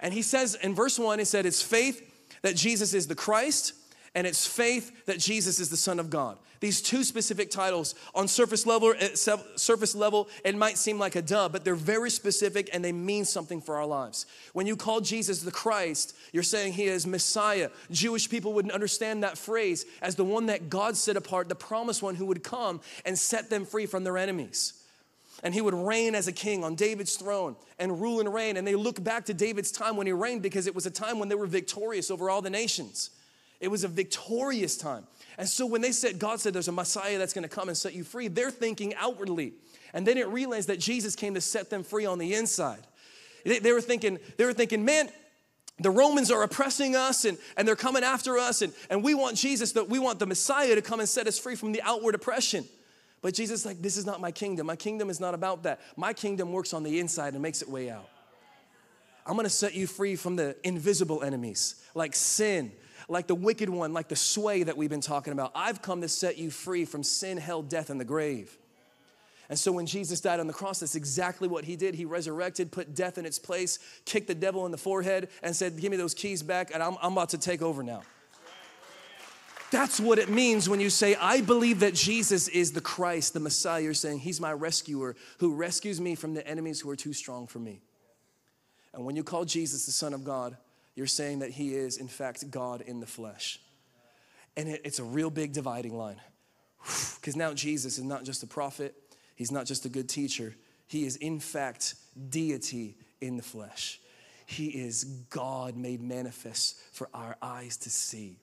And 0.00 0.14
he 0.14 0.22
says 0.22 0.54
in 0.54 0.74
verse 0.74 0.98
one, 0.98 1.18
he 1.18 1.24
said, 1.24 1.44
it's 1.44 1.62
faith 1.62 2.02
that 2.42 2.54
Jesus 2.54 2.94
is 2.94 3.08
the 3.08 3.14
Christ 3.14 3.72
and 4.14 4.26
it's 4.26 4.46
faith 4.46 5.04
that 5.06 5.18
Jesus 5.18 5.58
is 5.58 5.68
the 5.68 5.76
Son 5.76 5.98
of 5.98 6.08
God. 6.08 6.38
These 6.60 6.82
two 6.82 7.04
specific 7.04 7.50
titles 7.50 7.94
on 8.14 8.28
surface 8.28 8.66
level, 8.66 8.94
eh, 8.98 9.14
surface 9.14 9.94
level, 9.94 10.28
it 10.44 10.56
might 10.56 10.78
seem 10.78 10.98
like 10.98 11.16
a 11.16 11.22
duh, 11.22 11.48
but 11.48 11.64
they're 11.64 11.74
very 11.74 12.10
specific 12.10 12.70
and 12.72 12.84
they 12.84 12.92
mean 12.92 13.24
something 13.24 13.60
for 13.60 13.76
our 13.76 13.86
lives. 13.86 14.26
When 14.52 14.66
you 14.66 14.76
call 14.76 15.00
Jesus 15.00 15.42
the 15.42 15.50
Christ, 15.50 16.16
you're 16.32 16.42
saying 16.42 16.74
he 16.74 16.84
is 16.84 17.06
Messiah. 17.06 17.70
Jewish 17.90 18.28
people 18.30 18.52
wouldn't 18.52 18.74
understand 18.74 19.22
that 19.22 19.38
phrase 19.38 19.84
as 20.00 20.16
the 20.16 20.24
one 20.24 20.46
that 20.46 20.70
God 20.70 20.96
set 20.96 21.16
apart, 21.16 21.48
the 21.48 21.54
promised 21.54 22.02
one 22.02 22.14
who 22.14 22.26
would 22.26 22.42
come 22.42 22.80
and 23.04 23.18
set 23.18 23.50
them 23.50 23.64
free 23.64 23.86
from 23.86 24.04
their 24.04 24.18
enemies 24.18 24.74
and 25.42 25.54
he 25.54 25.60
would 25.60 25.74
reign 25.74 26.14
as 26.14 26.28
a 26.28 26.32
king 26.32 26.64
on 26.64 26.74
David's 26.74 27.16
throne 27.16 27.56
and 27.78 28.00
rule 28.00 28.20
and 28.20 28.32
reign. 28.32 28.56
And 28.56 28.66
they 28.66 28.74
look 28.74 29.02
back 29.02 29.26
to 29.26 29.34
David's 29.34 29.70
time 29.70 29.96
when 29.96 30.06
he 30.06 30.12
reigned 30.12 30.42
because 30.42 30.66
it 30.66 30.74
was 30.74 30.86
a 30.86 30.90
time 30.90 31.18
when 31.18 31.28
they 31.28 31.34
were 31.34 31.46
victorious 31.46 32.10
over 32.10 32.30
all 32.30 32.42
the 32.42 32.50
nations. 32.50 33.10
It 33.60 33.68
was 33.68 33.84
a 33.84 33.88
victorious 33.88 34.76
time. 34.76 35.06
And 35.38 35.48
so 35.48 35.66
when 35.66 35.80
they 35.80 35.92
said, 35.92 36.18
God 36.18 36.40
said 36.40 36.54
there's 36.54 36.68
a 36.68 36.72
Messiah 36.72 37.18
that's 37.18 37.32
gonna 37.32 37.48
come 37.48 37.68
and 37.68 37.76
set 37.76 37.94
you 37.94 38.04
free, 38.04 38.28
they're 38.28 38.50
thinking 38.50 38.94
outwardly. 38.94 39.52
And 39.92 40.06
they 40.06 40.14
didn't 40.14 40.32
realize 40.32 40.66
that 40.66 40.80
Jesus 40.80 41.14
came 41.14 41.34
to 41.34 41.40
set 41.40 41.70
them 41.70 41.82
free 41.82 42.06
on 42.06 42.18
the 42.18 42.34
inside. 42.34 42.86
They, 43.44 43.58
they 43.58 43.72
were 43.72 43.80
thinking, 43.80 44.18
they 44.36 44.44
were 44.44 44.52
thinking, 44.52 44.84
man, 44.84 45.08
the 45.78 45.90
Romans 45.90 46.30
are 46.30 46.42
oppressing 46.42 46.96
us 46.96 47.24
and, 47.24 47.36
and 47.56 47.68
they're 47.68 47.76
coming 47.76 48.02
after 48.02 48.38
us, 48.38 48.62
and, 48.62 48.72
and 48.88 49.04
we 49.04 49.14
want 49.14 49.36
Jesus, 49.36 49.72
that 49.72 49.88
we 49.88 49.98
want 49.98 50.18
the 50.18 50.26
Messiah 50.26 50.74
to 50.74 50.82
come 50.82 51.00
and 51.00 51.08
set 51.08 51.26
us 51.26 51.38
free 51.38 51.54
from 51.54 51.72
the 51.72 51.82
outward 51.82 52.14
oppression. 52.14 52.64
But 53.20 53.34
Jesus 53.34 53.66
like, 53.66 53.82
this 53.82 53.96
is 53.96 54.06
not 54.06 54.20
my 54.20 54.30
kingdom. 54.30 54.66
My 54.66 54.76
kingdom 54.76 55.10
is 55.10 55.20
not 55.20 55.34
about 55.34 55.64
that. 55.64 55.80
My 55.96 56.12
kingdom 56.12 56.52
works 56.52 56.72
on 56.72 56.82
the 56.82 57.00
inside 57.00 57.34
and 57.34 57.42
makes 57.42 57.60
it 57.60 57.68
way 57.68 57.90
out. 57.90 58.08
I'm 59.26 59.36
gonna 59.36 59.48
set 59.48 59.74
you 59.74 59.86
free 59.86 60.16
from 60.16 60.36
the 60.36 60.56
invisible 60.62 61.22
enemies 61.22 61.82
like 61.94 62.14
sin, 62.14 62.70
like 63.08 63.26
the 63.26 63.34
wicked 63.34 63.68
one, 63.68 63.92
like 63.92 64.08
the 64.08 64.16
sway 64.16 64.62
that 64.62 64.76
we've 64.76 64.90
been 64.90 65.00
talking 65.00 65.32
about. 65.32 65.52
I've 65.54 65.82
come 65.82 66.00
to 66.00 66.08
set 66.08 66.38
you 66.38 66.50
free 66.50 66.84
from 66.84 67.02
sin, 67.02 67.38
hell, 67.38 67.62
death, 67.62 67.90
and 67.90 68.00
the 68.00 68.04
grave. 68.04 68.56
And 69.48 69.58
so 69.58 69.70
when 69.70 69.86
Jesus 69.86 70.20
died 70.20 70.40
on 70.40 70.48
the 70.48 70.52
cross, 70.52 70.80
that's 70.80 70.96
exactly 70.96 71.46
what 71.46 71.64
he 71.64 71.76
did. 71.76 71.94
He 71.94 72.04
resurrected, 72.04 72.72
put 72.72 72.94
death 72.94 73.16
in 73.16 73.24
its 73.24 73.38
place, 73.38 73.78
kicked 74.04 74.26
the 74.26 74.34
devil 74.34 74.66
in 74.66 74.72
the 74.72 74.78
forehead, 74.78 75.28
and 75.42 75.54
said, 75.54 75.78
Give 75.80 75.90
me 75.90 75.96
those 75.96 76.14
keys 76.14 76.42
back, 76.42 76.72
and 76.74 76.82
I'm, 76.82 76.96
I'm 77.00 77.12
about 77.12 77.28
to 77.30 77.38
take 77.38 77.62
over 77.62 77.82
now. 77.82 78.02
That's 79.70 79.98
what 79.98 80.18
it 80.18 80.28
means 80.28 80.68
when 80.68 80.80
you 80.80 80.90
say, 80.90 81.16
I 81.16 81.40
believe 81.40 81.80
that 81.80 81.94
Jesus 81.94 82.46
is 82.48 82.72
the 82.72 82.80
Christ, 82.80 83.34
the 83.34 83.40
Messiah. 83.40 83.82
You're 83.82 83.94
saying, 83.94 84.20
He's 84.20 84.40
my 84.40 84.52
rescuer 84.52 85.14
who 85.38 85.54
rescues 85.54 86.00
me 86.00 86.14
from 86.16 86.34
the 86.34 86.46
enemies 86.46 86.80
who 86.80 86.90
are 86.90 86.96
too 86.96 87.12
strong 87.12 87.46
for 87.46 87.58
me. 87.58 87.80
And 88.92 89.04
when 89.04 89.14
you 89.14 89.22
call 89.22 89.44
Jesus 89.44 89.86
the 89.86 89.92
Son 89.92 90.14
of 90.14 90.24
God, 90.24 90.56
you're 90.96 91.06
saying 91.06 91.40
that 91.40 91.50
he 91.50 91.74
is, 91.74 91.98
in 91.98 92.08
fact, 92.08 92.50
God 92.50 92.80
in 92.80 92.98
the 92.98 93.06
flesh. 93.06 93.60
And 94.56 94.68
it, 94.68 94.80
it's 94.84 94.98
a 94.98 95.04
real 95.04 95.30
big 95.30 95.52
dividing 95.52 95.96
line. 95.96 96.20
Because 97.16 97.34
now 97.34 97.52
Jesus 97.52 97.98
is 97.98 98.04
not 98.04 98.22
just 98.22 98.44
a 98.44 98.46
prophet, 98.46 98.94
he's 99.34 99.50
not 99.50 99.66
just 99.66 99.84
a 99.84 99.88
good 99.88 100.08
teacher, 100.08 100.54
he 100.86 101.04
is, 101.04 101.16
in 101.16 101.40
fact, 101.40 101.96
deity 102.30 102.96
in 103.20 103.36
the 103.36 103.42
flesh. 103.42 104.00
He 104.46 104.68
is 104.68 105.02
God 105.28 105.76
made 105.76 106.00
manifest 106.00 106.78
for 106.92 107.08
our 107.12 107.36
eyes 107.42 107.76
to 107.78 107.90
see. 107.90 108.38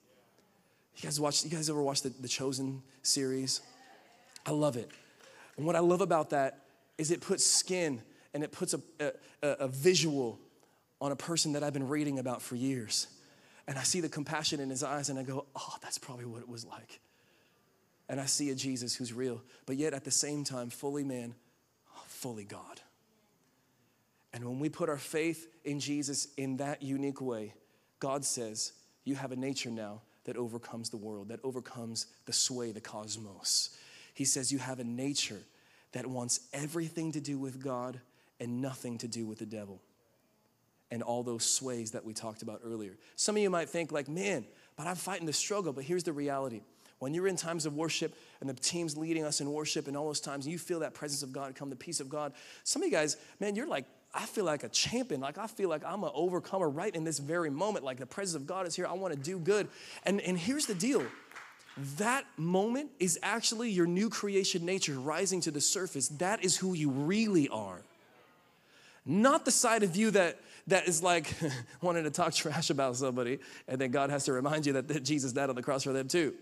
You 0.97 1.04
guys 1.04 1.20
watch, 1.20 1.45
you 1.45 1.49
guys 1.49 1.70
ever 1.70 1.82
watch 1.82 2.01
the, 2.01 2.10
the 2.10 2.28
Chosen 2.28 2.84
series? 3.04 3.62
I 4.45 4.51
love 4.51 4.76
it. 4.76 4.91
And 5.56 5.66
what 5.66 5.78
I 5.78 5.80
love 5.80 6.01
about 6.01 6.32
that 6.32 6.66
is 6.97 7.10
it 7.10 7.22
puts 7.22 7.45
skin 7.45 8.01
and 8.34 8.43
it 8.43 8.51
puts 8.51 8.74
a, 8.74 8.82
a, 8.99 9.12
a 9.41 9.68
visual 9.70 10.39
on 11.04 11.12
a 11.12 11.18
person 11.18 11.51
that 11.51 11.64
I've 11.64 11.74
been 11.74 11.89
reading 11.89 12.18
about 12.18 12.41
for 12.41 12.56
years. 12.56 13.08
And 13.68 13.78
I 13.78 13.84
see 13.84 13.99
the 13.99 14.08
compassion 14.08 14.62
in 14.62 14.70
his 14.70 14.84
eyes 14.84 15.10
and 15.10 15.20
I 15.20 15.24
go, 15.24 15.45
oh, 15.54 15.76
that's 15.82 15.97
probably 15.97 16.24
what 16.24 16.41
it 16.41 16.47
was 16.47 16.66
like. 16.66 17.01
And 18.08 18.22
I 18.22 18.26
see 18.26 18.51
a 18.51 18.56
Jesus 18.56 18.95
who's 18.95 19.12
real, 19.12 19.41
but 19.66 19.76
yet 19.76 19.93
at 19.93 20.06
the 20.06 20.12
same 20.12 20.45
time, 20.45 20.70
fully 20.70 21.04
man, 21.04 21.36
fully 22.08 22.45
God. 22.45 22.80
And 24.32 24.45
when 24.45 24.60
we 24.60 24.70
put 24.70 24.88
our 24.88 24.97
faith 24.97 25.49
in 25.66 25.82
Jesus 25.82 26.30
in 26.38 26.56
that 26.58 26.82
unique 26.82 27.20
way, 27.20 27.54
God 27.99 28.24
says, 28.24 28.72
You 29.04 29.16
have 29.16 29.34
a 29.34 29.36
nature 29.36 29.72
now 29.72 30.04
that 30.24 30.38
overcomes 30.38 30.89
the 30.89 30.97
world, 30.97 31.28
that 31.28 31.41
overcomes 31.43 32.08
the 32.26 32.34
sway, 32.34 32.72
the 32.72 32.80
cosmos. 32.80 33.78
He 34.14 34.24
says, 34.24 34.54
You 34.54 34.60
have 34.60 34.80
a 34.80 34.86
nature 34.86 35.41
that 35.91 36.08
wants 36.08 36.39
everything 36.54 37.12
to 37.12 37.20
do 37.20 37.38
with 37.38 37.62
God 37.62 37.99
and 38.39 38.62
nothing 38.62 38.97
to 38.99 39.08
do 39.10 39.26
with 39.26 39.39
the 39.39 39.45
devil 39.45 39.82
and 40.93 41.01
all 41.01 41.23
those 41.23 41.43
sways 41.43 41.91
that 41.91 42.05
we 42.05 42.13
talked 42.13 42.43
about 42.43 42.61
earlier. 42.63 42.95
Some 43.15 43.35
of 43.35 43.41
you 43.41 43.49
might 43.49 43.67
think, 43.67 43.91
like, 43.91 44.07
man, 44.07 44.45
but 44.77 44.85
I'm 44.85 44.95
fighting 44.95 45.25
the 45.25 45.33
struggle. 45.33 45.73
But 45.73 45.85
here's 45.85 46.03
the 46.03 46.13
reality 46.13 46.61
when 46.99 47.15
you're 47.15 47.27
in 47.27 47.35
times 47.35 47.65
of 47.65 47.75
worship 47.75 48.13
and 48.39 48.49
the 48.49 48.53
team's 48.53 48.95
leading 48.95 49.25
us 49.25 49.41
in 49.41 49.51
worship 49.51 49.87
and 49.87 49.97
all 49.97 50.05
those 50.05 50.21
times, 50.21 50.47
you 50.47 50.59
feel 50.59 50.81
that 50.81 50.93
presence 50.93 51.23
of 51.23 51.33
God 51.33 51.55
come, 51.55 51.71
the 51.71 51.75
peace 51.75 51.99
of 51.99 52.09
God. 52.09 52.31
Some 52.63 52.83
of 52.83 52.85
you 52.85 52.91
guys, 52.91 53.17
man, 53.39 53.55
you're 53.55 53.67
like, 53.67 53.85
I 54.13 54.27
feel 54.27 54.45
like 54.45 54.63
a 54.63 54.69
champion. 54.69 55.19
Like 55.19 55.39
I 55.39 55.47
feel 55.47 55.67
like 55.67 55.83
I'm 55.83 56.03
an 56.03 56.11
overcomer 56.13 56.69
right 56.69 56.95
in 56.95 57.03
this 57.03 57.17
very 57.17 57.49
moment. 57.49 57.83
Like 57.83 57.97
the 57.97 58.05
presence 58.05 58.39
of 58.39 58.45
God 58.45 58.67
is 58.67 58.75
here. 58.75 58.85
I 58.85 58.93
want 58.93 59.15
to 59.15 59.19
do 59.19 59.39
good. 59.39 59.67
And, 60.05 60.21
and 60.21 60.37
here's 60.37 60.67
the 60.67 60.75
deal. 60.75 61.03
That 61.97 62.23
moment 62.37 62.91
is 62.99 63.17
actually 63.23 63.71
your 63.71 63.87
new 63.87 64.11
creation 64.11 64.63
nature 64.63 64.93
rising 64.93 65.41
to 65.41 65.51
the 65.51 65.59
surface. 65.59 66.07
That 66.09 66.45
is 66.45 66.55
who 66.55 66.75
you 66.75 66.91
really 66.91 67.49
are. 67.49 67.81
Not 69.05 69.43
the 69.43 69.51
side 69.51 69.83
of 69.83 69.95
you 69.95 70.11
that 70.11 70.39
that 70.68 70.88
is 70.88 71.03
like 71.03 71.28
wanting 71.82 72.03
to 72.03 72.11
talk 72.11 72.34
trash 72.34 72.70
about 72.70 72.95
somebody, 72.95 73.39
and 73.68 73.80
then 73.80 73.91
God 73.91 74.09
has 74.09 74.26
to 74.26 74.34
remind 74.34 74.66
you 74.66 74.74
that, 74.74 75.03
Jesus 75.03 75.34
died 75.34 75.49
on 75.49 75.55
the 75.55 75.64
cross 75.64 75.84
for 75.84 75.93
them 75.93 76.07
too. 76.07 76.34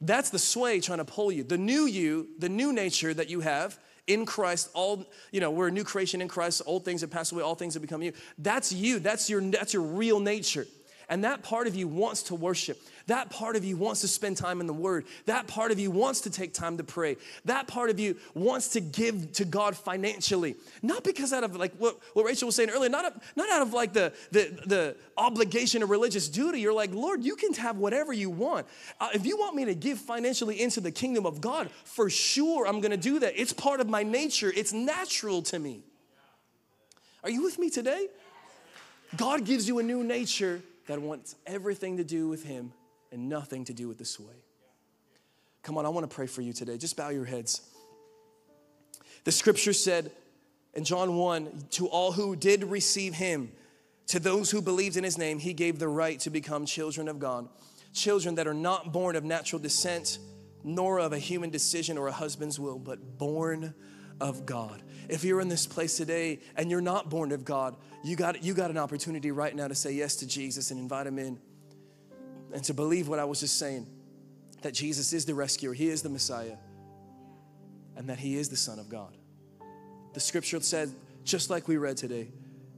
That's 0.00 0.30
the 0.30 0.38
sway 0.38 0.80
trying 0.80 0.98
to 0.98 1.04
pull 1.04 1.32
you. 1.32 1.42
The 1.42 1.58
new 1.58 1.86
you, 1.86 2.28
the 2.38 2.48
new 2.48 2.72
nature 2.72 3.14
that 3.14 3.30
you 3.30 3.40
have 3.40 3.78
in 4.06 4.26
Christ, 4.26 4.70
all, 4.74 5.06
you 5.32 5.40
know, 5.40 5.50
we're 5.50 5.68
a 5.68 5.72
new 5.72 5.84
creation 5.84 6.20
in 6.20 6.28
Christ, 6.28 6.62
old 6.66 6.84
things 6.84 7.00
have 7.00 7.10
passed 7.10 7.32
away, 7.32 7.42
all 7.42 7.54
things 7.54 7.74
have 7.74 7.80
become 7.80 8.00
new. 8.00 8.12
That's 8.38 8.72
you. 8.72 8.98
That's 8.98 9.28
your 9.28 9.40
that's 9.40 9.72
your 9.72 9.82
real 9.82 10.20
nature. 10.20 10.66
And 11.08 11.22
that 11.22 11.42
part 11.42 11.66
of 11.66 11.76
you 11.76 11.86
wants 11.86 12.24
to 12.24 12.34
worship. 12.34 12.80
That 13.06 13.30
part 13.30 13.54
of 13.54 13.64
you 13.64 13.76
wants 13.76 14.00
to 14.00 14.08
spend 14.08 14.36
time 14.36 14.60
in 14.60 14.66
the 14.66 14.72
Word. 14.72 15.04
That 15.26 15.46
part 15.46 15.70
of 15.70 15.78
you 15.78 15.92
wants 15.92 16.22
to 16.22 16.30
take 16.30 16.52
time 16.52 16.78
to 16.78 16.84
pray. 16.84 17.16
That 17.44 17.68
part 17.68 17.90
of 17.90 18.00
you 18.00 18.16
wants 18.34 18.70
to 18.70 18.80
give 18.80 19.30
to 19.34 19.44
God 19.44 19.76
financially. 19.76 20.56
Not 20.82 21.04
because 21.04 21.32
out 21.32 21.44
of 21.44 21.54
like 21.54 21.72
what, 21.76 22.00
what 22.14 22.26
Rachel 22.26 22.46
was 22.46 22.56
saying 22.56 22.70
earlier, 22.70 22.90
not, 22.90 23.22
not 23.36 23.48
out 23.50 23.62
of 23.62 23.72
like 23.72 23.92
the, 23.92 24.12
the, 24.32 24.58
the 24.66 24.96
obligation 25.16 25.84
of 25.84 25.90
religious 25.90 26.28
duty. 26.28 26.60
You're 26.60 26.72
like, 26.72 26.92
Lord, 26.92 27.22
you 27.22 27.36
can 27.36 27.54
have 27.54 27.76
whatever 27.76 28.12
you 28.12 28.28
want. 28.28 28.66
Uh, 29.00 29.10
if 29.14 29.24
you 29.24 29.36
want 29.36 29.54
me 29.54 29.64
to 29.66 29.74
give 29.76 29.98
financially 29.98 30.60
into 30.60 30.80
the 30.80 30.90
kingdom 30.90 31.24
of 31.24 31.40
God, 31.40 31.70
for 31.84 32.10
sure 32.10 32.66
I'm 32.66 32.80
gonna 32.80 32.96
do 32.96 33.20
that. 33.20 33.34
It's 33.36 33.52
part 33.52 33.80
of 33.80 33.88
my 33.88 34.02
nature, 34.02 34.52
it's 34.54 34.72
natural 34.72 35.42
to 35.42 35.58
me. 35.60 35.84
Are 37.22 37.30
you 37.30 37.44
with 37.44 37.58
me 37.58 37.70
today? 37.70 38.08
God 39.16 39.44
gives 39.44 39.68
you 39.68 39.78
a 39.78 39.82
new 39.84 40.02
nature 40.02 40.62
that 40.86 41.00
wants 41.00 41.36
everything 41.46 41.96
to 41.96 42.04
do 42.04 42.28
with 42.28 42.44
Him 42.44 42.72
and 43.12 43.28
nothing 43.28 43.64
to 43.64 43.72
do 43.72 43.88
with 43.88 43.98
the 43.98 44.04
sway. 44.04 44.34
Come 45.62 45.78
on, 45.78 45.86
I 45.86 45.88
want 45.88 46.08
to 46.08 46.14
pray 46.14 46.26
for 46.26 46.42
you 46.42 46.52
today. 46.52 46.78
Just 46.78 46.96
bow 46.96 47.08
your 47.08 47.24
heads. 47.24 47.60
The 49.24 49.32
scripture 49.32 49.72
said 49.72 50.12
in 50.74 50.84
John 50.84 51.16
1 51.16 51.64
to 51.72 51.88
all 51.88 52.12
who 52.12 52.36
did 52.36 52.62
receive 52.64 53.14
Him, 53.14 53.50
to 54.08 54.20
those 54.20 54.50
who 54.50 54.62
believed 54.62 54.96
in 54.96 55.02
His 55.02 55.18
name, 55.18 55.40
He 55.40 55.52
gave 55.52 55.78
the 55.78 55.88
right 55.88 56.20
to 56.20 56.30
become 56.30 56.66
children 56.66 57.08
of 57.08 57.18
God. 57.18 57.48
Children 57.92 58.36
that 58.36 58.46
are 58.46 58.54
not 58.54 58.92
born 58.92 59.16
of 59.16 59.24
natural 59.24 59.60
descent, 59.60 60.18
nor 60.62 60.98
of 60.98 61.12
a 61.12 61.18
human 61.18 61.50
decision 61.50 61.98
or 61.98 62.08
a 62.08 62.12
husband's 62.12 62.60
will, 62.60 62.78
but 62.78 63.18
born 63.18 63.74
of 64.20 64.46
God. 64.46 64.82
If 65.08 65.24
you're 65.24 65.40
in 65.40 65.48
this 65.48 65.66
place 65.66 65.96
today 65.96 66.40
and 66.56 66.70
you're 66.70 66.80
not 66.80 67.10
born 67.10 67.32
of 67.32 67.44
God, 67.44 67.76
you 68.02 68.16
got, 68.16 68.42
you 68.42 68.54
got 68.54 68.70
an 68.70 68.78
opportunity 68.78 69.30
right 69.30 69.54
now 69.54 69.68
to 69.68 69.74
say 69.74 69.92
yes 69.92 70.16
to 70.16 70.26
Jesus 70.26 70.70
and 70.70 70.80
invite 70.80 71.06
him 71.06 71.18
in 71.18 71.38
and 72.52 72.62
to 72.64 72.74
believe 72.74 73.08
what 73.08 73.18
I 73.18 73.24
was 73.24 73.40
just 73.40 73.58
saying 73.58 73.86
that 74.62 74.72
Jesus 74.74 75.12
is 75.12 75.24
the 75.24 75.34
rescuer, 75.34 75.74
he 75.74 75.88
is 75.88 76.02
the 76.02 76.08
Messiah, 76.08 76.56
and 77.96 78.08
that 78.08 78.18
he 78.18 78.36
is 78.36 78.48
the 78.48 78.56
Son 78.56 78.78
of 78.78 78.88
God. 78.88 79.16
The 80.14 80.20
scripture 80.20 80.60
said, 80.60 80.90
just 81.24 81.50
like 81.50 81.68
we 81.68 81.76
read 81.76 81.96
today, 81.96 82.28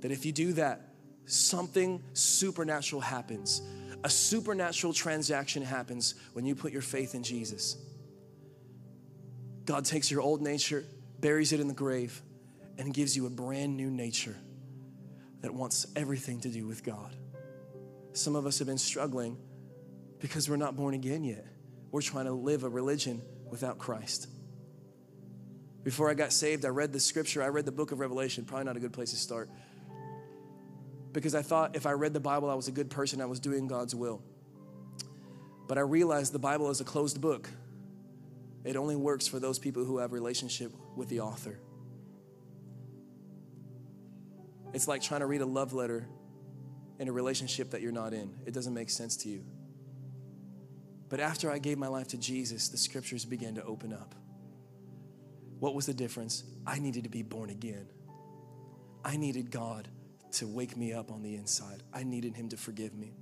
that 0.01 0.11
if 0.11 0.27
you 0.27 0.33
do 0.33 0.53
that, 0.55 0.89
something 1.27 2.03
supernatural 2.15 3.01
happens. 3.01 3.63
A 4.05 4.11
supernatural 4.11 4.93
transaction 4.93 5.63
happens 5.63 6.15
when 6.33 6.45
you 6.45 6.55
put 6.55 6.73
your 6.73 6.83
faith 6.83 7.15
in 7.15 7.23
Jesus. 7.23 7.77
God 9.65 9.85
takes 9.85 10.11
your 10.11 10.21
old 10.21 10.41
nature 10.41 10.85
buries 11.21 11.53
it 11.53 11.61
in 11.61 11.69
the 11.69 11.75
grave, 11.75 12.23
and 12.79 12.95
gives 12.95 13.17
you 13.17 13.27
a 13.27 13.31
brand 13.31 13.77
new 13.77 13.91
nature 13.91 14.37
that 15.41 15.53
wants 15.53 15.87
everything 15.97 16.41
to 16.41 16.49
do 16.49 16.67
with 16.67 16.85
God. 16.85 17.15
Some 18.13 18.37
of 18.37 18.47
us 18.47 18.59
have 18.59 18.69
been 18.69 18.79
struggling 18.79 19.37
because 20.21 20.49
we're 20.49 20.57
not 20.57 20.77
born 20.77 20.95
again 20.95 21.25
yet. 21.25 21.45
We're 21.91 22.03
trying 22.03 22.27
to 22.27 22.33
live 22.33 22.65
a 22.65 22.69
religion 22.69 23.23
without 23.51 23.79
Christ. 23.79 24.29
Before 25.85 26.11
I 26.11 26.15
got 26.15 26.33
saved, 26.33 26.65
I 26.65 26.69
read 26.69 26.93
the 26.93 27.01
scripture, 27.01 27.43
I 27.43 27.49
read 27.49 27.65
the 27.65 27.73
book 27.73 27.93
of 27.93 28.01
Revelation, 28.01 28.45
probably 28.45 28.67
not 28.67 28.77
a 28.77 28.81
good 28.81 28.93
place 28.93 29.11
to 29.11 29.17
start. 29.17 29.49
Because 31.13 31.35
I 31.35 31.43
thought 31.43 31.77
if 31.77 31.87
I 31.87 31.93
read 31.93 32.13
the 32.13 32.21
Bible, 32.21 32.51
I 32.51 32.55
was 32.55 32.69
a 32.69 32.73
good 32.73 32.91
person, 32.91 33.21
I 33.21 33.27
was 33.27 33.41
doing 33.41 33.67
God's 33.67 33.95
will. 33.95 34.23
But 35.67 35.79
I 35.79 35.83
realized 35.83 36.33
the 36.33 36.39
Bible 36.39 36.71
is 36.71 36.81
a 36.81 36.85
closed 36.85 37.21
book. 37.21 37.49
It 38.65 38.77
only 38.77 38.97
works 38.97 39.27
for 39.27 39.39
those 39.39 39.59
people 39.59 39.85
who 39.85 39.99
have 39.99 40.13
relationship 40.13 40.73
with 40.99 41.09
the 41.09 41.21
author. 41.21 41.59
It's 44.75 44.87
like 44.87 45.01
trying 45.01 45.21
to 45.21 45.27
read 45.27 45.41
a 45.41 45.47
love 45.47 45.73
letter 45.73 46.07
in 46.99 47.09
a 47.09 47.13
relationship 47.13 47.71
that 47.71 47.81
you're 47.81 47.93
not 47.93 48.13
in. 48.13 48.35
It 48.45 48.53
doesn't 48.53 48.75
make 48.75 48.91
sense 48.91 49.17
to 49.19 49.29
you. 49.29 49.45
But 51.09 51.21
after 51.21 51.51
I 51.51 51.59
gave 51.59 51.79
my 51.79 51.87
life 51.87 52.09
to 52.09 52.19
Jesus, 52.19 52.69
the 52.69 52.77
scriptures 52.77 53.25
began 53.25 53.55
to 53.55 53.65
open 53.65 53.95
up. 53.95 54.15
What 55.59 55.75
was 55.75 55.87
the 55.87 55.95
difference? 55.95 56.45
I 56.67 56.79
needed 56.81 57.05
to 57.05 57.11
be 57.11 57.23
born 57.23 57.49
again. 57.49 57.89
I 59.05 59.17
needed 59.17 59.51
God 59.51 59.89
to 60.33 60.47
wake 60.47 60.77
me 60.77 60.93
up 60.93 61.11
on 61.11 61.23
the 61.23 61.37
inside. 61.37 61.83
I 61.95 62.03
needed 62.03 62.35
Him 62.35 62.51
to 62.51 62.57
forgive 62.57 62.95
me. 62.95 63.15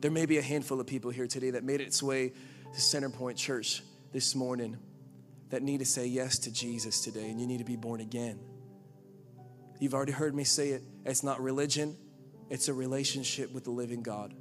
There 0.00 0.10
may 0.10 0.26
be 0.26 0.38
a 0.38 0.42
handful 0.42 0.80
of 0.80 0.86
people 0.86 1.10
here 1.10 1.26
today 1.26 1.50
that 1.50 1.64
made 1.64 1.80
its 1.80 2.02
way 2.02 2.32
to 2.72 2.78
Centerpoint 2.78 3.36
Church 3.36 3.82
this 4.12 4.34
morning 4.34 4.76
that 5.50 5.62
need 5.62 5.78
to 5.78 5.84
say 5.84 6.06
yes 6.06 6.38
to 6.40 6.52
Jesus 6.52 7.00
today 7.00 7.30
and 7.30 7.40
you 7.40 7.46
need 7.46 7.58
to 7.58 7.64
be 7.64 7.76
born 7.76 8.00
again. 8.00 8.38
You've 9.78 9.94
already 9.94 10.12
heard 10.12 10.34
me 10.34 10.44
say 10.44 10.70
it. 10.70 10.82
It's 11.04 11.22
not 11.22 11.40
religion, 11.40 11.96
it's 12.48 12.68
a 12.68 12.74
relationship 12.74 13.52
with 13.52 13.64
the 13.64 13.70
living 13.70 14.02
God. 14.02 14.34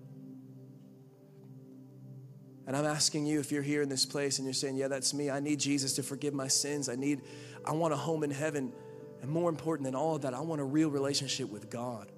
And 2.68 2.78
I'm 2.78 2.86
asking 2.86 3.26
you 3.26 3.40
if 3.40 3.52
you're 3.52 3.64
here 3.64 3.82
in 3.82 3.90
this 3.90 4.06
place 4.06 4.38
and 4.38 4.46
you're 4.46 4.54
saying, 4.54 4.76
Yeah, 4.76 4.90
that's 4.90 5.12
me. 5.12 5.32
I 5.32 5.40
need 5.40 5.60
Jesus 5.60 5.94
to 5.94 6.04
forgive 6.04 6.36
my 6.36 6.48
sins. 6.48 6.88
I 6.88 6.96
need, 6.96 7.22
I 7.66 7.72
want 7.72 7.94
a 7.94 7.98
home 7.98 8.24
in 8.24 8.30
heaven. 8.30 8.72
And 9.24 9.32
more 9.32 9.50
important 9.50 9.86
than 9.86 9.96
all 9.96 10.16
of 10.16 10.22
that, 10.22 10.36
I 10.36 10.42
want 10.42 10.62
a 10.62 10.64
real 10.64 10.90
relationship 10.90 11.50
with 11.50 11.72
God. 11.72 12.12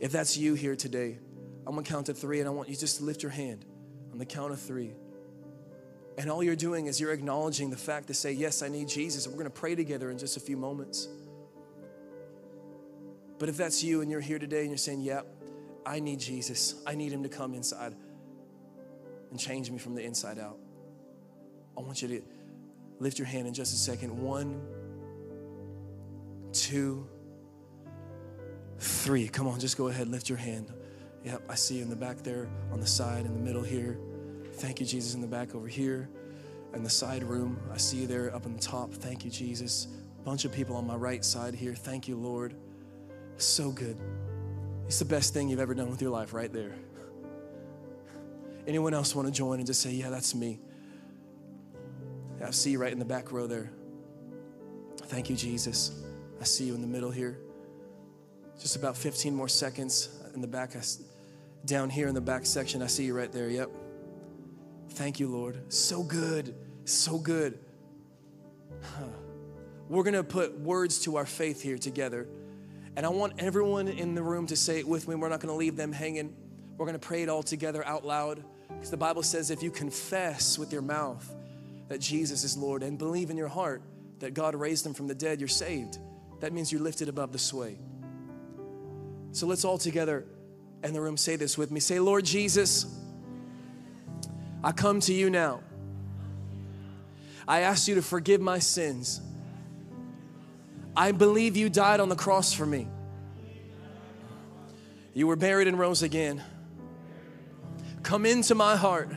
If 0.00 0.10
that's 0.10 0.38
you 0.38 0.54
here 0.54 0.74
today, 0.74 1.18
I'm 1.66 1.74
gonna 1.74 1.86
count 1.86 2.06
to 2.06 2.14
three 2.14 2.40
and 2.40 2.48
I 2.48 2.50
want 2.50 2.70
you 2.70 2.76
just 2.76 2.96
to 2.98 3.04
lift 3.04 3.22
your 3.22 3.30
hand 3.30 3.66
on 4.10 4.18
the 4.18 4.24
count 4.24 4.52
of 4.52 4.60
three. 4.60 4.94
And 6.18 6.30
all 6.30 6.42
you're 6.42 6.56
doing 6.56 6.86
is 6.86 7.00
you're 7.00 7.12
acknowledging 7.12 7.70
the 7.70 7.76
fact 7.76 8.08
to 8.08 8.14
say, 8.14 8.32
Yes, 8.32 8.62
I 8.62 8.68
need 8.68 8.88
Jesus. 8.88 9.26
And 9.26 9.34
we're 9.34 9.42
going 9.42 9.52
to 9.52 9.58
pray 9.58 9.74
together 9.74 10.10
in 10.10 10.18
just 10.18 10.36
a 10.36 10.40
few 10.40 10.56
moments. 10.56 11.08
But 13.38 13.48
if 13.48 13.56
that's 13.56 13.82
you 13.82 14.02
and 14.02 14.10
you're 14.10 14.20
here 14.20 14.38
today 14.38 14.60
and 14.60 14.68
you're 14.68 14.76
saying, 14.76 15.00
Yep, 15.00 15.26
I 15.84 16.00
need 16.00 16.20
Jesus, 16.20 16.76
I 16.86 16.94
need 16.94 17.12
Him 17.12 17.22
to 17.22 17.28
come 17.28 17.54
inside 17.54 17.94
and 19.30 19.40
change 19.40 19.70
me 19.70 19.78
from 19.78 19.94
the 19.94 20.02
inside 20.02 20.38
out. 20.38 20.58
I 21.76 21.80
want 21.80 22.02
you 22.02 22.08
to 22.08 22.22
lift 23.00 23.18
your 23.18 23.26
hand 23.26 23.48
in 23.48 23.54
just 23.54 23.72
a 23.72 23.78
second. 23.78 24.16
One, 24.16 24.60
two, 26.52 27.08
three. 28.78 29.28
Come 29.28 29.48
on, 29.48 29.58
just 29.58 29.78
go 29.78 29.88
ahead, 29.88 30.08
lift 30.08 30.28
your 30.28 30.38
hand. 30.38 30.72
Yep, 31.24 31.42
I 31.48 31.54
see 31.54 31.76
you 31.76 31.82
in 31.82 31.88
the 31.88 31.96
back 31.96 32.18
there, 32.18 32.48
on 32.70 32.80
the 32.80 32.86
side, 32.86 33.24
in 33.24 33.32
the 33.32 33.40
middle 33.40 33.62
here. 33.62 33.98
Thank 34.54 34.80
you, 34.80 34.86
Jesus, 34.86 35.14
in 35.14 35.20
the 35.20 35.26
back 35.26 35.54
over 35.54 35.66
here. 35.66 36.08
In 36.74 36.82
the 36.82 36.90
side 36.90 37.22
room, 37.22 37.60
I 37.72 37.76
see 37.76 37.98
you 37.98 38.06
there 38.06 38.34
up 38.34 38.46
on 38.46 38.54
the 38.54 38.60
top. 38.60 38.92
Thank 38.92 39.24
you, 39.24 39.30
Jesus. 39.30 39.88
Bunch 40.24 40.44
of 40.44 40.52
people 40.52 40.76
on 40.76 40.86
my 40.86 40.96
right 40.96 41.24
side 41.24 41.54
here. 41.54 41.74
Thank 41.74 42.08
you, 42.08 42.16
Lord. 42.16 42.54
So 43.36 43.70
good. 43.70 43.98
It's 44.86 44.98
the 44.98 45.04
best 45.04 45.34
thing 45.34 45.48
you've 45.48 45.60
ever 45.60 45.74
done 45.74 45.90
with 45.90 46.00
your 46.00 46.10
life 46.10 46.32
right 46.32 46.52
there. 46.52 46.74
Anyone 48.66 48.94
else 48.94 49.14
want 49.14 49.26
to 49.26 49.32
join 49.32 49.58
and 49.58 49.66
just 49.66 49.82
say, 49.82 49.90
Yeah, 49.90 50.10
that's 50.10 50.34
me? 50.34 50.60
I 52.44 52.50
see 52.50 52.70
you 52.70 52.78
right 52.78 52.92
in 52.92 52.98
the 52.98 53.04
back 53.04 53.32
row 53.32 53.46
there. 53.46 53.70
Thank 55.06 55.30
you, 55.30 55.36
Jesus. 55.36 56.02
I 56.40 56.44
see 56.44 56.64
you 56.64 56.74
in 56.74 56.80
the 56.80 56.86
middle 56.86 57.10
here. 57.10 57.38
Just 58.60 58.76
about 58.76 58.96
15 58.96 59.34
more 59.34 59.48
seconds 59.48 60.20
in 60.34 60.40
the 60.40 60.46
back. 60.46 60.72
Down 61.66 61.90
here 61.90 62.08
in 62.08 62.14
the 62.14 62.20
back 62.20 62.46
section, 62.46 62.82
I 62.82 62.86
see 62.86 63.04
you 63.04 63.16
right 63.16 63.30
there. 63.30 63.48
Yep. 63.48 63.70
Thank 64.92 65.20
you, 65.20 65.28
Lord. 65.28 65.72
So 65.72 66.02
good. 66.02 66.54
So 66.84 67.18
good. 67.18 67.58
We're 69.88 70.02
going 70.02 70.14
to 70.14 70.24
put 70.24 70.58
words 70.58 71.00
to 71.00 71.16
our 71.16 71.26
faith 71.26 71.60
here 71.62 71.78
together. 71.78 72.26
And 72.96 73.06
I 73.06 73.08
want 73.08 73.34
everyone 73.38 73.88
in 73.88 74.14
the 74.14 74.22
room 74.22 74.46
to 74.48 74.56
say 74.56 74.78
it 74.78 74.86
with 74.86 75.08
me. 75.08 75.14
We're 75.14 75.28
not 75.28 75.40
going 75.40 75.52
to 75.52 75.58
leave 75.58 75.76
them 75.76 75.92
hanging. 75.92 76.34
We're 76.76 76.86
going 76.86 76.98
to 76.98 77.06
pray 77.06 77.22
it 77.22 77.28
all 77.28 77.42
together 77.42 77.84
out 77.86 78.04
loud. 78.04 78.44
Because 78.68 78.90
the 78.90 78.96
Bible 78.96 79.22
says 79.22 79.50
if 79.50 79.62
you 79.62 79.70
confess 79.70 80.58
with 80.58 80.72
your 80.72 80.82
mouth 80.82 81.30
that 81.88 82.00
Jesus 82.00 82.44
is 82.44 82.56
Lord 82.56 82.82
and 82.82 82.98
believe 82.98 83.30
in 83.30 83.36
your 83.36 83.48
heart 83.48 83.82
that 84.18 84.34
God 84.34 84.54
raised 84.54 84.86
him 84.86 84.94
from 84.94 85.08
the 85.08 85.14
dead, 85.14 85.40
you're 85.40 85.48
saved. 85.48 85.98
That 86.40 86.52
means 86.52 86.72
you're 86.72 86.80
lifted 86.80 87.08
above 87.08 87.32
the 87.32 87.38
sway. 87.38 87.78
So 89.32 89.46
let's 89.46 89.64
all 89.64 89.78
together 89.78 90.26
in 90.84 90.92
the 90.92 91.00
room 91.00 91.16
say 91.16 91.36
this 91.36 91.56
with 91.56 91.70
me. 91.70 91.80
Say, 91.80 91.98
Lord 91.98 92.24
Jesus, 92.24 92.86
I 94.64 94.72
come 94.72 95.00
to 95.00 95.12
you 95.12 95.28
now. 95.28 95.60
I 97.48 97.60
ask 97.60 97.88
you 97.88 97.96
to 97.96 98.02
forgive 98.02 98.40
my 98.40 98.60
sins. 98.60 99.20
I 100.96 101.12
believe 101.12 101.56
you 101.56 101.68
died 101.68 102.00
on 102.00 102.08
the 102.08 102.16
cross 102.16 102.52
for 102.52 102.64
me. 102.64 102.86
You 105.14 105.26
were 105.26 105.36
buried 105.36 105.66
and 105.68 105.78
rose 105.78 106.02
again. 106.02 106.42
Come 108.02 108.24
into 108.24 108.54
my 108.54 108.76
heart. 108.76 109.10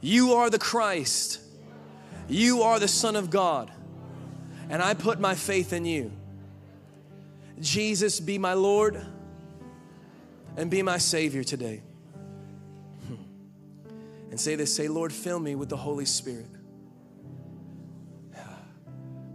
You 0.00 0.34
are 0.34 0.50
the 0.50 0.58
Christ. 0.58 1.40
You 2.28 2.62
are 2.62 2.78
the 2.78 2.88
Son 2.88 3.16
of 3.16 3.30
God. 3.30 3.70
And 4.68 4.82
I 4.82 4.94
put 4.94 5.20
my 5.20 5.34
faith 5.34 5.72
in 5.72 5.84
you. 5.84 6.12
Jesus, 7.60 8.20
be 8.20 8.38
my 8.38 8.54
Lord 8.54 9.04
and 10.56 10.70
be 10.70 10.82
my 10.82 10.98
Savior 10.98 11.44
today 11.44 11.82
and 14.32 14.40
say 14.40 14.56
this 14.56 14.74
say, 14.74 14.88
Lord, 14.88 15.12
fill 15.12 15.38
me 15.38 15.54
with 15.54 15.68
the 15.68 15.76
Holy 15.76 16.06
Spirit. 16.06 16.48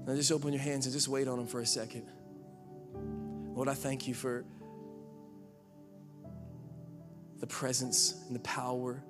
Now 0.08 0.16
just 0.16 0.32
open 0.32 0.54
your 0.54 0.62
hands 0.62 0.88
and 0.88 0.94
just 0.94 1.08
wait 1.08 1.28
on 1.28 1.38
Him 1.38 1.46
for 1.46 1.60
a 1.60 1.66
second. 1.68 2.08
Lord, 3.54 3.68
I 3.68 3.76
thank 3.76 4.08
you 4.08 4.16
for 4.16 4.44
the 7.40 7.46
presence 7.46 8.24
and 8.26 8.36
the 8.36 8.40
power 8.40 9.04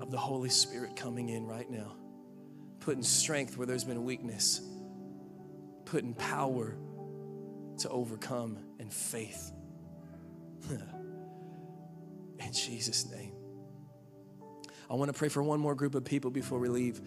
of 0.00 0.10
the 0.10 0.16
Holy 0.16 0.48
Spirit 0.48 0.96
coming 0.96 1.28
in 1.28 1.46
right 1.46 1.68
now, 1.68 1.96
putting 2.78 3.02
strength 3.02 3.58
where 3.58 3.66
there's 3.66 3.84
been 3.84 4.04
weakness, 4.04 4.62
putting 5.84 6.14
power 6.14 6.76
to 7.78 7.90
overcome 7.90 8.56
and 8.78 8.90
faith. 8.90 9.52
in 10.70 12.52
Jesus' 12.54 13.10
name. 13.10 13.29
I 14.90 14.94
want 14.94 15.08
to 15.08 15.16
pray 15.16 15.28
for 15.28 15.40
one 15.40 15.60
more 15.60 15.76
group 15.76 15.94
of 15.94 16.04
people 16.04 16.32
before 16.32 16.58
we 16.58 16.68
leave. 16.68 17.00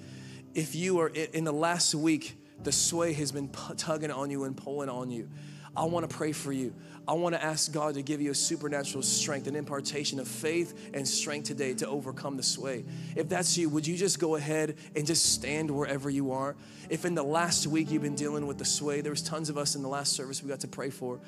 If 0.56 0.74
you 0.74 1.00
are 1.00 1.10
in 1.10 1.44
the 1.44 1.52
last 1.52 1.94
week, 1.94 2.38
the 2.64 2.72
sway 2.72 3.12
has 3.14 3.34
been 3.34 3.50
tugging 3.50 4.10
on 4.10 4.32
you 4.32 4.46
and 4.46 4.56
pulling 4.56 4.88
on 4.88 5.12
you. 5.12 5.30
I 5.76 5.84
want 5.86 6.10
to 6.10 6.16
pray 6.16 6.32
for 6.32 6.54
you. 6.54 6.74
I 7.06 7.14
want 7.14 7.36
to 7.36 7.44
ask 7.44 7.74
God 7.74 7.96
to 7.96 8.02
give 8.02 8.22
you 8.22 8.32
a 8.32 8.36
supernatural 8.36 9.02
strength, 9.02 9.48
an 9.48 9.56
impartation 9.58 10.20
of 10.20 10.28
faith 10.30 10.92
and 10.94 11.06
strength 11.06 11.48
today 11.48 11.74
to 11.74 11.88
overcome 11.88 12.38
the 12.38 12.44
sway. 12.44 12.86
If 13.18 13.28
that's 13.28 13.58
you, 13.58 13.68
would 13.70 13.86
you 13.86 13.98
just 13.98 14.20
go 14.20 14.36
ahead 14.36 14.78
and 14.96 15.06
just 15.06 15.34
stand 15.34 15.70
wherever 15.70 16.10
you 16.10 16.32
are? 16.32 16.56
If 16.90 17.04
in 17.04 17.16
the 17.16 17.24
last 17.24 17.68
week 17.68 17.92
you've 17.92 18.04
been 18.04 18.16
dealing 18.16 18.48
with 18.48 18.60
the 18.60 18.66
sway, 18.66 19.02
there 19.02 19.12
was 19.12 19.24
tons 19.24 19.50
of 19.50 19.58
us 19.58 19.76
in 19.76 19.82
the 19.82 19.90
last 19.90 20.14
service 20.14 20.42
we 20.42 20.48
got 20.48 20.62
to 20.62 20.70
pray 20.70 20.92
for. 20.92 21.20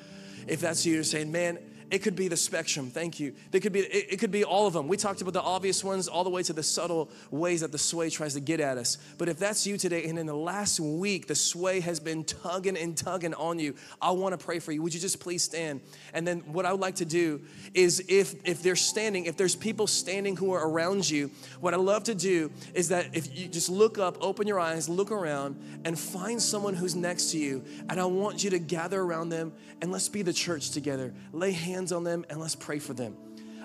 If 0.46 0.60
that's 0.60 0.86
you, 0.86 0.94
you're 0.94 1.04
saying, 1.04 1.30
man, 1.30 1.58
it 1.90 1.98
could 2.02 2.16
be 2.16 2.26
the 2.26 2.36
spectrum. 2.36 2.90
Thank 2.90 3.20
you. 3.20 3.34
It 3.52 3.60
could 3.60 3.72
be 3.72 3.80
it, 3.80 4.14
it, 4.14 4.16
could 4.18 4.32
be 4.32 4.44
all 4.44 4.66
of 4.66 4.72
them. 4.72 4.88
We 4.88 4.96
talked 4.96 5.20
about 5.20 5.34
the 5.34 5.42
obvious 5.42 5.84
ones 5.84 6.08
all 6.08 6.24
the 6.24 6.30
way 6.30 6.42
to 6.42 6.52
the 6.52 6.62
subtle 6.62 7.10
ways 7.30 7.60
that 7.60 7.70
the 7.70 7.78
sway 7.78 8.10
tries 8.10 8.34
to 8.34 8.40
get 8.40 8.60
at 8.60 8.76
us. 8.76 8.98
But 9.18 9.28
if 9.28 9.38
that's 9.38 9.66
you 9.66 9.76
today 9.76 10.04
and 10.06 10.18
in 10.18 10.26
the 10.26 10.34
last 10.34 10.80
week 10.80 11.28
the 11.28 11.34
sway 11.34 11.80
has 11.80 12.00
been 12.00 12.24
tugging 12.24 12.76
and 12.76 12.96
tugging 12.96 13.34
on 13.34 13.58
you, 13.58 13.76
I 14.02 14.10
want 14.10 14.38
to 14.38 14.44
pray 14.44 14.58
for 14.58 14.72
you. 14.72 14.82
Would 14.82 14.94
you 14.94 15.00
just 15.00 15.20
please 15.20 15.44
stand? 15.44 15.80
And 16.12 16.26
then 16.26 16.40
what 16.40 16.66
I 16.66 16.72
would 16.72 16.80
like 16.80 16.96
to 16.96 17.04
do 17.04 17.42
is 17.72 18.04
if 18.08 18.34
if 18.44 18.62
they're 18.62 18.74
standing, 18.76 19.26
if 19.26 19.36
there's 19.36 19.54
people 19.54 19.86
standing 19.86 20.36
who 20.36 20.52
are 20.52 20.68
around 20.68 21.08
you, 21.08 21.30
what 21.60 21.72
I 21.72 21.76
love 21.76 22.04
to 22.04 22.14
do 22.14 22.50
is 22.74 22.88
that 22.88 23.14
if 23.16 23.38
you 23.38 23.46
just 23.46 23.68
look 23.68 23.98
up, 23.98 24.18
open 24.20 24.46
your 24.46 24.58
eyes, 24.58 24.88
look 24.88 25.12
around 25.12 25.56
and 25.84 25.98
find 25.98 26.42
someone 26.42 26.74
who's 26.74 26.96
next 26.96 27.30
to 27.30 27.38
you 27.38 27.64
and 27.88 28.00
I 28.00 28.06
want 28.06 28.42
you 28.42 28.50
to 28.50 28.58
gather 28.58 29.00
around 29.00 29.28
them 29.28 29.52
and 29.80 29.92
let's 29.92 30.08
be 30.08 30.22
the 30.22 30.32
church 30.32 30.70
together. 30.70 31.14
Lay 31.32 31.52
hands 31.52 31.75
hands 31.76 31.92
on 31.92 32.04
them 32.04 32.24
and 32.30 32.40
let's 32.40 32.54
pray 32.54 32.78
for 32.78 32.94
them. 32.94 33.14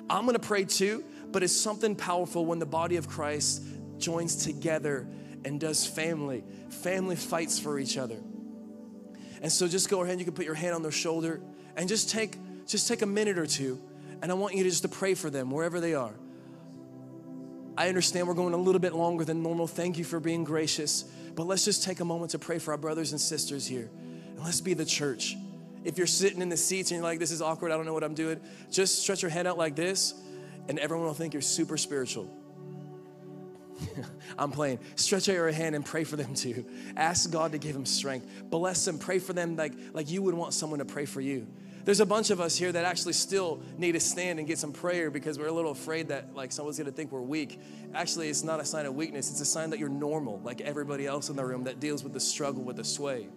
I'm 0.10 0.26
gonna 0.26 0.40
pray 0.40 0.66
too, 0.66 1.04
but 1.32 1.44
it's 1.44 1.56
something 1.56 1.96
powerful 1.96 2.46
when 2.46 2.60
the 2.60 2.66
body 2.66 2.98
of 2.98 3.08
Christ 3.08 3.64
joins 3.98 4.44
together 4.44 5.08
and 5.46 5.60
does 5.60 5.88
family. 5.88 6.44
Family 6.84 7.16
fights 7.16 7.58
for 7.58 7.80
each 7.80 7.98
other. 7.98 8.18
And 9.42 9.50
so 9.52 9.68
just 9.68 9.90
go 9.90 10.04
ahead, 10.04 10.20
you 10.20 10.26
can 10.26 10.34
put 10.34 10.46
your 10.46 10.56
hand 10.56 10.76
on 10.76 10.82
their 10.82 10.92
shoulder 10.92 11.42
and 11.78 11.88
just 11.88 12.10
take 12.10 12.38
just 12.68 12.88
take 12.88 13.02
a 13.02 13.06
minute 13.06 13.38
or 13.38 13.46
two 13.46 13.82
and 14.22 14.30
I 14.30 14.36
want 14.36 14.56
you 14.56 14.64
to 14.64 14.70
just 14.70 14.84
to 14.84 14.90
pray 14.90 15.14
for 15.14 15.30
them 15.30 15.50
wherever 15.50 15.80
they 15.80 15.96
are. 15.96 16.14
I 17.78 17.88
understand 17.88 18.28
we're 18.28 18.34
going 18.34 18.54
a 18.54 18.58
little 18.58 18.82
bit 18.82 18.94
longer 18.94 19.24
than 19.24 19.42
normal. 19.42 19.68
Thank 19.68 19.98
you 19.98 20.04
for 20.04 20.20
being 20.20 20.44
gracious. 20.44 21.06
But 21.34 21.48
let's 21.48 21.64
just 21.64 21.84
take 21.84 22.02
a 22.02 22.06
moment 22.06 22.32
to 22.32 22.40
pray 22.40 22.60
for 22.60 22.72
our 22.72 22.78
brothers 22.78 23.14
and 23.14 23.22
sisters 23.22 23.66
here. 23.66 23.90
And 24.28 24.44
let's 24.44 24.60
be 24.60 24.74
the 24.74 24.86
church. 24.86 25.38
If 25.84 25.98
you're 25.98 26.08
sitting 26.08 26.42
in 26.42 26.50
the 26.50 26.58
seats 26.58 26.92
and 26.92 26.98
you're 26.98 27.04
like, 27.04 27.20
this 27.20 27.32
is 27.32 27.42
awkward, 27.42 27.72
I 27.72 27.78
don't 27.78 27.86
know 27.86 27.94
what 27.94 28.04
I'm 28.04 28.14
doing, 28.14 28.40
just 28.70 29.00
stretch 29.02 29.22
your 29.22 29.32
hand 29.32 29.48
out 29.48 29.58
like 29.58 29.76
this, 29.76 30.14
and 30.68 30.78
everyone 30.80 31.08
will 31.08 31.14
think 31.14 31.34
you're 31.34 31.42
super 31.42 31.78
spiritual. 31.78 32.30
I'm 34.38 34.52
playing. 34.52 34.80
Stretch 34.96 35.28
out 35.30 35.34
your 35.34 35.52
hand 35.52 35.76
and 35.76 35.86
pray 35.86 36.04
for 36.04 36.16
them 36.16 36.34
too. 36.34 36.66
Ask 36.96 37.32
God 37.32 37.54
to 37.54 37.58
give 37.58 37.74
them 37.74 37.86
strength. 37.86 38.28
Bless 38.50 38.86
them. 38.86 39.00
Pray 39.00 39.20
for 39.20 39.34
them 39.34 39.56
like, 39.56 39.74
like 39.94 40.10
you 40.10 40.22
would 40.22 40.36
want 40.36 40.54
someone 40.54 40.80
to 40.80 40.86
pray 40.86 41.06
for 41.06 41.22
you. 41.22 41.48
There's 41.84 42.00
a 42.00 42.06
bunch 42.06 42.30
of 42.30 42.40
us 42.40 42.56
here 42.56 42.72
that 42.72 42.86
actually 42.86 43.14
still 43.14 43.62
need 43.78 43.94
to 43.94 44.00
stand 44.00 44.38
and 44.38 44.48
get 44.48 44.60
some 44.60 44.72
prayer 44.72 45.10
because 45.10 45.40
we're 45.40 45.48
a 45.48 45.52
little 45.52 45.72
afraid 45.72 46.10
that 46.10 46.36
like 46.36 46.52
someone's 46.52 46.78
gonna 46.78 46.92
think 46.92 47.12
we're 47.12 47.22
weak. 47.22 47.60
Actually, 47.96 48.30
it's 48.30 48.44
not 48.44 48.60
a 48.60 48.66
sign 48.66 48.86
of 48.86 48.94
weakness, 48.94 49.32
it's 49.32 49.42
a 49.42 49.46
sign 49.46 49.72
that 49.72 49.80
you're 49.80 49.90
normal, 49.90 50.40
like 50.44 50.62
everybody 50.62 51.08
else 51.08 51.30
in 51.30 51.36
the 51.36 51.44
room 51.44 51.64
that 51.64 51.80
deals 51.80 52.04
with 52.04 52.14
the 52.14 52.20
struggle 52.20 52.62
with 52.62 52.76
the 52.76 52.84
sway. 52.84 53.30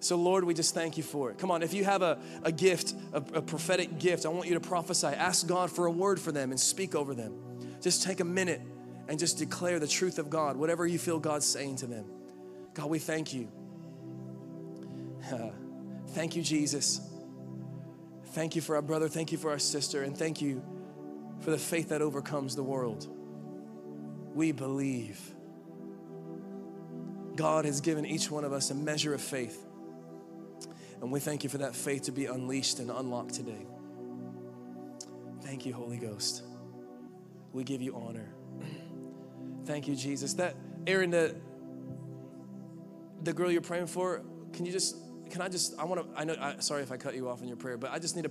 So, 0.00 0.16
Lord, 0.16 0.44
we 0.44 0.54
just 0.54 0.74
thank 0.74 0.96
you 0.96 1.02
for 1.02 1.30
it. 1.30 1.38
Come 1.38 1.50
on, 1.50 1.62
if 1.62 1.72
you 1.72 1.84
have 1.84 2.02
a, 2.02 2.18
a 2.42 2.52
gift, 2.52 2.94
a, 3.12 3.16
a 3.16 3.42
prophetic 3.42 3.98
gift, 3.98 4.26
I 4.26 4.28
want 4.28 4.46
you 4.46 4.54
to 4.54 4.60
prophesy. 4.60 5.08
Ask 5.08 5.46
God 5.46 5.70
for 5.70 5.86
a 5.86 5.90
word 5.90 6.20
for 6.20 6.32
them 6.32 6.50
and 6.50 6.60
speak 6.60 6.94
over 6.94 7.14
them. 7.14 7.34
Just 7.80 8.02
take 8.02 8.20
a 8.20 8.24
minute 8.24 8.60
and 9.08 9.18
just 9.18 9.38
declare 9.38 9.78
the 9.78 9.86
truth 9.86 10.18
of 10.18 10.28
God, 10.28 10.56
whatever 10.56 10.86
you 10.86 10.98
feel 10.98 11.18
God's 11.18 11.46
saying 11.46 11.76
to 11.76 11.86
them. 11.86 12.04
God, 12.74 12.90
we 12.90 12.98
thank 12.98 13.32
you. 13.32 13.48
thank 16.08 16.36
you, 16.36 16.42
Jesus. 16.42 17.00
Thank 18.26 18.54
you 18.54 18.62
for 18.62 18.76
our 18.76 18.82
brother. 18.82 19.08
Thank 19.08 19.32
you 19.32 19.38
for 19.38 19.50
our 19.50 19.58
sister. 19.58 20.02
And 20.02 20.16
thank 20.16 20.42
you 20.42 20.62
for 21.40 21.50
the 21.50 21.58
faith 21.58 21.88
that 21.88 22.02
overcomes 22.02 22.54
the 22.54 22.62
world. 22.62 23.08
We 24.34 24.52
believe. 24.52 25.18
God 27.34 27.64
has 27.64 27.80
given 27.80 28.04
each 28.04 28.30
one 28.30 28.44
of 28.44 28.52
us 28.52 28.70
a 28.70 28.74
measure 28.74 29.14
of 29.14 29.20
faith. 29.20 29.65
And 31.00 31.12
we 31.12 31.20
thank 31.20 31.44
you 31.44 31.50
for 31.50 31.58
that 31.58 31.74
faith 31.74 32.02
to 32.02 32.12
be 32.12 32.26
unleashed 32.26 32.78
and 32.78 32.90
unlocked 32.90 33.34
today. 33.34 33.66
Thank 35.42 35.66
you, 35.66 35.72
Holy 35.72 35.98
Ghost. 35.98 36.42
We 37.52 37.64
give 37.64 37.82
you 37.82 37.94
honor. 37.94 38.28
Thank 39.64 39.88
you, 39.88 39.94
Jesus. 39.96 40.34
That 40.34 40.56
Aaron, 40.86 41.10
the 41.10 41.36
the 43.22 43.32
girl 43.32 43.50
you're 43.50 43.60
praying 43.60 43.86
for, 43.86 44.22
can 44.52 44.64
you 44.66 44.72
just 44.72 44.96
can 45.30 45.40
I 45.40 45.48
just 45.48 45.78
I 45.78 45.84
want 45.84 46.14
to 46.14 46.20
I 46.20 46.24
know 46.24 46.36
I, 46.40 46.56
sorry 46.60 46.82
if 46.82 46.92
I 46.92 46.96
cut 46.96 47.14
you 47.14 47.28
off 47.28 47.42
in 47.42 47.48
your 47.48 47.56
prayer, 47.56 47.76
but 47.76 47.92
I 47.92 47.98
just 47.98 48.16
need 48.16 48.22
to 48.22 48.30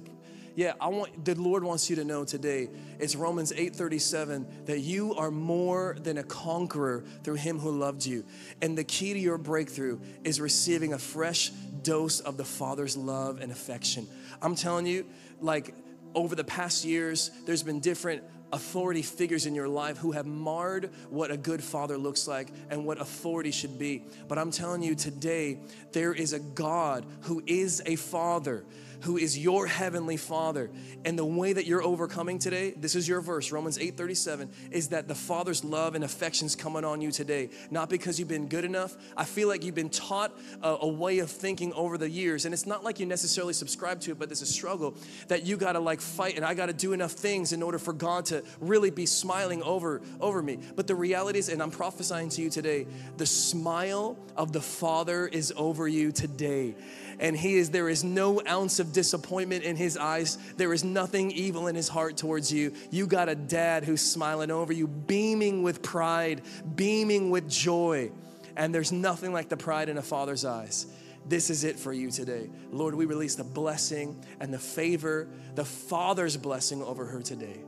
yeah, 0.55 0.73
I 0.79 0.87
want 0.87 1.25
the 1.25 1.35
Lord 1.35 1.63
wants 1.63 1.89
you 1.89 1.97
to 1.97 2.05
know 2.05 2.23
today. 2.23 2.69
It's 2.97 3.15
Romans 3.15 3.51
8:37 3.51 4.65
that 4.65 4.79
you 4.79 5.13
are 5.15 5.29
more 5.29 5.97
than 6.01 6.17
a 6.17 6.23
conqueror 6.23 7.03
through 7.23 7.35
him 7.35 7.59
who 7.59 7.71
loved 7.71 8.05
you. 8.05 8.23
And 8.61 8.77
the 8.77 8.85
key 8.85 9.13
to 9.13 9.19
your 9.19 9.37
breakthrough 9.37 9.99
is 10.23 10.39
receiving 10.39 10.93
a 10.93 10.97
fresh 10.97 11.49
dose 11.83 12.21
of 12.21 12.37
the 12.37 12.45
Father's 12.45 12.95
love 12.95 13.41
and 13.41 13.51
affection. 13.51 14.07
I'm 14.41 14.55
telling 14.55 14.85
you, 14.85 15.05
like 15.41 15.75
over 16.13 16.35
the 16.35 16.45
past 16.45 16.85
years, 16.85 17.31
there's 17.45 17.63
been 17.63 17.81
different 17.81 18.23
authority 18.53 19.01
figures 19.01 19.45
in 19.45 19.53
your 19.53 19.67
life 19.67 19.97
who 19.97 20.13
have 20.13 20.25
marred 20.25 20.89
what 21.09 21.31
a 21.31 21.35
good 21.37 21.61
father 21.61 21.97
looks 21.97 22.27
like 22.27 22.49
and 22.69 22.85
what 22.85 23.01
authority 23.01 23.51
should 23.51 23.77
be. 23.77 24.03
But 24.29 24.37
I'm 24.37 24.51
telling 24.51 24.81
you 24.81 24.95
today, 24.95 25.59
there 25.91 26.13
is 26.13 26.31
a 26.31 26.39
God 26.39 27.05
who 27.21 27.43
is 27.45 27.81
a 27.85 27.97
father 27.97 28.63
who 29.01 29.17
is 29.17 29.37
your 29.37 29.67
heavenly 29.67 30.17
Father. 30.17 30.69
And 31.03 31.17
the 31.17 31.25
way 31.25 31.53
that 31.53 31.65
you're 31.65 31.83
overcoming 31.83 32.39
today, 32.39 32.71
this 32.71 32.95
is 32.95 33.07
your 33.07 33.21
verse, 33.21 33.51
Romans 33.51 33.77
8 33.77 33.97
37, 33.97 34.49
is 34.71 34.89
that 34.89 35.07
the 35.07 35.15
Father's 35.15 35.63
love 35.63 35.95
and 35.95 36.03
affections 36.03 36.55
coming 36.55 36.85
on 36.85 37.01
you 37.01 37.11
today. 37.11 37.49
Not 37.71 37.89
because 37.89 38.19
you've 38.19 38.27
been 38.27 38.47
good 38.47 38.65
enough. 38.65 38.95
I 39.15 39.25
feel 39.25 39.47
like 39.47 39.63
you've 39.63 39.75
been 39.75 39.89
taught 39.89 40.37
a, 40.61 40.77
a 40.81 40.87
way 40.87 41.19
of 41.19 41.29
thinking 41.29 41.73
over 41.73 41.97
the 41.97 42.09
years. 42.09 42.45
And 42.45 42.53
it's 42.53 42.65
not 42.65 42.83
like 42.83 42.99
you 42.99 43.05
necessarily 43.05 43.53
subscribe 43.53 44.01
to 44.01 44.11
it, 44.11 44.19
but 44.19 44.29
there's 44.29 44.41
a 44.41 44.45
struggle 44.45 44.95
that 45.27 45.45
you 45.45 45.57
gotta 45.57 45.79
like 45.79 46.01
fight 46.01 46.35
and 46.35 46.45
I 46.45 46.53
gotta 46.53 46.73
do 46.73 46.93
enough 46.93 47.11
things 47.11 47.53
in 47.53 47.61
order 47.61 47.79
for 47.79 47.93
God 47.93 48.25
to 48.25 48.43
really 48.59 48.91
be 48.91 49.05
smiling 49.05 49.61
over, 49.63 50.01
over 50.19 50.41
me. 50.41 50.59
But 50.75 50.87
the 50.87 50.95
reality 50.95 51.39
is, 51.39 51.49
and 51.49 51.61
I'm 51.61 51.71
prophesying 51.71 52.29
to 52.29 52.41
you 52.41 52.49
today, 52.49 52.87
the 53.17 53.25
smile 53.25 54.17
of 54.35 54.51
the 54.51 54.61
Father 54.61 55.27
is 55.27 55.53
over 55.55 55.87
you 55.87 56.11
today 56.11 56.75
and 57.19 57.35
he 57.35 57.55
is 57.55 57.69
there 57.69 57.89
is 57.89 58.03
no 58.03 58.41
ounce 58.47 58.79
of 58.79 58.93
disappointment 58.93 59.63
in 59.63 59.75
his 59.75 59.97
eyes. 59.97 60.37
There 60.57 60.73
is 60.73 60.83
nothing 60.83 61.31
evil 61.31 61.67
in 61.67 61.75
his 61.75 61.87
heart 61.87 62.17
towards 62.17 62.51
you. 62.51 62.73
You 62.91 63.07
got 63.07 63.29
a 63.29 63.35
dad 63.35 63.83
who's 63.83 64.01
smiling 64.01 64.51
over 64.51 64.73
you, 64.73 64.87
beaming 64.87 65.63
with 65.63 65.81
pride, 65.81 66.41
beaming 66.75 67.29
with 67.29 67.49
joy. 67.49 68.11
And 68.55 68.73
there's 68.73 68.91
nothing 68.91 69.33
like 69.33 69.49
the 69.49 69.57
pride 69.57 69.89
in 69.89 69.97
a 69.97 70.01
father's 70.01 70.45
eyes. 70.45 70.87
This 71.27 71.49
is 71.49 71.63
it 71.63 71.77
for 71.77 71.91
you 71.91 72.11
today. 72.11 72.49
Lord, 72.71 72.93
we 72.93 73.05
release 73.05 73.35
the 73.35 73.43
blessing 73.43 74.23
and 74.39 74.53
the 74.53 74.59
favor, 74.59 75.27
the 75.55 75.65
Father's 75.65 76.37
blessing 76.37 76.83
over 76.83 77.05
her 77.05 77.21
today. 77.21 77.61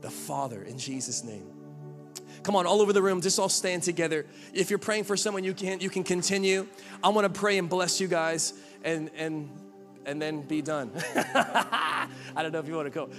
The 0.00 0.10
Father, 0.10 0.62
in 0.62 0.78
Jesus' 0.78 1.24
name. 1.24 1.50
Come 2.44 2.56
on, 2.56 2.66
all 2.66 2.82
over 2.82 2.92
the 2.92 3.02
room, 3.02 3.20
just 3.20 3.38
all 3.38 3.48
stand 3.48 3.82
together. 3.82 4.26
If 4.52 4.68
you're 4.68 4.78
praying 4.78 5.04
for 5.04 5.16
someone, 5.16 5.44
you 5.44 5.54
can 5.54 5.80
you 5.80 5.88
can 5.88 6.04
continue. 6.04 6.68
I 7.02 7.08
want 7.08 7.32
to 7.32 7.40
pray 7.40 7.56
and 7.58 7.68
bless 7.68 8.00
you 8.00 8.06
guys 8.06 8.52
and 8.84 9.10
and 9.16 9.50
and 10.06 10.20
then 10.20 10.42
be 10.42 10.62
done. 10.62 10.90
I 11.16 12.08
don't 12.36 12.52
know 12.52 12.58
if 12.58 12.68
you 12.68 12.74
want 12.74 12.86
to 12.86 12.90
go. 12.90 13.10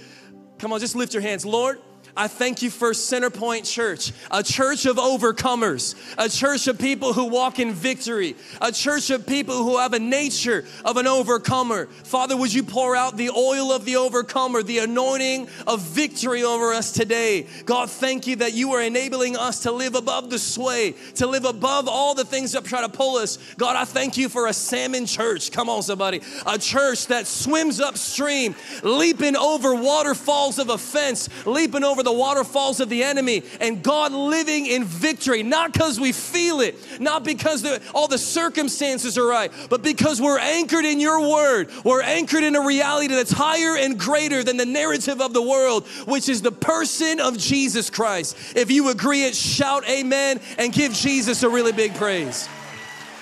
Come 0.58 0.72
on, 0.72 0.80
just 0.80 0.94
lift 0.96 1.12
your 1.12 1.22
hands. 1.22 1.44
Lord, 1.44 1.80
I 2.16 2.28
thank 2.28 2.62
you 2.62 2.70
for 2.70 2.92
Centerpoint 2.92 3.70
Church, 3.70 4.10
a 4.30 4.42
church 4.42 4.86
of 4.86 4.96
overcomers, 4.96 5.94
a 6.16 6.30
church 6.30 6.66
of 6.66 6.78
people 6.78 7.12
who 7.12 7.26
walk 7.26 7.58
in 7.58 7.74
victory, 7.74 8.36
a 8.62 8.72
church 8.72 9.10
of 9.10 9.26
people 9.26 9.62
who 9.62 9.76
have 9.76 9.92
a 9.92 9.98
nature 9.98 10.64
of 10.82 10.96
an 10.96 11.06
overcomer. 11.06 11.86
Father, 12.04 12.34
would 12.34 12.54
you 12.54 12.62
pour 12.62 12.96
out 12.96 13.18
the 13.18 13.28
oil 13.28 13.70
of 13.70 13.84
the 13.84 13.96
overcomer, 13.96 14.62
the 14.62 14.78
anointing 14.78 15.46
of 15.66 15.82
victory 15.82 16.42
over 16.42 16.72
us 16.72 16.90
today? 16.90 17.46
God, 17.66 17.90
thank 17.90 18.26
you 18.26 18.36
that 18.36 18.54
you 18.54 18.72
are 18.72 18.80
enabling 18.80 19.36
us 19.36 19.64
to 19.64 19.72
live 19.72 19.94
above 19.94 20.30
the 20.30 20.38
sway, 20.38 20.94
to 21.16 21.26
live 21.26 21.44
above 21.44 21.86
all 21.86 22.14
the 22.14 22.24
things 22.24 22.52
that 22.52 22.64
try 22.64 22.80
to 22.80 22.88
pull 22.88 23.16
us. 23.16 23.36
God, 23.58 23.76
I 23.76 23.84
thank 23.84 24.16
you 24.16 24.30
for 24.30 24.46
a 24.46 24.54
salmon 24.54 25.04
church. 25.04 25.52
Come 25.52 25.68
on, 25.68 25.82
somebody. 25.82 26.22
A 26.46 26.58
church 26.58 27.08
that 27.08 27.26
swims 27.26 27.78
upstream, 27.78 28.54
leaping 28.82 29.36
over 29.36 29.74
waterfalls 29.74 30.58
of 30.58 30.70
offense, 30.70 31.28
leaping 31.44 31.84
over 31.84 32.05
the 32.06 32.12
waterfalls 32.12 32.80
of 32.80 32.88
the 32.88 33.02
enemy, 33.02 33.42
and 33.60 33.82
God 33.82 34.12
living 34.12 34.66
in 34.66 34.84
victory, 34.84 35.42
not 35.42 35.72
because 35.72 36.00
we 36.00 36.12
feel 36.12 36.60
it, 36.60 36.76
not 37.00 37.24
because 37.24 37.62
the, 37.62 37.82
all 37.94 38.08
the 38.08 38.16
circumstances 38.16 39.18
are 39.18 39.26
right, 39.26 39.52
but 39.68 39.82
because 39.82 40.22
we're 40.22 40.38
anchored 40.38 40.84
in 40.84 41.00
your 41.00 41.28
word. 41.28 41.68
We're 41.84 42.02
anchored 42.02 42.44
in 42.44 42.54
a 42.54 42.64
reality 42.64 43.08
that's 43.08 43.32
higher 43.32 43.76
and 43.76 43.98
greater 43.98 44.44
than 44.44 44.56
the 44.56 44.64
narrative 44.64 45.20
of 45.20 45.32
the 45.32 45.42
world, 45.42 45.86
which 46.06 46.28
is 46.28 46.42
the 46.42 46.52
person 46.52 47.20
of 47.20 47.36
Jesus 47.36 47.90
Christ. 47.90 48.36
If 48.56 48.70
you 48.70 48.88
agree 48.90 49.24
it, 49.24 49.34
shout 49.34 49.88
amen 49.88 50.40
and 50.58 50.72
give 50.72 50.92
Jesus 50.92 51.42
a 51.42 51.48
really 51.48 51.72
big 51.72 51.94
praise. 51.96 52.48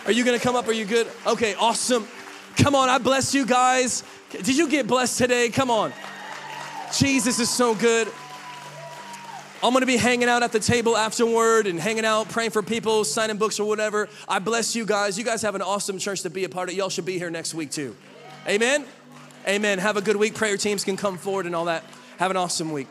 Are 0.05 0.12
you 0.12 0.24
gonna 0.24 0.39
come 0.39 0.56
up? 0.56 0.69
Are 0.69 0.73
you 0.73 0.85
good? 0.85 1.09
Okay, 1.27 1.55
awesome. 1.55 2.06
Come 2.56 2.74
on, 2.74 2.90
I 2.90 2.98
bless 2.98 3.35
you 3.35 3.47
guys. 3.47 4.05
Did 4.31 4.56
you 4.59 4.69
get 4.69 4.86
blessed 4.86 5.16
today? 5.16 5.48
Come 5.48 5.70
on. 5.70 5.93
Jesus 6.93 7.39
is 7.40 7.48
so 7.48 7.74
good. 7.74 8.09
I'm 9.65 9.73
gonna 9.73 9.86
be 9.86 9.97
hanging 9.97 10.28
out 10.28 10.43
at 10.43 10.53
the 10.53 10.61
table 10.61 10.95
afterward 10.95 11.66
and 11.66 11.81
hanging 11.81 12.05
out, 12.05 12.28
praying 12.28 12.51
for 12.51 12.62
people, 12.62 13.03
signing 13.03 13.39
books 13.39 13.59
or 13.59 13.66
whatever. 13.66 14.11
I 14.28 14.39
bless 14.39 14.77
you 14.77 14.85
guys. 14.85 15.16
You 15.16 15.24
guys 15.24 15.41
have 15.41 15.55
an 15.55 15.62
awesome 15.62 15.99
church 15.99 16.20
to 16.20 16.28
be 16.28 16.45
a 16.45 16.51
part 16.51 16.69
of. 16.69 16.74
Y'all 16.74 16.91
should 16.91 17.07
be 17.07 17.19
here 17.19 17.31
next 17.31 17.55
week 17.55 17.70
too. 17.70 17.97
Amen. 18.47 18.85
Amen. 19.49 19.78
Have 19.78 19.97
a 19.97 20.03
good 20.03 20.16
week. 20.16 20.35
Prayer 20.35 20.59
teams 20.59 20.85
can 20.85 20.99
come 20.99 21.16
forward 21.16 21.47
and 21.47 21.57
all 21.57 21.65
that. 21.65 21.82
Have 22.19 22.31
an 22.31 22.36
awesome 22.36 22.73
week. 22.73 22.89